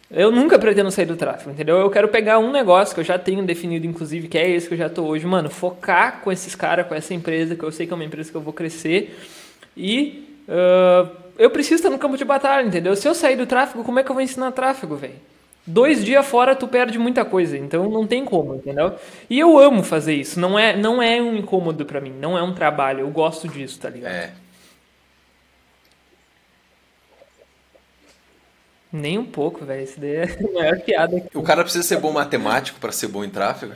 eu 0.10 0.32
nunca 0.32 0.58
pretendo 0.58 0.90
sair 0.90 1.06
do 1.06 1.16
tráfego, 1.16 1.52
entendeu? 1.52 1.78
Eu 1.78 1.92
quero 1.92 2.08
pegar 2.08 2.40
um 2.40 2.52
negócio 2.52 2.96
que 2.96 3.00
eu 3.00 3.06
já 3.06 3.20
tenho 3.20 3.46
definido, 3.46 3.86
inclusive, 3.86 4.28
que 4.28 4.40
é 4.40 4.50
esse 4.50 4.68
que 4.68 4.74
eu 4.74 4.78
já 4.80 4.90
tô 4.90 5.04
hoje, 5.04 5.28
mano, 5.28 5.52
focar 5.52 6.22
com 6.22 6.32
esses 6.32 6.56
caras, 6.56 6.88
com 6.88 6.96
essa 6.96 7.14
empresa, 7.14 7.56
que 7.56 7.62
eu 7.64 7.72
sei 7.72 7.86
que 7.86 7.94
é 7.94 7.96
uma 7.96 8.04
empresa 8.04 8.32
que 8.32 8.36
eu 8.36 8.42
vou 8.42 8.54
crescer. 8.54 9.16
E 9.76 10.24
ah, 10.48 11.10
eu 11.38 11.50
preciso 11.50 11.76
estar 11.76 11.90
no 11.90 12.00
campo 12.00 12.18
de 12.18 12.26
batalha, 12.26 12.66
entendeu? 12.66 12.96
Se 12.96 13.08
eu 13.08 13.16
sair 13.16 13.36
do 13.36 13.46
tráfego, 13.46 13.84
como 13.84 14.00
é 14.00 14.04
que 14.04 14.10
eu 14.10 14.16
vou 14.16 14.24
ensinar 14.24 14.52
tráfego, 14.52 14.96
velho? 14.96 15.16
Dois 15.66 16.04
dias 16.04 16.26
fora 16.26 16.56
tu 16.56 16.68
perde 16.68 17.00
muita 17.00 17.24
coisa, 17.24 17.58
então 17.58 17.90
não 17.90 18.06
tem 18.06 18.26
como, 18.26 18.56
entendeu? 18.56 18.96
E 19.30 19.40
eu 19.40 19.58
amo 19.58 19.82
fazer 19.82 20.14
isso, 20.14 20.38
não 20.40 20.60
é, 20.60 20.76
não 20.76 21.02
é 21.02 21.22
um 21.22 21.38
incômodo 21.38 21.86
pra 21.86 22.02
mim, 22.02 22.12
não 22.12 22.38
é 22.38 22.44
um 22.44 22.54
trabalho, 22.54 23.00
eu 23.00 23.10
gosto 23.10 23.48
disso, 23.48 23.80
tá 23.80 23.90
ligado? 23.90 24.12
É. 24.12 24.34
Nem 28.92 29.18
um 29.18 29.26
pouco, 29.26 29.66
velho, 29.66 29.84
isso 29.84 30.00
daí 30.00 30.16
é 30.16 30.24
a 30.24 30.52
maior 30.54 30.80
piada 30.82 31.20
que 31.20 31.38
O 31.38 31.42
cara 31.42 31.64
precisa 31.64 31.84
ser 31.84 31.98
bom 31.98 32.12
matemático 32.12 32.80
para 32.80 32.92
ser 32.92 33.08
bom 33.08 33.24
em 33.24 33.30
tráfego? 33.30 33.74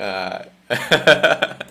Ah. 0.00 0.46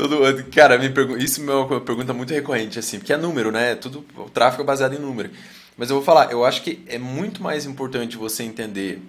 Todo, 0.00 0.44
cara, 0.44 0.78
me 0.78 0.90
isso 1.22 1.42
é 1.42 1.54
uma 1.54 1.78
pergunta 1.82 2.14
muito 2.14 2.32
recorrente, 2.32 2.78
assim, 2.78 2.98
porque 2.98 3.12
é 3.12 3.18
número, 3.18 3.52
né? 3.52 3.74
Tudo, 3.74 4.02
o 4.16 4.30
tráfego 4.30 4.62
é 4.62 4.64
baseado 4.64 4.94
em 4.94 4.98
número. 4.98 5.28
Mas 5.76 5.90
eu 5.90 5.96
vou 5.96 6.02
falar, 6.02 6.32
eu 6.32 6.42
acho 6.42 6.62
que 6.62 6.82
é 6.86 6.96
muito 6.96 7.42
mais 7.42 7.66
importante 7.66 8.16
você 8.16 8.42
entender 8.42 9.02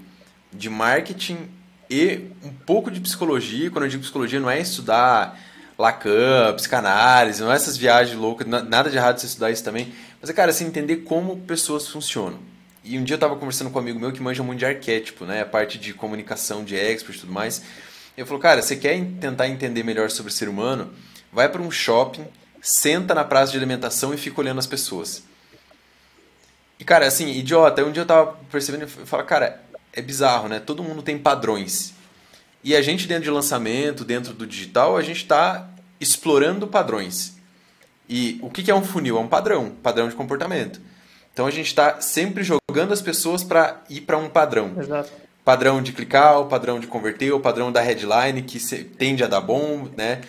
de 0.51 0.69
marketing 0.69 1.47
e 1.89 2.27
um 2.43 2.49
pouco 2.49 2.91
de 2.91 2.99
psicologia. 2.99 3.71
Quando 3.71 3.85
eu 3.85 3.89
digo 3.89 4.03
psicologia, 4.03 4.37
não 4.37 4.49
é 4.49 4.59
estudar 4.59 5.39
Lacan, 5.79 6.53
psicanálise, 6.57 7.41
não 7.41 7.53
é 7.53 7.55
essas 7.55 7.77
viagens 7.77 8.19
loucas, 8.19 8.45
na- 8.45 8.61
nada 8.61 8.89
de 8.89 8.97
errado 8.97 9.17
você 9.17 9.27
estudar 9.27 9.49
isso 9.49 9.63
também. 9.63 9.93
Mas 10.19 10.29
é, 10.29 10.33
cara, 10.33 10.51
assim, 10.51 10.65
entender 10.65 10.97
como 10.97 11.37
pessoas 11.37 11.87
funcionam. 11.87 12.39
E 12.83 12.97
um 12.97 13.03
dia 13.05 13.15
eu 13.15 13.19
tava 13.19 13.37
conversando 13.37 13.69
com 13.69 13.79
um 13.79 13.81
amigo 13.81 13.97
meu 13.97 14.11
que 14.11 14.21
manja 14.21 14.43
muito 14.43 14.59
de 14.59 14.65
arquétipo, 14.65 15.23
né? 15.23 15.39
A 15.41 15.45
parte 15.45 15.77
de 15.77 15.93
comunicação, 15.93 16.65
de 16.65 16.75
expert 16.75 17.15
e 17.15 17.19
tudo 17.21 17.31
mais. 17.31 17.61
Ele 18.21 18.27
falou, 18.27 18.39
cara, 18.41 18.61
você 18.61 18.75
quer 18.75 18.95
en- 18.95 19.15
tentar 19.15 19.47
entender 19.47 19.83
melhor 19.83 20.11
sobre 20.11 20.31
o 20.31 20.35
ser 20.35 20.47
humano? 20.47 20.93
Vai 21.33 21.49
para 21.49 21.61
um 21.61 21.71
shopping, 21.71 22.25
senta 22.61 23.15
na 23.15 23.23
praça 23.23 23.51
de 23.51 23.57
alimentação 23.57 24.13
e 24.13 24.17
fica 24.17 24.39
olhando 24.39 24.59
as 24.59 24.67
pessoas. 24.67 25.23
E, 26.79 26.83
cara, 26.83 27.07
assim, 27.07 27.31
idiota, 27.31 27.83
um 27.83 27.91
dia 27.91 28.03
eu 28.03 28.05
tava 28.07 28.37
percebendo 28.51 28.83
e 28.85 28.87
falo, 28.87 29.23
cara, 29.23 29.61
é 29.91 30.01
bizarro, 30.01 30.47
né? 30.47 30.59
Todo 30.59 30.83
mundo 30.83 31.01
tem 31.01 31.17
padrões. 31.17 31.93
E 32.63 32.75
a 32.75 32.81
gente, 32.83 33.07
dentro 33.07 33.23
de 33.23 33.31
lançamento, 33.31 34.05
dentro 34.05 34.33
do 34.33 34.45
digital, 34.45 34.97
a 34.97 35.01
gente 35.01 35.17
está 35.23 35.67
explorando 35.99 36.67
padrões. 36.67 37.37
E 38.07 38.37
o 38.43 38.51
que 38.51 38.69
é 38.69 38.75
um 38.75 38.83
funil? 38.83 39.17
É 39.17 39.19
um 39.19 39.27
padrão, 39.27 39.71
padrão 39.81 40.07
de 40.07 40.13
comportamento. 40.15 40.79
Então 41.33 41.47
a 41.47 41.51
gente 41.51 41.67
está 41.67 41.99
sempre 42.01 42.43
jogando 42.43 42.93
as 42.93 43.01
pessoas 43.01 43.43
para 43.43 43.81
ir 43.89 44.01
para 44.01 44.17
um 44.17 44.29
padrão. 44.29 44.75
Exato. 44.77 45.11
Padrão 45.51 45.81
de 45.81 45.91
clicar, 45.91 46.39
o 46.39 46.45
padrão 46.45 46.79
de 46.79 46.87
converter, 46.87 47.33
o 47.33 47.39
padrão 47.41 47.73
da 47.73 47.81
headline 47.81 48.41
que 48.41 48.57
tende 48.97 49.21
a 49.21 49.27
dar 49.27 49.41
bom, 49.41 49.89
né? 49.97 50.21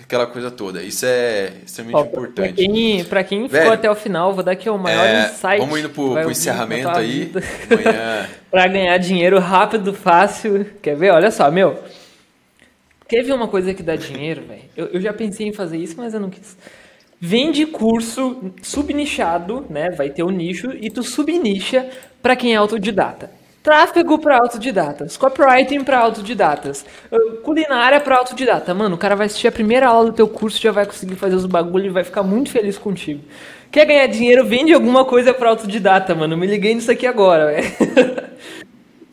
Aquela 0.00 0.24
coisa 0.24 0.52
toda. 0.52 0.80
Isso 0.84 1.04
é 1.04 1.50
extremamente 1.66 1.96
Ó, 2.00 2.04
pra- 2.04 2.12
pra 2.12 2.46
importante. 2.46 2.54
quem, 2.54 3.04
pra 3.04 3.24
quem 3.24 3.42
ficou 3.48 3.58
Velho, 3.58 3.72
até 3.72 3.90
o 3.90 3.96
final, 3.96 4.32
vou 4.32 4.44
dar 4.44 4.52
aqui 4.52 4.70
o 4.70 4.78
maior 4.78 5.04
É, 5.04 5.24
insight. 5.24 5.58
vamos 5.58 5.80
indo 5.80 5.90
pro, 5.90 6.12
pro 6.14 6.30
encerramento 6.30 6.88
aí. 6.90 7.32
Amanhã. 7.68 8.28
pra 8.52 8.68
ganhar 8.68 8.96
dinheiro 8.98 9.40
rápido, 9.40 9.92
fácil. 9.92 10.64
Quer 10.80 10.94
ver? 10.94 11.10
Olha 11.10 11.32
só, 11.32 11.50
meu. 11.50 11.76
Quer 13.08 13.24
ver 13.24 13.32
uma 13.32 13.48
coisa 13.48 13.74
que 13.74 13.82
dá 13.82 13.96
dinheiro, 13.96 14.42
velho? 14.46 14.62
Eu, 14.76 14.86
eu 14.92 15.00
já 15.00 15.12
pensei 15.12 15.48
em 15.48 15.52
fazer 15.52 15.78
isso, 15.78 15.96
mas 15.96 16.14
eu 16.14 16.20
não 16.20 16.30
quis. 16.30 16.56
Vende 17.20 17.66
curso 17.66 18.52
subnichado, 18.62 19.66
né? 19.68 19.90
Vai 19.90 20.08
ter 20.08 20.22
o 20.22 20.30
nicho 20.30 20.70
e 20.80 20.88
tu 20.88 21.02
subnicha 21.02 21.84
pra 22.22 22.36
quem 22.36 22.52
é 22.52 22.56
autodidata. 22.56 23.36
Tráfego 23.62 24.18
para 24.18 24.38
autodidatas, 24.38 25.16
copywriting 25.16 25.82
para 25.82 25.98
autodidatas, 25.98 26.86
culinária 27.42 28.00
para 28.00 28.16
autodidata. 28.16 28.72
Mano, 28.72 28.94
o 28.94 28.98
cara 28.98 29.16
vai 29.16 29.26
assistir 29.26 29.48
a 29.48 29.52
primeira 29.52 29.88
aula 29.88 30.10
do 30.10 30.16
teu 30.16 30.28
curso, 30.28 30.60
já 30.60 30.70
vai 30.70 30.86
conseguir 30.86 31.16
fazer 31.16 31.34
os 31.34 31.44
bagulho 31.44 31.86
e 31.86 31.90
vai 31.90 32.04
ficar 32.04 32.22
muito 32.22 32.50
feliz 32.50 32.78
contigo. 32.78 33.22
Quer 33.70 33.84
ganhar 33.84 34.06
dinheiro? 34.06 34.46
Vende 34.46 34.72
alguma 34.72 35.04
coisa 35.04 35.34
para 35.34 35.50
autodidata, 35.50 36.14
mano. 36.14 36.36
Me 36.36 36.46
liguei 36.46 36.74
nisso 36.74 36.90
aqui 36.90 37.06
agora, 37.06 37.46
velho. 37.46 38.28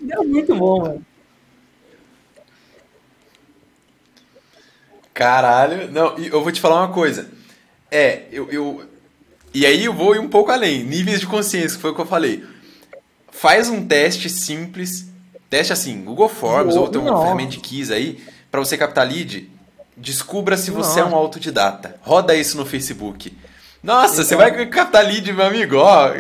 É 0.08 0.18
muito 0.18 0.56
bom, 0.56 0.82
mano. 0.82 1.06
Caralho. 5.16 5.92
Não, 5.92 6.16
eu 6.20 6.44
vou 6.44 6.52
te 6.52 6.62
falar 6.62 6.84
uma 6.84 6.94
coisa. 6.94 7.28
É, 7.90 8.24
eu, 8.32 8.48
eu. 8.52 8.84
E 9.54 9.66
aí 9.66 9.86
eu 9.86 9.94
vou 9.94 10.16
ir 10.16 10.20
um 10.20 10.30
pouco 10.30 10.52
além. 10.52 10.84
Níveis 10.84 11.22
de 11.22 11.26
consciência, 11.26 11.78
que 11.78 11.82
foi 11.82 11.92
o 11.92 11.96
que 11.96 12.02
eu 12.02 12.06
falei. 12.06 12.44
Faz 13.40 13.70
um 13.70 13.86
teste 13.86 14.30
simples. 14.30 15.08
Teste 15.50 15.74
assim, 15.74 16.02
Google 16.04 16.30
Forms 16.30 16.74
Boa, 16.74 16.86
ou 16.88 16.92
tem 16.92 17.02
uma 17.02 17.22
ferramenta 17.22 17.52
de 17.52 17.60
keys 17.60 17.92
aí, 17.92 18.24
pra 18.50 18.60
você 18.60 18.78
captar 18.78 19.08
lead. 19.08 19.50
Descubra 19.96 20.58
se 20.58 20.72
você 20.72 21.00
é 21.00 21.06
um 21.06 21.16
autodidata. 21.16 21.96
Roda 22.02 22.36
isso 22.36 22.58
no 22.58 22.66
Facebook. 22.66 23.32
Nossa, 23.84 24.24
você 24.24 24.34
Então. 24.34 24.38
vai 24.40 24.66
captar 24.66 25.06
lead, 25.06 25.32
meu 25.32 25.46
amigo. 25.46 25.76
Ó, 25.78 26.12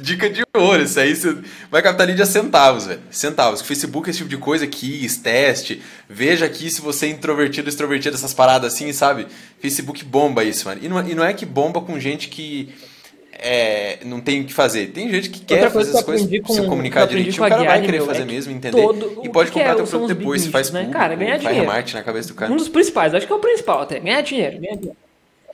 dica 0.00 0.30
de 0.30 0.42
ouro. 0.56 0.82
Isso 0.82 0.98
aí 0.98 1.14
você 1.14 1.36
vai 1.70 1.82
captar 1.82 2.06
lead 2.06 2.20
a 2.22 2.26
centavos, 2.26 2.86
velho. 2.86 3.00
Centavos. 3.10 3.60
Facebook 3.60 4.08
é 4.08 4.10
esse 4.10 4.18
tipo 4.18 4.30
de 4.30 4.38
coisa, 4.38 4.66
keys, 4.66 5.18
teste. 5.18 5.82
Veja 6.08 6.46
aqui 6.46 6.70
se 6.70 6.80
você 6.80 7.06
é 7.06 7.10
introvertido, 7.10 7.68
extrovertido, 7.68 8.16
essas 8.16 8.32
paradas 8.32 8.72
assim, 8.72 8.90
sabe? 8.92 9.26
Facebook 9.60 10.02
bomba 10.04 10.42
isso, 10.44 10.66
mano. 10.66 10.80
E 10.82 10.88
não, 10.88 11.06
e 11.06 11.14
não 11.14 11.24
é 11.24 11.34
que 11.34 11.44
bomba 11.44 11.80
com 11.82 12.00
gente 12.00 12.28
que 12.28 12.74
é, 13.42 13.98
não 14.04 14.20
tem 14.20 14.40
o 14.42 14.44
que 14.44 14.52
fazer. 14.52 14.88
Tem 14.88 15.08
gente 15.10 15.30
que 15.30 15.40
quer 15.40 15.70
fazer 15.70 15.92
que 15.92 15.98
eu 15.98 16.04
coisas, 16.04 16.40
com- 16.42 16.52
se 16.54 16.62
comunicar 16.66 17.06
direitinho, 17.06 17.44
o 17.44 17.48
cara 17.48 17.64
vai 17.64 17.80
querer 17.80 17.98
meu, 17.98 18.06
fazer 18.06 18.22
é 18.22 18.24
mesmo, 18.26 18.52
entender. 18.52 18.80
todo- 18.82 19.20
e 19.24 19.28
pode 19.28 19.50
comprar 19.50 19.70
é- 19.72 19.74
teu 19.74 19.86
produto 19.86 20.14
depois, 20.14 20.42
se 20.42 20.50
faz 20.50 20.70
né? 20.70 20.80
público, 20.80 20.98
Cara, 20.98 21.14
ganhar 21.14 21.40
faz 21.40 21.54
dinheiro. 21.56 21.92
na 21.94 22.02
cabeça 22.02 22.28
do 22.28 22.34
cara. 22.34 22.52
Um 22.52 22.56
dos 22.56 22.68
principais, 22.68 23.14
acho 23.14 23.26
que 23.26 23.32
é 23.32 23.36
o 23.36 23.38
principal 23.38 23.80
até. 23.82 23.98
Ganhar 23.98 24.20
dinheiro, 24.20 24.58
ganhar 24.60 24.74
dinheiro. 24.76 24.96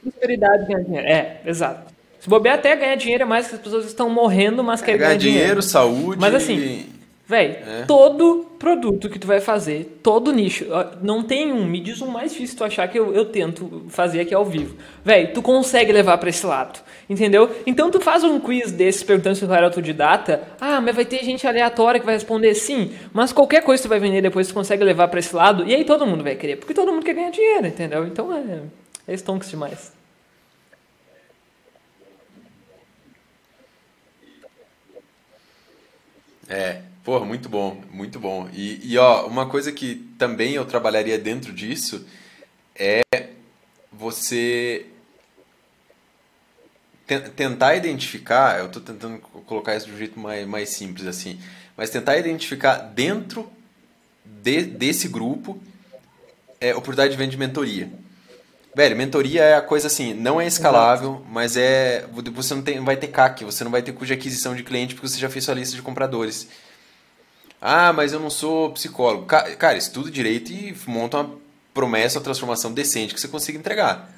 Prosperidade, 0.02 0.66
ganhar 0.66 0.82
dinheiro. 0.84 1.06
É, 1.08 1.40
exato. 1.46 1.92
Se 2.20 2.28
bobear 2.28 2.56
até 2.56 2.74
ganhar 2.74 2.96
dinheiro 2.96 3.22
é 3.22 3.26
mais 3.26 3.48
que 3.48 3.54
as 3.54 3.60
pessoas 3.60 3.86
estão 3.86 4.08
morrendo, 4.10 4.62
mas 4.64 4.80
querem 4.80 4.98
Ganhar 4.98 5.10
ganhar 5.10 5.18
dinheiro. 5.20 5.40
dinheiro, 5.42 5.62
saúde. 5.62 6.20
Mas 6.20 6.34
assim, 6.34 6.86
Véi, 7.28 7.58
é. 7.66 7.84
todo 7.88 8.46
produto 8.56 9.10
que 9.10 9.18
tu 9.18 9.26
vai 9.26 9.40
fazer, 9.40 9.98
todo 10.00 10.32
nicho, 10.32 10.64
não 11.02 11.24
tem 11.24 11.52
um, 11.52 11.64
me 11.64 11.80
diz 11.80 12.00
um 12.00 12.06
mais 12.06 12.30
difícil 12.30 12.56
tu 12.56 12.62
achar 12.62 12.86
que 12.86 12.96
eu, 12.96 13.12
eu 13.12 13.24
tento 13.24 13.84
fazer 13.88 14.20
aqui 14.20 14.32
ao 14.32 14.44
vivo. 14.44 14.76
Véi, 15.04 15.26
tu 15.28 15.42
consegue 15.42 15.90
levar 15.90 16.18
para 16.18 16.28
esse 16.28 16.46
lado, 16.46 16.78
entendeu? 17.10 17.50
Então 17.66 17.90
tu 17.90 18.00
faz 18.00 18.22
um 18.22 18.38
quiz 18.38 18.70
desse 18.70 19.04
perguntando 19.04 19.34
se 19.34 19.44
tu 19.44 19.52
é 19.52 19.64
autodidata, 19.64 20.40
ah, 20.60 20.80
mas 20.80 20.94
vai 20.94 21.04
ter 21.04 21.24
gente 21.24 21.44
aleatória 21.48 21.98
que 21.98 22.06
vai 22.06 22.14
responder 22.14 22.54
sim, 22.54 22.92
mas 23.12 23.32
qualquer 23.32 23.64
coisa 23.64 23.82
que 23.82 23.88
tu 23.88 23.90
vai 23.90 23.98
vender 23.98 24.22
depois 24.22 24.46
tu 24.46 24.54
consegue 24.54 24.84
levar 24.84 25.08
para 25.08 25.18
esse 25.18 25.34
lado, 25.34 25.66
e 25.66 25.74
aí 25.74 25.84
todo 25.84 26.06
mundo 26.06 26.22
vai 26.22 26.36
querer, 26.36 26.56
porque 26.56 26.74
todo 26.74 26.92
mundo 26.92 27.04
quer 27.04 27.14
ganhar 27.14 27.30
dinheiro, 27.30 27.66
entendeu? 27.66 28.06
Então 28.06 28.32
é, 28.32 28.62
é 29.08 29.14
stonks 29.14 29.50
demais. 29.50 29.92
É, 36.48 36.82
Porra, 37.06 37.24
muito 37.24 37.48
bom, 37.48 37.80
muito 37.88 38.18
bom. 38.18 38.48
E, 38.52 38.80
e 38.82 38.98
ó, 38.98 39.28
uma 39.28 39.46
coisa 39.46 39.70
que 39.70 39.94
também 40.18 40.54
eu 40.54 40.64
trabalharia 40.64 41.16
dentro 41.16 41.52
disso 41.52 42.04
é 42.74 43.00
você 43.92 44.86
tentar 47.36 47.76
identificar, 47.76 48.58
eu 48.58 48.66
estou 48.66 48.82
tentando 48.82 49.20
colocar 49.20 49.76
isso 49.76 49.86
de 49.86 49.92
um 49.92 49.96
jeito 49.96 50.18
mais, 50.18 50.44
mais 50.48 50.70
simples 50.70 51.06
assim, 51.06 51.38
mas 51.76 51.90
tentar 51.90 52.18
identificar 52.18 52.78
dentro 52.78 53.48
de, 54.24 54.62
desse 54.62 55.06
grupo 55.06 55.62
é, 56.60 56.72
oportunidade 56.72 57.12
de 57.12 57.16
venda 57.16 57.30
de 57.30 57.36
mentoria. 57.36 57.88
Velho, 58.74 58.96
mentoria 58.96 59.44
é 59.44 59.54
a 59.54 59.62
coisa 59.62 59.86
assim, 59.86 60.12
não 60.12 60.40
é 60.40 60.46
escalável, 60.48 61.24
mas 61.30 61.56
é. 61.56 62.04
Você 62.34 62.52
não 62.52 62.62
tem, 62.62 62.80
vai 62.80 62.96
ter 62.96 63.06
CAC, 63.06 63.44
você 63.44 63.62
não 63.62 63.70
vai 63.70 63.80
ter 63.80 63.92
cuja 63.92 64.14
aquisição 64.14 64.56
de 64.56 64.64
cliente 64.64 64.96
porque 64.96 65.08
você 65.08 65.20
já 65.20 65.30
fez 65.30 65.44
sua 65.44 65.54
lista 65.54 65.76
de 65.76 65.82
compradores. 65.82 66.48
Ah, 67.60 67.92
mas 67.92 68.12
eu 68.12 68.20
não 68.20 68.30
sou 68.30 68.70
psicólogo. 68.70 69.24
Cara, 69.24 69.76
estuda 69.76 70.10
direito 70.10 70.52
e 70.52 70.76
monta 70.86 71.18
uma 71.18 71.34
promessa, 71.72 72.18
uma 72.18 72.24
transformação 72.24 72.72
decente 72.72 73.14
que 73.14 73.20
você 73.20 73.28
consiga 73.28 73.58
entregar. 73.58 74.10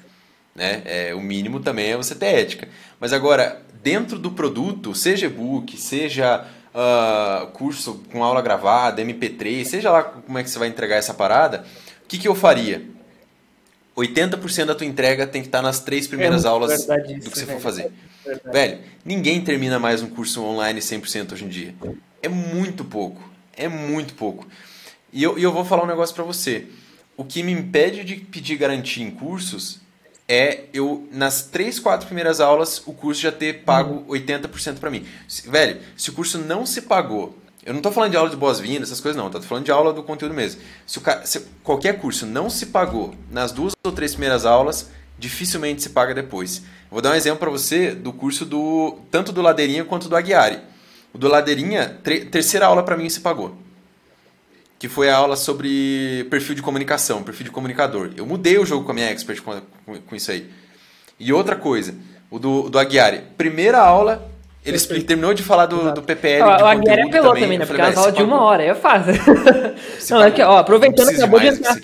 Né? 0.55 0.81
É, 0.85 1.15
o 1.15 1.21
mínimo 1.21 1.59
também 1.59 1.91
é 1.91 1.97
você 1.97 2.15
ter 2.15 2.27
ética. 2.27 2.67
Mas 2.99 3.13
agora, 3.13 3.61
dentro 3.81 4.19
do 4.19 4.31
produto, 4.31 4.93
seja 4.93 5.27
e-book, 5.27 5.77
seja 5.77 6.45
uh, 6.73 7.47
curso 7.47 8.03
com 8.11 8.23
aula 8.23 8.41
gravada, 8.41 9.01
MP3, 9.01 9.65
seja 9.65 9.91
lá 9.91 10.03
como 10.03 10.37
é 10.37 10.43
que 10.43 10.49
você 10.49 10.59
vai 10.59 10.67
entregar 10.67 10.97
essa 10.97 11.13
parada, 11.13 11.65
o 12.03 12.07
que, 12.07 12.17
que 12.17 12.27
eu 12.27 12.35
faria? 12.35 12.83
80% 13.95 14.65
da 14.65 14.75
tua 14.75 14.87
entrega 14.87 15.27
tem 15.27 15.41
que 15.41 15.47
estar 15.47 15.61
nas 15.61 15.79
três 15.79 16.07
primeiras 16.07 16.45
é 16.45 16.47
aulas 16.47 16.85
do 16.85 17.29
que 17.29 17.39
você 17.39 17.45
for 17.45 17.59
fazer. 17.59 17.91
É 18.25 18.35
Velho, 18.51 18.79
ninguém 19.03 19.41
termina 19.41 19.77
mais 19.77 20.01
um 20.01 20.07
curso 20.07 20.43
online 20.43 20.79
100% 20.79 21.33
hoje 21.33 21.45
em 21.45 21.49
dia. 21.49 21.75
É 22.21 22.29
muito 22.29 22.85
pouco. 22.85 23.28
É 23.59 23.67
muito 23.67 24.13
pouco. 24.13 24.47
E 25.11 25.21
eu, 25.21 25.37
e 25.37 25.43
eu 25.43 25.51
vou 25.51 25.65
falar 25.65 25.83
um 25.83 25.87
negócio 25.87 26.15
para 26.15 26.23
você. 26.23 26.67
O 27.17 27.25
que 27.25 27.43
me 27.43 27.51
impede 27.51 28.05
de 28.05 28.15
pedir 28.15 28.55
garantia 28.55 29.05
em 29.05 29.11
cursos 29.11 29.81
é 30.27 30.65
eu, 30.71 31.07
nas 31.11 31.43
três, 31.43 31.79
quatro 31.79 32.05
primeiras 32.05 32.39
aulas, 32.39 32.81
o 32.85 32.93
curso 32.93 33.21
já 33.21 33.31
ter 33.31 33.63
pago 33.63 34.05
80% 34.07 34.77
para 34.79 34.89
mim. 34.89 35.05
Velho, 35.45 35.81
se 35.97 36.09
o 36.09 36.13
curso 36.13 36.37
não 36.37 36.65
se 36.65 36.83
pagou, 36.83 37.37
eu 37.65 37.73
não 37.73 37.79
estou 37.79 37.91
falando 37.91 38.11
de 38.11 38.17
aula 38.17 38.29
de 38.29 38.37
boas-vindas, 38.37 38.89
essas 38.89 39.01
coisas 39.01 39.17
não, 39.17 39.27
estou 39.27 39.41
falando 39.41 39.65
de 39.65 39.71
aula 39.71 39.91
do 39.91 40.03
conteúdo 40.03 40.33
mesmo. 40.33 40.61
Se, 40.87 40.99
o, 40.99 41.01
se 41.25 41.41
qualquer 41.63 41.99
curso 41.99 42.25
não 42.25 42.49
se 42.49 42.67
pagou 42.67 43.13
nas 43.29 43.51
duas 43.51 43.73
ou 43.83 43.91
três 43.91 44.11
primeiras 44.11 44.45
aulas, 44.45 44.89
dificilmente 45.17 45.81
se 45.81 45.89
paga 45.89 46.13
depois. 46.13 46.61
Vou 46.89 47.01
dar 47.01 47.11
um 47.11 47.15
exemplo 47.15 47.39
para 47.39 47.49
você 47.49 47.91
do 47.91 48.13
curso 48.13 48.45
do 48.45 48.99
tanto 49.11 49.31
do 49.31 49.41
Ladeirinha 49.41 49.83
quanto 49.83 50.07
do 50.07 50.15
Aguiari. 50.15 50.59
O 51.13 51.17
do 51.17 51.27
Ladeirinha, 51.27 51.97
terceira 52.31 52.67
aula 52.67 52.83
para 52.83 52.95
mim 52.95 53.09
se 53.09 53.19
pagou. 53.21 53.55
Que 54.77 54.87
foi 54.87 55.09
a 55.09 55.17
aula 55.17 55.35
sobre 55.35 56.25
perfil 56.29 56.55
de 56.55 56.61
comunicação, 56.61 57.23
perfil 57.23 57.45
de 57.45 57.51
comunicador. 57.51 58.11
Eu 58.15 58.25
mudei 58.25 58.57
o 58.57 58.65
jogo 58.65 58.85
com 58.85 58.91
a 58.91 58.93
minha 58.93 59.09
expert 59.09 59.41
com, 59.41 59.61
com, 60.07 60.15
isso 60.15 60.31
aí. 60.31 60.49
E 61.19 61.33
outra 61.33 61.55
coisa, 61.55 61.95
o 62.31 62.39
do, 62.39 62.69
do 62.69 62.79
Aguiari. 62.79 63.21
Primeira 63.37 63.79
aula, 63.79 64.29
ele 64.65 64.77
Perfeito. 64.77 65.05
terminou 65.05 65.33
de 65.33 65.43
falar 65.43 65.65
do, 65.65 65.93
do 65.93 66.01
PPL. 66.01 66.43
Ó, 66.43 66.63
o 66.63 66.65
Aguiari 66.65 67.01
apelou 67.01 67.33
também, 67.33 67.43
também 67.43 67.59
né? 67.59 67.65
Porque 67.65 67.81
é 67.81 67.85
as 67.85 67.97
aulas 67.97 68.13
de 68.13 68.23
uma 68.23 68.41
hora, 68.41 68.63
é 68.63 68.75
fácil. 68.75 69.13
não, 70.11 70.21
aqui, 70.23 70.41
ó, 70.41 70.57
aproveitando, 70.57 71.09
acabou 71.09 71.39
de 71.39 71.47
entrar. 71.47 71.77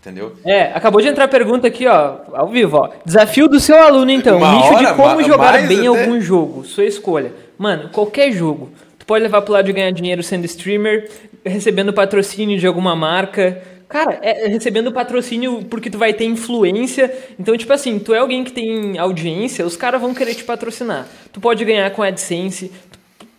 Entendeu? 0.00 0.32
É, 0.44 0.72
acabou 0.74 1.00
de 1.00 1.08
entrar 1.08 1.24
a 1.24 1.28
pergunta 1.28 1.66
aqui, 1.66 1.86
ó, 1.86 2.18
ao 2.32 2.48
vivo, 2.48 2.78
ó. 2.78 2.90
Desafio 3.04 3.46
do 3.46 3.60
seu 3.60 3.76
aluno, 3.76 4.10
então. 4.10 4.38
Uma 4.38 4.54
Nicho 4.54 4.74
hora, 4.74 4.86
de 4.86 4.94
como 4.94 5.22
jogar 5.22 5.52
bem 5.66 5.86
até... 5.86 5.86
algum 5.86 6.20
jogo. 6.20 6.64
Sua 6.64 6.84
escolha. 6.84 7.32
Mano, 7.58 7.88
qualquer 7.88 8.30
jogo. 8.32 8.70
Tu 8.98 9.04
pode 9.04 9.22
levar 9.22 9.42
pro 9.42 9.52
lado 9.52 9.66
de 9.66 9.72
ganhar 9.72 9.90
dinheiro 9.90 10.22
sendo 10.22 10.44
streamer, 10.44 11.10
recebendo 11.44 11.92
patrocínio 11.92 12.58
de 12.58 12.66
alguma 12.66 12.94
marca. 12.94 13.60
Cara, 13.88 14.18
é, 14.22 14.44
é, 14.44 14.48
recebendo 14.48 14.92
patrocínio 14.92 15.64
porque 15.64 15.90
tu 15.90 15.98
vai 15.98 16.12
ter 16.12 16.24
influência. 16.24 17.12
Então, 17.38 17.56
tipo 17.56 17.72
assim, 17.72 17.98
tu 17.98 18.14
é 18.14 18.18
alguém 18.18 18.44
que 18.44 18.52
tem 18.52 18.98
audiência, 18.98 19.66
os 19.66 19.76
caras 19.76 20.00
vão 20.00 20.14
querer 20.14 20.34
te 20.34 20.44
patrocinar. 20.44 21.08
Tu 21.32 21.40
pode 21.40 21.64
ganhar 21.64 21.90
com 21.90 22.02
AdSense. 22.02 22.70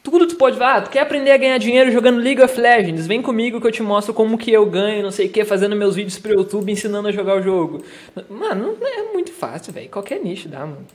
Tudo 0.02 0.26
tu 0.28 0.36
pode. 0.36 0.62
Ah, 0.62 0.82
tu 0.82 0.90
quer 0.90 1.02
aprender 1.02 1.32
a 1.32 1.38
ganhar 1.38 1.58
dinheiro 1.60 1.92
jogando 1.92 2.20
League 2.20 2.42
of 2.42 2.60
Legends? 2.60 3.06
Vem 3.06 3.22
comigo 3.22 3.62
que 3.62 3.68
eu 3.68 3.72
te 3.72 3.84
mostro 3.84 4.14
como 4.14 4.38
que 4.38 4.52
eu 4.52 4.66
ganho, 4.66 5.04
não 5.04 5.12
sei 5.12 5.28
o 5.28 5.30
que, 5.30 5.46
fazendo 5.46 5.76
meus 5.76 5.96
vídeos 5.96 6.18
pro 6.18 6.34
YouTube 6.34 6.72
ensinando 6.72 7.08
a 7.10 7.12
jogar 7.12 7.38
o 7.38 7.42
jogo. 7.44 7.84
Mano, 8.28 8.76
é 8.82 9.14
muito 9.14 9.32
fácil, 9.32 9.72
velho. 9.72 9.90
Qualquer 9.90 10.20
nicho 10.20 10.50
dá, 10.50 10.62
mano. 10.62 10.88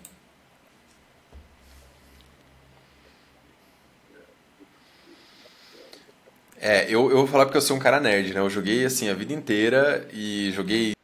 É, 6.66 6.86
eu, 6.86 7.10
eu 7.10 7.18
vou 7.18 7.26
falar 7.26 7.44
porque 7.44 7.58
eu 7.58 7.62
sou 7.62 7.76
um 7.76 7.78
cara 7.78 8.00
nerd, 8.00 8.32
né? 8.32 8.40
Eu 8.40 8.48
joguei 8.48 8.86
assim 8.86 9.10
a 9.10 9.14
vida 9.14 9.34
inteira 9.34 10.08
e 10.14 10.50
joguei. 10.52 10.94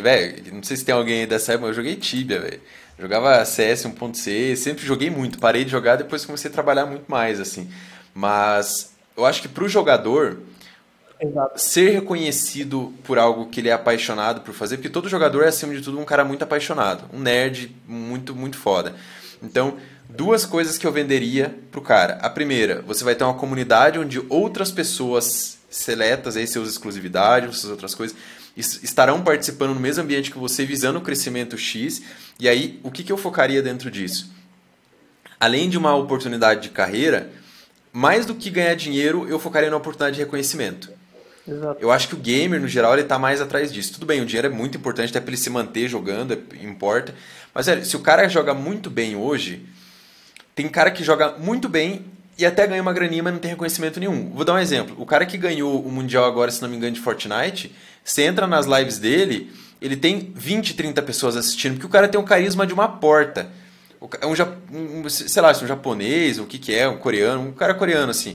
Velho, 0.00 0.54
não 0.54 0.62
sei 0.62 0.76
se 0.76 0.84
tem 0.84 0.94
alguém 0.94 1.26
dessa 1.26 1.54
época, 1.54 1.66
mas 1.66 1.76
eu 1.76 1.82
joguei 1.82 1.96
Tibia, 1.96 2.38
velho. 2.38 2.60
Jogava 2.96 3.44
CS 3.44 3.86
1.6, 3.86 4.54
sempre 4.54 4.86
joguei 4.86 5.10
muito. 5.10 5.40
Parei 5.40 5.64
de 5.64 5.72
jogar 5.72 5.96
depois 5.96 6.24
comecei 6.24 6.48
a 6.48 6.54
trabalhar 6.54 6.86
muito 6.86 7.06
mais, 7.08 7.40
assim. 7.40 7.68
Mas 8.14 8.92
eu 9.16 9.26
acho 9.26 9.42
que 9.42 9.48
pro 9.48 9.68
jogador. 9.68 10.38
Exato. 11.20 11.60
Ser 11.60 11.90
reconhecido 11.90 12.94
por 13.02 13.18
algo 13.18 13.48
que 13.48 13.58
ele 13.58 13.70
é 13.70 13.72
apaixonado 13.72 14.42
por 14.42 14.54
fazer, 14.54 14.76
porque 14.76 14.88
todo 14.88 15.08
jogador 15.08 15.42
é, 15.42 15.48
acima 15.48 15.74
de 15.74 15.82
tudo, 15.82 15.98
um 15.98 16.04
cara 16.04 16.24
muito 16.24 16.44
apaixonado, 16.44 17.06
um 17.12 17.18
nerd 17.18 17.74
muito, 17.88 18.36
muito 18.36 18.56
foda. 18.56 18.94
Então, 19.42 19.78
duas 20.08 20.44
coisas 20.44 20.78
que 20.78 20.86
eu 20.86 20.92
venderia 20.92 21.54
pro 21.70 21.82
cara. 21.82 22.14
A 22.22 22.30
primeira, 22.30 22.82
você 22.82 23.04
vai 23.04 23.14
ter 23.14 23.24
uma 23.24 23.34
comunidade 23.34 23.98
onde 23.98 24.22
outras 24.28 24.72
pessoas 24.72 25.58
seletas, 25.68 26.36
aí 26.36 26.46
seus 26.46 26.68
exclusividades, 26.68 27.58
essas 27.58 27.70
outras 27.70 27.94
coisas, 27.94 28.16
estarão 28.56 29.22
participando 29.22 29.74
no 29.74 29.80
mesmo 29.80 30.02
ambiente 30.02 30.30
que 30.30 30.38
você, 30.38 30.64
visando 30.64 30.98
o 30.98 31.02
crescimento 31.02 31.56
X. 31.56 32.02
E 32.40 32.48
aí, 32.48 32.80
o 32.82 32.90
que, 32.90 33.04
que 33.04 33.12
eu 33.12 33.16
focaria 33.16 33.62
dentro 33.62 33.90
disso? 33.90 34.32
Além 35.38 35.68
de 35.68 35.78
uma 35.78 35.94
oportunidade 35.94 36.62
de 36.62 36.70
carreira, 36.70 37.30
mais 37.92 38.26
do 38.26 38.34
que 38.34 38.50
ganhar 38.50 38.74
dinheiro, 38.74 39.28
eu 39.28 39.38
focaria 39.38 39.70
na 39.70 39.76
oportunidade 39.76 40.16
de 40.16 40.22
reconhecimento. 40.22 40.90
Exato. 41.46 41.80
Eu 41.80 41.90
acho 41.90 42.08
que 42.08 42.14
o 42.14 42.18
gamer, 42.18 42.60
no 42.60 42.68
geral, 42.68 42.92
ele 42.92 43.02
está 43.02 43.18
mais 43.18 43.40
atrás 43.40 43.72
disso. 43.72 43.94
Tudo 43.94 44.06
bem, 44.06 44.20
o 44.20 44.26
dinheiro 44.26 44.48
é 44.48 44.50
muito 44.50 44.76
importante 44.76 45.10
até 45.10 45.20
para 45.20 45.30
ele 45.30 45.40
se 45.40 45.48
manter 45.48 45.88
jogando, 45.88 46.34
é, 46.34 46.64
importa. 46.64 47.14
Mas, 47.54 47.66
velho, 47.66 47.84
se 47.84 47.96
o 47.96 48.00
cara 48.00 48.28
joga 48.28 48.52
muito 48.52 48.90
bem 48.90 49.16
hoje, 49.16 49.64
tem 50.58 50.68
cara 50.68 50.90
que 50.90 51.04
joga 51.04 51.36
muito 51.38 51.68
bem 51.68 52.04
e 52.36 52.44
até 52.44 52.66
ganha 52.66 52.82
uma 52.82 52.92
graninha, 52.92 53.22
mas 53.22 53.32
não 53.32 53.38
tem 53.38 53.52
reconhecimento 53.52 54.00
nenhum. 54.00 54.30
Vou 54.30 54.44
dar 54.44 54.54
um 54.54 54.58
exemplo. 54.58 54.96
O 54.98 55.06
cara 55.06 55.24
que 55.24 55.38
ganhou 55.38 55.80
o 55.80 55.88
Mundial 55.88 56.24
agora, 56.24 56.50
se 56.50 56.60
não 56.60 56.68
me 56.68 56.76
engano, 56.76 56.94
de 56.94 57.00
Fortnite, 57.00 57.72
você 58.02 58.22
entra 58.22 58.44
nas 58.44 58.66
lives 58.66 58.98
dele, 58.98 59.52
ele 59.80 59.96
tem 59.96 60.32
20, 60.34 60.74
30 60.74 61.00
pessoas 61.02 61.36
assistindo, 61.36 61.74
porque 61.74 61.86
o 61.86 61.88
cara 61.88 62.08
tem 62.08 62.20
um 62.20 62.24
carisma 62.24 62.66
de 62.66 62.74
uma 62.74 62.88
porta. 62.88 63.48
É 64.20 64.26
um, 64.26 64.32
um, 64.76 65.08
sei 65.08 65.40
lá, 65.40 65.52
é 65.52 65.56
um 65.62 65.66
japonês, 65.68 66.40
o 66.40 66.44
que 66.44 66.58
que 66.58 66.74
é, 66.74 66.88
um 66.88 66.98
coreano, 66.98 67.40
um 67.40 67.52
cara 67.52 67.72
coreano, 67.72 68.10
assim. 68.10 68.32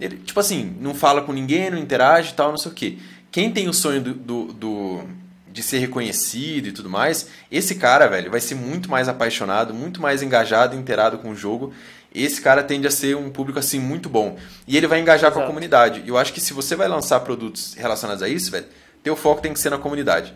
Ele, 0.00 0.16
tipo 0.16 0.40
assim, 0.40 0.76
não 0.80 0.96
fala 0.96 1.22
com 1.22 1.32
ninguém, 1.32 1.70
não 1.70 1.78
interage 1.78 2.32
e 2.32 2.34
tal, 2.34 2.50
não 2.50 2.58
sei 2.58 2.72
o 2.72 2.74
quê. 2.74 2.98
Quem 3.30 3.52
tem 3.52 3.68
o 3.68 3.72
sonho 3.72 4.00
do, 4.02 4.14
do, 4.14 4.52
do 4.52 5.04
de 5.52 5.62
ser 5.62 5.78
reconhecido 5.78 6.66
e 6.66 6.72
tudo 6.72 6.88
mais, 6.88 7.28
esse 7.50 7.74
cara, 7.74 8.06
velho, 8.06 8.30
vai 8.30 8.40
ser 8.40 8.54
muito 8.54 8.90
mais 8.90 9.08
apaixonado, 9.08 9.74
muito 9.74 10.00
mais 10.00 10.22
engajado, 10.22 10.74
inteirado 10.74 11.18
com 11.18 11.30
o 11.30 11.36
jogo. 11.36 11.72
Esse 12.14 12.40
cara 12.40 12.62
tende 12.62 12.86
a 12.86 12.90
ser 12.90 13.16
um 13.16 13.30
público 13.30 13.58
assim 13.58 13.78
muito 13.78 14.08
bom. 14.08 14.38
E 14.66 14.76
ele 14.76 14.86
vai 14.86 15.00
engajar 15.00 15.30
Exato. 15.30 15.36
com 15.36 15.42
a 15.42 15.46
comunidade. 15.46 16.02
E 16.04 16.08
eu 16.08 16.16
acho 16.16 16.32
que 16.32 16.40
se 16.40 16.52
você 16.52 16.74
vai 16.74 16.88
lançar 16.88 17.20
produtos 17.20 17.74
relacionados 17.74 18.22
a 18.22 18.28
isso, 18.28 18.50
velho, 18.50 18.66
teu 19.02 19.14
foco 19.14 19.42
tem 19.42 19.52
que 19.52 19.60
ser 19.60 19.70
na 19.70 19.78
comunidade. 19.78 20.34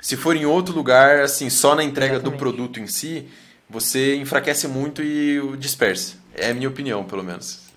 Se 0.00 0.16
for 0.16 0.36
em 0.36 0.46
outro 0.46 0.74
lugar, 0.74 1.20
assim, 1.20 1.50
só 1.50 1.74
na 1.74 1.84
entrega 1.84 2.14
Exatamente. 2.14 2.34
do 2.34 2.38
produto 2.38 2.80
em 2.80 2.86
si, 2.86 3.28
você 3.68 4.16
enfraquece 4.16 4.66
muito 4.66 5.02
e 5.02 5.40
o 5.40 5.56
dispersa. 5.56 6.14
É 6.34 6.50
a 6.50 6.54
minha 6.54 6.68
opinião, 6.68 7.04
pelo 7.04 7.22
menos. 7.22 7.67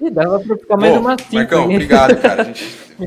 E 0.00 0.10
dava 0.10 0.40
pra 0.40 0.56
ficar 0.56 0.76
mais 0.76 0.92
Bom, 0.92 1.00
uma 1.00 1.16
cinco. 1.18 1.34
Marcão, 1.34 1.64
obrigado, 1.64 2.20
cara. 2.20 2.42
A 2.42 2.44
gente 2.46 2.66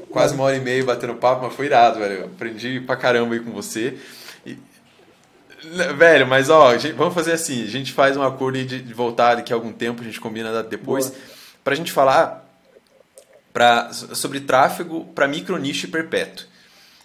quase 0.09 0.34
uma 0.34 0.45
hora 0.45 0.55
e 0.55 0.61
meia 0.61 0.84
batendo 0.84 1.15
papo, 1.15 1.45
mas 1.45 1.53
foi 1.53 1.65
irado, 1.65 1.99
velho. 1.99 2.14
Eu 2.14 2.26
aprendi 2.26 2.80
pra 2.81 2.95
caramba 2.95 3.34
aí 3.34 3.39
com 3.39 3.51
você. 3.51 3.97
E, 4.45 4.57
velho, 5.95 6.26
mas 6.26 6.49
ó, 6.49 6.77
gente, 6.77 6.93
vamos 6.93 7.14
fazer 7.14 7.34
assim: 7.34 7.64
a 7.64 7.68
gente 7.68 7.91
faz 7.91 8.15
um 8.15 8.23
acordo 8.23 8.64
de, 8.64 8.81
de 8.81 8.93
voltar 8.93 9.35
daqui 9.35 9.51
a 9.51 9.55
algum 9.55 9.72
tempo, 9.72 10.01
a 10.01 10.05
gente 10.05 10.19
combina 10.19 10.64
depois. 10.64 11.09
Boa 11.09 11.38
para 11.68 11.73
a 11.73 11.77
gente 11.77 11.91
falar 11.91 12.49
pra, 13.51 13.91
sobre 13.91 14.39
tráfego 14.39 15.03
para 15.14 15.27
micro 15.27 15.57
nicho 15.57 15.89
perpétuo. 15.89 16.45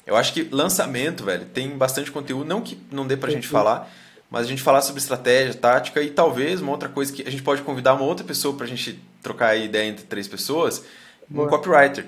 Eu 0.06 0.14
acho 0.14 0.32
que 0.32 0.44
lançamento, 0.52 1.24
velho, 1.24 1.46
tem 1.46 1.76
bastante 1.76 2.12
conteúdo, 2.12 2.44
não 2.44 2.60
que 2.60 2.78
não 2.88 3.04
dê 3.04 3.16
para 3.16 3.28
a 3.28 3.32
gente 3.32 3.48
falar, 3.48 3.92
mas 4.30 4.46
a 4.46 4.48
gente 4.48 4.62
falar 4.62 4.80
sobre 4.82 5.02
estratégia, 5.02 5.52
tática 5.52 6.00
e 6.00 6.10
talvez 6.10 6.60
uma 6.60 6.70
outra 6.70 6.88
coisa 6.88 7.12
que 7.12 7.26
a 7.26 7.30
gente 7.30 7.42
pode 7.42 7.62
convidar 7.62 7.94
uma 7.94 8.04
outra 8.04 8.24
pessoa 8.24 8.56
para 8.56 8.64
a 8.64 8.68
gente 8.68 9.00
trocar 9.23 9.57
ideia 9.57 9.89
entre 9.89 10.05
três 10.05 10.27
pessoas, 10.27 10.85
Boa. 11.28 11.47
um 11.47 11.51
copywriter. 11.51 12.07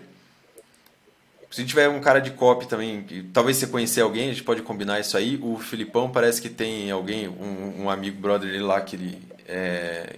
Se 1.51 1.65
tiver 1.65 1.89
um 1.89 2.01
cara 2.01 2.19
de 2.19 2.33
copy 2.33 2.67
também, 2.67 3.07
talvez 3.33 3.57
você 3.57 3.69
conhecer 3.69 4.01
alguém, 4.01 4.31
a 4.31 4.33
gente 4.33 4.43
pode 4.43 4.61
combinar 4.61 4.99
isso 4.99 5.17
aí. 5.17 5.39
O 5.41 5.57
Filipão 5.57 6.11
parece 6.11 6.43
que 6.43 6.49
tem 6.49 6.91
alguém, 6.91 7.29
um, 7.29 7.85
um 7.85 7.91
amigo 7.91 8.21
brother 8.21 8.51
dele 8.51 8.65
lá 8.65 8.81
que 8.81 8.97
ele 8.97 9.23
é, 9.47 10.17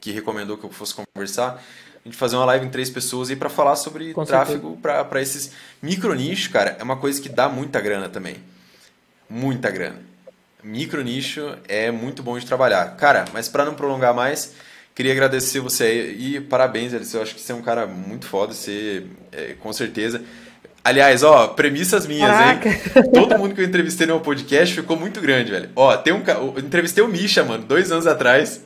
que 0.00 0.10
recomendou 0.10 0.56
que 0.56 0.64
eu 0.64 0.70
fosse 0.70 0.94
conversar. 0.94 1.62
A 2.02 2.08
gente 2.08 2.16
fazer 2.16 2.36
uma 2.36 2.46
live 2.46 2.64
em 2.64 2.70
três 2.70 2.88
pessoas 2.88 3.28
aí 3.28 3.36
para 3.36 3.50
falar 3.50 3.76
sobre 3.76 4.14
Com 4.14 4.24
tráfego 4.24 4.78
para 4.80 5.20
esses 5.20 5.52
micro 5.82 6.14
nichos, 6.14 6.48
cara. 6.48 6.74
É 6.80 6.82
uma 6.82 6.96
coisa 6.96 7.20
que 7.20 7.28
dá 7.28 7.50
muita 7.50 7.80
grana 7.82 8.08
também. 8.08 8.36
Muita 9.28 9.70
grana. 9.70 10.00
Micro 10.62 11.02
nicho 11.02 11.54
é 11.68 11.90
muito 11.90 12.22
bom 12.22 12.38
de 12.38 12.46
trabalhar. 12.46 12.96
Cara, 12.96 13.26
mas 13.32 13.48
para 13.48 13.64
não 13.64 13.74
prolongar 13.74 14.14
mais, 14.14 14.54
queria 14.98 15.12
agradecer 15.12 15.60
você 15.60 15.84
aí 15.84 16.36
e 16.36 16.40
parabéns, 16.40 16.92
Alice. 16.92 17.14
Eu 17.14 17.22
acho 17.22 17.32
que 17.32 17.40
você 17.40 17.52
é 17.52 17.54
um 17.54 17.62
cara 17.62 17.86
muito 17.86 18.26
foda, 18.26 18.52
você 18.52 19.04
é, 19.30 19.54
com 19.60 19.72
certeza 19.72 20.20
Aliás, 20.82 21.22
ó, 21.22 21.48
premissas 21.48 22.04
minhas, 22.06 22.30
Caraca. 22.30 22.68
hein? 22.68 22.80
Todo 23.14 23.38
mundo 23.38 23.54
que 23.54 23.60
eu 23.60 23.64
entrevistei 23.64 24.06
no 24.06 24.14
meu 24.14 24.22
podcast 24.22 24.74
ficou 24.74 24.98
muito 24.98 25.20
grande, 25.20 25.50
velho. 25.50 25.68
Ó, 25.76 25.96
tem 25.96 26.12
um. 26.12 26.22
Eu 26.26 26.54
entrevistei 26.58 27.04
o 27.04 27.08
Misha, 27.08 27.44
mano, 27.44 27.62
dois 27.64 27.92
anos 27.92 28.06
atrás. 28.06 28.64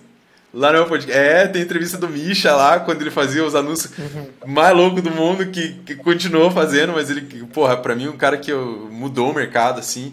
Lá 0.55 0.71
no 0.71 0.79
meu 0.79 0.87
podcast. 0.87 1.21
É, 1.21 1.49
tem 1.49 1.61
entrevista 1.61 1.99
do 1.99 2.09
Misha 2.09 2.55
lá, 2.55 2.79
quando 2.81 3.01
ele 3.01 3.11
fazia 3.11 3.45
os 3.45 3.55
anúncios 3.55 3.93
uhum. 3.99 4.27
mais 4.47 4.77
loucos 4.77 5.03
do 5.03 5.11
mundo, 5.11 5.47
que, 5.47 5.73
que, 5.85 5.97
continuou 5.97 6.51
fazendo, 6.51 6.93
mas 6.93 7.11
ele, 7.11 7.23
porra, 7.53 7.77
pra 7.77 7.97
mim, 7.97 8.07
um 8.07 8.17
cara 8.17 8.37
que 8.37 8.53
eu, 8.53 8.89
mudou 8.91 9.31
o 9.31 9.35
mercado, 9.35 9.81
assim. 9.81 10.13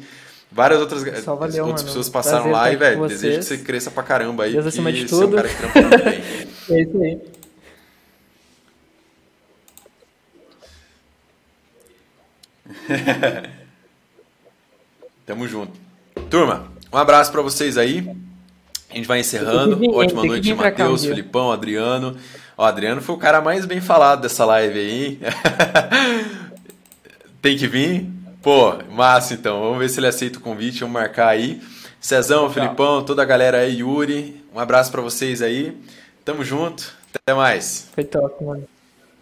Várias 0.51 0.79
outras, 0.79 1.03
valeu, 1.03 1.65
outras 1.65 1.83
pessoas 1.83 2.09
passaram 2.09 2.49
lá 2.49 2.71
e, 2.71 2.75
velho, 2.75 3.07
desejo 3.07 3.37
que 3.37 3.45
você 3.45 3.57
cresça 3.59 3.91
pra 3.91 4.01
caramba 4.01 4.45
aí. 4.45 4.53
Deus 4.53 4.65
acima 4.65 4.91
de 4.91 5.05
tudo. 5.05 5.37
É 5.37 5.41
um 5.41 5.45
é 6.75 6.81
isso 6.81 7.01
aí. 7.03 7.21
Tamo 15.25 15.47
junto. 15.47 15.73
Turma, 16.29 16.71
um 16.91 16.97
abraço 16.97 17.31
para 17.31 17.41
vocês 17.41 17.77
aí. 17.77 18.09
A 18.89 18.95
gente 18.95 19.07
vai 19.07 19.19
encerrando. 19.19 19.77
Vir, 19.77 19.91
Ótima 19.91 20.25
noite, 20.25 20.51
Matheus, 20.53 21.05
Filipão, 21.05 21.51
Adriano. 21.51 22.17
O 22.57 22.63
Adriano 22.63 23.01
foi 23.01 23.15
o 23.15 23.19
cara 23.19 23.39
mais 23.39 23.65
bem 23.65 23.79
falado 23.79 24.21
dessa 24.21 24.43
live 24.45 24.79
aí. 24.79 25.19
Tem 27.41 27.55
que 27.55 27.67
vir? 27.67 28.18
Pô, 28.41 28.73
massa 28.89 29.33
então. 29.33 29.59
Vamos 29.59 29.79
ver 29.79 29.89
se 29.89 29.99
ele 29.99 30.07
aceita 30.07 30.39
o 30.39 30.41
convite. 30.41 30.79
Vamos 30.81 30.93
marcar 30.93 31.27
aí. 31.27 31.61
Cezão, 31.99 32.49
Filipão, 32.49 33.03
toda 33.03 33.21
a 33.21 33.25
galera 33.25 33.59
aí, 33.59 33.79
Yuri. 33.79 34.43
Um 34.53 34.59
abraço 34.59 34.91
para 34.91 35.01
vocês 35.01 35.41
aí. 35.41 35.77
Tamo 36.23 36.43
junto. 36.43 36.93
Até 37.13 37.33
mais. 37.33 37.89
Foi 37.93 38.03
top, 38.03 38.43
mano. 38.43 38.67